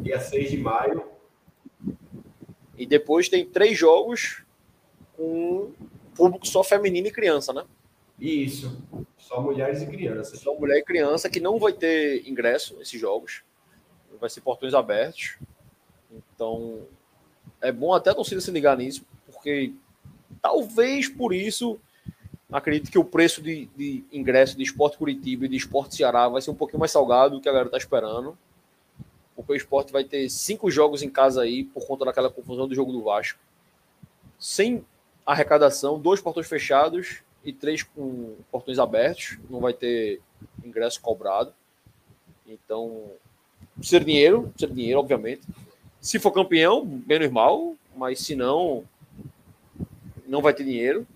Dia 0.00 0.18
6 0.18 0.50
de 0.50 0.56
maio. 0.56 1.04
E 2.74 2.86
depois 2.86 3.28
tem 3.28 3.44
três 3.44 3.76
jogos 3.76 4.44
com 5.14 5.72
público 6.14 6.46
só 6.46 6.64
feminino 6.64 7.08
e 7.08 7.12
criança, 7.12 7.52
né? 7.52 7.66
Isso. 8.18 8.82
Só 9.18 9.42
mulheres 9.42 9.82
e 9.82 9.86
crianças. 9.86 10.40
Só 10.40 10.54
mulher 10.54 10.78
e 10.78 10.84
criança 10.84 11.28
que 11.28 11.38
não 11.38 11.58
vai 11.58 11.74
ter 11.74 12.26
ingresso 12.26 12.74
nesses 12.78 12.98
jogos. 12.98 13.46
Vai 14.20 14.30
ser 14.30 14.40
portões 14.40 14.74
abertos. 14.74 15.36
Então, 16.34 16.82
é 17.60 17.70
bom 17.70 17.92
até 17.92 18.10
a 18.10 18.14
torcida 18.14 18.40
se 18.40 18.50
ligar 18.50 18.76
nisso, 18.76 19.04
porque 19.26 19.72
talvez 20.40 21.08
por 21.08 21.34
isso 21.34 21.78
Acredito 22.50 22.90
que 22.90 22.98
o 22.98 23.04
preço 23.04 23.42
de, 23.42 23.66
de 23.76 24.02
ingresso 24.10 24.56
de 24.56 24.62
Esporte 24.62 24.96
Curitiba 24.96 25.44
e 25.44 25.48
de 25.48 25.56
Esporte 25.56 25.94
Ceará 25.94 26.28
vai 26.28 26.40
ser 26.40 26.50
um 26.50 26.54
pouquinho 26.54 26.80
mais 26.80 26.90
salgado 26.90 27.36
do 27.36 27.42
que 27.42 27.48
a 27.48 27.52
galera 27.52 27.68
está 27.68 27.76
esperando. 27.76 28.38
Porque 29.36 29.52
o 29.52 29.54
esporte 29.54 29.92
vai 29.92 30.02
ter 30.02 30.28
cinco 30.30 30.70
jogos 30.70 31.02
em 31.02 31.10
casa 31.10 31.42
aí, 31.42 31.62
por 31.62 31.86
conta 31.86 32.06
daquela 32.06 32.30
confusão 32.30 32.66
do 32.66 32.74
jogo 32.74 32.90
do 32.90 33.02
Vasco. 33.02 33.38
Sem 34.38 34.82
arrecadação, 35.26 36.00
dois 36.00 36.22
portões 36.22 36.48
fechados 36.48 37.22
e 37.44 37.52
três 37.52 37.82
com 37.82 38.36
portões 38.50 38.78
abertos. 38.78 39.38
Não 39.50 39.60
vai 39.60 39.74
ter 39.74 40.22
ingresso 40.64 41.02
cobrado. 41.02 41.52
Então, 42.46 43.10
ser 43.82 44.04
dinheiro, 44.04 44.52
ser 44.56 44.70
dinheiro, 44.70 45.00
obviamente. 45.00 45.42
Se 46.00 46.18
for 46.18 46.32
campeão, 46.32 46.84
menos 47.06 47.30
mal, 47.30 47.76
mas 47.96 48.20
se 48.20 48.34
não, 48.34 48.84
não 50.26 50.40
vai 50.40 50.54
ter 50.54 50.64
dinheiro. 50.64 51.06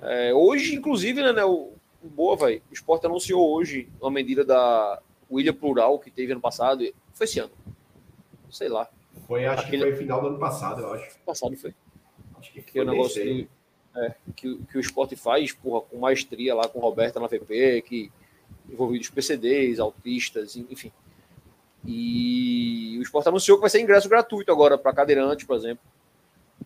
É, 0.00 0.32
hoje, 0.32 0.74
inclusive, 0.74 1.22
né, 1.22 1.32
né 1.32 1.44
o, 1.44 1.72
Boa, 2.02 2.34
vai, 2.34 2.62
o 2.70 2.72
Sport 2.72 3.04
anunciou 3.04 3.52
hoje 3.52 3.86
uma 4.00 4.10
medida 4.10 4.42
da 4.42 5.00
William 5.30 5.52
Plural 5.52 5.98
que 5.98 6.10
teve 6.10 6.32
ano 6.32 6.40
passado. 6.40 6.82
Foi 7.12 7.24
esse 7.24 7.38
ano. 7.38 7.52
Sei 8.50 8.68
lá. 8.68 8.88
Foi, 9.26 9.44
acho 9.44 9.66
Aquele... 9.66 9.84
que 9.84 9.90
foi 9.90 9.98
final 9.98 10.20
do 10.22 10.28
ano 10.28 10.38
passado, 10.38 10.80
eu 10.80 10.92
acho. 10.94 11.18
Passado 11.26 11.54
foi. 11.56 11.74
Acho 12.38 12.52
que, 12.52 12.62
foi. 12.62 12.72
Que 12.72 12.80
o 12.80 12.84
negócio 12.84 13.22
que, 13.22 13.48
é, 13.96 14.14
que, 14.34 14.56
que, 14.56 14.78
o 14.78 14.80
Sport 14.80 15.14
faz, 15.16 15.52
porra, 15.52 15.82
com 15.82 15.98
maestria 15.98 16.54
lá 16.54 16.66
com 16.66 16.80
Roberta 16.80 17.20
na 17.20 17.26
VP, 17.26 17.82
que 17.82 18.10
envolvidos 18.68 19.10
PCDs, 19.10 19.78
autistas, 19.78 20.56
enfim. 20.56 20.90
E 21.84 22.96
o 22.98 23.02
Sport 23.02 23.26
anunciou 23.28 23.56
que 23.56 23.62
vai 23.62 23.70
ser 23.70 23.80
ingresso 23.80 24.08
gratuito 24.08 24.52
agora 24.52 24.76
para 24.76 24.92
cadeirante, 24.92 25.46
por 25.46 25.56
exemplo. 25.56 25.82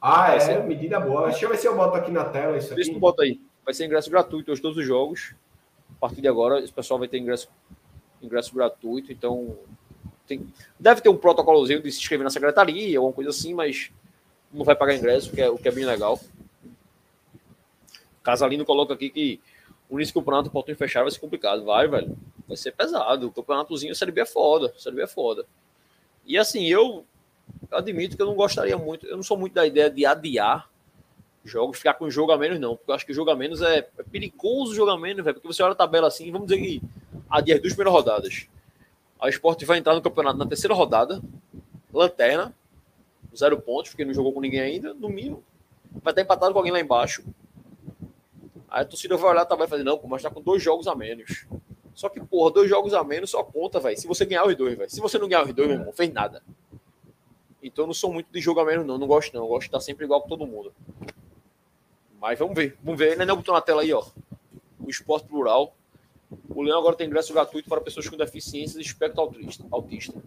Ah, 0.00 0.28
vai 0.28 0.36
é, 0.36 0.40
ser... 0.40 0.64
medida 0.64 0.98
boa. 0.98 1.28
Deixa 1.28 1.44
eu 1.44 1.50
ver 1.50 1.56
se 1.56 1.66
eu 1.66 1.76
boto 1.76 1.96
aqui 1.96 2.10
na 2.10 2.24
tela 2.24 2.56
isso 2.56 2.72
aqui. 2.72 2.82
Vê 2.82 2.98
bota 2.98 3.22
aí. 3.22 3.40
Vai 3.64 3.72
ser 3.72 3.86
ingresso 3.86 4.10
gratuito 4.10 4.52
hoje 4.52 4.60
todos 4.60 4.76
os 4.76 4.86
jogos. 4.86 5.34
A 5.96 6.00
partir 6.00 6.20
de 6.20 6.28
agora, 6.28 6.60
esse 6.60 6.72
pessoal 6.72 6.98
vai 6.98 7.08
ter 7.08 7.18
ingresso, 7.18 7.48
ingresso 8.20 8.54
gratuito, 8.54 9.12
então 9.12 9.56
tem, 10.26 10.46
deve 10.78 11.00
ter 11.00 11.08
um 11.08 11.16
protocolozinho 11.16 11.82
de 11.82 11.90
se 11.90 11.98
inscrever 11.98 12.24
na 12.24 12.30
secretaria, 12.30 12.98
alguma 12.98 13.14
coisa 13.14 13.30
assim, 13.30 13.54
mas 13.54 13.90
não 14.52 14.64
vai 14.64 14.74
pagar 14.74 14.94
ingresso, 14.94 15.30
o 15.30 15.34
que 15.34 15.40
é, 15.40 15.48
o 15.48 15.56
que 15.56 15.68
é 15.68 15.72
bem 15.72 15.84
legal. 15.84 16.20
Casalino 18.22 18.64
coloca 18.64 18.94
aqui 18.94 19.10
que 19.10 19.40
o 19.94 19.98
início 19.98 20.12
do 20.12 20.20
campeonato 20.20 20.50
portão 20.50 20.74
fechado 20.74 21.04
vai 21.04 21.12
ser 21.12 21.20
complicado. 21.20 21.64
Vai, 21.64 21.86
velho. 21.86 22.16
Vai 22.48 22.56
ser 22.56 22.72
pesado. 22.72 23.28
O 23.28 23.32
campeonatozinho, 23.32 23.94
Série 23.94 24.10
B 24.10 24.22
é 24.22 24.26
foda. 24.26 24.74
Série 24.76 24.96
B 24.96 25.02
é 25.02 25.06
foda. 25.06 25.46
E 26.26 26.36
assim, 26.36 26.66
eu 26.66 27.04
admito 27.70 28.16
que 28.16 28.22
eu 28.22 28.26
não 28.26 28.34
gostaria 28.34 28.76
muito, 28.76 29.06
eu 29.06 29.16
não 29.16 29.22
sou 29.22 29.36
muito 29.36 29.52
da 29.52 29.66
ideia 29.66 29.88
de 29.90 30.04
adiar 30.04 30.68
jogos, 31.44 31.78
ficar 31.78 31.94
com 31.94 32.10
jogo 32.10 32.32
a 32.32 32.38
menos, 32.38 32.58
não, 32.58 32.74
porque 32.74 32.90
eu 32.90 32.94
acho 32.94 33.06
que 33.06 33.12
jogo 33.12 33.30
a 33.30 33.36
menos 33.36 33.60
é, 33.60 33.78
é 33.98 34.02
perigoso 34.02 34.74
jogo 34.74 34.90
a 34.90 34.98
menos, 34.98 35.22
velho, 35.22 35.34
porque 35.34 35.46
você 35.46 35.62
olha 35.62 35.72
a 35.72 35.76
tabela 35.76 36.08
assim, 36.08 36.32
vamos 36.32 36.48
dizer 36.48 36.60
que 36.62 36.80
adiar 37.28 37.60
duas 37.60 37.74
primeiras 37.74 37.92
rodadas. 37.92 38.46
A 39.20 39.28
Sport 39.28 39.62
vai 39.64 39.78
entrar 39.78 39.94
no 39.94 40.00
campeonato 40.00 40.38
na 40.38 40.46
terceira 40.46 40.74
rodada, 40.74 41.20
lanterna, 41.92 42.54
zero 43.36 43.60
pontos, 43.60 43.90
porque 43.90 44.04
não 44.04 44.14
jogou 44.14 44.32
com 44.32 44.40
ninguém 44.40 44.60
ainda, 44.60 44.94
no 44.94 45.08
mínimo. 45.08 45.44
Vai 46.02 46.12
estar 46.12 46.22
empatado 46.22 46.52
com 46.52 46.58
alguém 46.58 46.72
lá 46.72 46.80
embaixo. 46.80 47.22
Aí 48.74 48.82
a 48.82 48.84
torcida 48.84 49.16
vai 49.16 49.30
olhar 49.30 49.46
tabela 49.46 49.68
e 49.68 49.70
fazer, 49.70 49.84
não, 49.84 50.00
mas 50.02 50.20
tá 50.20 50.28
com 50.28 50.42
dois 50.42 50.60
jogos 50.60 50.88
a 50.88 50.96
menos. 50.96 51.46
Só 51.94 52.08
que, 52.08 52.18
porra, 52.18 52.50
dois 52.50 52.68
jogos 52.68 52.92
a 52.92 53.04
menos 53.04 53.30
só 53.30 53.44
conta, 53.44 53.78
velho. 53.78 53.96
Se 53.96 54.04
você 54.04 54.24
ganhar 54.24 54.44
os 54.44 54.56
dois, 54.56 54.76
velho. 54.76 54.90
Se 54.90 55.00
você 55.00 55.16
não 55.16 55.28
ganhar 55.28 55.44
os 55.44 55.52
dois, 55.54 55.68
meu 55.68 55.78
irmão, 55.78 55.92
fez 55.92 56.12
nada. 56.12 56.42
Então 57.62 57.84
eu 57.84 57.86
não 57.86 57.94
sou 57.94 58.12
muito 58.12 58.32
de 58.32 58.40
jogo 58.40 58.58
a 58.58 58.64
menos, 58.64 58.84
não. 58.84 58.98
Não 58.98 59.06
gosto, 59.06 59.32
não. 59.32 59.44
Eu 59.44 59.46
gosto 59.46 59.60
de 59.60 59.66
estar 59.68 59.78
sempre 59.78 60.04
igual 60.04 60.20
com 60.22 60.28
todo 60.28 60.44
mundo. 60.44 60.74
Mas 62.20 62.36
vamos 62.36 62.56
ver. 62.56 62.76
Vamos 62.82 62.98
ver. 62.98 63.12
Ele 63.12 63.24
não 63.24 63.36
botou 63.36 63.54
na 63.54 63.60
tela 63.60 63.82
aí, 63.82 63.92
ó. 63.92 64.04
O 64.80 64.90
esporte 64.90 65.28
plural. 65.28 65.72
O 66.48 66.60
Leão 66.60 66.80
agora 66.80 66.96
tem 66.96 67.06
ingresso 67.06 67.32
gratuito 67.32 67.68
para 67.68 67.80
pessoas 67.80 68.08
com 68.08 68.16
deficiências 68.16 68.76
e 68.76 68.80
espectro 68.80 69.20
autista. 69.20 69.64
autista. 69.70 70.20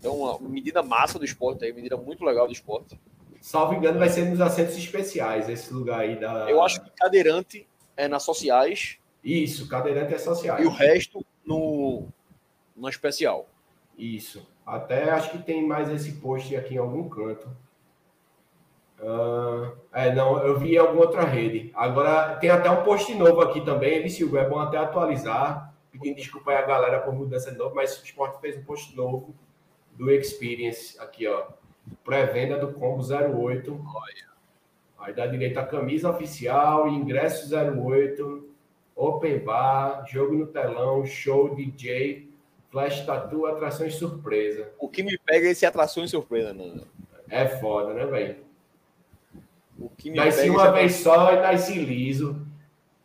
Então, 0.00 0.16
uma 0.16 0.48
medida 0.48 0.82
massa 0.82 1.18
do 1.18 1.26
esporte 1.26 1.62
aí, 1.62 1.74
medida 1.74 1.98
muito 1.98 2.24
legal 2.24 2.46
do 2.46 2.54
esporte. 2.54 2.98
Salvo 3.40 3.74
engano, 3.74 3.98
vai 3.98 4.08
ser 4.08 4.24
nos 4.24 4.40
assentos 4.40 4.76
especiais, 4.76 5.48
esse 5.48 5.72
lugar 5.72 6.00
aí 6.00 6.18
da. 6.18 6.50
Eu 6.50 6.62
acho 6.62 6.82
que 6.82 6.90
cadeirante 6.90 7.66
é 7.96 8.08
nas 8.08 8.22
sociais. 8.22 8.98
Isso, 9.22 9.68
cadeirante 9.68 10.14
é 10.14 10.18
sociais. 10.18 10.64
E 10.64 10.66
o 10.66 10.70
resto 10.70 11.24
no, 11.44 12.06
no 12.76 12.88
especial. 12.88 13.48
Isso. 13.96 14.46
Até 14.64 15.10
acho 15.10 15.30
que 15.30 15.38
tem 15.38 15.66
mais 15.66 15.88
esse 15.90 16.12
post 16.12 16.54
aqui 16.54 16.74
em 16.74 16.78
algum 16.78 17.08
canto. 17.08 17.48
Uh, 18.98 19.76
é, 19.92 20.14
não, 20.14 20.38
eu 20.42 20.58
vi 20.58 20.74
em 20.74 20.78
alguma 20.78 21.02
outra 21.02 21.24
rede. 21.24 21.70
Agora 21.74 22.36
tem 22.36 22.50
até 22.50 22.70
um 22.70 22.82
post 22.82 23.14
novo 23.14 23.40
aqui 23.40 23.60
também. 23.60 23.94
Ele 23.94 24.10
Silvio, 24.10 24.38
é 24.38 24.48
bom 24.48 24.58
até 24.58 24.76
atualizar. 24.76 25.74
Pedindo 25.92 26.16
desculpa 26.16 26.50
aí 26.50 26.58
a 26.58 26.66
galera 26.66 27.00
por 27.00 27.14
mudança 27.14 27.50
de 27.50 27.58
novo, 27.58 27.74
mas 27.74 27.98
o 28.00 28.04
Sport 28.04 28.40
fez 28.40 28.56
um 28.56 28.64
post 28.64 28.94
novo 28.94 29.34
do 29.92 30.10
Experience 30.10 30.98
aqui, 31.00 31.26
ó. 31.26 31.46
Pré-venda 32.04 32.58
do 32.58 32.72
combo 32.72 33.02
08. 33.02 33.84
Olha. 33.94 34.26
Aí 34.98 35.12
dá 35.14 35.26
direito 35.26 35.58
a 35.58 35.64
camisa 35.64 36.10
oficial, 36.10 36.88
ingresso 36.88 37.48
08, 37.54 38.48
open 38.94 39.38
bar, 39.38 40.04
jogo 40.08 40.34
no 40.34 40.46
telão, 40.46 41.06
show 41.06 41.54
DJ, 41.54 42.28
Flash 42.70 43.06
Tattoo, 43.06 43.46
atrações 43.46 43.94
surpresa. 43.94 44.68
O 44.78 44.88
que 44.88 45.02
me 45.02 45.16
pega 45.18 45.46
é 45.46 45.50
esse 45.50 45.64
atrações 45.64 46.10
surpresa, 46.10 46.52
né? 46.52 46.80
É 47.28 47.46
foda, 47.46 47.94
né, 47.94 48.04
velho? 48.06 48.36
O 49.78 49.88
que 49.90 50.10
me 50.10 50.16
nasce 50.16 50.38
pega 50.38 50.48
é 50.48 50.50
uma 50.50 50.72
vez 50.72 50.94
só 50.94 51.32
e 51.32 51.36
nasce 51.36 51.78
liso. 51.78 52.44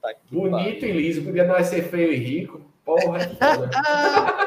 Tá 0.01 0.13
Bonito 0.31 0.85
e 0.85 0.91
liso, 0.91 1.23
podia 1.23 1.43
nascer 1.43 1.83
feio 1.83 2.13
e 2.13 2.17
rico. 2.17 2.61
Porra, 2.83 3.19
é 3.19 3.27
foda. 3.27 3.69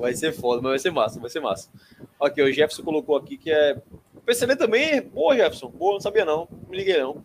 vai 0.00 0.14
ser 0.14 0.32
foda, 0.32 0.62
mas 0.62 0.70
vai 0.70 0.78
ser 0.78 0.90
massa, 0.90 1.20
vai 1.20 1.30
ser 1.30 1.40
massa. 1.40 1.70
Ok, 2.18 2.42
o 2.42 2.52
Jefferson 2.52 2.82
colocou 2.82 3.16
aqui 3.16 3.36
que 3.36 3.50
é. 3.50 3.76
O 4.14 4.20
PCD 4.20 4.56
também, 4.56 5.00
boa, 5.02 5.36
Jefferson. 5.36 5.68
Boa, 5.68 5.92
não 5.94 6.00
sabia 6.00 6.24
não. 6.24 6.48
Não 6.50 6.68
me 6.68 6.76
liguei 6.76 6.98
não. 6.98 7.22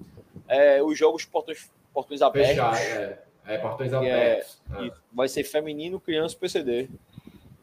é, 0.48 0.82
os 0.84 0.98
jogos 0.98 1.26
portões, 1.26 1.70
portões 1.94 2.22
abertos. 2.22 2.56
Fechar, 2.56 2.82
é. 2.82 3.24
é. 3.48 3.58
portões 3.58 3.94
é 3.94 3.96
abertos. 3.96 4.62
É, 4.78 4.92
vai 5.12 5.28
ser 5.28 5.44
feminino, 5.44 6.00
criança 6.00 6.38
PCD. 6.38 6.90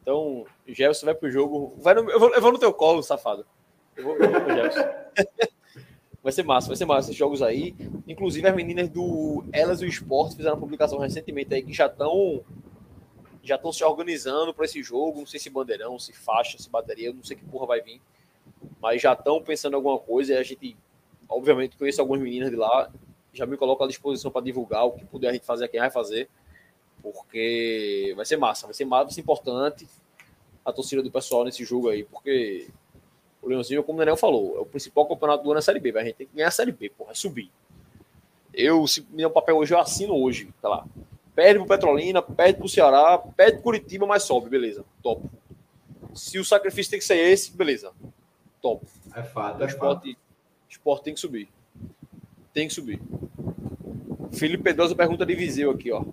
Então, 0.03 0.45
Gelson 0.67 1.07
vai 1.07 1.15
pro 1.15 1.31
jogo. 1.31 1.75
Vai 1.79 1.95
no, 1.95 2.11
eu, 2.11 2.19
vou, 2.19 2.35
eu 2.35 2.41
vou 2.41 2.53
no 2.53 2.59
teu 2.59 2.73
colo, 2.73 3.03
safado. 3.03 3.47
Eu 3.97 4.05
vou, 4.05 4.17
eu 4.17 4.31
vou 4.31 4.41
pro 4.41 4.55
Gelson. 4.55 4.81
vai 6.23 6.33
ser 6.33 6.45
massa, 6.45 6.69
vai 6.69 6.77
ser 6.77 6.85
massa 6.85 7.09
esses 7.09 7.17
jogos 7.17 7.43
aí. 7.43 7.75
Inclusive, 8.07 8.47
as 8.47 8.55
meninas 8.55 8.89
do 8.89 9.45
Elas 9.53 9.81
e 9.81 9.85
o 9.85 9.89
Esporte 9.89 10.37
fizeram 10.37 10.57
uma 10.57 10.61
publicação 10.61 10.99
recentemente 10.99 11.55
aí 11.55 11.63
que 11.63 11.73
já 11.73 11.87
estão 11.87 12.43
já 13.43 13.57
estão 13.57 13.73
se 13.73 13.83
organizando 13.85 14.55
para 14.55 14.65
esse 14.65 14.83
jogo. 14.83 15.21
Não 15.21 15.27
sei 15.27 15.41
se 15.41 15.51
bandeirão, 15.51 15.99
se 15.99 16.13
faixa, 16.13 16.59
se 16.59 16.71
bateria, 16.71 17.13
não 17.13 17.25
sei 17.25 17.37
que 17.37 17.45
porra 17.45 17.67
vai 17.67 17.81
vir. 17.81 18.01
Mas 18.81 19.03
já 19.03 19.13
estão 19.13 19.43
pensando 19.43 19.75
em 19.75 19.77
alguma 19.77 19.99
coisa 19.99 20.35
e 20.35 20.37
a 20.37 20.43
gente, 20.43 20.77
obviamente, 21.29 21.77
conhece 21.77 22.01
algumas 22.01 22.23
meninas 22.23 22.51
de 22.51 22.57
lá. 22.57 22.91
Já 23.33 23.47
me 23.47 23.57
coloco 23.57 23.83
à 23.83 23.87
disposição 23.87 24.31
para 24.31 24.43
divulgar 24.43 24.85
o 24.85 24.93
que 24.93 25.05
puder 25.05 25.31
a 25.31 25.33
gente 25.33 25.47
fazer, 25.47 25.69
quem 25.69 25.81
vai 25.81 25.91
fazer 25.91 26.29
porque 27.03 28.13
vai 28.17 28.25
ser 28.25 28.37
massa, 28.37 28.67
vai 28.67 28.75
ser 28.75 28.85
massa, 28.85 29.05
vai 29.05 29.13
ser 29.13 29.21
importante 29.21 29.87
a 30.65 30.73
torcida 30.73 31.03
do 31.03 31.11
pessoal 31.11 31.45
nesse 31.45 31.65
jogo 31.65 31.89
aí, 31.89 32.05
porque 32.05 32.69
o 33.43 33.49
Leãozinho, 33.49 33.83
como 33.83 33.99
o 33.99 33.99
Daniel 33.99 34.17
falou, 34.17 34.57
é 34.57 34.61
o 34.61 34.65
principal 34.67 35.07
campeonato 35.07 35.43
do 35.43 35.51
ano 35.51 35.59
é 35.59 35.61
a 35.61 35.63
Série 35.63 35.81
B, 35.81 35.99
a 35.99 36.05
gente 36.05 36.15
tem 36.15 36.27
que 36.29 36.37
ganhar 36.37 36.49
a 36.49 36.53
Série 36.53 36.71
B, 36.71 36.91
porra, 36.91 37.11
é 37.11 37.15
subir. 37.15 37.51
Eu, 38.55 38.87
se 38.87 39.01
me 39.11 39.17
der 39.17 39.27
um 39.27 39.33
papel 39.33 39.57
hoje, 39.57 39.75
eu 39.75 39.81
assino 39.81 40.15
hoje, 40.15 40.53
tá 40.63 40.69
lá. 40.69 40.87
Perde 41.35 41.59
pro 41.59 41.69
Petrolina, 41.69 42.21
perde 42.21 42.59
pro 42.59 42.69
Ceará, 42.69 43.19
perde 43.19 43.55
pro 43.55 43.63
Curitiba, 43.63 44.07
mas 44.07 44.23
sobe, 44.25 44.51
beleza, 44.51 44.85
top. 45.03 45.29
Se 46.15 46.39
o 46.39 46.45
sacrifício 46.45 46.91
tem 46.91 46.99
que 46.99 47.05
ser 47.05 47.17
esse, 47.17 47.57
beleza, 47.57 47.93
top. 48.61 48.87
É 49.15 49.23
fato, 49.23 49.63
é 49.63 49.67
esporte, 49.67 50.13
fato. 50.13 50.21
esporte 50.69 51.05
tem 51.05 51.15
que 51.15 51.21
subir. 51.21 51.49
Tem 52.53 52.69
que 52.69 52.75
subir. 52.75 53.01
Felipe 54.33 54.63
Pedrosa 54.63 54.95
pergunta 54.95 55.25
de 55.25 55.35
Viseu 55.35 55.71
aqui, 55.71 55.91
ó. 55.91 56.05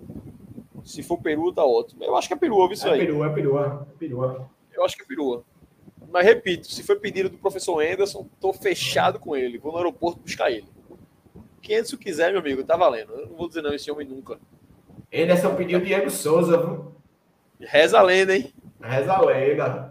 Se 0.84 1.02
for 1.02 1.18
peru, 1.18 1.52
tá 1.52 1.64
ótimo. 1.64 2.02
Eu 2.02 2.16
acho 2.16 2.28
que 2.28 2.34
é 2.34 2.36
peru, 2.36 2.56
ouve 2.56 2.74
isso 2.74 2.88
é 2.88 2.92
aí. 2.92 3.00
Peru, 3.00 3.24
é 3.24 3.28
perua, 3.28 3.86
é 3.90 3.98
perua. 3.98 4.50
Eu 4.72 4.84
acho 4.84 4.96
que 4.96 5.02
é 5.02 5.06
perua. 5.06 5.44
Mas 6.10 6.24
repito, 6.24 6.66
se 6.66 6.82
foi 6.82 6.96
pedido 6.96 7.28
do 7.28 7.38
professor 7.38 7.84
Anderson, 7.84 8.26
tô 8.40 8.52
fechado 8.52 9.18
com 9.18 9.36
ele. 9.36 9.58
Vou 9.58 9.72
no 9.72 9.78
aeroporto 9.78 10.20
buscar 10.20 10.50
ele. 10.50 10.66
Quem 11.60 11.76
Anderson 11.76 11.98
quiser, 11.98 12.32
meu 12.32 12.40
amigo, 12.40 12.64
tá 12.64 12.76
valendo. 12.76 13.12
Eu 13.12 13.26
não 13.26 13.36
vou 13.36 13.48
dizer 13.48 13.62
não 13.62 13.74
esse 13.74 13.90
homem 13.90 14.06
nunca. 14.06 14.40
Anderson 15.12 15.54
pediu 15.54 15.80
Diego 15.80 16.10
Souza, 16.10 16.56
viu? 16.56 16.94
Reza 17.60 17.98
a 17.98 18.02
lenda, 18.02 18.36
hein? 18.36 18.52
Reza 18.80 19.12
a 19.12 19.20
lenda. 19.20 19.90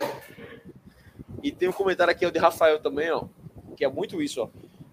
e 1.42 1.50
tem 1.50 1.68
um 1.68 1.72
comentário 1.72 2.12
aqui 2.12 2.24
ó, 2.24 2.30
de 2.30 2.38
Rafael 2.38 2.78
também, 2.78 3.10
ó. 3.10 3.24
Que 3.76 3.84
é 3.84 3.88
muito 3.88 4.22
isso, 4.22 4.42
ó. 4.42 4.48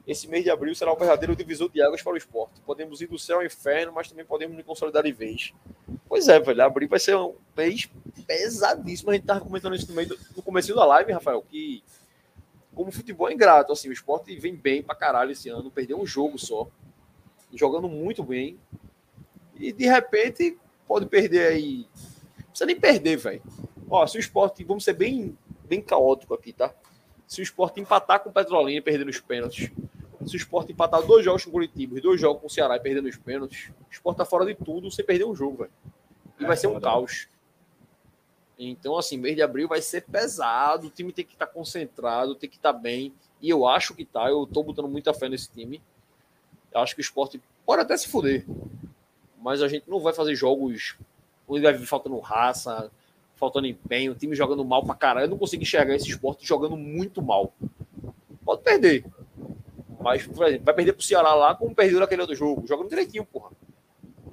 Esse 0.07 0.27
mês 0.27 0.43
de 0.43 0.49
abril 0.49 0.73
será 0.73 0.93
o 0.93 0.95
verdadeiro 0.95 1.35
divisor 1.35 1.69
de 1.69 1.81
águas 1.81 2.01
para 2.01 2.13
o 2.13 2.17
esporte. 2.17 2.61
Podemos 2.65 3.01
ir 3.01 3.07
do 3.07 3.19
céu 3.19 3.39
ao 3.39 3.45
inferno, 3.45 3.91
mas 3.91 4.09
também 4.09 4.25
podemos 4.25 4.55
nos 4.55 4.65
consolidar 4.65 5.03
de 5.03 5.11
vez. 5.11 5.53
Pois 6.07 6.29
é, 6.29 6.39
velho. 6.39 6.63
Abril 6.63 6.87
vai 6.87 6.99
ser 6.99 7.17
um 7.17 7.35
mês 7.55 7.89
pesadíssimo. 8.25 9.11
A 9.11 9.13
gente 9.13 9.23
estava 9.23 9.41
comentando 9.41 9.75
isso 9.75 9.87
no, 9.89 9.95
meio 9.95 10.07
do, 10.07 10.17
no 10.35 10.41
começo 10.41 10.73
da 10.73 10.85
live, 10.85 11.11
Rafael, 11.11 11.41
que 11.41 11.83
como 12.77 12.89
o 12.89 12.91
futebol 12.91 13.27
é 13.27 13.33
ingrato, 13.33 13.73
assim, 13.73 13.89
o 13.89 13.91
esporte 13.91 14.35
vem 14.35 14.55
bem 14.55 14.83
pra 14.83 14.93
caralho 14.93 15.31
esse 15.31 15.49
ano, 15.49 15.71
perdeu 15.71 15.99
um 15.99 16.05
jogo 16.05 16.37
só, 16.37 16.67
jogando 17.53 17.87
muito 17.87 18.23
bem, 18.23 18.59
e 19.55 19.71
de 19.71 19.85
repente 19.85 20.57
pode 20.87 21.05
perder 21.05 21.47
aí. 21.47 21.87
Não 22.37 22.45
precisa 22.45 22.65
nem 22.65 22.79
perder, 22.79 23.17
velho. 23.17 23.41
Ó, 23.89 24.05
se 24.05 24.17
o 24.17 24.19
esporte, 24.19 24.63
vamos 24.63 24.83
ser 24.83 24.93
bem, 24.93 25.37
bem 25.67 25.81
caótico 25.81 26.33
aqui, 26.33 26.53
tá? 26.53 26.73
Se 27.25 27.41
o 27.41 27.43
esporte 27.43 27.79
empatar 27.79 28.21
com 28.21 28.29
o 28.29 28.33
Petrolina 28.33 28.79
e 28.79 28.81
perder 28.81 29.05
nos 29.05 29.19
pênaltis, 29.19 29.71
se 30.27 30.35
o 30.35 30.37
Sport 30.37 30.69
empatar 30.69 31.01
dois 31.05 31.23
jogos 31.23 31.43
com 31.43 31.49
o 31.49 31.53
Curitiba 31.53 31.97
e 31.97 32.01
dois 32.01 32.19
jogos 32.19 32.41
com 32.41 32.47
o 32.47 32.49
Ceará 32.49 32.75
e 32.75 32.79
perder 32.79 33.01
nos 33.01 33.15
pênaltis, 33.15 33.69
o 33.69 33.91
Sport 33.91 34.17
tá 34.17 34.25
fora 34.25 34.45
de 34.45 34.55
tudo 34.55 34.91
sem 34.91 35.05
perder 35.05 35.25
um 35.25 35.35
jogo, 35.35 35.57
velho. 35.57 35.71
E 36.39 36.43
é, 36.43 36.47
vai 36.47 36.57
ser 36.57 36.67
um 36.67 36.79
caos. 36.79 37.27
Então, 38.59 38.97
assim, 38.97 39.17
mês 39.17 39.35
de 39.35 39.41
abril 39.41 39.67
vai 39.67 39.81
ser 39.81 40.01
pesado, 40.01 40.87
o 40.87 40.89
time 40.89 41.13
tem 41.13 41.23
que 41.23 41.33
estar 41.33 41.45
tá 41.45 41.53
concentrado, 41.53 42.35
tem 42.35 42.49
que 42.49 42.57
estar 42.57 42.73
tá 42.73 42.79
bem. 42.79 43.13
E 43.41 43.49
eu 43.49 43.67
acho 43.67 43.93
que 43.93 44.03
tá, 44.03 44.29
eu 44.29 44.45
tô 44.47 44.63
botando 44.63 44.87
muita 44.87 45.13
fé 45.13 45.29
nesse 45.29 45.49
time. 45.49 45.81
Eu 46.73 46.81
acho 46.81 46.95
que 46.95 47.01
o 47.01 47.03
esporte 47.03 47.41
pode 47.65 47.81
até 47.81 47.95
se 47.97 48.07
fuder. 48.07 48.45
Mas 49.41 49.61
a 49.61 49.67
gente 49.67 49.89
não 49.89 49.99
vai 49.99 50.13
fazer 50.13 50.35
jogos 50.35 50.95
onde 51.47 51.61
vai 51.61 51.73
vir 51.73 51.85
faltando 51.85 52.19
raça, 52.19 52.91
faltando 53.35 53.67
empenho, 53.67 54.11
o 54.11 54.15
time 54.15 54.35
jogando 54.35 54.65
mal 54.65 54.83
pra 54.83 54.95
caralho. 54.95 55.25
Eu 55.25 55.29
não 55.29 55.37
consigo 55.37 55.63
enxergar 55.63 55.95
esse 55.95 56.09
esporte 56.09 56.45
jogando 56.45 56.75
muito 56.75 57.21
mal. 57.21 57.53
Pode 58.43 58.61
perder. 58.61 59.05
Mas, 59.99 60.25
por 60.25 60.47
exemplo, 60.47 60.65
vai 60.65 60.73
perder 60.73 60.93
pro 60.93 61.03
Ceará 61.03 61.33
lá 61.33 61.55
como 61.55 61.73
perdeu 61.73 61.99
naquele 61.99 62.21
outro 62.21 62.35
jogo, 62.35 62.65
jogando 62.67 62.89
direitinho, 62.89 63.25
porra. 63.25 63.51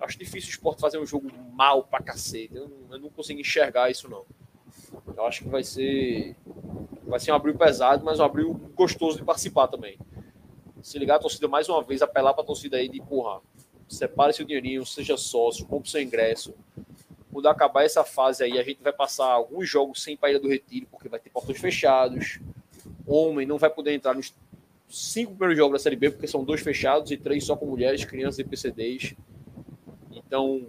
Acho 0.00 0.18
difícil 0.18 0.48
o 0.48 0.50
esporte 0.50 0.80
fazer 0.80 0.98
um 0.98 1.06
jogo 1.06 1.30
mal 1.52 1.84
pra 1.84 2.02
cacete. 2.02 2.54
Eu 2.54 2.68
não, 2.68 2.94
eu 2.94 2.98
não 3.00 3.08
consigo 3.08 3.40
enxergar 3.40 3.90
isso, 3.90 4.08
não. 4.08 4.24
Eu 5.16 5.26
acho 5.26 5.42
que 5.42 5.48
vai 5.48 5.64
ser. 5.64 6.36
Vai 7.06 7.20
ser 7.20 7.32
um 7.32 7.34
abril 7.34 7.56
pesado, 7.56 8.04
mas 8.04 8.20
um 8.20 8.24
abril 8.24 8.54
gostoso 8.74 9.18
de 9.18 9.24
participar 9.24 9.68
também. 9.68 9.98
Se 10.84 10.98
ligar 10.98 11.16
a 11.16 11.18
torcida 11.18 11.48
mais 11.48 11.66
uma 11.66 11.82
vez, 11.82 12.02
apelar 12.02 12.34
pra 12.34 12.44
torcida 12.44 12.76
aí 12.76 12.90
de, 12.90 13.00
porra, 13.00 13.40
separe 13.88 14.34
seu 14.34 14.44
dinheirinho, 14.44 14.84
seja 14.84 15.16
sócio, 15.16 15.64
compre 15.64 15.88
seu 15.88 16.02
ingresso. 16.02 16.52
Quando 17.32 17.48
acabar 17.48 17.84
essa 17.84 18.04
fase 18.04 18.44
aí, 18.44 18.58
a 18.58 18.62
gente 18.62 18.82
vai 18.82 18.92
passar 18.92 19.24
alguns 19.24 19.66
jogos 19.66 20.02
sem 20.02 20.18
Ilha 20.22 20.38
do 20.38 20.46
Retiro, 20.46 20.86
porque 20.90 21.08
vai 21.08 21.18
ter 21.18 21.30
portões 21.30 21.58
fechados. 21.58 22.38
Homem 23.06 23.46
não 23.46 23.56
vai 23.56 23.70
poder 23.70 23.94
entrar 23.94 24.14
nos 24.14 24.34
cinco 24.86 25.30
primeiros 25.30 25.56
jogos 25.56 25.78
da 25.78 25.82
Série 25.82 25.96
B, 25.96 26.10
porque 26.10 26.26
são 26.26 26.44
dois 26.44 26.60
fechados 26.60 27.10
e 27.10 27.16
três 27.16 27.46
só 27.46 27.56
com 27.56 27.64
mulheres, 27.64 28.04
crianças 28.04 28.40
e 28.40 28.44
PCDs. 28.44 29.14
Então, 30.12 30.66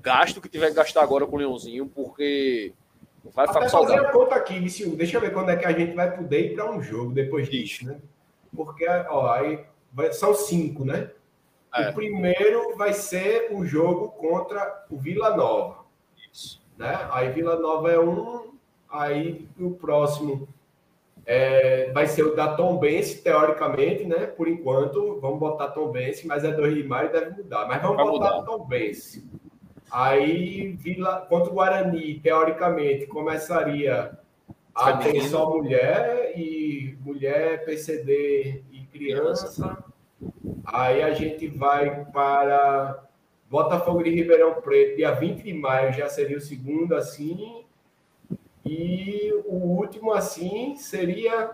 gasto 0.00 0.40
que 0.40 0.48
tiver 0.48 0.68
que 0.68 0.76
gastar 0.76 1.02
agora 1.02 1.26
com 1.26 1.36
o 1.36 1.38
Leãozinho, 1.38 1.86
porque 1.94 2.72
vai 3.34 3.46
ficar 3.46 3.68
fazer 3.68 3.98
a 3.98 4.10
conta 4.10 4.34
aqui, 4.34 4.58
Vicio. 4.58 4.96
Deixa 4.96 5.18
eu 5.18 5.20
ver 5.20 5.34
quando 5.34 5.50
é 5.50 5.56
que 5.56 5.66
a 5.66 5.72
gente 5.72 5.94
vai 5.94 6.16
poder 6.16 6.52
ir 6.52 6.54
para 6.54 6.74
um 6.74 6.82
jogo 6.82 7.12
depois 7.12 7.50
disso, 7.50 7.84
né? 7.84 7.98
Porque, 8.64 8.86
ó, 8.88 9.30
aí 9.30 9.64
vai, 9.92 10.12
são 10.12 10.34
cinco, 10.34 10.84
né? 10.84 11.10
É. 11.74 11.90
O 11.90 11.94
primeiro 11.94 12.76
vai 12.76 12.92
ser 12.92 13.48
o 13.52 13.64
jogo 13.64 14.08
contra 14.08 14.84
o 14.90 14.96
Vila 14.96 15.36
Nova. 15.36 15.84
Isso. 16.32 16.60
Né? 16.76 17.06
Aí 17.10 17.30
Vila 17.30 17.56
Nova 17.56 17.92
é 17.92 17.98
um, 17.98 18.54
aí 18.90 19.46
o 19.58 19.70
próximo 19.72 20.48
é, 21.26 21.90
vai 21.92 22.06
ser 22.06 22.22
o 22.22 22.36
da 22.36 22.54
Tom 22.54 22.78
Bense, 22.78 23.20
teoricamente, 23.20 24.04
né? 24.04 24.26
Por 24.26 24.46
enquanto, 24.46 25.18
vamos 25.20 25.40
botar 25.40 25.68
Tom 25.68 25.88
Bense, 25.88 26.24
mas 26.26 26.44
é 26.44 26.52
2 26.52 26.74
de 26.74 26.84
maio 26.84 27.10
deve 27.10 27.30
mudar. 27.42 27.66
Mas 27.66 27.82
vamos 27.82 27.96
vai 27.96 28.06
botar 28.06 28.34
mudar. 28.36 28.46
Tom 28.46 28.64
Bense. 28.64 29.28
Aí, 29.90 30.72
Vila, 30.78 31.26
contra 31.28 31.50
o 31.50 31.54
Guarani, 31.54 32.20
teoricamente, 32.20 33.06
começaria 33.06 34.16
a 34.76 34.98
ter 34.98 35.22
só 35.22 35.48
mulher 35.48 36.34
e 36.36 36.98
mulher, 37.00 37.64
PCD 37.64 38.62
e 38.70 38.80
criança. 38.92 39.82
Aí 40.66 41.02
a 41.02 41.14
gente 41.14 41.46
vai 41.46 42.04
para 42.06 43.02
Botafogo 43.48 44.02
de 44.02 44.10
Ribeirão 44.10 44.60
Preto, 44.60 44.96
dia 44.96 45.12
20 45.12 45.42
de 45.42 45.54
maio, 45.54 45.94
já 45.94 46.08
seria 46.08 46.36
o 46.36 46.40
segundo, 46.40 46.94
assim. 46.94 47.64
E 48.66 49.32
o 49.46 49.54
último, 49.54 50.12
assim, 50.12 50.76
seria. 50.76 51.52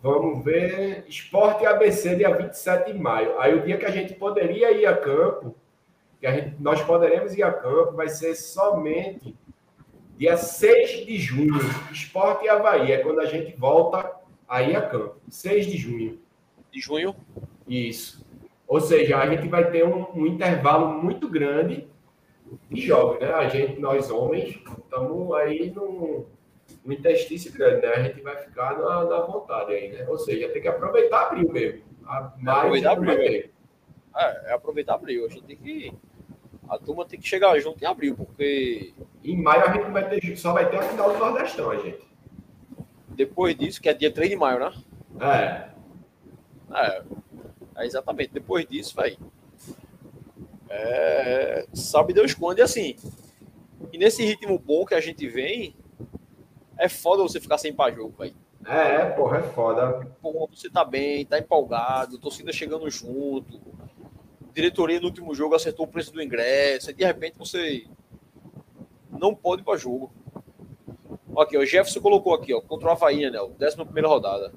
Vamos 0.00 0.42
ver. 0.42 1.04
Esporte 1.06 1.66
ABC, 1.66 2.16
dia 2.16 2.34
27 2.34 2.92
de 2.92 2.98
maio. 2.98 3.38
Aí 3.38 3.54
o 3.54 3.62
dia 3.62 3.76
que 3.76 3.86
a 3.86 3.90
gente 3.90 4.14
poderia 4.14 4.70
ir 4.70 4.86
a 4.86 4.96
campo, 4.96 5.54
que 6.20 6.26
a 6.26 6.32
gente, 6.32 6.56
nós 6.60 6.80
poderemos 6.82 7.34
ir 7.36 7.42
a 7.42 7.52
campo, 7.52 7.92
vai 7.92 8.08
ser 8.08 8.34
somente 8.34 9.36
dia 10.16 10.36
6 10.36 11.06
de 11.06 11.18
junho. 11.18 11.54
Esporte 11.92 12.44
e 12.44 12.48
Havaí. 12.48 12.92
É 12.92 12.98
quando 12.98 13.20
a 13.20 13.26
gente 13.26 13.56
volta 13.56 14.14
a 14.48 14.62
ir 14.62 14.76
a 14.76 14.82
campo. 14.82 15.16
6 15.28 15.66
de 15.66 15.76
junho. 15.76 16.18
De 16.70 16.80
junho? 16.80 17.14
Isso. 17.68 18.24
Ou 18.66 18.80
seja, 18.80 19.18
a 19.18 19.28
gente 19.28 19.48
vai 19.48 19.70
ter 19.70 19.84
um, 19.84 20.06
um 20.14 20.26
intervalo 20.26 21.02
muito 21.02 21.28
grande 21.28 21.86
de 22.70 22.80
jogos, 22.80 23.20
né? 23.20 23.32
A 23.32 23.48
gente, 23.48 23.80
nós 23.80 24.10
homens, 24.10 24.60
estamos 24.78 25.34
aí 25.34 25.70
num, 25.70 26.24
num 26.84 26.92
interstício 26.92 27.52
grande, 27.52 27.86
né? 27.86 27.92
A 27.94 28.02
gente 28.02 28.20
vai 28.20 28.36
ficar 28.36 28.78
na, 28.78 29.04
na 29.04 29.20
vontade 29.20 29.72
aí, 29.72 29.92
né? 29.92 30.06
Ou 30.08 30.18
seja, 30.18 30.48
tem 30.48 30.62
que 30.62 30.68
aproveitar 30.68 31.28
abril 31.28 31.50
mesmo. 31.50 31.82
A, 32.06 32.32
é 32.44 32.50
aproveitar 32.50 32.92
abril. 32.92 33.20
É, 33.20 33.50
é 34.16 34.52
aproveitar 34.52 34.94
abril. 34.94 35.26
A 35.26 35.28
gente 35.28 35.44
tem 35.44 35.56
que. 35.56 35.92
A 36.68 36.78
turma 36.78 37.04
tem 37.04 37.20
que 37.20 37.28
chegar 37.28 37.58
junto 37.60 37.82
em 37.82 37.86
abril, 37.86 38.16
porque. 38.16 38.94
Em 39.22 39.40
maio 39.40 39.64
a 39.64 39.72
gente 39.72 39.90
vai 39.90 40.08
ter, 40.08 40.36
só 40.36 40.52
vai 40.52 40.68
ter 40.68 40.78
a 40.78 40.82
final 40.82 41.12
do 41.12 41.18
Nordestão, 41.18 41.70
a 41.70 41.76
gente. 41.76 42.02
Depois 43.08 43.56
disso, 43.56 43.80
que 43.80 43.88
é 43.88 43.94
dia 43.94 44.12
3 44.12 44.30
de 44.30 44.36
maio, 44.36 44.58
né? 44.58 44.72
É. 45.20 45.74
É, 46.74 47.02
é 47.76 47.86
exatamente. 47.86 48.32
Depois 48.32 48.66
disso, 48.66 48.94
vai. 48.94 49.16
É, 50.68 51.66
sabe 51.72 52.12
Deus 52.12 52.34
quando. 52.34 52.58
E 52.58 52.62
assim, 52.62 52.96
e 53.92 53.98
nesse 53.98 54.24
ritmo 54.24 54.58
bom 54.58 54.84
que 54.84 54.94
a 54.94 55.00
gente 55.00 55.26
vem, 55.28 55.76
é 56.76 56.88
foda 56.88 57.22
você 57.22 57.40
ficar 57.40 57.58
sem 57.58 57.72
para 57.72 57.94
jogo, 57.94 58.14
velho. 58.18 58.34
É, 58.66 59.04
porra, 59.10 59.38
é 59.38 59.42
foda. 59.42 60.06
Porra, 60.20 60.48
você 60.52 60.70
tá 60.70 60.84
bem, 60.84 61.24
tá 61.24 61.38
empolgado, 61.38 62.18
torcida 62.18 62.52
chegando 62.52 62.90
junto. 62.90 63.60
Diretoria 64.54 65.00
no 65.00 65.06
último 65.06 65.34
jogo 65.34 65.54
acertou 65.54 65.84
o 65.84 65.88
preço 65.88 66.12
do 66.12 66.22
ingresso, 66.22 66.90
e 66.90 66.94
de 66.94 67.04
repente 67.04 67.36
você 67.36 67.86
não 69.10 69.34
pode 69.34 69.62
ir 69.62 69.64
para 69.64 69.76
jogo. 69.76 70.12
Aqui, 71.36 71.58
o 71.58 71.66
Jefferson 71.66 72.00
colocou 72.00 72.32
aqui, 72.32 72.54
ó, 72.54 72.60
contra 72.60 72.88
o 72.88 72.92
Havaí, 72.92 73.28
né? 73.28 73.38
Décima 73.58 73.84
primeira 73.84 74.08
rodada. 74.08 74.52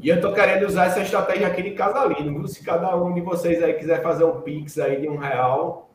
E 0.00 0.08
eu 0.08 0.20
tô 0.20 0.32
querendo 0.32 0.66
usar 0.66 0.86
essa 0.86 1.00
estratégia 1.00 1.48
aqui 1.48 1.62
de 1.62 1.72
Casalino. 1.72 2.46
Se 2.46 2.62
cada 2.62 2.94
um 2.94 3.12
de 3.12 3.20
vocês 3.22 3.62
aí 3.62 3.72
quiser 3.74 4.02
fazer 4.02 4.22
um 4.22 4.42
pix 4.42 4.78
aí 4.78 5.00
de 5.00 5.08
um 5.08 5.16
real, 5.16 5.90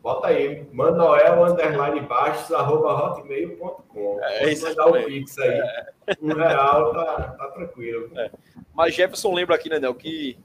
bota 0.00 0.28
aí, 0.28 0.66
Manoel 0.72 1.44
underline 1.44 2.00
baixos, 2.02 2.50
arroba 2.52 2.94
hotmail.com. 2.94 4.20
É, 4.22 4.38
Pode 4.44 4.62
mandar 4.62 4.86
o 4.86 5.04
pix 5.04 5.38
aí. 5.38 5.50
É. 5.50 5.86
Um 6.22 6.32
real 6.32 6.92
tá, 6.92 7.34
tá 7.36 7.48
tranquilo. 7.48 8.10
É. 8.16 8.30
Mas 8.72 8.94
Jefferson 8.94 9.34
lembra 9.34 9.56
aqui, 9.56 9.68
né, 9.68 9.78
Nel, 9.78 9.94
que 9.94 10.38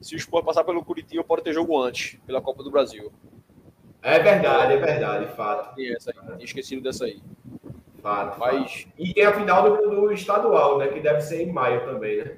se 0.00 0.14
o 0.14 0.18
Sport 0.18 0.44
passar 0.44 0.64
pelo 0.64 0.84
Curitiba, 0.84 1.24
pode 1.24 1.42
ter 1.42 1.52
jogo 1.52 1.80
antes, 1.80 2.18
pela 2.26 2.40
Copa 2.40 2.62
do 2.62 2.70
Brasil. 2.70 3.12
É 4.02 4.18
verdade, 4.18 4.74
é 4.74 4.76
verdade, 4.76 5.34
fato. 5.34 5.80
E 5.80 5.94
essa 5.94 6.10
aí, 6.10 6.26
tinha 6.26 6.44
esquecido 6.44 6.82
dessa 6.82 7.06
aí. 7.06 7.20
Fato, 8.00 8.38
Mas... 8.38 8.82
Fato. 8.82 8.92
E 8.98 9.12
tem 9.12 9.24
a 9.24 9.32
final 9.32 9.62
do, 9.62 9.90
do, 9.90 10.12
estadual, 10.12 10.78
né? 10.78 10.88
Que 10.88 11.00
deve 11.00 11.20
ser 11.22 11.42
em 11.42 11.52
maio 11.52 11.84
também, 11.84 12.24
né? 12.24 12.36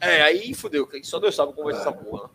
É, 0.00 0.22
aí 0.22 0.54
fudeu, 0.54 0.88
só 1.02 1.18
Deus 1.18 1.34
sabe 1.34 1.52
como 1.52 1.64
vai 1.64 1.74
ser 1.74 1.80
essa 1.80 1.92
porra. 1.92 2.30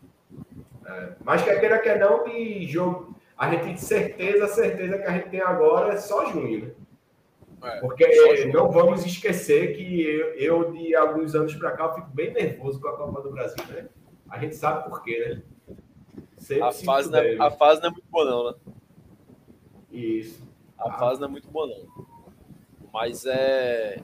É. 0.85 1.09
Mas 1.23 1.43
quer 1.43 1.59
queira, 1.59 1.79
quer 1.79 1.99
não, 1.99 2.23
de 2.23 2.65
jogo. 2.67 3.15
A 3.37 3.49
gente 3.49 3.63
tem 3.63 3.77
certeza, 3.77 4.47
certeza 4.47 4.97
que 4.97 5.07
a 5.07 5.11
gente 5.11 5.29
tem 5.29 5.41
agora 5.41 5.93
é 5.93 5.97
só 5.97 6.31
junho, 6.31 6.65
né? 6.65 6.71
É, 7.63 7.79
Porque 7.79 8.45
não 8.53 8.71
vamos 8.71 9.05
esquecer 9.05 9.75
que 9.75 10.01
eu, 10.01 10.33
eu 10.33 10.71
de 10.71 10.95
alguns 10.95 11.35
anos 11.35 11.53
para 11.55 11.71
cá, 11.71 11.93
fico 11.93 12.09
bem 12.09 12.33
nervoso 12.33 12.81
com 12.81 12.87
a 12.87 12.97
Copa 12.97 13.21
do 13.21 13.31
Brasil, 13.31 13.63
né? 13.69 13.87
A 14.29 14.39
gente 14.39 14.55
sabe 14.55 14.89
por 14.89 15.03
quê, 15.03 15.43
né? 15.67 15.77
Sempre 16.37 16.63
a, 16.63 16.71
fase 16.71 17.11
não 17.11 17.19
é, 17.19 17.37
a 17.37 17.51
fase 17.51 17.81
não 17.81 17.89
é 17.89 17.91
muito 17.91 18.07
boa, 18.09 18.25
não, 18.25 18.51
né? 18.51 18.57
Isso. 19.91 20.43
A 20.77 20.89
ah. 20.89 20.93
fase 20.93 21.21
não 21.21 21.27
é 21.27 21.31
muito 21.31 21.47
boa, 21.49 21.67
não. 21.67 22.05
Mas 22.91 23.25
é. 23.25 24.01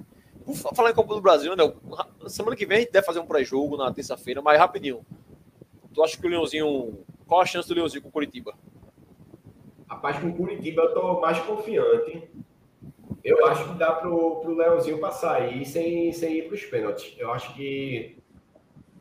Falar 0.75 0.91
em 0.91 0.93
Copa 0.93 1.15
do 1.15 1.21
Brasil, 1.21 1.55
né? 1.55 1.73
Semana 2.27 2.55
que 2.55 2.65
vem 2.65 2.77
a 2.77 2.81
gente 2.81 2.91
deve 2.91 3.05
fazer 3.05 3.19
um 3.19 3.25
pré-jogo 3.25 3.75
na 3.75 3.91
terça-feira, 3.91 4.41
mas 4.41 4.59
rapidinho. 4.59 5.05
Tu 5.93 6.03
acha 6.03 6.17
que 6.17 6.25
o 6.25 6.29
Leãozinho. 6.29 6.99
Qual 7.25 7.41
a 7.41 7.45
chance 7.45 7.67
do 7.67 7.73
Leãozinho 7.73 8.03
com 8.03 8.09
o 8.09 8.11
Curitiba? 8.11 8.53
Rapaz, 9.89 10.19
com 10.19 10.27
o 10.27 10.35
Curitiba 10.35 10.83
eu 10.83 10.93
tô 10.93 11.19
mais 11.19 11.39
confiante. 11.39 12.29
Eu 13.23 13.45
acho 13.47 13.67
que 13.67 13.77
dá 13.77 13.91
pro, 13.93 14.37
pro 14.41 14.55
Leãozinho 14.55 14.99
passar 14.99 15.41
aí 15.41 15.65
sem, 15.65 16.11
sem 16.13 16.37
ir 16.37 16.47
pros 16.47 16.63
pênaltis. 16.63 17.15
Eu 17.17 17.31
acho 17.31 17.53
que 17.55 18.17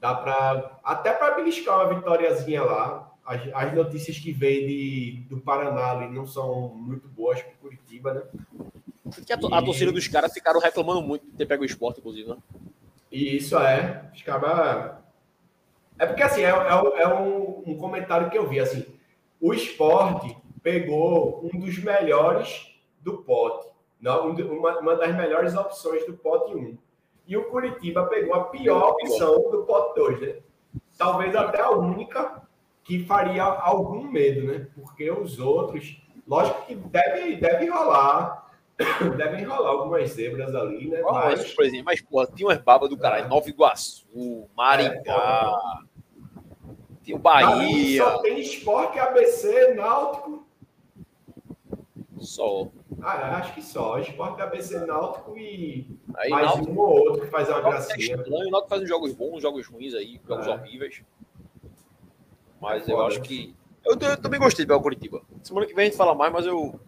dá 0.00 0.14
para 0.14 0.78
até 0.82 1.12
para 1.12 1.34
beliscar 1.34 1.76
uma 1.76 1.94
vitóriazinha 1.94 2.62
lá 2.62 3.06
as, 3.26 3.40
as 3.52 3.74
notícias 3.74 4.18
que 4.18 4.30
vêm 4.30 4.66
de, 4.66 5.26
do 5.28 5.40
Paraná 5.40 5.90
ali 5.90 6.08
não 6.08 6.26
são 6.26 6.68
muito 6.68 7.08
boas 7.08 7.42
para 7.42 7.52
Curitiba, 7.54 8.14
né? 8.14 8.22
Porque 9.02 9.32
a, 9.32 9.36
a 9.36 9.62
torcida 9.62 9.90
dos 9.90 10.06
caras 10.06 10.32
ficaram 10.32 10.60
reclamando 10.60 11.02
muito 11.02 11.26
de 11.26 11.32
ter 11.32 11.44
pego 11.44 11.64
o 11.64 11.66
esporte, 11.66 11.98
inclusive, 11.98 12.28
né? 12.28 12.36
E 13.10 13.36
isso 13.36 13.58
é. 13.58 14.10
Acaba... 14.20 15.04
É 15.98 16.06
porque, 16.06 16.22
assim, 16.22 16.42
é, 16.42 16.50
é, 16.50 17.02
é 17.02 17.08
um, 17.08 17.64
um, 17.66 17.76
comentário 17.76 18.30
que 18.30 18.38
eu 18.38 18.48
vi, 18.48 18.60
assim, 18.60 18.86
o 19.40 19.52
esporte 19.52 20.36
pegou 20.62 21.40
um 21.44 21.58
dos 21.58 21.78
melhores 21.78 22.78
do 23.00 23.18
pote, 23.18 23.66
uma, 24.00 24.78
uma 24.78 24.96
das 24.96 25.14
melhores 25.16 25.54
opções 25.54 26.04
do 26.06 26.14
pote 26.14 26.54
1. 26.54 26.76
E 27.26 27.36
o 27.36 27.44
Curitiba 27.50 28.04
pegou 28.06 28.34
a 28.34 28.44
pior 28.44 28.90
opção 28.90 29.50
do 29.50 29.64
pote 29.64 29.98
2, 29.98 30.20
né? 30.20 30.36
Talvez 30.96 31.34
até 31.34 31.60
a 31.60 31.70
única 31.70 32.42
que 32.84 33.04
faria 33.04 33.42
algum 33.42 34.02
medo, 34.04 34.46
né? 34.46 34.68
Porque 34.74 35.10
os 35.10 35.38
outros, 35.40 36.00
lógico 36.26 36.66
que 36.66 36.74
deve, 36.74 37.36
deve 37.36 37.66
rolar, 37.68 38.46
devem 39.16 39.44
rolar 39.44 39.70
algumas 39.70 40.10
zebras 40.10 40.54
ali, 40.54 40.88
né? 40.88 41.00
mas... 41.02 41.52
por 41.52 41.64
exemplo, 41.64 41.86
mas, 41.86 42.00
pô, 42.00 42.24
tinha 42.26 42.48
umas 42.48 42.58
babas 42.58 42.88
do 42.88 42.96
caralho, 42.96 43.24
é. 43.24 43.28
Nova 43.28 43.48
Iguaçu, 43.48 44.48
Maringá, 44.56 45.58
é, 45.82 45.86
tinha 47.02 47.16
o 47.16 47.20
Bahia. 47.20 48.04
Só 48.04 48.18
tem 48.18 48.40
esporte, 48.40 48.98
ABC, 48.98 49.74
Náutico. 49.74 50.46
Só. 52.18 52.68
Ah, 53.02 53.38
acho 53.38 53.54
que 53.54 53.62
só. 53.62 53.98
Esporte, 53.98 54.40
ABC, 54.40 54.78
Náutico 54.86 55.36
e 55.36 55.98
aí, 56.16 56.30
mais 56.30 56.46
Náutico, 56.46 56.70
um 56.72 56.78
ou 56.78 57.08
outro 57.08 57.22
que 57.22 57.30
faz 57.30 57.48
uma 57.48 57.60
gracinha. 57.60 58.14
É 58.14 58.18
estranho, 58.18 58.48
o 58.48 58.50
Náutico 58.50 58.68
faz 58.68 58.82
uns 58.82 58.88
jogos 58.88 59.12
bons, 59.12 59.42
jogos 59.42 59.66
ruins 59.66 59.94
aí, 59.94 60.20
jogos 60.26 60.46
é. 60.46 60.50
horríveis. 60.50 61.02
Mas 62.60 62.88
é 62.88 62.92
eu 62.92 63.04
acho 63.04 63.20
que. 63.22 63.54
Eu, 63.84 63.92
eu, 63.92 64.16
também 64.16 64.40
gostei 64.40 64.64
de 64.64 64.68
Bel 64.68 64.80
Curitiba. 64.80 65.22
Semana 65.42 65.66
que 65.66 65.74
vem 65.74 65.82
a 65.82 65.88
gente 65.88 65.96
fala 65.96 66.14
mais, 66.14 66.32
mas 66.32 66.46
eu. 66.46 66.78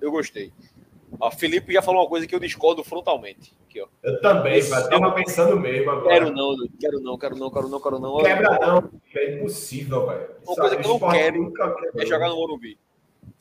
Eu 0.00 0.10
gostei. 0.10 0.52
A 1.20 1.30
Felipe 1.30 1.72
já 1.72 1.82
falou 1.82 2.02
uma 2.02 2.08
coisa 2.08 2.26
que 2.26 2.34
eu 2.34 2.40
discordo 2.40 2.84
frontalmente. 2.84 3.54
Aqui, 3.66 3.80
ó. 3.82 3.86
Eu 4.02 4.20
também, 4.20 4.60
velho. 4.60 4.88
Tava 4.88 5.12
pensando 5.12 5.58
mesmo 5.58 5.90
agora. 5.90 6.14
Quero 6.14 6.32
não, 6.32 6.56
quero 6.78 7.00
não, 7.00 7.18
quero 7.18 7.36
não, 7.36 7.50
quero 7.50 7.68
não, 7.68 7.80
quero 7.80 7.98
não. 7.98 8.22
Quebra 8.22 8.58
não, 8.58 8.90
é 9.14 9.34
impossível, 9.34 10.06
velho. 10.06 10.28
Uma 10.46 10.56
coisa 10.56 10.76
que 10.76 10.86
eu 10.86 10.98
não 10.98 11.10
quero 11.10 11.52
é 11.96 12.06
jogar 12.06 12.28
no 12.28 12.36
Morumbi. 12.36 12.78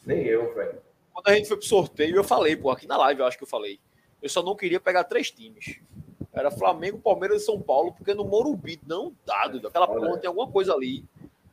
Nem 0.05 0.25
eu, 0.25 0.53
velho. 0.53 0.88
Quando 1.19 1.33
a 1.33 1.35
gente 1.35 1.49
foi 1.49 1.57
pro 1.57 1.65
sorteio, 1.65 2.15
eu 2.15 2.23
falei, 2.23 2.55
pô, 2.55 2.71
aqui 2.71 2.87
na 2.87 2.95
live 2.95 3.19
eu 3.19 3.27
acho 3.27 3.37
que 3.37 3.43
eu 3.43 3.47
falei. 3.47 3.77
Eu 4.21 4.29
só 4.29 4.41
não 4.41 4.55
queria 4.55 4.79
pegar 4.79 5.03
três 5.03 5.29
times. 5.29 5.77
Era 6.31 6.49
Flamengo, 6.49 6.97
Palmeiras 6.97 7.41
e 7.41 7.45
São 7.45 7.59
Paulo, 7.59 7.91
porque 7.91 8.13
no 8.13 8.23
Morumbi 8.23 8.79
não 8.87 9.13
dá, 9.25 9.51
Aquela 9.67 9.85
porra 9.85 10.17
tem 10.17 10.29
alguma 10.29 10.49
coisa 10.49 10.73
ali 10.73 11.03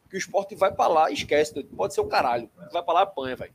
que 0.09 0.17
o 0.17 0.19
esporte 0.19 0.55
vai 0.55 0.73
para 0.73 0.87
lá 0.87 1.11
e 1.11 1.15
esquece. 1.15 1.65
Pode 1.65 1.95
ser 1.95 2.01
o 2.01 2.07
caralho. 2.07 2.49
Vai 2.73 2.81
para 2.81 2.95
lá 2.95 3.03
apanha, 3.03 3.35
velho. 3.35 3.53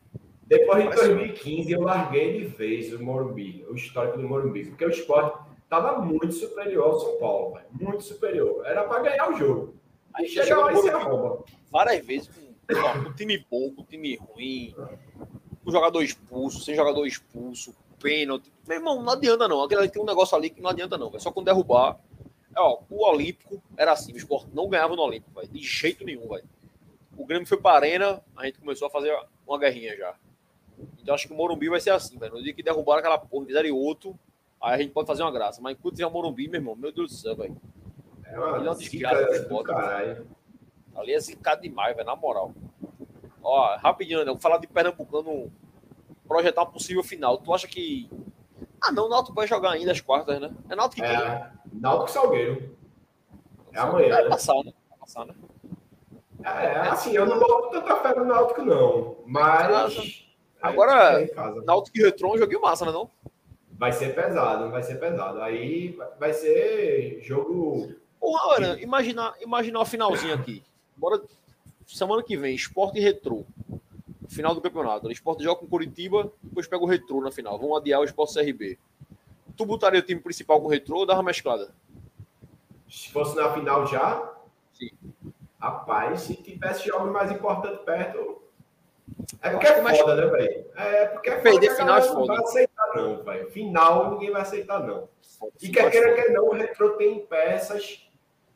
Depois 0.47 0.83
de 0.83 0.95
2015, 0.95 1.71
eu 1.71 1.81
larguei 1.81 2.39
de 2.39 2.45
vez 2.47 2.93
o 2.93 3.01
Morumbi, 3.01 3.65
o 3.69 3.75
histórico 3.75 4.17
do 4.17 4.27
Morumbi, 4.27 4.65
porque 4.65 4.83
o 4.83 4.89
esporte 4.89 5.39
estava 5.63 6.01
muito 6.01 6.33
superior 6.33 6.87
ao 6.87 6.99
São 6.99 7.17
Paulo, 7.19 7.53
véio. 7.53 7.67
muito 7.71 8.03
superior. 8.03 8.65
Era 8.65 8.83
para 8.83 9.01
ganhar 9.01 9.31
o 9.31 9.37
jogo. 9.37 9.75
Aí 10.13 10.27
chega 10.27 10.57
lá 10.57 10.73
e 10.73 10.77
se 10.77 10.89
arromba. 10.89 11.45
Várias 11.71 12.05
vezes 12.05 12.27
com, 12.27 13.03
com 13.05 13.13
time 13.13 13.45
bom, 13.49 13.73
com 13.73 13.85
time 13.85 14.17
ruim, 14.17 14.75
com 15.63 15.71
jogador 15.71 16.01
expulso, 16.01 16.61
sem 16.61 16.75
jogador 16.75 17.05
expulso, 17.05 17.75
pênalti. 17.99 18.51
Meu 18.67 18.77
irmão, 18.77 19.01
não 19.01 19.13
adianta 19.13 19.47
não. 19.47 19.63
Aquele 19.63 19.87
tem 19.89 20.01
um 20.01 20.05
negócio 20.05 20.35
ali 20.37 20.49
que 20.49 20.61
não 20.61 20.69
adianta 20.69 20.97
não. 20.97 21.11
É 21.15 21.19
só 21.19 21.31
com 21.31 21.43
derrubar 21.43 21.99
Ó, 22.57 22.81
o 22.89 23.07
Olímpico 23.07 23.61
era 23.77 23.93
assim, 23.93 24.11
o 24.13 24.17
esporte 24.17 24.49
não 24.53 24.67
ganhava 24.67 24.95
no 24.95 25.01
Olímpico, 25.01 25.31
véio, 25.33 25.47
de 25.47 25.61
jeito 25.61 26.03
nenhum, 26.03 26.27
velho. 26.27 26.43
O 27.17 27.25
Grêmio 27.25 27.47
foi 27.47 27.57
para 27.57 27.71
a 27.71 27.75
Arena, 27.77 28.21
a 28.35 28.45
gente 28.45 28.59
começou 28.59 28.87
a 28.87 28.91
fazer 28.91 29.17
uma 29.47 29.57
guerrinha 29.57 29.95
já. 29.95 30.15
Então 31.01 31.13
acho 31.13 31.27
que 31.27 31.33
o 31.33 31.37
Morumbi 31.37 31.69
vai 31.69 31.79
ser 31.79 31.91
assim, 31.91 32.17
velho. 32.17 32.33
No 32.33 32.43
dia 32.43 32.53
que 32.53 32.63
derrubaram 32.63 32.99
aquela 32.99 33.17
porra, 33.17 33.45
fizeram 33.45 33.75
outro, 33.75 34.17
aí 34.61 34.75
a 34.75 34.77
gente 34.77 34.91
pode 34.91 35.07
fazer 35.07 35.21
uma 35.23 35.31
graça. 35.31 35.61
Mas 35.61 35.77
enquanto 35.77 35.95
tiver 35.95 36.07
o 36.07 36.11
Morumbi, 36.11 36.47
meu 36.47 36.59
irmão, 36.59 36.75
meu 36.75 36.91
Deus 36.91 37.11
do 37.11 37.17
céu, 37.17 37.35
velho. 37.35 37.55
É 38.25 38.37
uma, 38.37 38.57
é 38.57 38.59
uma 38.59 38.75
desgraça 38.75 39.47
do 39.47 39.63
caralho. 39.63 40.27
Ali 40.95 41.13
é 41.13 41.19
zicado 41.19 41.61
demais, 41.61 41.95
velho, 41.95 42.07
na 42.07 42.15
moral. 42.15 42.53
Ó, 43.43 43.75
rapidinho, 43.77 44.19
né? 44.19 44.25
Vou 44.25 44.39
falar 44.39 44.57
de 44.57 44.67
Pernambucano 44.67 45.51
projetar 46.27 46.63
um 46.63 46.71
possível 46.71 47.03
final. 47.03 47.37
Tu 47.37 47.53
acha 47.53 47.67
que. 47.67 48.09
Ah, 48.81 48.91
não, 48.91 49.05
o 49.05 49.09
Náutico 49.09 49.35
vai 49.35 49.47
jogar 49.47 49.71
ainda 49.71 49.91
as 49.91 50.01
quartas, 50.01 50.39
né? 50.39 50.51
É 50.69 50.75
Náutico 50.75 51.01
que 51.01 51.07
é. 51.07 51.17
Tem. 51.19 51.79
Náutico 51.79 52.11
Salgueiro. 52.11 52.77
É 53.73 53.79
amanhã. 53.79 54.09
Vai 54.09 54.29
passar, 54.29 54.55
né? 54.63 54.73
Vai 54.89 54.99
passar, 54.99 55.25
né? 55.25 55.33
É, 56.43 56.79
assim, 56.89 57.15
eu 57.15 57.25
não 57.25 57.39
boto 57.39 57.69
tanta 57.69 57.95
fé 57.97 58.15
no 58.15 58.25
Náutico, 58.25 58.61
não. 58.63 59.17
Mas. 59.25 60.25
Agora, 60.61 61.27
Náutico 61.65 61.97
e 61.97 62.03
Retron, 62.03 62.37
joguinho 62.37 62.61
massa, 62.61 62.85
né? 62.85 62.91
Não? 62.91 63.09
Vai 63.73 63.91
ser 63.91 64.13
pesado, 64.13 64.69
vai 64.69 64.83
ser 64.83 64.95
pesado. 64.99 65.41
Aí 65.41 65.97
vai 66.19 66.33
ser 66.33 67.19
jogo. 67.21 67.95
Porra, 68.19 68.47
olha, 68.49 68.81
imaginar, 68.83 69.33
imaginar 69.41 69.79
o 69.79 69.85
finalzinho 69.85 70.35
aqui. 70.35 70.63
Bora. 70.95 71.21
Semana 71.95 72.23
que 72.23 72.37
vem, 72.37 72.55
Esporte 72.55 72.99
e 72.99 73.01
Retro. 73.01 73.45
Final 74.29 74.55
do 74.55 74.61
campeonato. 74.61 75.07
O 75.07 75.11
Esporte 75.11 75.43
joga 75.43 75.59
com 75.59 75.67
Curitiba, 75.67 76.31
depois 76.41 76.67
pega 76.67 76.83
o 76.83 76.87
Retro 76.87 77.21
na 77.21 77.31
final. 77.31 77.59
Vamos 77.59 77.77
adiar 77.77 77.99
o 77.99 78.05
Esporte 78.05 78.33
CRB 78.33 78.77
tu 79.61 79.65
botaria 79.65 79.99
o 79.99 80.03
time 80.03 80.19
principal 80.19 80.59
com 80.59 80.67
o 80.67 80.69
retrô 80.69 80.97
ou 80.97 81.05
dava 81.05 81.21
mesclada? 81.21 81.71
Se 82.89 83.09
fosse 83.11 83.35
na 83.35 83.53
final 83.53 83.85
já? 83.85 84.33
Sim. 84.73 84.89
Rapaz, 85.59 86.21
se 86.21 86.35
tivesse 86.35 86.87
jogos 86.87 87.11
mais 87.11 87.31
importantes 87.31 87.79
perto. 87.81 88.41
É 89.41 89.51
porque 89.51 89.67
é 89.67 89.95
foda, 89.97 90.15
né, 90.15 90.25
velho? 90.25 90.65
É 90.75 91.05
porque 91.05 91.29
é 91.29 91.41
foda. 91.41 91.75
Final 91.75 91.97
é 91.97 92.01
foda. 92.01 92.19
Não 92.19 92.27
vai 92.27 92.37
aceitar, 92.37 92.95
não, 92.95 93.23
velho. 93.23 93.51
Final 93.51 94.11
ninguém 94.11 94.31
vai 94.31 94.41
aceitar, 94.41 94.79
não. 94.79 95.07
E 95.61 95.69
quer 95.69 95.91
queira 95.91 96.15
que 96.15 96.29
não, 96.29 96.47
o 96.47 96.53
retrô 96.53 96.91
tem 96.91 97.25
peças 97.25 98.09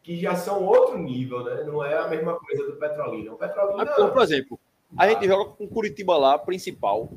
que 0.05 0.19
já 0.19 0.35
são 0.35 0.63
outro 0.63 0.99
nível, 0.99 1.43
né? 1.43 1.63
Não 1.63 1.83
é 1.83 1.97
a 1.97 2.07
mesma 2.07 2.39
coisa 2.39 2.63
do 2.63 2.75
Petrolina. 2.75 3.33
O 3.33 3.37
Petrolina. 3.37 3.83
Mas, 3.83 4.11
por 4.11 4.21
exemplo, 4.21 4.59
a 4.95 5.09
gente 5.09 5.25
joga 5.25 5.49
com 5.51 5.67
Curitiba 5.67 6.15
lá, 6.15 6.37
principal 6.37 7.09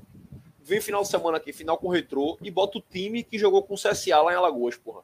vem 0.69 0.81
final 0.82 1.02
de 1.02 1.09
semana 1.09 1.39
aqui, 1.39 1.51
final 1.52 1.78
com 1.78 1.89
o 1.89 1.90
Retrô, 1.90 2.36
e 2.43 2.51
bota 2.51 2.77
o 2.77 2.82
time 2.82 3.24
que 3.24 3.39
jogou 3.39 3.62
com 3.62 3.73
o 3.73 3.77
CSA 3.77 4.20
lá 4.20 4.32
em 4.32 4.36
Alagoas, 4.36 4.77
porra. 4.77 5.01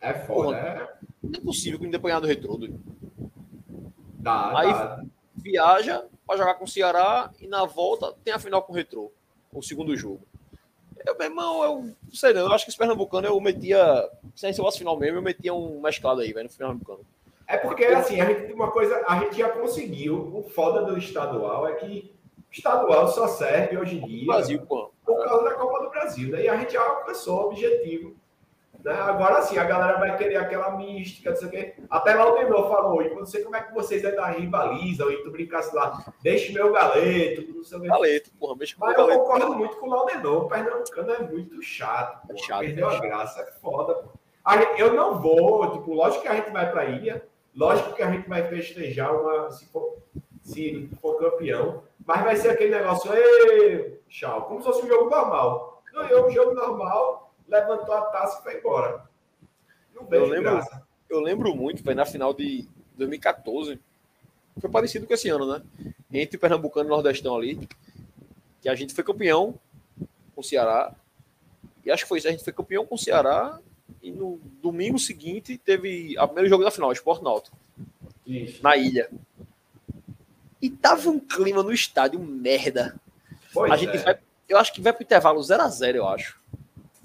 É 0.00 0.14
foda, 0.14 0.56
porra, 0.56 0.58
é. 0.58 0.96
Não 1.22 1.38
é 1.38 1.42
possível 1.42 1.78
que 1.78 1.86
não 1.86 2.00
tenha 2.00 2.20
do 2.20 2.26
Retrô, 2.26 2.56
doido. 2.56 2.80
Dá, 4.18 4.58
Aí 4.58 4.72
dá. 4.72 5.04
viaja 5.34 6.06
para 6.26 6.38
jogar 6.38 6.54
com 6.54 6.64
o 6.64 6.68
Ceará 6.68 7.30
e 7.38 7.46
na 7.46 7.66
volta 7.66 8.14
tem 8.24 8.32
a 8.32 8.38
final 8.38 8.62
com 8.62 8.72
o 8.72 8.76
Retrô, 8.76 9.12
o 9.52 9.62
segundo 9.62 9.94
jogo. 9.94 10.26
Eu, 11.06 11.16
meu 11.16 11.28
irmão, 11.28 11.64
eu 11.64 11.82
não 11.82 12.12
sei 12.12 12.32
não, 12.32 12.42
eu 12.42 12.52
acho 12.52 12.64
que 12.64 12.70
esse 12.70 12.78
Pernambucano 12.78 13.28
eu 13.28 13.40
metia, 13.40 14.08
se 14.34 14.52
fosse 14.54 14.78
final 14.78 14.98
mesmo, 14.98 15.18
eu 15.18 15.22
metia 15.22 15.54
um 15.54 15.80
mesclado 15.80 16.20
aí, 16.20 16.32
velho, 16.32 16.48
no 16.48 16.56
Pernambucano. 16.56 17.00
É 17.46 17.56
porque, 17.56 17.84
assim, 17.84 18.20
a 18.20 18.24
gente 18.24 18.52
uma 18.52 18.72
coisa, 18.72 19.04
a 19.06 19.20
gente 19.20 19.38
já 19.38 19.48
conseguiu, 19.48 20.32
o 20.34 20.42
foda 20.42 20.82
do 20.82 20.98
estadual 20.98 21.68
é 21.68 21.74
que 21.74 22.12
estadual 22.50 23.06
só 23.08 23.28
serve 23.28 23.76
hoje 23.76 23.98
em 23.98 24.06
dia 24.06 24.26
Brasil, 24.26 24.60
pô. 24.62 24.90
por 25.04 25.24
causa 25.24 25.44
da 25.44 25.54
Copa 25.54 25.84
do 25.84 25.90
Brasil, 25.90 26.30
né? 26.30 26.42
E 26.42 26.48
a 26.48 26.56
gente 26.56 26.72
já 26.72 26.82
alcançou 26.82 27.42
o 27.42 27.46
objetivo. 27.48 28.16
Né? 28.86 28.92
Agora 29.00 29.42
sim, 29.42 29.58
a 29.58 29.64
galera 29.64 29.98
vai 29.98 30.16
querer 30.16 30.36
aquela 30.36 30.70
mística, 30.76 31.30
não 31.30 31.36
sei 31.36 31.48
o 31.48 31.50
quê. 31.50 31.74
Até 31.90 32.14
lá 32.14 32.30
o 32.30 32.36
Denor 32.36 32.68
falou, 32.68 33.02
e 33.02 33.12
não 33.12 33.26
sei 33.26 33.42
como 33.42 33.56
é 33.56 33.60
que 33.60 33.74
vocês 33.74 34.04
ainda 34.04 34.26
rivalizam, 34.26 35.10
e 35.10 35.24
tu 35.24 35.32
brincasse 35.32 35.74
lá, 35.74 36.04
deixe 36.22 36.52
meu 36.52 36.72
galeto, 36.72 37.52
não 37.52 37.64
sei 37.64 37.78
o 37.78 37.80
quê. 37.80 37.88
Galeto, 37.88 38.30
porra, 38.38 38.54
deixa 38.56 38.76
Mas 38.78 38.96
eu 38.96 39.08
concordo 39.08 39.54
muito 39.56 39.76
com 39.78 39.88
o 39.88 39.90
Laudenor, 39.90 40.44
o 40.44 40.48
Pernambucano 40.48 41.10
é 41.14 41.18
muito 41.18 41.60
chato, 41.60 42.30
É 42.30 42.36
chato, 42.36 42.60
Perdeu 42.60 42.86
é 42.86 42.88
a 42.88 42.92
chato. 42.92 43.02
graça, 43.02 43.40
é 43.40 43.46
foda. 43.60 44.04
A 44.44 44.56
gente- 44.56 44.80
eu 44.80 44.94
não 44.94 45.18
vou, 45.20 45.68
tipo, 45.72 45.92
lógico 45.92 46.22
que 46.22 46.28
a 46.28 46.36
gente 46.36 46.50
vai 46.50 46.70
pra 46.70 46.84
ilha, 46.84 47.26
lógico 47.56 47.92
que 47.92 48.02
a 48.04 48.10
gente 48.12 48.28
vai 48.28 48.44
festejar 48.44 49.12
uma, 49.20 49.50
se 49.50 49.66
for, 49.66 49.96
se 50.40 50.88
for 51.02 51.18
campeão, 51.18 51.82
mas 52.06 52.22
vai 52.22 52.36
ser 52.36 52.50
aquele 52.50 52.70
negócio, 52.78 53.12
Ê, 53.12 53.98
tchau, 54.08 54.42
como 54.42 54.60
se 54.60 54.66
fosse 54.68 54.84
um 54.84 54.88
jogo 54.88 55.10
normal. 55.10 55.82
Ganhou 55.92 56.26
um 56.28 56.30
jogo 56.30 56.54
normal, 56.54 57.25
levantou 57.48 57.94
a 57.94 58.02
taça 58.06 58.40
e 58.40 58.42
foi 58.42 58.58
embora. 58.58 59.04
Não 59.94 60.04
vejo 60.06 60.24
lembro- 60.26 60.52
graça. 60.52 60.82
eu 61.08 61.20
lembro 61.20 61.54
muito, 61.54 61.82
foi 61.82 61.94
na 61.94 62.04
final 62.04 62.34
de 62.34 62.66
2014. 62.96 63.80
Foi 64.60 64.70
parecido 64.70 65.06
com 65.06 65.14
esse 65.14 65.28
ano, 65.28 65.46
né? 65.52 65.62
Entre 66.12 66.38
Pernambucano 66.38 66.88
e 66.88 66.90
Nordestão 66.90 67.36
ali. 67.36 67.68
Que 68.62 68.68
a 68.68 68.74
gente 68.74 68.94
foi 68.94 69.04
campeão 69.04 69.54
com 70.34 70.40
o 70.40 70.44
Ceará. 70.44 70.94
E 71.84 71.90
acho 71.90 72.04
que 72.04 72.08
foi 72.08 72.18
isso. 72.18 72.28
A 72.28 72.30
gente 72.30 72.42
foi 72.44 72.52
campeão 72.52 72.84
com 72.86 72.94
o 72.94 72.98
Ceará. 72.98 73.60
E 74.02 74.10
no 74.10 74.38
domingo 74.62 74.98
seguinte 74.98 75.58
teve 75.58 76.16
o 76.18 76.26
primeiro 76.26 76.48
jogo 76.48 76.64
da 76.64 76.70
final, 76.70 76.92
Sport 76.92 77.22
Náutico, 77.22 77.56
Isso. 78.26 78.62
na 78.62 78.76
ilha. 78.76 79.10
E 80.60 80.70
tava 80.70 81.08
um 81.10 81.18
clima 81.20 81.62
no 81.62 81.72
estádio 81.72 82.18
merda. 82.20 82.98
Pois 83.52 83.70
a 83.70 83.76
gente 83.76 83.96
é. 83.96 84.02
vai, 84.02 84.18
eu 84.48 84.58
acho 84.58 84.72
que 84.72 84.80
vai 84.80 84.92
pro 84.92 85.02
intervalo 85.02 85.42
0 85.42 85.62
a 85.62 85.68
0 85.68 85.98
eu 85.98 86.08
acho. 86.08 86.38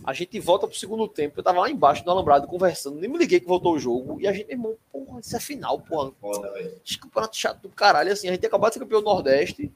A 0.03 0.13
gente 0.13 0.39
volta 0.39 0.67
pro 0.67 0.77
segundo 0.77 1.07
tempo. 1.07 1.39
Eu 1.39 1.43
tava 1.43 1.59
lá 1.59 1.69
embaixo 1.69 2.03
do 2.03 2.09
alambrado 2.11 2.47
conversando, 2.47 2.99
nem 2.99 3.09
me 3.09 3.17
liguei 3.17 3.39
que 3.39 3.47
voltou 3.47 3.75
o 3.75 3.79
jogo. 3.79 4.19
E 4.19 4.27
a 4.27 4.33
gente, 4.33 4.49
irmão, 4.51 4.75
porra, 4.91 5.19
isso 5.19 5.35
é 5.35 5.39
final, 5.39 5.79
porra. 5.79 6.11
Foda, 6.19 6.51
campeonato 6.99 7.37
chato 7.37 7.61
do 7.61 7.69
caralho, 7.69 8.11
assim. 8.11 8.27
A 8.27 8.31
gente 8.31 8.45
acabado 8.45 8.71
de 8.71 8.73
ser 8.75 8.79
campeão 8.79 9.01
do 9.01 9.05
Nordeste. 9.05 9.71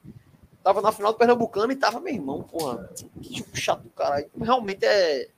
Tava 0.64 0.81
na 0.81 0.91
final 0.91 1.11
do 1.14 1.19
Pernambucano 1.19 1.72
e 1.72 1.76
tava, 1.76 1.99
meu 1.99 2.14
irmão, 2.14 2.41
porra. 2.41 2.89
Que 3.22 3.38
jogo 3.38 3.56
chato 3.56 3.84
do 3.84 3.89
caralho. 3.89 4.30
Realmente 4.39 4.84
é. 4.84 5.30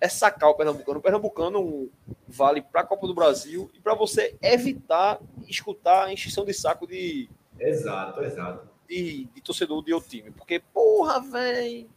É 0.00 0.08
sacar 0.08 0.48
o 0.48 0.54
Pernambucano. 0.54 0.98
O 0.98 1.02
Pernambucano 1.02 1.90
vale 2.26 2.62
pra 2.62 2.84
Copa 2.84 3.06
do 3.06 3.14
Brasil 3.14 3.70
e 3.74 3.80
pra 3.80 3.94
você 3.94 4.34
evitar 4.42 5.20
escutar 5.46 6.04
a 6.06 6.12
encheção 6.12 6.44
de 6.44 6.54
saco 6.54 6.86
de, 6.86 7.28
Exato, 7.58 8.22
exato. 8.22 8.68
de, 8.88 9.28
de 9.34 9.40
torcedor 9.42 9.84
de 9.84 9.92
outro 9.92 10.08
time. 10.08 10.30
Porque, 10.30 10.58
porra, 10.58 11.20
velho. 11.20 11.88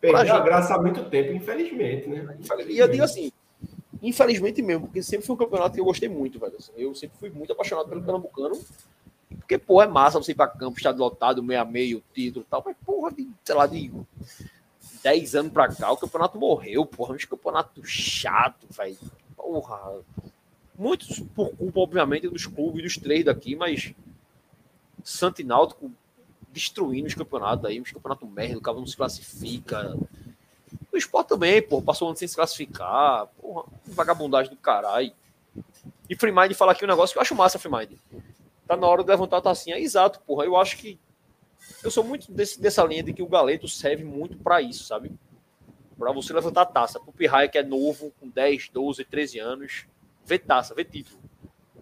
Perdeu 0.00 0.34
a 0.34 0.40
graça 0.40 0.74
há 0.74 0.80
muito 0.80 1.04
tempo, 1.04 1.32
infelizmente, 1.32 2.08
né? 2.08 2.36
E 2.68 2.78
eu 2.78 2.88
digo 2.88 3.04
assim, 3.04 3.30
infelizmente 4.02 4.60
mesmo, 4.62 4.86
porque 4.86 5.02
sempre 5.02 5.26
foi 5.26 5.34
um 5.34 5.38
campeonato 5.38 5.74
que 5.74 5.80
eu 5.80 5.84
gostei 5.84 6.08
muito, 6.08 6.38
velho. 6.38 6.56
assim. 6.56 6.72
eu 6.76 6.94
sempre 6.94 7.16
fui 7.18 7.30
muito 7.30 7.52
apaixonado 7.52 7.88
pelo 7.88 8.02
Pernambucano. 8.02 8.58
Porque, 9.38 9.56
pô, 9.56 9.82
é 9.82 9.86
massa 9.86 10.18
você 10.18 10.32
ir 10.32 10.34
pra 10.34 10.46
campo, 10.46 10.76
estádio 10.76 11.00
lotado, 11.00 11.42
meio 11.42 11.60
a 11.60 11.64
meio, 11.64 12.02
título 12.12 12.44
e 12.46 12.50
tal. 12.50 12.62
Mas, 12.64 12.76
porra, 12.84 13.12
de, 13.12 13.28
sei 13.44 13.54
lá, 13.54 13.66
de 13.66 13.90
10 15.02 15.34
anos 15.34 15.52
pra 15.52 15.68
cá, 15.68 15.90
o 15.90 15.96
campeonato 15.96 16.38
morreu, 16.38 16.84
porra. 16.84 17.14
Um 17.14 17.18
campeonato 17.18 17.84
chato, 17.84 18.66
velho. 18.70 18.98
Porra. 19.36 20.00
Muitos 20.78 21.20
por 21.34 21.54
culpa, 21.56 21.80
obviamente, 21.80 22.28
dos 22.28 22.46
clubes, 22.46 22.82
dos 22.82 22.96
três 22.96 23.24
daqui, 23.24 23.54
mas 23.54 23.94
Santo 25.04 25.40
e 25.40 25.44
Náutico 25.44 25.90
destruindo 26.52 27.06
os 27.06 27.14
campeonatos 27.14 27.64
aí, 27.64 27.80
uns 27.80 27.90
campeonatos 27.90 28.28
merda, 28.28 28.58
o 28.58 28.62
cara 28.62 28.76
não 28.76 28.86
se 28.86 28.96
classifica. 28.96 29.96
O 30.92 30.96
esporte 30.96 31.28
também, 31.28 31.62
pô, 31.62 31.80
passou 31.80 32.06
um 32.06 32.10
ano 32.10 32.18
sem 32.18 32.28
se 32.28 32.36
classificar, 32.36 33.26
porra, 33.40 33.64
vagabundagem 33.86 34.52
do 34.52 34.58
caralho. 34.58 35.12
E 36.08 36.14
Freemind 36.14 36.52
falar 36.52 36.72
aqui 36.72 36.84
um 36.84 36.88
negócio 36.88 37.14
que 37.14 37.18
eu 37.18 37.22
acho 37.22 37.34
massa, 37.34 37.58
Freemind. 37.58 37.92
Tá 38.66 38.76
na 38.76 38.86
hora 38.86 39.02
de 39.02 39.08
levantar 39.08 39.38
a 39.38 39.40
tacinha. 39.40 39.78
Exato, 39.78 40.20
porra, 40.20 40.44
eu 40.44 40.56
acho 40.56 40.76
que. 40.76 40.98
Eu 41.82 41.90
sou 41.90 42.04
muito 42.04 42.30
desse, 42.30 42.60
dessa 42.60 42.84
linha 42.84 43.02
de 43.02 43.12
que 43.12 43.22
o 43.22 43.28
galeto 43.28 43.68
serve 43.68 44.04
muito 44.04 44.36
pra 44.36 44.60
isso, 44.60 44.84
sabe? 44.84 45.12
Pra 45.98 46.12
você 46.12 46.32
levantar 46.32 46.62
a 46.62 46.66
taça. 46.66 47.00
Pro 47.00 47.12
Pirraia 47.12 47.48
que 47.48 47.56
é 47.56 47.62
novo, 47.62 48.12
com 48.20 48.28
10, 48.28 48.68
12, 48.70 49.04
13 49.04 49.38
anos, 49.38 49.86
vê 50.24 50.38
taça, 50.38 50.74
vê 50.74 50.84
título. 50.84 51.18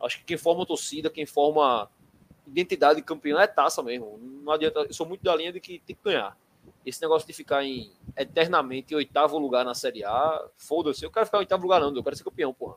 Acho 0.00 0.18
que 0.18 0.24
quem 0.24 0.36
forma 0.36 0.64
torcida, 0.64 1.10
quem 1.10 1.26
forma 1.26 1.90
identidade 2.50 2.96
de 2.96 3.02
campeão 3.02 3.40
é 3.40 3.46
taça 3.46 3.82
mesmo. 3.82 4.18
Não 4.42 4.52
adianta. 4.52 4.80
Eu 4.80 4.92
sou 4.92 5.06
muito 5.06 5.22
da 5.22 5.34
linha 5.34 5.52
de 5.52 5.60
que 5.60 5.78
tem 5.80 5.96
que 5.96 6.02
ganhar. 6.02 6.36
Esse 6.84 7.00
negócio 7.02 7.26
de 7.26 7.32
ficar 7.32 7.64
em 7.64 7.92
eternamente 8.16 8.92
em 8.92 8.96
oitavo 8.96 9.38
lugar 9.38 9.64
na 9.64 9.74
Série 9.74 10.04
A, 10.04 10.48
foda-se. 10.56 11.04
Eu 11.04 11.10
quero 11.10 11.26
ficar 11.26 11.38
em 11.38 11.40
oitavo 11.40 11.62
lugar, 11.62 11.80
não. 11.80 11.94
Eu 11.94 12.02
quero 12.02 12.16
ser 12.16 12.24
campeão, 12.24 12.52
porra. 12.52 12.76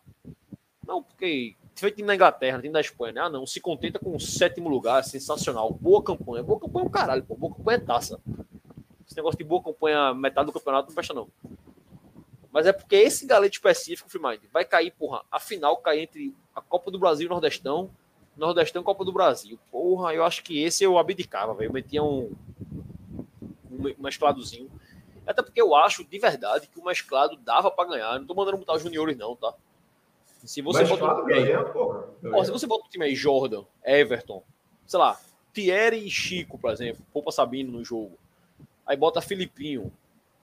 Não, 0.86 1.02
porque 1.02 1.56
feito 1.76 2.04
na 2.04 2.16
Inglaterra, 2.16 2.60
time 2.60 2.74
da 2.74 2.82
Espanha, 2.82 3.14
né? 3.14 3.22
Ah, 3.22 3.30
não. 3.30 3.46
Se 3.46 3.60
contenta 3.60 4.00
com 4.00 4.16
o 4.16 4.20
sétimo 4.20 4.70
lugar, 4.70 5.04
sensacional. 5.04 5.72
Boa 5.72 6.04
campanha. 6.04 6.44
Boa 6.44 6.60
campanha 6.60 6.86
é 6.86 6.90
caralho, 6.90 7.24
pô. 7.24 7.36
Boa 7.36 7.56
campanha 7.56 7.78
é 7.78 7.82
taça. 7.82 8.20
Esse 9.08 9.16
negócio 9.16 9.38
de 9.38 9.44
boa 9.44 9.64
campanha, 9.64 10.14
metade 10.14 10.48
do 10.48 10.54
campeonato, 10.54 10.88
não 10.88 10.96
presta, 10.96 11.14
não. 11.14 11.30
Mas 12.52 12.68
é 12.68 12.74
porque 12.74 12.96
esse 12.96 13.26
galete 13.26 13.58
específico, 13.58 14.10
Freemind, 14.10 14.42
vai 14.52 14.64
cair, 14.64 14.92
porra. 14.92 15.24
A 15.32 15.40
final 15.40 15.78
cai 15.78 16.02
entre 16.02 16.36
a 16.56 16.62
Copa 16.62 16.92
do 16.92 17.00
Brasil 17.00 17.26
e 17.26 17.28
o 17.28 17.30
Nordestão. 17.30 17.90
Nordestão 18.36 18.84
Copa 18.84 19.06
do 19.06 19.12
Brasil. 19.12 19.60
Porra, 19.72 20.14
eu 20.14 20.24
acho 20.24 20.44
que 20.44 20.62
esse 20.62 20.84
eu 20.84 20.98
abdicava, 20.98 21.54
velho. 21.54 21.70
Eu 21.70 21.74
metia 21.74 22.04
um, 22.04 22.32
um 23.72 23.94
mescladozinho. 24.00 24.70
Até 25.26 25.42
porque 25.42 25.62
eu 25.62 25.76
acho, 25.76 26.04
de 26.04 26.20
verdade, 26.20 26.68
que 26.68 26.80
o 26.80 26.84
mesclado 26.84 27.38
dava 27.38 27.72
pra 27.72 27.86
ganhar. 27.86 28.20
Não 28.20 28.26
tô 28.26 28.34
mandando 28.34 28.58
botar 28.58 28.74
os 28.74 28.82
juniores, 28.82 29.18
não, 29.18 29.36
tá? 29.36 29.54
Se 30.44 30.62
você 30.62 30.82
Mas 30.82 30.90
bota 30.90 31.06
um 31.06 31.22
time 31.22 31.34
aí, 31.34 31.46
ganha, 31.46 31.64
porra. 31.64 32.10
ó, 32.34 32.44
se 32.44 32.52
você 32.52 32.68
bota 32.68 32.86
um 32.86 32.90
time 32.90 33.06
aí, 33.06 33.16
Jordan, 33.16 33.64
Everton, 33.86 34.44
sei 34.86 35.00
lá, 35.00 35.18
Thierry 35.54 36.06
e 36.06 36.12
Chico, 36.12 36.58
por 36.58 36.72
exemplo, 36.72 37.06
Poupa 37.14 37.32
Sabino 37.32 37.72
no 37.72 37.86
jogo. 37.86 38.18
Aí 38.86 38.98
bota 38.98 39.22
Filipinho, 39.22 39.90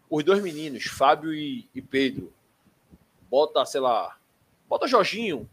os 0.09 0.25
dois 0.25 0.43
meninos, 0.43 0.85
Fábio 0.85 1.35
e, 1.35 1.69
e 1.75 1.83
Pedro. 1.83 2.33
Bota, 3.31 3.65
sei 3.67 3.81
lá, 3.81 4.17
bota 4.67 4.89
Jorginho. 4.89 5.47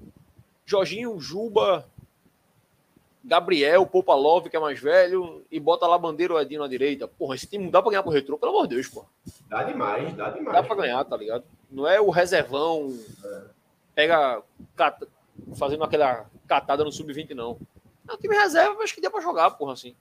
Jorginho, 0.65 1.19
Juba, 1.19 1.85
Gabriel, 3.27 3.85
Poupa 3.85 4.15
Love, 4.15 4.49
que 4.49 4.55
é 4.55 4.59
mais 4.59 4.79
velho, 4.79 5.45
e 5.51 5.59
bota 5.59 5.85
lá 5.85 5.97
Bandeira 5.97 6.33
ou 6.33 6.41
Edinho 6.41 6.61
na 6.61 6.67
direita. 6.67 7.07
Porra, 7.07 7.35
esse 7.35 7.45
time 7.45 7.65
não 7.65 7.71
dá 7.71 7.81
pra 7.81 7.91
ganhar 7.91 8.01
pro 8.03 8.11
retrô, 8.11 8.37
pelo 8.37 8.53
amor 8.53 8.67
de 8.67 8.75
Deus, 8.75 8.87
porra. 8.87 9.07
Dá 9.49 9.63
demais, 9.63 10.13
dá 10.15 10.29
demais. 10.29 10.53
Dá 10.55 10.63
pra 10.63 10.75
ganhar, 10.75 11.03
tá 11.03 11.17
ligado? 11.17 11.43
Não 11.69 11.85
é 11.85 11.99
o 11.99 12.09
reservão, 12.09 12.93
pega, 13.93 14.41
cata- 14.75 15.07
fazendo 15.57 15.83
aquela 15.83 16.25
catada 16.47 16.83
no 16.85 16.91
sub-20, 16.91 17.31
não. 17.35 17.57
É 18.09 18.13
um 18.13 18.17
time 18.17 18.35
reserva, 18.37 18.75
mas 18.79 18.91
que 18.93 19.01
dá 19.01 19.09
pra 19.09 19.19
jogar, 19.21 19.51
porra, 19.51 19.73
assim. 19.73 19.93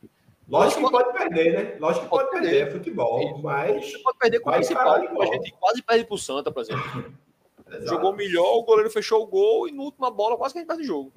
Lógico 0.48 0.84
que 0.84 0.90
pode 0.92 1.12
perder, 1.12 1.52
né? 1.72 1.76
Lógico 1.80 2.04
que 2.04 2.10
pode, 2.10 2.28
Pode 2.28 2.40
perder, 2.40 2.50
perder. 2.58 2.68
é 2.68 2.78
futebol, 2.78 3.38
mas. 3.42 3.90
Você 3.90 3.98
pode 3.98 4.18
perder 4.18 4.38
com 4.38 4.50
o 4.50 4.52
principal, 4.52 4.94
a 4.94 5.26
gente 5.26 5.52
quase 5.58 5.82
perde 5.82 6.04
pro 6.04 6.16
Santa, 6.16 6.52
por 6.52 6.60
exemplo. 6.60 7.12
Jogou 7.82 8.12
melhor, 8.12 8.54
o 8.58 8.62
goleiro 8.62 8.88
fechou 8.88 9.24
o 9.24 9.26
gol 9.26 9.66
e 9.68 9.72
na 9.72 9.82
última 9.82 10.08
bola 10.08 10.36
quase 10.36 10.54
que 10.54 10.58
a 10.58 10.62
gente 10.62 10.68
perde 10.68 10.84
o 10.84 10.86
jogo. 10.86 11.12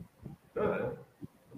É. 0.55 1.08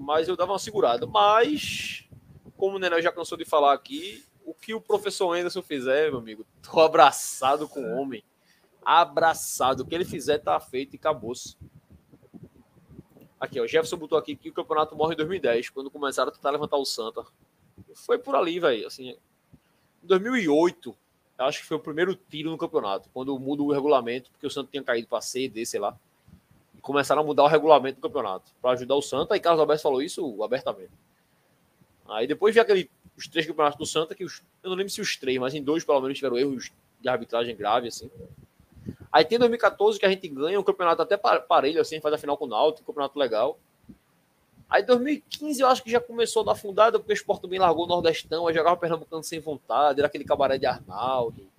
Mas 0.01 0.27
eu 0.27 0.35
dava 0.35 0.51
uma 0.51 0.59
segurada. 0.59 1.05
Mas, 1.05 2.09
como 2.57 2.75
o 2.75 2.79
Nenel 2.79 3.01
já 3.01 3.11
cansou 3.11 3.37
de 3.37 3.45
falar 3.45 3.73
aqui, 3.73 4.25
o 4.43 4.53
que 4.53 4.73
o 4.73 4.81
professor 4.81 5.33
Anderson 5.33 5.61
fizer, 5.61 6.09
meu 6.09 6.19
amigo, 6.19 6.45
tô 6.61 6.79
abraçado 6.79 7.67
com 7.67 7.81
o 7.81 7.97
homem. 7.97 8.23
Abraçado. 8.83 9.83
O 9.83 9.85
que 9.85 9.93
ele 9.93 10.03
fizer 10.03 10.39
tá 10.39 10.59
feito 10.59 10.95
e 10.95 10.97
acabou-se. 10.97 11.55
Aqui, 13.39 13.59
ó, 13.59 13.63
o 13.63 13.67
Jefferson 13.67 13.97
botou 13.97 14.17
aqui 14.17 14.35
que 14.35 14.49
o 14.49 14.53
campeonato 14.53 14.95
morre 14.95 15.13
em 15.13 15.17
2010, 15.17 15.69
quando 15.69 15.89
começaram 15.89 16.29
a 16.29 16.33
tentar 16.33 16.51
levantar 16.51 16.77
o 16.77 16.85
Santa. 16.85 17.23
Foi 17.95 18.17
por 18.17 18.35
ali, 18.35 18.59
velho. 18.59 18.87
Assim, 18.87 19.09
em 19.09 19.17
2008, 20.03 20.95
eu 21.39 21.45
acho 21.45 21.59
que 21.61 21.65
foi 21.65 21.77
o 21.77 21.79
primeiro 21.79 22.15
tiro 22.15 22.51
no 22.51 22.57
campeonato, 22.57 23.09
quando 23.13 23.37
muda 23.39 23.63
o 23.63 23.71
regulamento, 23.71 24.31
porque 24.31 24.45
o 24.45 24.49
Santa 24.51 24.69
tinha 24.71 24.83
caído 24.83 25.07
para 25.07 25.21
C, 25.21 25.47
D, 25.47 25.65
sei 25.65 25.79
lá. 25.79 25.97
Começaram 26.81 27.21
a 27.21 27.25
mudar 27.25 27.43
o 27.43 27.47
regulamento 27.47 27.99
do 27.99 28.01
campeonato 28.01 28.51
para 28.61 28.71
ajudar 28.71 28.95
o 28.95 29.01
Santa. 29.01 29.35
E 29.35 29.39
Carlos 29.39 29.59
Alberto 29.59 29.83
falou 29.83 30.01
isso 30.01 30.43
abertamente. 30.43 30.91
Aí 32.07 32.27
depois 32.27 32.53
vi 32.53 32.59
aquele, 32.59 32.89
os 33.17 33.27
três 33.27 33.45
campeonatos 33.45 33.77
do 33.77 33.85
Santa, 33.85 34.15
que 34.15 34.23
os, 34.23 34.41
eu 34.63 34.69
não 34.69 34.77
lembro 34.77 34.91
se 34.91 34.99
os 34.99 35.15
três, 35.15 35.37
mas 35.37 35.53
em 35.53 35.63
dois 35.63 35.83
pelo 35.83 36.01
menos 36.01 36.17
tiveram 36.17 36.37
erros 36.37 36.71
de 36.99 37.09
arbitragem 37.09 37.55
grave, 37.55 37.87
assim. 37.87 38.09
Aí 39.11 39.25
tem 39.25 39.37
2014 39.37 39.99
que 39.99 40.05
a 40.05 40.09
gente 40.09 40.27
ganha 40.27 40.59
um 40.59 40.63
campeonato 40.63 41.01
até 41.01 41.17
parelho, 41.17 41.81
assim, 41.81 41.99
faz 41.99 42.15
a 42.15 42.17
final 42.17 42.37
com 42.37 42.45
o 42.45 42.47
Náutico, 42.47 42.83
um 42.83 42.93
campeonato 42.93 43.19
legal. 43.19 43.57
Aí 44.69 44.83
2015 44.83 45.61
eu 45.61 45.67
acho 45.67 45.83
que 45.83 45.91
já 45.91 45.99
começou 45.99 46.43
a 46.43 46.45
dar 46.45 46.55
fundada, 46.55 46.97
porque 46.97 47.11
o 47.11 47.13
Sport 47.13 47.41
também 47.41 47.59
largou 47.59 47.83
o 47.83 47.87
Nordestão, 47.87 48.47
aí 48.47 48.53
jogava 48.53 48.77
Pernambucano 48.77 49.21
sem 49.21 49.37
vontade, 49.39 49.99
era 49.99 50.07
aquele 50.07 50.23
cabaré 50.23 50.57
de 50.57 50.65
Arnaldo. 50.65 51.50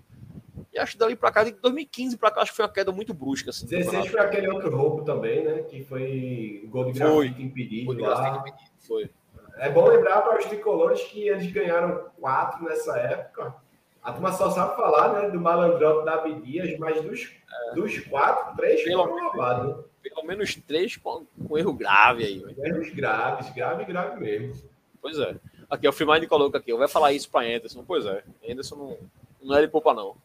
E 0.72 0.78
acho 0.78 0.92
que 0.92 0.98
dali 0.98 1.14
pra 1.14 1.30
cá, 1.30 1.44
de 1.44 1.52
2015 1.52 2.16
pra 2.16 2.30
cá, 2.30 2.40
acho 2.40 2.52
que 2.52 2.56
foi 2.56 2.64
uma 2.64 2.72
queda 2.72 2.90
muito 2.90 3.12
brusca. 3.12 3.50
Assim, 3.50 3.66
16 3.66 4.08
foi 4.08 4.20
aquele 4.20 4.48
outro 4.48 4.74
roubo 4.74 5.04
também, 5.04 5.44
né? 5.44 5.62
Que 5.64 5.84
foi 5.84 6.66
gol 6.70 6.86
de 6.86 6.98
grafite 6.98 7.42
impedido. 7.42 7.86
Gol 7.86 7.94
de 7.94 8.02
grafite 8.02 8.38
impedido, 8.38 8.70
foi. 8.78 9.10
É 9.58 9.68
bom 9.68 9.86
lembrar 9.86 10.22
para 10.22 10.38
os 10.38 10.46
tricolores 10.46 11.02
que 11.02 11.28
eles 11.28 11.50
ganharam 11.52 12.06
quatro 12.18 12.64
nessa 12.64 12.96
época. 12.96 13.54
A 14.02 14.12
turma 14.12 14.32
só 14.32 14.50
sabe 14.50 14.74
falar 14.74 15.12
né, 15.12 15.30
do 15.30 15.38
malandrote 15.38 16.06
da 16.06 16.14
Abdias, 16.14 16.76
mas 16.78 17.00
dos, 17.02 17.30
é. 17.70 17.74
dos 17.74 17.98
quatro, 18.00 18.56
três 18.56 18.82
pelo 18.82 19.04
foram 19.04 19.28
roubados. 19.28 19.84
Pelo 20.02 20.26
menos 20.26 20.56
três 20.56 20.96
com, 20.96 21.24
com 21.46 21.58
erro 21.58 21.72
grave 21.74 22.24
aí. 22.24 22.44
Erros 22.64 22.90
graves, 22.90 23.50
grave, 23.54 23.84
grave 23.84 24.20
mesmo. 24.20 24.68
Pois 25.00 25.18
é. 25.18 25.36
Aqui, 25.70 25.86
o 25.86 25.92
Firmine 25.92 26.26
coloca 26.26 26.58
aqui, 26.58 26.72
eu 26.72 26.78
vai 26.78 26.88
falar 26.88 27.12
isso 27.12 27.30
para 27.30 27.46
Anderson. 27.46 27.84
Pois 27.86 28.04
é, 28.06 28.24
Anderson 28.48 28.76
não, 28.76 28.98
não 29.42 29.56
é 29.56 29.60
de 29.62 29.68
poupa, 29.68 29.94
não. 29.94 30.16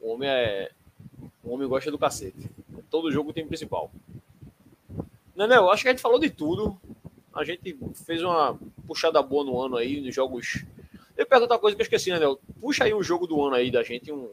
O 0.00 0.12
homem 0.12 0.28
é. 0.28 0.70
O 1.44 1.52
homem 1.52 1.68
gosta 1.68 1.90
do 1.90 1.98
cacete. 1.98 2.50
Todo 2.90 3.12
jogo 3.12 3.32
tem 3.32 3.46
principal. 3.46 3.90
Não, 5.34 5.70
acho 5.70 5.82
que 5.82 5.88
a 5.88 5.92
gente 5.92 6.02
falou 6.02 6.18
de 6.18 6.30
tudo. 6.30 6.78
A 7.34 7.44
gente 7.44 7.78
fez 8.04 8.22
uma 8.22 8.58
puxada 8.86 9.22
boa 9.22 9.44
no 9.44 9.60
ano 9.60 9.76
aí, 9.76 10.00
nos 10.00 10.14
jogos. 10.14 10.64
Eu 11.16 11.26
pergunto 11.26 11.52
outra 11.52 11.58
coisa 11.58 11.76
que 11.76 11.82
eu 11.82 11.84
esqueci, 11.84 12.10
né, 12.10 12.18
Nel? 12.18 12.40
Puxa 12.60 12.84
aí 12.84 12.92
um 12.92 13.02
jogo 13.02 13.26
do 13.26 13.40
ano 13.42 13.54
aí 13.54 13.70
da 13.70 13.82
gente, 13.82 14.10
um, 14.10 14.30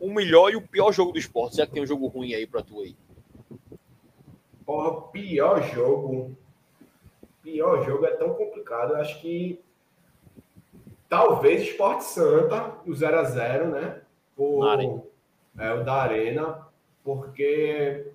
um 0.00 0.12
melhor 0.12 0.52
e 0.52 0.56
o 0.56 0.62
pior 0.62 0.92
jogo 0.92 1.12
do 1.12 1.18
esporte. 1.18 1.56
Será 1.56 1.66
que 1.66 1.72
tem 1.72 1.82
um 1.82 1.86
jogo 1.86 2.06
ruim 2.06 2.34
aí 2.34 2.46
pra 2.46 2.62
tu 2.62 2.80
aí? 2.80 2.94
Porra, 4.64 5.02
pior 5.08 5.62
jogo. 5.74 6.36
Pior 7.42 7.84
jogo 7.84 8.06
é 8.06 8.10
tão 8.12 8.34
complicado. 8.34 8.94
Acho 8.96 9.20
que 9.20 9.60
talvez 11.08 11.62
Esporte 11.62 12.04
Santa, 12.04 12.78
o 12.86 12.90
0x0, 12.90 13.64
né? 13.70 14.00
Por, 14.40 14.64
é, 15.58 15.70
o 15.74 15.84
da 15.84 15.96
Arena, 15.96 16.66
porque 17.04 18.06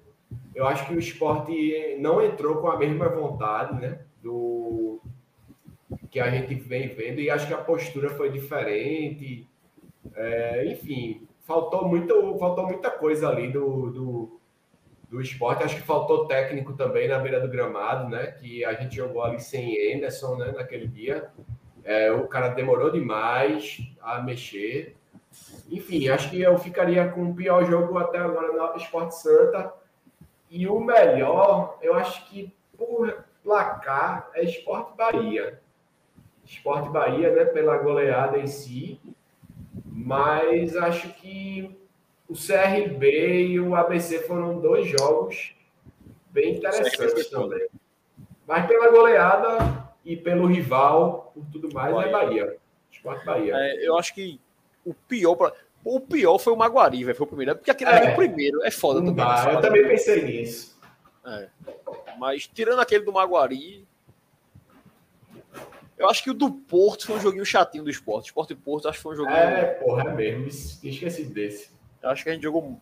eu 0.56 0.66
acho 0.66 0.88
que 0.88 0.96
o 0.96 1.00
esporte 1.00 1.98
não 2.00 2.20
entrou 2.20 2.58
com 2.58 2.68
a 2.68 2.80
mesma 2.80 3.08
vontade, 3.10 3.80
né? 3.80 4.00
Do 4.24 5.00
que 6.10 6.20
a 6.20 6.32
gente 6.32 6.56
vem 6.56 6.88
vendo, 6.88 7.20
e 7.20 7.30
acho 7.30 7.46
que 7.46 7.54
a 7.54 7.60
postura 7.60 8.10
foi 8.10 8.32
diferente. 8.32 9.48
É, 10.16 10.66
enfim, 10.66 11.28
faltou, 11.42 11.88
muito, 11.88 12.36
faltou 12.40 12.66
muita 12.66 12.90
coisa 12.90 13.30
ali 13.30 13.52
do, 13.52 13.92
do, 13.92 14.40
do 15.08 15.22
esporte. 15.22 15.64
Acho 15.64 15.76
que 15.76 15.84
faltou 15.84 16.26
técnico 16.26 16.74
também 16.74 17.08
na 17.08 17.20
beira 17.20 17.40
do 17.40 17.48
gramado, 17.48 18.10
né? 18.10 18.32
Que 18.32 18.66
a 18.66 18.74
gente 18.74 18.96
jogou 18.96 19.22
ali 19.22 19.40
sem 19.40 19.94
Anderson, 19.94 20.38
né? 20.38 20.54
Naquele 20.58 20.88
dia. 20.88 21.30
É, 21.84 22.12
o 22.12 22.26
cara 22.28 22.48
demorou 22.48 22.90
demais 22.90 23.78
a 24.02 24.24
mexer. 24.24 24.96
Enfim, 25.70 26.10
acho 26.10 26.30
que 26.30 26.42
eu 26.42 26.58
ficaria 26.58 27.08
com 27.10 27.30
o 27.30 27.36
pior 27.36 27.66
jogo 27.66 27.98
até 27.98 28.20
agora 28.20 28.54
na 28.54 28.76
Esporte 28.76 29.16
Santa 29.16 29.74
e 30.50 30.68
o 30.68 30.80
melhor, 30.80 31.78
eu 31.82 31.96
acho 31.96 32.30
que 32.30 32.54
por 32.78 33.26
placar 33.44 34.30
é 34.34 34.44
Esporte 34.44 34.96
Bahia. 34.96 35.60
Esporte 36.46 36.90
Bahia, 36.90 37.32
né, 37.34 37.46
pela 37.46 37.78
goleada 37.78 38.38
em 38.38 38.48
si. 38.48 39.00
Mas 39.86 40.76
acho 40.76 41.10
que 41.14 41.76
o 42.30 42.34
CRB 42.34 43.48
e 43.48 43.60
o 43.60 43.76
ABC 43.76 44.20
foram 44.20 44.60
dois 44.60 44.88
jogos 44.88 45.56
bem 46.30 46.56
interessantes 46.56 47.30
também. 47.30 47.68
Mas 48.48 48.68
pela 48.68 48.92
goleada 48.92 49.86
e 50.04 50.16
pelo 50.16 50.46
rival, 50.46 51.32
por 51.34 51.46
tudo 51.52 51.74
mais, 51.74 51.90
é 51.90 51.94
Bahia. 51.94 52.08
é 52.08 52.12
Bahia. 52.12 52.58
Esporte 52.92 53.26
Bahia. 53.26 53.54
É, 53.56 53.88
eu 53.88 53.98
acho 53.98 54.14
que 54.14 54.40
o 54.86 54.94
pior. 54.94 55.54
O 55.84 56.00
pior 56.00 56.38
foi 56.38 56.54
o 56.54 56.58
Maguari, 56.58 57.04
velho. 57.04 57.18
Foi 57.18 57.26
o 57.26 57.28
primeiro. 57.28 57.56
Porque 57.56 57.72
aquele 57.72 57.92
é, 57.92 58.12
o 58.12 58.16
primeiro 58.16 58.64
é 58.64 58.72
foda 58.72 59.00
também. 59.00 59.16
Dá, 59.16 59.52
eu 59.52 59.62
também 59.62 59.88
pensei 59.88 60.24
nisso. 60.24 60.80
É. 61.26 61.50
Mas 62.18 62.48
tirando 62.48 62.80
aquele 62.80 63.04
do 63.04 63.12
Maguari. 63.12 63.86
Eu 65.98 66.10
acho 66.10 66.22
que 66.24 66.30
o 66.30 66.34
do 66.34 66.52
Porto 66.52 67.08
foi 67.08 67.16
um 67.16 67.22
joguinho 67.22 67.46
chatinho 67.46 67.84
do 67.84 67.90
esporte. 67.90 68.26
Esporte 68.26 68.52
e 68.52 68.56
Porto, 68.56 68.90
acho 68.90 68.98
que 68.98 69.04
foi 69.04 69.14
um 69.14 69.18
joguinho. 69.18 69.38
É, 69.38 69.66
porra, 69.76 70.10
é 70.10 70.14
mesmo. 70.14 70.48
Esqueci 70.48 71.24
desse. 71.24 71.70
Eu 72.04 72.10
acho 72.10 72.24
que 72.24 72.30
a 72.30 72.34
gente 72.34 72.44
jogou 72.44 72.80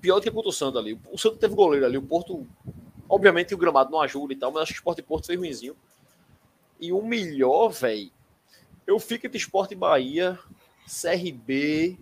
pior 0.00 0.16
do 0.16 0.22
que 0.22 0.30
contra 0.30 0.48
o 0.48 0.52
Santos 0.52 0.80
ali. 0.80 0.98
O 1.12 1.18
Santos 1.18 1.38
teve 1.38 1.54
goleiro 1.54 1.84
ali. 1.84 1.98
O 1.98 2.02
Porto, 2.02 2.46
obviamente, 3.08 3.54
o 3.54 3.58
gramado 3.58 3.90
não 3.90 4.00
ajuda 4.00 4.32
e 4.32 4.36
tal, 4.36 4.50
mas 4.50 4.62
acho 4.62 4.72
que 4.72 4.78
o 4.78 4.80
Esporte 4.80 5.00
e 5.00 5.02
Porto 5.02 5.26
foi 5.26 5.36
ruimzinho. 5.36 5.76
E 6.80 6.90
o 6.90 7.02
melhor, 7.02 7.68
velho, 7.68 8.10
eu 8.86 8.98
fico 8.98 9.26
entre 9.26 9.38
Esporte 9.38 9.72
e 9.72 9.76
Bahia, 9.76 10.38
CRB, 10.86 11.98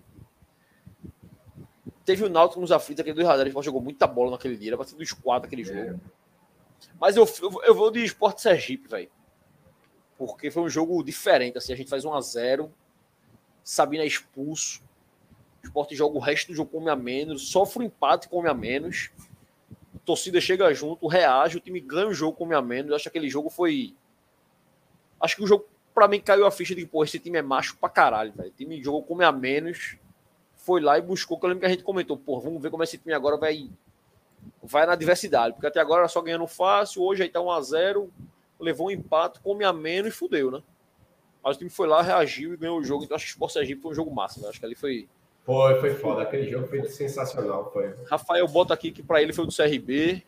Teve 2.04 2.24
o 2.24 2.28
Náutico 2.28 2.60
nos 2.60 2.72
aflitos, 2.72 3.00
aquele 3.00 3.16
do 3.16 3.26
Radar, 3.26 3.48
jogou 3.62 3.80
muita 3.80 4.06
bola 4.06 4.32
naquele 4.32 4.56
dia, 4.56 4.70
era 4.70 4.76
pra 4.76 4.86
ser 4.86 4.96
dos 4.96 5.12
quatro 5.12 5.46
aquele 5.46 5.62
jogo. 5.62 5.78
É. 5.78 5.96
Mas 7.00 7.16
eu, 7.16 7.28
eu, 7.40 7.62
eu, 7.64 7.74
vou 7.74 7.90
de 7.90 8.04
Esporte 8.04 8.42
Sergipe, 8.42 8.88
velho. 8.88 9.10
Porque 10.18 10.50
foi 10.50 10.62
um 10.62 10.68
jogo 10.68 11.02
diferente, 11.02 11.59
assim, 11.59 11.72
a 11.72 11.76
gente 11.76 11.88
faz 11.88 12.04
1 12.04 12.12
a 12.12 12.20
0 12.20 12.72
Sabina 13.62 14.02
é 14.02 14.06
expulso. 14.06 14.82
O 15.62 15.66
Esporte 15.66 15.94
joga 15.94 16.16
o 16.16 16.20
resto 16.20 16.48
do 16.48 16.54
jogo 16.54 16.70
come 16.70 16.90
a 16.90 16.96
menos, 16.96 17.48
sofre 17.48 17.84
um 17.84 17.86
empate 17.86 18.28
come 18.28 18.48
a 18.48 18.54
menos. 18.54 19.10
A 19.94 19.98
torcida 20.04 20.40
chega 20.40 20.72
junto, 20.74 21.06
reage, 21.06 21.56
o 21.56 21.60
time 21.60 21.80
ganha 21.80 22.09
o 22.09 22.14
jogo 22.14 22.36
come 22.36 22.54
a 22.54 22.60
menos. 22.60 22.90
Eu 22.90 22.96
acho 22.96 23.04
que 23.04 23.09
aquele 23.10 23.30
jogo 23.30 23.48
foi. 23.48 23.94
Acho 25.20 25.36
que 25.36 25.44
o 25.44 25.46
jogo, 25.46 25.66
pra 25.94 26.09
mim, 26.09 26.20
caiu 26.20 26.47
a 26.47 26.51
ficha 26.51 26.74
de, 26.74 26.86
pô, 26.86 27.05
esse 27.05 27.19
time 27.19 27.39
é 27.39 27.43
macho 27.43 27.77
pra 27.77 27.89
caralho, 27.89 28.32
velho. 28.32 28.48
O 28.48 28.52
time 28.52 28.82
jogou 28.82 29.02
come 29.02 29.24
a 29.24 29.32
menos 29.32 29.97
foi 30.62 30.81
lá 30.81 30.97
e 30.97 31.02
buscou, 31.02 31.39
que 31.39 31.44
eu 31.44 31.48
lembro 31.48 31.60
que 31.60 31.66
a 31.66 31.70
gente 31.70 31.82
comentou, 31.82 32.16
pô, 32.16 32.39
vamos 32.40 32.62
ver 32.62 32.70
como 32.70 32.85
esse 32.85 32.97
time 32.97 33.12
agora 33.12 33.36
vai 33.36 33.69
vai 34.62 34.86
na 34.86 34.94
diversidade, 34.94 35.55
porque 35.55 35.66
até 35.66 35.81
agora 35.81 36.02
era 36.02 36.09
só 36.09 36.20
ganhando 36.20 36.47
fácil, 36.47 37.02
hoje 37.02 37.23
aí 37.23 37.28
tá 37.28 37.40
1 37.40 37.51
a 37.51 37.60
0 37.60 38.12
levou 38.60 38.86
um 38.86 38.90
empate, 38.90 39.40
come 39.40 39.64
a 39.64 39.73
menos 39.73 40.14
e 40.14 40.16
fudeu, 40.16 40.52
né? 40.52 40.62
Mas 41.43 41.56
o 41.56 41.59
time 41.59 41.70
foi 41.70 41.89
lá, 41.89 42.01
reagiu 42.01 42.55
e 42.55 42.56
ganhou 42.56 42.78
o 42.78 42.85
jogo, 42.85 43.02
então 43.02 43.16
acho 43.16 43.27
que 43.27 43.32
o 43.32 43.35
Sport 43.35 43.52
Sergipe 43.52 43.82
foi 43.82 43.90
um 43.90 43.94
jogo 43.94 44.14
massa, 44.14 44.40
né? 44.40 44.48
acho 44.48 44.60
que 44.60 44.66
ali 44.66 44.77
foi... 44.77 45.09
Foi, 45.44 45.81
foi 45.81 45.94
foda, 45.94 46.23
aquele 46.23 46.48
jogo 46.48 46.69
foi 46.69 46.85
sensacional, 46.85 47.73
foi. 47.73 47.93
Rafael 48.09 48.47
bota 48.47 48.73
aqui 48.73 48.93
que 48.93 49.02
para 49.02 49.20
ele 49.20 49.32
foi 49.32 49.44
do 49.44 49.52
CRB, 49.52 50.24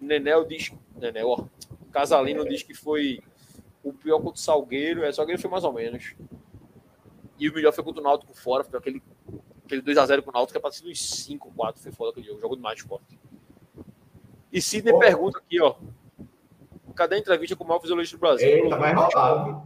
Nenel 0.00 0.46
diz, 0.46 0.72
Nenel, 0.96 1.28
ó, 1.28 1.44
Casalino 1.92 2.48
diz 2.48 2.62
que 2.62 2.72
foi 2.72 3.20
o 3.82 3.92
pior 3.92 4.18
contra 4.18 4.34
o 4.34 4.38
Salgueiro, 4.38 5.04
é, 5.04 5.12
Salgueiro 5.12 5.40
foi 5.40 5.50
mais 5.50 5.64
ou 5.64 5.72
menos. 5.72 6.14
E 7.38 7.48
o 7.48 7.54
melhor 7.54 7.72
foi 7.72 7.82
contra 7.82 8.00
o 8.00 8.04
Náutico 8.04 8.34
fora, 8.34 8.62
foi 8.62 8.78
aquele, 8.78 9.02
aquele 9.64 9.82
2x0 9.82 10.22
com 10.22 10.30
o 10.30 10.32
Náutico, 10.32 10.60
que 10.60 10.66
é 10.66 10.70
ser 10.70 10.86
uns 10.86 11.24
5, 11.24 11.52
4, 11.56 11.82
foi 11.82 11.92
foda 11.92 12.10
aquele 12.10 12.26
jogo, 12.26 12.40
jogo 12.40 12.56
demais 12.56 12.78
esporte. 12.78 13.18
E 14.52 14.60
Sidney 14.60 14.92
oh. 14.92 14.98
pergunta 14.98 15.38
aqui, 15.38 15.60
ó. 15.60 15.76
Cadê 16.94 17.14
a 17.14 17.18
entrevista 17.18 17.56
com 17.56 17.64
o 17.64 17.66
maior 17.66 17.80
fisiologista 17.80 18.16
do 18.16 18.20
Brasil? 18.20 18.48
Eita, 18.48 18.76
vai 18.76 18.92
rolar. 18.92 19.64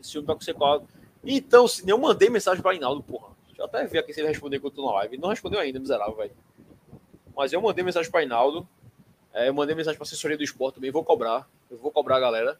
Esse 0.00 0.12
filme 0.12 0.26
tá 0.26 0.34
com 0.34 0.40
sequado. 0.40 0.88
Então, 1.22 1.68
Sidney, 1.68 1.92
eu 1.92 1.98
mandei 1.98 2.30
mensagem 2.30 2.62
para 2.62 2.74
Inaldo, 2.74 3.02
porra. 3.02 3.28
Deixa 3.46 3.62
eu 3.62 3.66
até 3.66 3.86
ver 3.86 3.98
aqui 3.98 4.12
se 4.12 4.20
ele 4.20 4.28
respondeu 4.28 4.58
enquanto 4.58 4.78
eu 4.78 4.82
tô 4.82 4.90
na 4.90 4.96
live. 4.96 5.18
Não 5.18 5.28
respondeu 5.28 5.60
ainda, 5.60 5.78
miserável, 5.78 6.16
velho. 6.16 6.32
Mas 7.36 7.52
eu 7.52 7.60
mandei 7.60 7.84
mensagem 7.84 8.10
para 8.10 8.22
Inaldo. 8.22 8.66
É, 9.32 9.48
eu 9.48 9.54
mandei 9.54 9.76
mensagem 9.76 9.96
para 9.96 10.04
assessoria 10.04 10.36
do 10.36 10.42
esporte 10.42 10.76
também. 10.76 10.90
Vou 10.90 11.04
cobrar. 11.04 11.48
Eu 11.70 11.78
vou 11.78 11.92
cobrar 11.92 12.16
a 12.16 12.20
galera. 12.20 12.58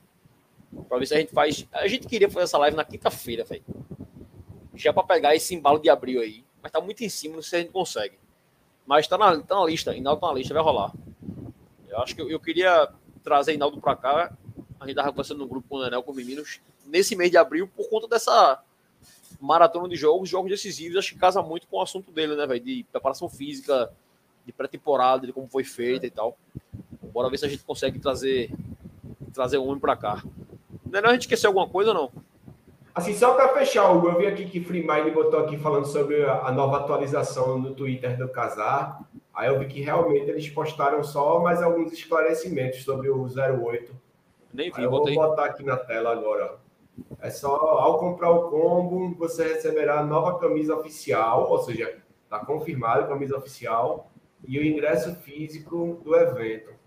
Pra 0.89 0.99
ver 0.99 1.07
se 1.07 1.15
a 1.15 1.19
gente 1.19 1.33
faz. 1.33 1.67
A 1.73 1.87
gente 1.89 2.07
queria 2.07 2.29
fazer 2.29 2.45
essa 2.45 2.59
live 2.59 2.77
na 2.77 2.85
quinta-feira, 2.85 3.45
velho. 3.45 3.65
Já 4.75 4.93
para 4.93 5.03
pegar 5.03 5.35
esse 5.35 5.55
embalo 5.55 5.79
de 5.79 5.91
abril 5.91 6.21
aí. 6.21 6.45
Mas 6.63 6.73
tá 6.73 6.81
muito 6.81 7.03
em 7.03 7.09
cima, 7.09 7.37
não 7.37 7.43
sei 7.43 7.51
se 7.51 7.57
a 7.57 7.61
gente 7.61 7.73
consegue. 7.73 8.19
Mas 8.87 9.07
tá 9.07 9.17
na, 9.17 9.41
tá 9.41 9.55
na 9.55 9.65
lista, 9.65 9.95
Inaldo 9.95 10.21
tá 10.21 10.29
na 10.29 10.35
lista, 10.35 10.55
vai 10.55 10.63
rolar. 10.63 10.93
Eu 11.89 11.99
acho 11.99 12.15
que 12.15 12.23
eu, 12.23 12.31
eu 12.31 12.41
queria 12.41 12.89
trazer 13.23 13.55
Inaldo 13.55 13.81
pra 13.81 13.97
cá. 13.97 14.33
A 14.79 14.87
gente 14.87 14.97
tava 14.97 15.11
conversando 15.11 15.39
no 15.39 15.47
grupo 15.47 15.69
com 15.69 15.77
o 15.77 15.83
Nenel, 15.83 16.03
com 16.03 16.11
os 16.11 16.17
meninos, 16.17 16.61
nesse 16.87 17.15
mês 17.15 17.31
de 17.31 17.37
abril, 17.37 17.69
por 17.69 17.89
conta 17.89 18.09
dessa 18.09 18.63
maratona 19.41 19.89
de 19.89 19.97
jogos, 19.97 20.29
jogos 20.29 20.51
decisivos, 20.51 20.99
acho 20.99 21.15
que 21.15 21.19
casa 21.19 21.43
muito 21.43 21.67
com 21.67 21.79
o 21.79 21.83
assunto 21.83 22.11
dele, 22.11 22.35
né, 22.35 22.47
velho? 22.47 22.61
De 22.61 22.85
preparação 22.91 23.29
física, 23.29 23.93
de 24.45 24.53
pré-temporada, 24.53 25.27
de 25.27 25.33
como 25.33 25.47
foi 25.49 25.65
feita 25.65 26.07
e 26.07 26.11
tal. 26.11 26.37
Bora 27.13 27.31
ver 27.31 27.39
se 27.39 27.47
a 27.47 27.49
gente 27.49 27.63
consegue 27.63 27.99
trazer 27.99 28.51
trazer 29.33 29.59
o 29.59 29.65
homem 29.65 29.81
para 29.81 29.97
cá. 29.97 30.23
Não, 30.91 30.99
é 30.99 31.07
a 31.07 31.13
gente 31.13 31.23
esqueceu 31.23 31.49
alguma 31.49 31.69
coisa 31.69 31.91
ou 31.91 31.95
não? 31.95 32.13
Assim, 32.95 33.15
só 33.15 33.35
para 33.35 33.49
fechar, 33.51 33.91
Hugo, 33.91 34.09
eu 34.09 34.19
vi 34.19 34.27
aqui 34.27 34.45
que 34.45 34.61
Free 34.61 34.87
Mind 34.87 35.15
botou 35.15 35.41
aqui 35.41 35.57
falando 35.57 35.87
sobre 35.87 36.25
a 36.25 36.51
nova 36.51 36.79
atualização 36.79 37.59
no 37.59 37.75
Twitter 37.75 38.19
do 38.19 38.29
Casar. 38.29 39.01
Aí 39.33 39.49
eu 39.49 39.59
vi 39.59 39.67
que 39.67 39.81
realmente 39.81 40.29
eles 40.29 40.49
postaram 40.49 41.03
só 41.05 41.39
mais 41.41 41.63
alguns 41.63 41.93
esclarecimentos 41.93 42.83
sobre 42.83 43.09
o 43.09 43.23
08 43.23 43.95
Nem 44.53 44.73
vi, 44.73 44.83
eu 44.83 44.91
vou 44.91 45.05
botar 45.05 45.47
aqui 45.47 45.63
na 45.63 45.77
tela 45.77 46.13
agora. 46.13 46.57
É 47.21 47.31
só 47.31 47.55
ao 47.55 47.99
comprar 47.99 48.31
o 48.31 48.51
combo, 48.51 49.15
você 49.17 49.45
receberá 49.45 50.01
a 50.01 50.05
nova 50.05 50.39
camisa 50.39 50.75
oficial, 50.75 51.49
ou 51.49 51.59
seja, 51.63 51.97
está 52.25 52.41
confirmada 52.41 53.05
a 53.05 53.07
camisa 53.07 53.37
oficial 53.37 54.11
e 54.47 54.59
o 54.59 54.65
ingresso 54.65 55.15
físico 55.17 56.01
do 56.05 56.15
evento. 56.17 56.80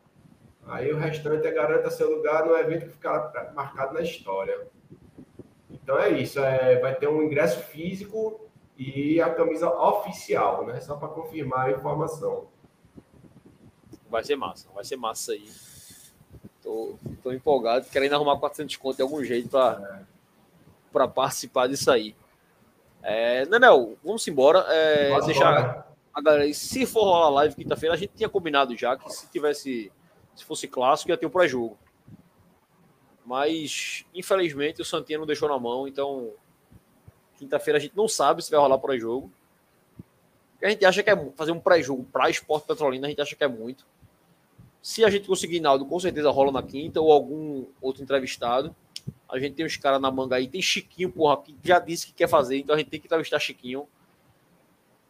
Aí 0.67 0.91
o 0.91 0.97
restante 0.97 1.45
é 1.45 1.51
garanta 1.51 1.89
seu 1.89 2.09
lugar 2.15 2.45
no 2.45 2.55
evento 2.55 2.85
que 2.85 2.93
ficará 2.93 3.51
marcado 3.53 3.93
na 3.93 4.01
história. 4.01 4.67
Então 5.69 5.97
é 5.99 6.09
isso, 6.09 6.39
é, 6.39 6.79
vai 6.79 6.95
ter 6.95 7.07
um 7.07 7.21
ingresso 7.21 7.59
físico 7.63 8.49
e 8.77 9.21
a 9.21 9.33
camisa 9.33 9.69
oficial, 9.69 10.65
né? 10.65 10.79
Só 10.79 10.95
para 10.95 11.09
confirmar 11.09 11.67
a 11.67 11.71
informação. 11.71 12.47
Vai 14.09 14.23
ser 14.23 14.35
massa, 14.35 14.67
vai 14.73 14.83
ser 14.83 14.95
massa 14.95 15.33
aí. 15.33 15.49
Tô, 16.61 16.95
tô 17.21 17.31
empolgado, 17.33 17.85
querendo 17.89 18.15
arrumar 18.15 18.37
400 18.37 18.77
conto 18.77 18.95
de 18.95 19.01
algum 19.01 19.23
jeito 19.23 19.49
para 19.49 21.03
é. 21.03 21.07
participar 21.07 21.67
disso 21.67 21.91
aí. 21.91 22.15
É, 23.01 23.45
Nanel, 23.47 23.97
vamos 24.01 24.25
embora. 24.27 24.59
É, 24.69 25.19
deixar 25.25 25.85
a 26.13 26.21
galera. 26.21 26.53
Se 26.53 26.85
for 26.85 27.03
rolar 27.03 27.29
live 27.29 27.55
quinta-feira, 27.55 27.95
a 27.95 27.97
gente 27.97 28.13
tinha 28.15 28.29
combinado 28.29 28.75
já 28.77 28.95
que 28.95 29.09
se 29.11 29.29
tivesse. 29.29 29.91
Se 30.35 30.43
fosse 30.43 30.67
clássico, 30.67 31.11
ia 31.11 31.17
ter 31.17 31.25
o 31.25 31.29
pré-jogo. 31.29 31.77
Mas, 33.25 34.05
infelizmente, 34.13 34.81
o 34.81 34.85
Santinha 34.85 35.19
não 35.19 35.25
deixou 35.25 35.47
na 35.47 35.57
mão, 35.59 35.87
então. 35.87 36.31
Quinta-feira 37.37 37.77
a 37.77 37.81
gente 37.81 37.95
não 37.95 38.07
sabe 38.07 38.43
se 38.43 38.51
vai 38.51 38.59
rolar 38.59 38.77
pré-jogo. 38.77 39.31
A 40.61 40.69
gente 40.69 40.85
acha 40.85 41.03
que 41.03 41.09
é 41.09 41.31
fazer 41.31 41.51
um 41.51 41.59
pré-jogo 41.59 42.05
para 42.11 42.29
esporte 42.29 42.65
petrolina, 42.65 43.07
a 43.07 43.09
gente 43.09 43.21
acha 43.21 43.35
que 43.35 43.43
é 43.43 43.47
muito. 43.47 43.85
Se 44.81 45.03
a 45.03 45.09
gente 45.09 45.27
conseguir 45.27 45.59
Naldo, 45.59 45.85
com 45.85 45.99
certeza 45.99 46.29
rola 46.29 46.51
na 46.51 46.63
quinta 46.63 47.01
ou 47.01 47.11
algum 47.11 47.65
outro 47.81 48.03
entrevistado. 48.03 48.75
A 49.27 49.39
gente 49.39 49.55
tem 49.55 49.65
uns 49.65 49.77
caras 49.77 49.99
na 49.99 50.11
manga 50.11 50.35
aí. 50.35 50.47
Tem 50.47 50.61
Chiquinho, 50.61 51.11
porra, 51.11 51.41
que 51.41 51.55
já 51.63 51.79
disse 51.79 52.07
que 52.07 52.13
quer 52.13 52.27
fazer, 52.27 52.57
então 52.57 52.75
a 52.75 52.77
gente 52.77 52.89
tem 52.89 52.99
que 52.99 53.07
entrevistar 53.07 53.39
Chiquinho. 53.39 53.87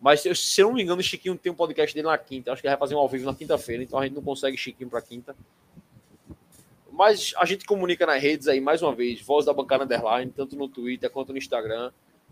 Mas 0.04 0.20
se 0.20 0.60
eu 0.60 0.68
não 0.68 0.74
me 0.74 0.84
engano, 0.84 1.00
o 1.00 1.04
Chiquinho 1.04 1.38
tem 1.38 1.50
um 1.50 1.56
podcast 1.56 1.96
dele 1.96 2.08
na 2.08 2.18
quinta. 2.18 2.52
Acho 2.52 2.62
que 2.62 2.68
ele 2.68 2.76
vai 2.76 2.80
fazer 2.80 2.94
um 2.94 2.98
ao 2.98 3.08
vivo 3.08 3.26
na 3.26 3.34
quinta-feira, 3.34 3.82
então 3.82 3.98
a 3.98 4.04
gente 4.04 4.14
não 4.14 4.22
consegue 4.22 4.58
Chiquinho 4.58 4.90
para 4.90 5.02
quinta. 5.02 5.34
Mas 6.92 7.34
a 7.38 7.46
gente 7.46 7.66
comunica 7.66 8.06
nas 8.06 8.22
redes 8.22 8.50
aí, 8.50 8.60
mais 8.60 8.82
uma 8.82 8.94
vez, 8.94 9.22
voz 9.22 9.46
da 9.46 9.54
bancada 9.54 9.86
underline, 9.86 10.30
tanto 10.30 10.58
no 10.58 10.68
Twitter 10.68 11.10
quanto 11.10 11.32
no 11.32 11.38
Instagram. 11.38 11.90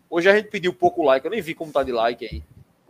Hoje 0.09 0.27
a 0.27 0.35
gente 0.35 0.49
pediu 0.49 0.73
pouco 0.73 1.01
like, 1.01 1.25
eu 1.25 1.31
nem 1.31 1.39
vi 1.39 1.55
como 1.55 1.71
tá 1.71 1.81
de 1.81 1.93
like 1.93 2.25
aí. 2.25 2.43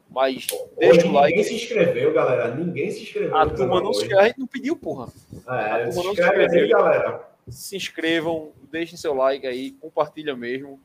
Mas 0.09 0.47
deixa 0.79 1.07
o 1.07 1.11
like. 1.11 1.37
Ninguém 1.37 1.43
se 1.43 1.63
inscreveu, 1.63 2.11
galera. 2.11 2.55
Ninguém 2.55 2.89
se 2.89 3.03
inscreveu. 3.03 3.37
A 3.37 3.47
turma 3.47 3.81
não 3.81 3.93
se 3.93 4.11
A 4.11 4.23
gente 4.25 4.39
não 4.39 4.47
pediu, 4.47 4.75
porra. 4.75 5.13
É, 5.47 5.51
a 5.51 5.89
turma 5.89 6.03
não 6.05 6.15
se 6.15 6.21
inscreveu. 6.21 6.63
Aí, 6.63 6.69
galera. 6.69 7.29
Se 7.47 7.77
inscrevam, 7.77 8.51
deixem 8.71 8.97
seu 8.97 9.13
like 9.13 9.45
aí, 9.45 9.73
compartilha 9.73 10.35
mesmo. 10.35 10.79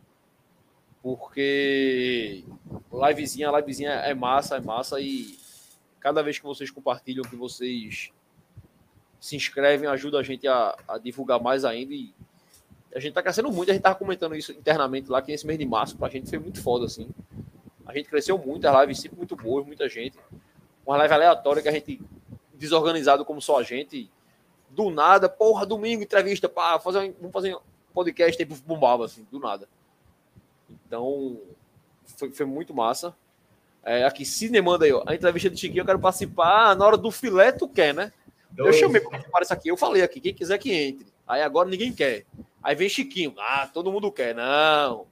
Porque 1.06 2.42
livezinha, 2.92 3.48
livezinha 3.52 3.90
é 3.90 4.12
massa, 4.12 4.56
é 4.56 4.60
massa. 4.60 5.00
E 5.00 5.38
cada 6.00 6.20
vez 6.20 6.36
que 6.36 6.44
vocês 6.44 6.68
compartilham, 6.68 7.22
que 7.22 7.36
vocês 7.36 8.10
se 9.20 9.36
inscrevem, 9.36 9.88
ajuda 9.88 10.18
a 10.18 10.22
gente 10.24 10.48
a, 10.48 10.76
a 10.88 10.98
divulgar 10.98 11.40
mais 11.40 11.64
ainda. 11.64 11.94
E 11.94 12.12
a 12.92 12.98
gente 12.98 13.14
tá 13.14 13.22
crescendo 13.22 13.52
muito. 13.52 13.70
A 13.70 13.72
gente 13.72 13.84
tava 13.84 13.94
comentando 13.94 14.34
isso 14.34 14.50
internamente 14.50 15.08
lá, 15.08 15.22
que 15.22 15.30
esse 15.30 15.46
mês 15.46 15.60
de 15.60 15.64
março 15.64 15.96
pra 15.96 16.08
gente 16.08 16.28
foi 16.28 16.40
muito 16.40 16.60
foda, 16.60 16.86
assim. 16.86 17.08
A 17.86 17.94
gente 17.94 18.08
cresceu 18.08 18.36
muito, 18.36 18.66
as 18.66 18.80
lives 18.80 18.98
sempre 18.98 19.16
muito 19.16 19.36
boas, 19.36 19.64
muita 19.64 19.88
gente. 19.88 20.18
Uma 20.84 20.96
live 20.96 21.14
aleatória 21.14 21.62
que 21.62 21.68
a 21.68 21.72
gente, 21.72 22.02
desorganizado 22.52 23.24
como 23.24 23.40
só 23.40 23.60
a 23.60 23.62
gente, 23.62 24.10
do 24.70 24.90
nada, 24.90 25.28
porra, 25.28 25.64
domingo, 25.64 26.02
entrevista, 26.02 26.48
pá, 26.48 26.80
fazer, 26.80 27.14
vamos 27.20 27.32
fazer 27.32 27.54
um 27.54 27.60
podcast, 27.94 28.42
aí 28.42 28.48
bombava, 28.66 29.04
assim, 29.04 29.24
do 29.30 29.38
nada. 29.38 29.68
Então, 30.86 31.38
foi, 32.18 32.30
foi 32.30 32.46
muito 32.46 32.74
massa. 32.74 33.14
É, 33.84 34.04
aqui, 34.04 34.24
Cine 34.24 34.60
manda 34.60 34.84
aí, 34.84 34.92
ó, 34.92 35.02
a 35.06 35.14
entrevista 35.14 35.48
de 35.48 35.56
Chiquinho, 35.56 35.82
eu 35.82 35.86
quero 35.86 35.98
participar. 35.98 36.74
Na 36.76 36.86
hora 36.86 36.96
do 36.96 37.10
filé, 37.10 37.52
tu 37.52 37.68
quer, 37.68 37.94
né? 37.94 38.12
Dois. 38.50 38.74
Eu 38.74 38.80
chamei 38.80 39.00
para 39.00 39.18
participar 39.18 39.54
aqui, 39.54 39.68
eu 39.68 39.76
falei 39.76 40.02
aqui, 40.02 40.20
quem 40.20 40.34
quiser 40.34 40.58
que 40.58 40.72
entre. 40.72 41.06
Aí 41.26 41.42
agora 41.42 41.68
ninguém 41.68 41.92
quer. 41.92 42.24
Aí 42.62 42.74
vem 42.74 42.88
Chiquinho, 42.88 43.34
ah, 43.38 43.68
todo 43.72 43.92
mundo 43.92 44.10
quer. 44.10 44.34
Não, 44.34 45.06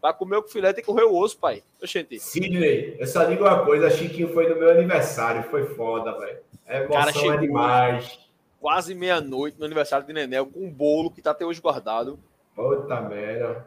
Pra 0.00 0.12
comer 0.12 0.36
o 0.36 0.42
filé 0.42 0.72
tem 0.72 0.84
que 0.84 0.90
correr 0.90 1.04
o 1.04 1.16
osso, 1.16 1.36
pai. 1.38 1.62
Oxente. 1.82 2.20
Sidney, 2.20 2.96
eu 2.98 3.06
só 3.06 3.24
digo 3.24 3.42
uma 3.42 3.64
coisa: 3.64 3.90
Chiquinho 3.90 4.32
foi 4.32 4.48
no 4.48 4.56
meu 4.56 4.70
aniversário, 4.70 5.42
foi 5.50 5.64
foda, 5.74 6.16
velho. 6.18 6.38
A 6.66 6.76
emoção 6.76 7.22
Cara, 7.24 7.34
é 7.34 7.38
demais. 7.38 8.18
Quase 8.60 8.94
meia-noite 8.94 9.58
no 9.58 9.64
aniversário 9.64 10.06
de 10.06 10.12
Nenel, 10.12 10.46
com 10.46 10.60
um 10.60 10.70
bolo 10.70 11.10
que 11.10 11.20
tá 11.20 11.32
até 11.32 11.44
hoje 11.44 11.60
guardado. 11.60 12.18
Puta 12.54 13.00
merda. 13.00 13.66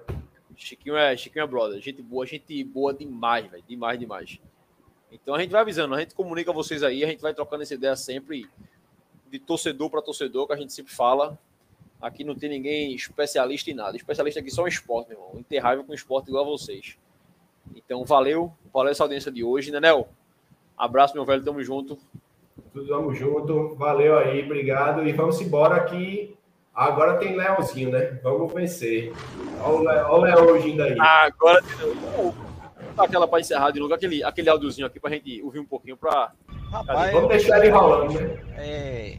Chiquinho 0.59 0.95
é, 0.95 1.15
Chiquinho 1.15 1.43
é 1.43 1.47
brother. 1.47 1.81
Gente 1.81 2.01
boa, 2.01 2.25
gente 2.25 2.63
boa 2.63 2.93
demais, 2.93 3.49
velho. 3.49 3.63
Demais, 3.67 3.99
demais. 3.99 4.39
Então 5.11 5.33
a 5.33 5.39
gente 5.41 5.51
vai 5.51 5.61
avisando, 5.61 5.95
a 5.95 5.99
gente 5.99 6.13
comunica 6.13 6.53
vocês 6.53 6.83
aí, 6.83 7.03
a 7.03 7.07
gente 7.07 7.21
vai 7.21 7.33
trocando 7.33 7.63
essa 7.63 7.73
ideia 7.73 7.95
sempre 7.95 8.47
de 9.29 9.39
torcedor 9.39 9.89
para 9.89 10.01
torcedor, 10.01 10.45
que 10.47 10.53
a 10.53 10.57
gente 10.57 10.73
sempre 10.73 10.93
fala. 10.93 11.37
Aqui 12.01 12.23
não 12.23 12.35
tem 12.35 12.49
ninguém 12.49 12.93
especialista 12.93 13.69
em 13.69 13.73
nada. 13.73 13.97
Especialista 13.97 14.39
aqui 14.39 14.49
só 14.49 14.65
em 14.65 14.69
esporte, 14.69 15.09
meu 15.09 15.17
irmão. 15.17 15.45
Não 15.51 15.83
com 15.83 15.93
esporte 15.93 16.29
igual 16.29 16.45
a 16.45 16.47
vocês. 16.47 16.97
Então, 17.75 18.05
valeu. 18.05 18.53
Valeu 18.73 18.91
essa 18.91 19.03
audiência 19.03 19.31
de 19.31 19.43
hoje. 19.43 19.69
Nenel, 19.69 20.07
abraço, 20.77 21.13
meu 21.13 21.25
velho. 21.25 21.43
Tamo 21.43 21.61
junto. 21.61 21.97
Tudo 22.71 22.87
tamo 22.87 23.13
junto. 23.13 23.75
Valeu 23.75 24.17
aí, 24.17 24.43
obrigado. 24.45 25.05
E 25.05 25.11
vamos 25.11 25.41
embora 25.41 25.75
aqui. 25.75 26.37
Agora 26.79 27.17
tem 27.17 27.35
Leozinho, 27.35 27.91
né? 27.91 28.17
Vamos 28.23 28.53
vencer. 28.53 29.11
Olha 29.61 30.07
o 30.07 30.17
Léo 30.21 30.51
hoje 30.51 30.69
ainda 30.69 30.85
aí. 30.85 30.97
Agora 30.97 31.61
tem 31.61 32.33
aquela 32.97 33.27
para 33.27 33.41
encerrar 33.41 33.71
de 33.71 33.81
novo, 33.81 33.93
aquele, 33.93 34.23
aquele 34.23 34.49
áudiozinho 34.49 34.87
aqui 34.87 34.97
pra 34.97 35.09
gente 35.09 35.41
ouvir 35.41 35.59
um 35.59 35.65
pouquinho 35.65 35.97
pra. 35.97 36.31
Rapaz, 36.71 37.11
vamos 37.11 37.27
deixar 37.27 37.59
ele 37.59 37.69
rolando, 37.69 38.13
né? 38.13 38.39
É 38.55 39.17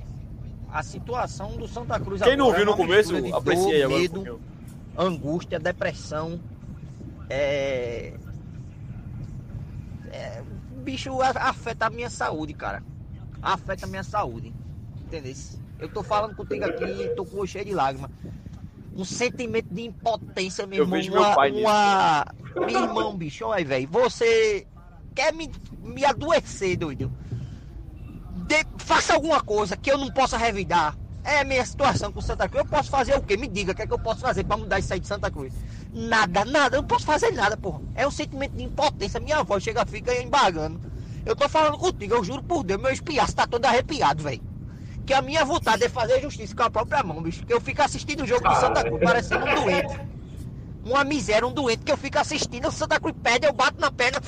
a 0.73 0.83
situação 0.83 1.51
do 1.59 1.69
Santa 1.69 2.01
Cruz. 2.01 2.23
Quem 2.23 2.35
não 2.35 2.51
viu 2.51 2.65
no 2.65 2.75
começo, 2.75 3.15
apreciei 3.35 3.83
agora. 3.83 4.01
Medo, 4.01 4.41
angústia, 4.97 5.59
depressão. 5.59 6.41
É... 7.29 8.15
é... 10.11 10.43
Bicho 10.77 11.21
afeta 11.21 11.87
a 11.87 11.91
minha 11.91 12.09
saúde, 12.09 12.55
cara. 12.55 12.83
Afeta 13.43 13.85
a 13.85 13.89
minha 13.89 14.03
saúde. 14.03 14.51
Entendeu? 15.05 15.35
Eu 15.81 15.89
tô 15.89 16.03
falando 16.03 16.35
contigo 16.35 16.65
aqui, 16.65 17.11
tô 17.17 17.25
com 17.25 17.41
o 17.41 17.47
cheio 17.47 17.65
de 17.65 17.73
lágrimas. 17.73 18.11
Um 18.97 19.05
sentimento 19.05 19.73
de 19.73 19.83
impotência, 19.83 20.67
meu 20.67 20.83
irmão. 20.83 21.01
Eu 21.01 21.13
uma, 21.13 21.49
meu 21.49 21.61
uma... 21.61 22.27
Meu 22.55 22.83
irmão, 22.83 23.17
bicho, 23.17 23.45
olha, 23.47 23.65
velho. 23.65 23.89
Você 23.89 24.67
quer 25.15 25.33
me, 25.33 25.51
me 25.83 26.05
adoecer, 26.05 26.77
doido 26.77 27.11
de, 28.51 28.67
faça 28.79 29.15
alguma 29.15 29.41
coisa 29.41 29.77
que 29.77 29.91
eu 29.91 29.97
não 29.97 30.11
possa 30.11 30.37
revidar. 30.37 30.97
É 31.23 31.41
a 31.41 31.45
minha 31.45 31.65
situação 31.65 32.11
com 32.11 32.21
Santa 32.21 32.49
Cruz. 32.49 32.65
Eu 32.65 32.71
posso 32.71 32.91
fazer 32.91 33.15
o 33.15 33.23
quê? 33.23 33.37
Me 33.37 33.47
diga 33.47 33.71
o 33.71 33.75
que 33.75 33.83
é 33.83 33.87
que 33.87 33.93
eu 33.93 33.99
posso 33.99 34.21
fazer 34.21 34.43
para 34.43 34.57
mudar 34.57 34.79
isso 34.81 34.93
aí 34.93 34.99
de 34.99 35.07
Santa 35.07 35.31
Cruz. 35.31 35.53
Nada, 35.93 36.45
nada. 36.45 36.77
Eu 36.77 36.83
não 36.83 36.89
posso 36.89 37.05
fazer 37.05 37.31
nada, 37.31 37.57
porra. 37.57 37.81
É 37.95 38.07
um 38.07 38.11
sentimento 38.11 38.57
de 38.57 38.65
impotência. 38.65 39.21
Minha 39.21 39.45
voz 39.45 39.63
chega, 39.63 39.87
fica 39.87 40.15
embargando. 40.21 40.81
Eu 41.25 41.37
tô 41.37 41.49
falando 41.49 41.79
contigo, 41.79 42.15
eu 42.15 42.25
juro 42.25 42.43
por 42.43 42.65
Deus, 42.65 42.81
meu 42.81 42.91
espiaço 42.91 43.37
tá 43.37 43.47
todo 43.47 43.67
arrepiado, 43.67 44.23
velho. 44.23 44.43
Que 45.11 45.15
a 45.15 45.23
minha 45.23 45.45
vontade 45.45 45.83
é 45.83 45.89
fazer 45.89 46.21
justiça 46.21 46.55
com 46.55 46.63
a 46.63 46.71
própria 46.71 47.03
mão, 47.03 47.21
bicho. 47.21 47.45
Que 47.45 47.53
eu 47.53 47.61
fico 47.61 47.83
assistindo 47.83 48.23
o 48.23 48.27
jogo 48.29 48.49
de 48.49 48.61
Santa 48.61 48.85
Cruz, 48.85 49.03
parecendo 49.03 49.45
um 49.45 49.55
doente. 49.57 50.01
Uma 50.85 51.03
miséria, 51.03 51.49
um 51.49 51.53
doente 51.53 51.83
que 51.83 51.91
eu 51.91 51.97
fico 51.97 52.17
assistindo, 52.17 52.69
o 52.69 52.71
Santa 52.71 53.01
Cruz 53.01 53.17
pede, 53.21 53.45
eu 53.45 53.53
bato 53.53 53.81
na 53.81 53.91
perna. 53.91 54.21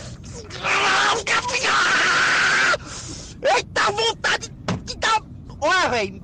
Eita 3.56 3.92
vontade 3.92 4.52
de 4.84 4.96
dar. 4.96 5.22
Olha, 5.60 5.88
velho. 5.88 6.20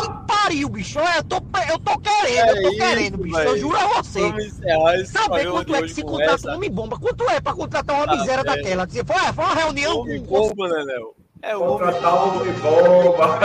Que 0.00 0.26
pariu, 0.26 0.68
bicho. 0.68 0.98
Eu 0.98 1.22
tô, 1.22 1.36
eu 1.36 1.78
tô 1.78 1.96
querendo, 2.00 2.36
é 2.36 2.50
eu 2.50 2.62
tô 2.62 2.68
isso, 2.70 2.78
querendo, 2.78 3.18
bicho. 3.18 3.36
Véio. 3.36 3.48
Eu 3.50 3.58
juro 3.58 3.76
a 3.76 3.86
você. 3.86 4.32
Saber 5.06 5.48
quanto 5.48 5.76
é 5.76 5.82
que 5.82 5.94
se 5.94 6.02
contrata 6.02 6.50
um 6.50 6.56
homem 6.56 6.72
bomba? 6.72 6.98
Quanto 6.98 7.30
é 7.30 7.40
pra 7.40 7.54
contratar 7.54 7.94
uma 7.94 8.12
ah, 8.14 8.16
miséria 8.16 8.40
é. 8.40 8.44
daquela? 8.44 8.88
Foi, 8.88 9.32
foi 9.32 9.44
uma 9.44 9.54
reunião 9.54 10.00
homem 10.00 10.24
com. 10.24 10.48
Bomba, 10.48 10.68
né, 10.70 10.82
Léo? 10.82 11.23
É 11.46 11.54
o 11.54 11.60
Contratar 11.60 12.14
um 12.14 12.40
homem 12.40 12.54
bomba. 12.54 13.38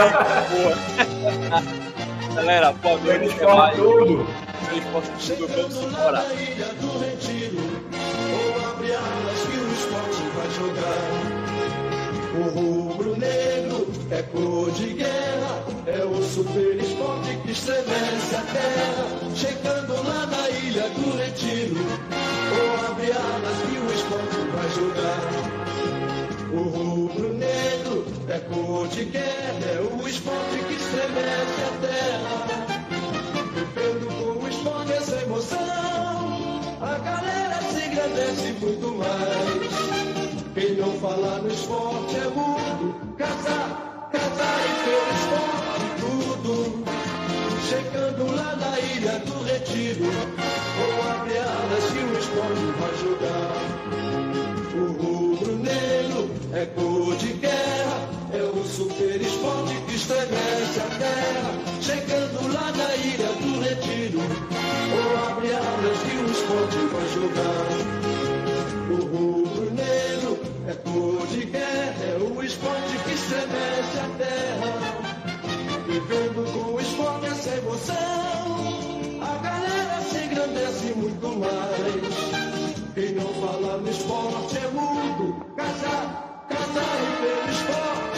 Galera, 2.34 2.72
pô, 2.72 2.96
eles 3.06 3.30
falam 3.34 3.76
tudo. 3.76 4.26
Eles 4.72 4.84
falam 4.84 5.02
tudo, 5.18 5.46
vamos 5.48 5.76
embora. 5.76 6.24
Ou 8.32 8.54
abre 8.70 8.94
alas 8.94 9.40
que 9.42 9.58
o 9.58 9.72
esporte 9.74 10.22
vai 10.34 10.50
jogar. 10.56 11.02
O 12.38 12.40
rubro-negro 12.48 13.86
é 14.10 14.22
cor 14.22 14.70
de 14.70 14.94
guerra, 14.94 15.62
é 15.86 16.02
o 16.02 16.22
super 16.22 16.76
esporte 16.76 17.36
que 17.44 17.50
estremece 17.52 18.34
a 18.34 18.40
terra. 18.40 19.04
Chegando 19.34 19.92
lá 20.08 20.24
na 20.24 20.48
ilha 20.48 20.88
do 20.88 21.18
Retiro, 21.18 21.76
ou 21.76 22.86
abre 22.90 23.12
alas 23.12 23.58
que 23.68 23.76
o 23.76 23.92
esporte 23.92 24.38
vai 24.54 24.70
jogar. 24.70 25.59
O 26.52 26.62
rubro 26.62 27.32
negro 27.34 28.04
é 28.28 28.38
cor 28.40 28.88
de 28.88 29.04
guerra, 29.04 29.66
é 29.66 29.80
o 29.80 30.08
esporte 30.08 30.58
que 30.66 30.74
estremece 30.74 31.62
a 31.62 31.70
terra. 31.80 32.36
Vivendo 33.54 34.06
com 34.18 34.44
o 34.44 34.48
esporte 34.48 34.92
essa 34.92 35.22
emoção, 35.22 36.60
a 36.80 36.98
galera 36.98 37.62
se 37.62 37.86
engrandece 37.86 38.52
muito 38.60 38.88
mais. 38.96 39.70
Quem 40.54 40.74
não 40.74 40.92
fala 40.98 41.38
no 41.38 41.52
esporte 41.52 42.16
é 42.16 42.28
mudo, 42.30 42.94
casar, 43.16 44.08
casar 44.10 44.60
e 44.66 44.72
ter 44.84 45.06
esporte 45.14 45.88
tudo. 46.00 46.84
Chegando 47.68 48.34
lá 48.34 48.56
na 48.56 48.80
ilha 48.80 49.20
do 49.20 49.44
retiro, 49.44 50.04
ou 50.04 51.10
abrir 51.12 51.38
alas 51.38 51.84
que 51.92 51.98
o 51.98 52.18
esporte 52.18 52.64
vai 52.80 52.94
jogar. 52.96 53.79
É 56.52 56.66
cor 56.66 57.16
de 57.16 57.32
guerra, 57.34 58.08
é 58.32 58.42
o 58.42 58.64
super 58.64 59.20
esporte 59.20 59.74
que 59.86 59.94
estremece 59.94 60.80
a 60.80 60.98
terra. 60.98 61.52
Chegando 61.80 62.52
lá 62.52 62.72
na 62.72 62.96
ilha 62.96 63.32
do 63.34 63.60
retiro, 63.60 64.18
vou 64.18 65.28
abrir 65.28 65.54
alas 65.54 65.98
que 66.02 66.16
o 66.16 66.26
esporte 66.28 66.76
vai 66.90 67.06
jogar. 67.14 67.70
O 68.90 68.96
rubro 69.06 69.70
negro 69.70 70.40
é 70.66 70.74
cor 70.74 71.26
de 71.28 71.44
guerra, 71.46 72.04
é 72.04 72.18
o 72.18 72.42
esporte 72.42 72.98
que 73.04 73.12
estremece 73.14 73.98
a 73.98 74.08
terra. 74.18 74.70
Vivendo 75.86 76.52
com 76.52 76.72
o 76.74 76.80
esporte 76.80 77.26
essa 77.26 77.56
emoção, 77.58 77.94
a 79.22 79.38
galera 79.38 80.00
se 80.02 80.18
engrandece 80.24 80.94
muito 80.96 81.28
mais. 81.38 82.60
Quem 82.94 83.12
não 83.14 83.32
fala 83.34 83.78
no 83.78 83.88
esporte 83.88 84.58
é 84.58 84.68
mudo, 84.68 85.46
casar, 85.56 86.29
casar 86.72 87.02
e 87.02 87.10
pelo 87.20 87.50
esporte 87.50 88.09